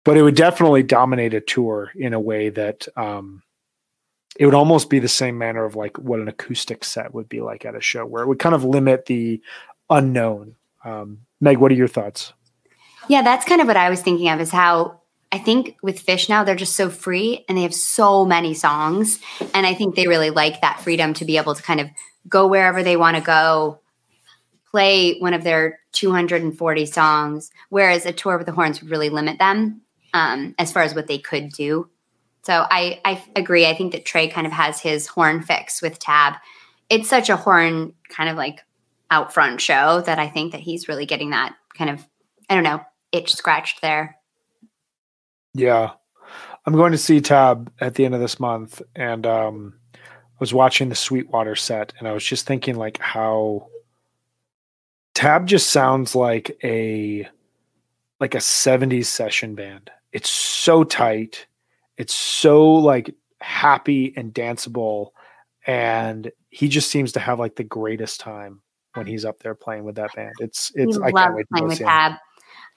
But 0.05 0.15
it 0.15 0.21
would 0.21 0.35
definitely 0.35 0.83
dominate 0.83 1.33
a 1.33 1.41
tour 1.41 1.91
in 1.95 2.13
a 2.13 2.19
way 2.19 2.49
that 2.49 2.87
um, 2.95 3.43
it 4.39 4.45
would 4.45 4.55
almost 4.55 4.89
be 4.89 4.99
the 4.99 5.07
same 5.09 5.37
manner 5.37 5.65
of 5.65 5.75
like 5.75 5.97
what 5.99 6.21
an 6.21 6.29
acoustic 6.29 6.85
set 6.85 7.13
would 7.13 7.27
be 7.27 7.41
like 7.41 7.65
at 7.65 7.75
a 7.75 7.81
show, 7.81 8.05
where 8.05 8.23
it 8.23 8.27
would 8.27 8.39
kind 8.39 8.55
of 8.55 8.63
limit 8.63 9.05
the 9.07 9.41
unknown. 9.89 10.55
Um, 10.85 11.19
Meg, 11.41 11.57
what 11.57 11.71
are 11.71 11.75
your 11.75 11.89
thoughts? 11.89 12.31
Yeah, 13.07 13.21
that's 13.21 13.45
kind 13.45 13.61
of 13.61 13.67
what 13.67 13.77
I 13.77 13.89
was 13.89 14.01
thinking 14.01 14.29
of 14.29 14.39
is 14.41 14.51
how 14.51 15.01
I 15.31 15.39
think 15.39 15.77
with 15.81 16.05
Phish 16.05 16.29
now, 16.29 16.43
they're 16.43 16.55
just 16.55 16.75
so 16.75 16.89
free 16.89 17.45
and 17.47 17.57
they 17.57 17.63
have 17.63 17.73
so 17.73 18.25
many 18.25 18.53
songs. 18.53 19.19
And 19.53 19.65
I 19.65 19.73
think 19.73 19.95
they 19.95 20.07
really 20.07 20.29
like 20.29 20.61
that 20.61 20.81
freedom 20.81 21.13
to 21.15 21.25
be 21.25 21.37
able 21.37 21.55
to 21.55 21.63
kind 21.63 21.79
of 21.79 21.89
go 22.29 22.47
wherever 22.47 22.83
they 22.83 22.97
want 22.97 23.17
to 23.17 23.21
go, 23.21 23.79
play 24.71 25.17
one 25.19 25.33
of 25.33 25.43
their 25.43 25.79
240 25.93 26.85
songs, 26.85 27.51
whereas 27.69 28.05
a 28.05 28.13
tour 28.13 28.37
with 28.37 28.45
the 28.45 28.53
horns 28.53 28.81
would 28.81 28.91
really 28.91 29.09
limit 29.09 29.39
them 29.39 29.81
um, 30.13 30.55
as 30.57 30.71
far 30.71 30.83
as 30.83 30.95
what 30.95 31.07
they 31.07 31.17
could 31.17 31.49
do. 31.49 31.89
So 32.43 32.65
I, 32.69 33.01
I 33.03 33.21
agree. 33.35 33.65
I 33.65 33.75
think 33.75 33.91
that 33.91 34.05
Trey 34.05 34.29
kind 34.29 34.47
of 34.47 34.53
has 34.53 34.79
his 34.79 35.07
horn 35.07 35.41
fix 35.41 35.81
with 35.81 35.99
Tab. 35.99 36.35
It's 36.89 37.09
such 37.09 37.29
a 37.29 37.35
horn 37.35 37.93
kind 38.09 38.29
of 38.29 38.37
like 38.37 38.61
out 39.11 39.33
front 39.33 39.59
show 39.59 40.01
that 40.01 40.19
I 40.19 40.29
think 40.29 40.53
that 40.53 40.61
he's 40.61 40.87
really 40.87 41.05
getting 41.05 41.31
that 41.31 41.55
kind 41.77 41.89
of, 41.89 42.05
I 42.49 42.55
don't 42.55 42.63
know, 42.63 42.81
itch 43.11 43.33
scratched 43.33 43.81
there. 43.81 44.17
Yeah. 45.53 45.91
I'm 46.65 46.73
going 46.73 46.91
to 46.91 46.97
see 46.97 47.21
Tab 47.21 47.71
at 47.79 47.95
the 47.95 48.05
end 48.05 48.13
of 48.13 48.21
this 48.21 48.39
month 48.39 48.81
and 48.95 49.25
um 49.25 49.73
I 49.95 50.39
was 50.39 50.53
watching 50.53 50.89
the 50.89 50.95
Sweetwater 50.95 51.55
set 51.55 51.93
and 51.97 52.07
I 52.07 52.13
was 52.13 52.23
just 52.23 52.45
thinking 52.45 52.75
like 52.75 52.99
how 52.99 53.67
Tab 55.15 55.47
just 55.47 55.71
sounds 55.71 56.13
like 56.13 56.57
a 56.63 57.27
like 58.19 58.35
a 58.35 58.39
70s 58.39 59.05
session 59.05 59.55
band. 59.55 59.89
It's 60.11 60.29
so 60.29 60.83
tight. 60.83 61.47
It's 61.97 62.13
so 62.13 62.73
like 62.73 63.15
happy 63.39 64.13
and 64.15 64.33
danceable 64.33 65.11
and 65.65 66.31
he 66.49 66.67
just 66.67 66.89
seems 66.89 67.11
to 67.13 67.19
have 67.19 67.39
like 67.39 67.55
the 67.55 67.63
greatest 67.63 68.19
time 68.19 68.61
when 68.93 69.05
he's 69.05 69.25
up 69.25 69.39
there 69.39 69.55
playing 69.55 69.83
with 69.83 69.95
that 69.95 70.13
band. 70.15 70.33
It's 70.39 70.71
it's 70.75 70.97
We 70.97 71.05
I 71.05 71.11
can't 71.11 71.35
wait 71.35 71.43
to 71.43 71.47
playing 71.51 71.67
with 71.67 71.77
see 71.77 71.83
him. 71.83 71.89
Tab. 71.89 72.13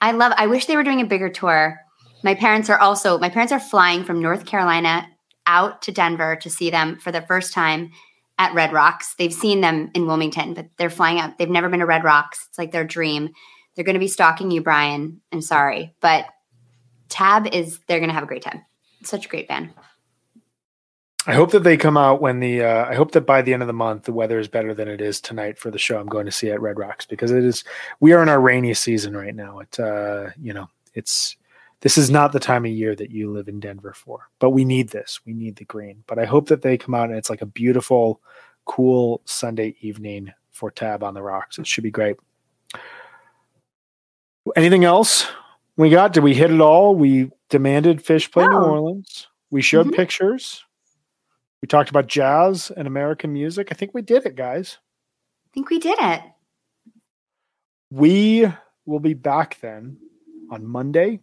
I 0.00 0.12
love. 0.12 0.32
I 0.36 0.46
wish 0.46 0.66
they 0.66 0.76
were 0.76 0.84
doing 0.84 1.00
a 1.00 1.06
bigger 1.06 1.28
tour. 1.28 1.80
My 2.22 2.34
parents 2.34 2.70
are 2.70 2.78
also. 2.78 3.18
My 3.18 3.28
parents 3.28 3.52
are 3.52 3.60
flying 3.60 4.04
from 4.04 4.20
North 4.20 4.46
Carolina 4.46 5.06
out 5.46 5.82
to 5.82 5.92
Denver 5.92 6.36
to 6.36 6.50
see 6.50 6.70
them 6.70 6.98
for 6.98 7.12
the 7.12 7.22
first 7.22 7.52
time 7.52 7.90
at 8.38 8.54
Red 8.54 8.72
Rocks. 8.72 9.14
They've 9.18 9.32
seen 9.32 9.60
them 9.60 9.90
in 9.94 10.06
Wilmington, 10.06 10.54
but 10.54 10.66
they're 10.76 10.90
flying 10.90 11.18
out. 11.18 11.38
They've 11.38 11.50
never 11.50 11.68
been 11.68 11.80
to 11.80 11.86
Red 11.86 12.04
Rocks. 12.04 12.46
It's 12.48 12.58
like 12.58 12.72
their 12.72 12.84
dream. 12.84 13.30
They're 13.74 13.84
going 13.84 13.94
to 13.94 14.00
be 14.00 14.08
stalking 14.08 14.50
you, 14.50 14.62
Brian. 14.62 15.20
I'm 15.32 15.42
sorry, 15.42 15.94
but 16.00 16.26
Tab 17.08 17.46
is. 17.52 17.80
They're 17.86 17.98
going 17.98 18.08
to 18.08 18.14
have 18.14 18.24
a 18.24 18.26
great 18.26 18.42
time. 18.42 18.64
Such 19.02 19.26
a 19.26 19.28
great 19.28 19.48
band. 19.48 19.70
I 21.30 21.34
hope 21.34 21.52
that 21.52 21.62
they 21.62 21.76
come 21.76 21.96
out 21.96 22.20
when 22.20 22.40
the. 22.40 22.64
Uh, 22.64 22.86
I 22.86 22.96
hope 22.96 23.12
that 23.12 23.20
by 23.20 23.40
the 23.40 23.52
end 23.52 23.62
of 23.62 23.68
the 23.68 23.72
month 23.72 24.02
the 24.02 24.12
weather 24.12 24.40
is 24.40 24.48
better 24.48 24.74
than 24.74 24.88
it 24.88 25.00
is 25.00 25.20
tonight 25.20 25.58
for 25.58 25.70
the 25.70 25.78
show 25.78 26.00
I'm 26.00 26.08
going 26.08 26.26
to 26.26 26.32
see 26.32 26.50
at 26.50 26.60
Red 26.60 26.76
Rocks 26.76 27.06
because 27.06 27.30
it 27.30 27.44
is. 27.44 27.62
We 28.00 28.12
are 28.12 28.20
in 28.20 28.28
our 28.28 28.40
rainy 28.40 28.74
season 28.74 29.16
right 29.16 29.32
now. 29.32 29.60
It 29.60 29.78
uh, 29.78 30.30
you 30.42 30.52
know 30.52 30.68
it's 30.94 31.36
this 31.82 31.96
is 31.96 32.10
not 32.10 32.32
the 32.32 32.40
time 32.40 32.64
of 32.64 32.72
year 32.72 32.96
that 32.96 33.12
you 33.12 33.30
live 33.30 33.46
in 33.46 33.60
Denver 33.60 33.92
for, 33.92 34.28
but 34.40 34.50
we 34.50 34.64
need 34.64 34.88
this. 34.88 35.20
We 35.24 35.32
need 35.32 35.54
the 35.54 35.64
green. 35.66 36.02
But 36.08 36.18
I 36.18 36.24
hope 36.24 36.48
that 36.48 36.62
they 36.62 36.76
come 36.76 36.96
out 36.96 37.10
and 37.10 37.16
it's 37.16 37.30
like 37.30 37.42
a 37.42 37.46
beautiful, 37.46 38.20
cool 38.64 39.22
Sunday 39.24 39.76
evening 39.82 40.32
for 40.50 40.72
Tab 40.72 41.04
on 41.04 41.14
the 41.14 41.22
Rocks. 41.22 41.60
It 41.60 41.66
should 41.68 41.84
be 41.84 41.92
great. 41.92 42.16
Anything 44.56 44.84
else 44.84 45.28
we 45.76 45.90
got? 45.90 46.12
Did 46.12 46.24
we 46.24 46.34
hit 46.34 46.50
it 46.50 46.60
all? 46.60 46.96
We 46.96 47.30
demanded 47.50 48.04
Phish 48.04 48.32
play 48.32 48.48
New 48.48 48.56
Orleans. 48.56 49.28
We 49.52 49.62
showed 49.62 49.86
Mhm. 49.86 49.94
pictures. 49.94 50.64
We 51.62 51.66
talked 51.66 51.90
about 51.90 52.06
jazz 52.06 52.70
and 52.74 52.86
American 52.86 53.32
music. 53.32 53.68
I 53.70 53.74
think 53.74 53.92
we 53.92 54.02
did 54.02 54.24
it, 54.26 54.34
guys. 54.34 54.78
I 55.46 55.48
think 55.52 55.70
we 55.70 55.78
did 55.78 55.98
it. 56.00 56.22
We 57.90 58.50
will 58.86 59.00
be 59.00 59.14
back 59.14 59.58
then 59.60 59.98
on 60.50 60.64
Monday, 60.64 61.20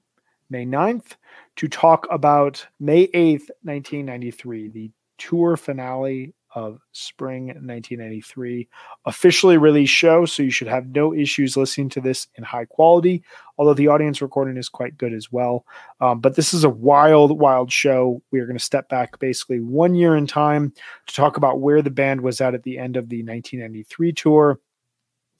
May 0.49 0.65
9th, 0.65 1.15
to 1.55 1.67
talk 1.67 2.07
about 2.11 2.65
May 2.79 3.07
8th, 3.07 3.49
1993, 3.63 4.67
the 4.69 4.91
tour 5.17 5.57
finale 5.57 6.33
of 6.55 6.79
spring 6.91 7.47
1993, 7.47 8.67
officially 9.05 9.57
released 9.57 9.93
show. 9.93 10.25
So 10.25 10.43
you 10.43 10.51
should 10.51 10.67
have 10.67 10.87
no 10.87 11.13
issues 11.13 11.57
listening 11.57 11.89
to 11.89 12.01
this 12.01 12.27
in 12.35 12.43
high 12.43 12.65
quality, 12.65 13.23
although 13.57 13.73
the 13.73 13.87
audience 13.87 14.21
recording 14.21 14.57
is 14.57 14.69
quite 14.69 14.97
good 14.97 15.13
as 15.13 15.31
well. 15.31 15.65
Um, 16.01 16.19
but 16.19 16.35
this 16.35 16.53
is 16.53 16.63
a 16.63 16.69
wild, 16.69 17.39
wild 17.39 17.71
show. 17.71 18.21
We 18.31 18.39
are 18.39 18.45
going 18.45 18.57
to 18.57 18.63
step 18.63 18.89
back 18.89 19.19
basically 19.19 19.59
one 19.59 19.95
year 19.95 20.15
in 20.15 20.27
time 20.27 20.73
to 21.07 21.15
talk 21.15 21.37
about 21.37 21.59
where 21.59 21.81
the 21.81 21.89
band 21.89 22.21
was 22.21 22.41
at 22.41 22.53
at 22.53 22.63
the 22.63 22.77
end 22.77 22.97
of 22.97 23.09
the 23.09 23.23
1993 23.23 24.13
tour 24.13 24.59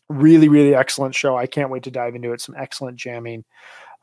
really 0.10 0.48
really 0.48 0.74
excellent 0.74 1.14
show 1.14 1.36
i 1.36 1.46
can't 1.46 1.70
wait 1.70 1.84
to 1.84 1.92
dive 1.92 2.16
into 2.16 2.32
it 2.32 2.40
some 2.40 2.56
excellent 2.58 2.96
jamming 2.96 3.44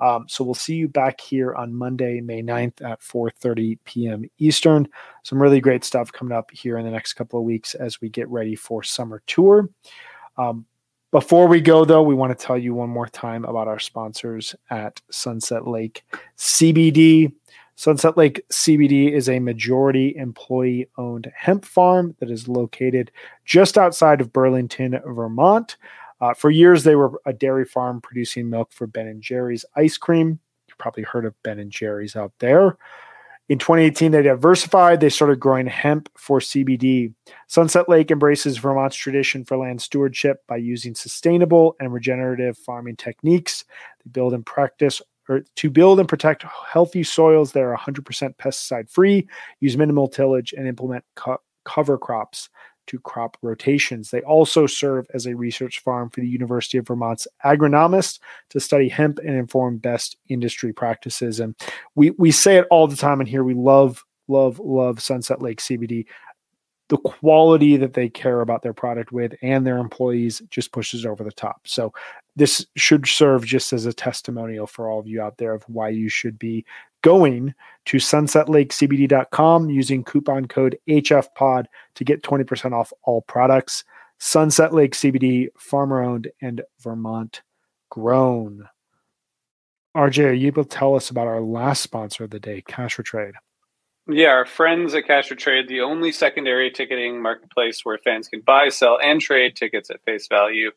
um, 0.00 0.26
so 0.28 0.44
we'll 0.44 0.54
see 0.54 0.74
you 0.74 0.88
back 0.88 1.20
here 1.20 1.54
on 1.54 1.72
monday 1.72 2.20
may 2.20 2.42
9th 2.42 2.82
at 2.82 3.00
4.30 3.00 3.78
p.m 3.84 4.24
eastern. 4.38 4.88
Some 5.22 5.40
really 5.40 5.60
great 5.60 5.84
stuff 5.84 6.12
coming 6.12 6.36
up 6.36 6.50
here 6.50 6.78
in 6.78 6.84
the 6.84 6.90
next 6.90 7.14
couple 7.14 7.38
of 7.38 7.44
weeks 7.44 7.74
as 7.74 8.00
we 8.00 8.08
get 8.08 8.28
ready 8.28 8.54
for 8.54 8.82
summer 8.82 9.22
tour. 9.26 9.68
Um, 10.36 10.66
before 11.10 11.46
we 11.46 11.60
go 11.60 11.84
though 11.84 12.02
we 12.02 12.14
want 12.14 12.36
to 12.36 12.44
tell 12.46 12.58
you 12.58 12.74
one 12.74 12.90
more 12.90 13.06
time 13.08 13.44
about 13.44 13.68
our 13.68 13.78
sponsors 13.78 14.54
at 14.70 15.00
sunset 15.10 15.66
lake 15.66 16.04
cbd 16.36 17.32
Sunset 17.76 18.16
Lake 18.16 18.44
CBD 18.50 19.10
is 19.10 19.28
a 19.28 19.40
majority 19.40 20.14
employee 20.16 20.88
owned 20.96 21.32
hemp 21.36 21.64
farm 21.64 22.14
that 22.20 22.30
is 22.30 22.46
located 22.46 23.10
just 23.44 23.76
outside 23.76 24.20
of 24.20 24.32
Burlington, 24.32 25.00
Vermont. 25.04 25.76
Uh, 26.24 26.32
for 26.32 26.48
years, 26.48 26.84
they 26.84 26.96
were 26.96 27.20
a 27.26 27.34
dairy 27.34 27.66
farm 27.66 28.00
producing 28.00 28.48
milk 28.48 28.72
for 28.72 28.86
Ben 28.86 29.06
and 29.06 29.20
Jerry's 29.20 29.66
ice 29.76 29.98
cream. 29.98 30.40
You've 30.66 30.78
probably 30.78 31.02
heard 31.02 31.26
of 31.26 31.34
Ben 31.42 31.58
and 31.58 31.70
Jerry's 31.70 32.16
out 32.16 32.32
there. 32.38 32.78
In 33.50 33.58
2018, 33.58 34.10
they 34.10 34.22
diversified. 34.22 35.00
They 35.00 35.10
started 35.10 35.38
growing 35.38 35.66
hemp 35.66 36.08
for 36.16 36.40
CBD. 36.40 37.12
Sunset 37.46 37.90
Lake 37.90 38.10
embraces 38.10 38.56
Vermont's 38.56 38.96
tradition 38.96 39.44
for 39.44 39.58
land 39.58 39.82
stewardship 39.82 40.42
by 40.46 40.56
using 40.56 40.94
sustainable 40.94 41.76
and 41.78 41.92
regenerative 41.92 42.56
farming 42.56 42.96
techniques. 42.96 43.66
They 44.02 44.10
build 44.10 44.32
and 44.32 44.46
practice 44.46 45.02
or 45.28 45.42
to 45.56 45.68
build 45.68 46.00
and 46.00 46.08
protect 46.08 46.42
healthy 46.42 47.02
soils 47.02 47.52
that 47.52 47.62
are 47.62 47.76
100% 47.76 48.02
pesticide 48.36 48.88
free, 48.88 49.28
use 49.60 49.76
minimal 49.76 50.08
tillage, 50.08 50.54
and 50.56 50.66
implement 50.66 51.04
co- 51.16 51.42
cover 51.64 51.98
crops 51.98 52.48
to 52.86 52.98
crop 53.00 53.36
rotations. 53.42 54.10
They 54.10 54.20
also 54.22 54.66
serve 54.66 55.06
as 55.14 55.26
a 55.26 55.34
research 55.34 55.80
farm 55.80 56.10
for 56.10 56.20
the 56.20 56.28
University 56.28 56.78
of 56.78 56.86
Vermont's 56.86 57.28
agronomists 57.44 58.18
to 58.50 58.60
study 58.60 58.88
hemp 58.88 59.18
and 59.18 59.34
inform 59.36 59.78
best 59.78 60.16
industry 60.28 60.72
practices. 60.72 61.40
And 61.40 61.54
we 61.94 62.10
we 62.10 62.30
say 62.30 62.56
it 62.56 62.66
all 62.70 62.86
the 62.86 62.96
time 62.96 63.20
in 63.20 63.26
here. 63.26 63.44
We 63.44 63.54
love, 63.54 64.04
love, 64.28 64.58
love 64.58 65.00
Sunset 65.00 65.42
Lake 65.42 65.60
CBD. 65.60 66.06
The 66.88 66.98
quality 66.98 67.78
that 67.78 67.94
they 67.94 68.10
care 68.10 68.42
about 68.42 68.62
their 68.62 68.74
product 68.74 69.10
with 69.10 69.34
and 69.40 69.66
their 69.66 69.78
employees 69.78 70.42
just 70.50 70.70
pushes 70.70 71.06
over 71.06 71.24
the 71.24 71.32
top. 71.32 71.66
So 71.66 71.94
this 72.36 72.66
should 72.76 73.06
serve 73.06 73.46
just 73.46 73.72
as 73.72 73.86
a 73.86 73.92
testimonial 73.92 74.66
for 74.66 74.90
all 74.90 75.00
of 75.00 75.06
you 75.06 75.22
out 75.22 75.38
there 75.38 75.54
of 75.54 75.62
why 75.62 75.88
you 75.88 76.10
should 76.10 76.38
be 76.38 76.66
going 77.04 77.54
to 77.84 77.98
sunsetlakecbd.com 77.98 79.68
using 79.68 80.02
coupon 80.02 80.46
code 80.46 80.78
HFPOD 80.88 81.66
to 81.94 82.04
get 82.04 82.22
20% 82.22 82.72
off 82.72 82.92
all 83.02 83.20
products. 83.20 83.84
Sunset 84.18 84.72
Lake 84.72 84.94
CBD, 84.94 85.48
farmer 85.58 86.02
owned 86.02 86.30
and 86.40 86.62
Vermont 86.80 87.42
grown. 87.90 88.68
RJ, 89.94 90.24
are 90.24 90.32
you 90.32 90.46
able 90.46 90.64
to 90.64 90.68
tell 90.68 90.96
us 90.96 91.10
about 91.10 91.26
our 91.26 91.42
last 91.42 91.82
sponsor 91.82 92.24
of 92.24 92.30
the 92.30 92.40
day, 92.40 92.62
Cash 92.66 92.98
or 92.98 93.02
Trade? 93.02 93.34
Yeah, 94.08 94.28
our 94.28 94.46
friends 94.46 94.94
at 94.94 95.06
Cash 95.06 95.30
or 95.30 95.34
Trade, 95.34 95.68
the 95.68 95.82
only 95.82 96.10
secondary 96.10 96.70
ticketing 96.70 97.20
marketplace 97.20 97.84
where 97.84 97.98
fans 97.98 98.28
can 98.28 98.40
buy, 98.40 98.70
sell, 98.70 98.98
and 99.02 99.20
trade 99.20 99.56
tickets 99.56 99.90
at 99.90 100.02
face 100.04 100.26
value. 100.26 100.70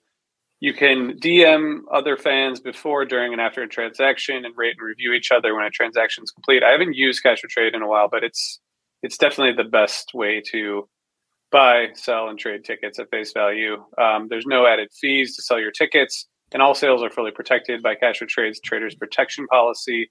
You 0.59 0.73
can 0.73 1.19
DM 1.19 1.81
other 1.91 2.17
fans 2.17 2.59
before, 2.59 3.05
during, 3.05 3.31
and 3.31 3.41
after 3.41 3.61
a 3.61 3.67
transaction 3.67 4.43
and 4.43 4.57
rate 4.57 4.75
and 4.79 4.87
review 4.87 5.13
each 5.13 5.31
other 5.31 5.55
when 5.55 5.65
a 5.65 5.69
transaction 5.69 6.23
is 6.23 6.31
complete. 6.31 6.63
I 6.63 6.71
haven't 6.71 6.95
used 6.95 7.21
Cash 7.21 7.43
or 7.43 7.47
Trade 7.47 7.75
in 7.75 7.83
a 7.83 7.87
while, 7.87 8.07
but 8.09 8.23
it's 8.23 8.59
it's 9.03 9.17
definitely 9.17 9.61
the 9.61 9.69
best 9.69 10.15
way 10.15 10.41
to 10.51 10.89
buy, 11.51 11.89
sell, 11.93 12.27
and 12.27 12.39
trade 12.39 12.65
tickets 12.65 12.97
at 12.97 13.09
face 13.11 13.31
value. 13.31 13.83
Um, 14.01 14.27
there's 14.29 14.47
no 14.47 14.65
added 14.65 14.89
fees 14.99 15.35
to 15.35 15.43
sell 15.43 15.59
your 15.59 15.71
tickets, 15.71 16.25
and 16.51 16.61
all 16.61 16.73
sales 16.73 17.03
are 17.03 17.11
fully 17.11 17.31
protected 17.31 17.83
by 17.83 17.93
Cash 17.93 18.21
or 18.21 18.25
Trade's 18.25 18.59
Traders 18.59 18.95
Protection 18.95 19.45
Policy, 19.47 20.09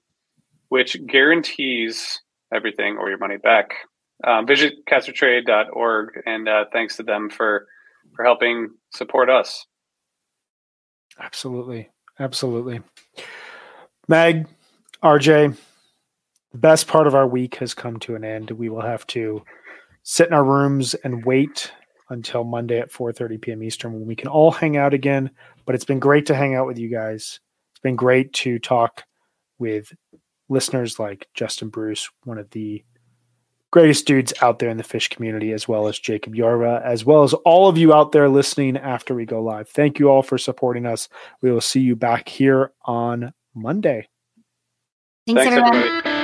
which 0.69 0.95
guarantees 1.07 2.19
everything 2.53 2.97
or 2.97 3.09
your 3.09 3.17
money 3.17 3.37
back. 3.37 3.71
Um, 4.23 4.47
visit 4.47 4.73
cashortrade.org, 4.89 6.21
and 6.25 6.47
uh, 6.47 6.65
thanks 6.71 6.95
to 6.97 7.03
them 7.03 7.29
for 7.29 7.67
for 8.15 8.23
helping 8.23 8.69
support 8.93 9.29
us. 9.29 9.65
Absolutely. 11.19 11.89
Absolutely. 12.19 12.81
Meg, 14.07 14.47
RJ, 15.03 15.55
the 16.51 16.57
best 16.57 16.87
part 16.87 17.07
of 17.07 17.15
our 17.15 17.27
week 17.27 17.55
has 17.55 17.73
come 17.73 17.99
to 17.99 18.15
an 18.15 18.23
end. 18.23 18.51
We 18.51 18.69
will 18.69 18.81
have 18.81 19.05
to 19.07 19.43
sit 20.03 20.27
in 20.27 20.33
our 20.33 20.43
rooms 20.43 20.93
and 20.95 21.25
wait 21.25 21.71
until 22.09 22.43
Monday 22.43 22.79
at 22.79 22.91
4:30 22.91 23.41
p.m. 23.41 23.63
Eastern 23.63 23.93
when 23.93 24.05
we 24.05 24.15
can 24.15 24.29
all 24.29 24.51
hang 24.51 24.77
out 24.77 24.93
again, 24.93 25.29
but 25.65 25.75
it's 25.75 25.85
been 25.85 25.99
great 25.99 26.25
to 26.27 26.35
hang 26.35 26.55
out 26.55 26.65
with 26.65 26.79
you 26.79 26.89
guys. 26.89 27.39
It's 27.71 27.81
been 27.81 27.97
great 27.97 28.31
to 28.33 28.59
talk 28.59 29.03
with 29.59 29.93
listeners 30.49 30.99
like 30.99 31.27
Justin 31.33 31.69
Bruce, 31.69 32.09
one 32.23 32.37
of 32.37 32.49
the 32.51 32.83
greatest 33.77 34.07
dudes 34.07 34.33
out 34.41 34.57
there 34.57 34.71
in 34.71 34.77
the 34.77 34.83
Phish 34.83 35.07
community, 35.11 35.51
as 35.51 35.67
well 35.67 35.87
as 35.87 35.99
Jacob 35.99 36.33
Yorva, 36.33 36.83
as 36.83 37.05
well 37.05 37.21
as 37.21 37.35
all 37.45 37.69
of 37.69 37.77
you 37.77 37.93
out 37.93 38.11
there 38.11 38.27
listening 38.27 38.75
after 38.75 39.13
we 39.13 39.23
go 39.23 39.39
live. 39.39 39.69
Thank 39.69 39.99
you 39.99 40.09
all 40.09 40.23
for 40.23 40.39
supporting 40.39 40.87
us. 40.87 41.07
We 41.43 41.51
will 41.51 41.61
see 41.61 41.81
you 41.81 41.95
back 41.95 42.27
here 42.27 42.71
on 42.85 43.33
Monday. 43.53 44.07
Thanks, 45.27 45.43
Thanks, 45.43 45.57
everyone. 45.57 45.75
everybody. 45.75 46.16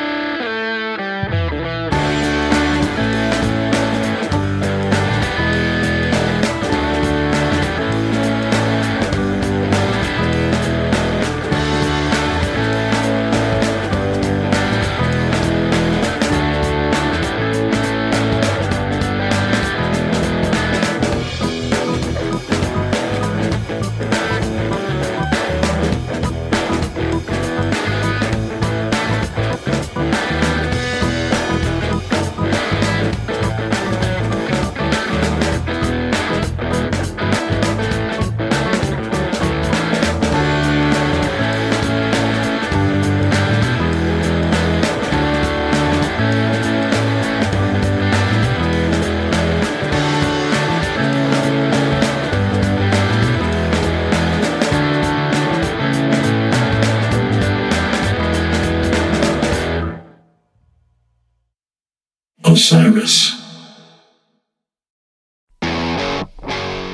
Osiris. 62.63 63.41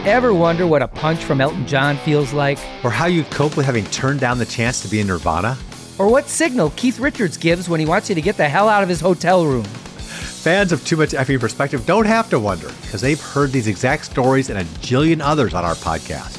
Ever 0.07 0.33
wonder 0.33 0.65
what 0.65 0.81
a 0.81 0.87
punch 0.87 1.23
from 1.23 1.41
Elton 1.41 1.67
John 1.67 1.97
feels 1.97 2.33
like? 2.33 2.57
Or 2.83 2.89
how 2.89 3.05
you'd 3.05 3.29
cope 3.29 3.55
with 3.55 3.67
having 3.67 3.85
turned 3.85 4.19
down 4.19 4.39
the 4.39 4.47
chance 4.47 4.81
to 4.81 4.87
be 4.87 4.99
in 4.99 5.05
Nirvana? 5.05 5.55
Or 5.99 6.09
what 6.09 6.27
signal 6.27 6.71
Keith 6.75 6.99
Richards 6.99 7.37
gives 7.37 7.69
when 7.69 7.79
he 7.79 7.85
wants 7.85 8.09
you 8.09 8.15
to 8.15 8.21
get 8.21 8.35
the 8.35 8.49
hell 8.49 8.67
out 8.67 8.81
of 8.81 8.89
his 8.89 8.99
hotel 8.99 9.45
room? 9.45 9.63
Fans 9.63 10.71
of 10.71 10.83
Too 10.85 10.97
Much 10.97 11.11
Effing 11.11 11.39
Perspective 11.39 11.85
don't 11.85 12.07
have 12.07 12.31
to 12.31 12.39
wonder 12.39 12.71
because 12.81 13.01
they've 13.01 13.21
heard 13.21 13.51
these 13.51 13.67
exact 13.67 14.05
stories 14.05 14.49
and 14.49 14.57
a 14.57 14.63
jillion 14.81 15.21
others 15.21 15.53
on 15.53 15.65
our 15.65 15.75
podcast. 15.75 16.37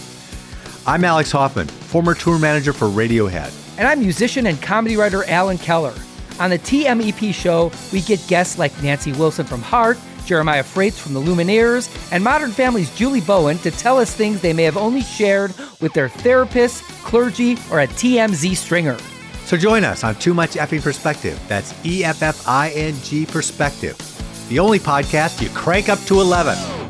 I'm 0.89 1.05
Alex 1.05 1.31
Hoffman, 1.31 1.69
former 1.69 2.15
tour 2.15 2.41
manager 2.41 2.73
for 2.73 2.89
Radiohead. 2.89 3.53
And 3.79 3.87
I'm 3.87 4.01
musician 4.01 4.47
and 4.47 4.61
comedy 4.61 4.97
writer 4.97 5.23
Alan 5.29 5.59
Keller. 5.59 5.95
On 6.41 6.49
the 6.49 6.59
TMEP 6.59 7.35
show, 7.35 7.71
we 7.93 8.01
get 8.01 8.27
guests 8.27 8.59
like 8.59 8.83
Nancy 8.83 9.13
Wilson 9.13 9.45
from 9.45 9.61
Heart, 9.61 9.99
Jeremiah 10.25 10.63
Fraites 10.63 10.99
from 10.99 11.13
the 11.13 11.21
Lumineers, 11.21 11.91
and 12.13 12.25
Modern 12.25 12.51
Family's 12.51 12.95
Julie 12.97 13.21
Bowen 13.21 13.59
to 13.59 13.71
tell 13.71 13.99
us 13.99 14.15
things 14.15 14.41
they 14.41 14.55
may 14.55 14.63
have 14.63 14.79
only 14.79 15.03
shared 15.03 15.53
with 15.83 15.93
their 15.93 16.09
therapist, 16.09 16.83
clergy, 17.05 17.59
or 17.71 17.81
a 17.81 17.87
TMZ 17.87 18.57
stringer. 18.57 18.97
So 19.45 19.59
join 19.59 19.85
us 19.85 20.03
on 20.03 20.15
Too 20.15 20.33
Much 20.33 20.53
Effing 20.53 20.83
Perspective. 20.83 21.39
That's 21.47 21.75
E 21.85 22.05
F 22.05 22.23
F 22.23 22.49
I 22.49 22.71
N 22.71 22.95
G 23.03 23.27
Perspective. 23.27 23.99
The 24.49 24.61
only 24.61 24.79
podcast 24.79 25.43
you 25.43 25.51
crank 25.51 25.91
up 25.91 25.99
to 26.07 26.21
11. 26.21 26.90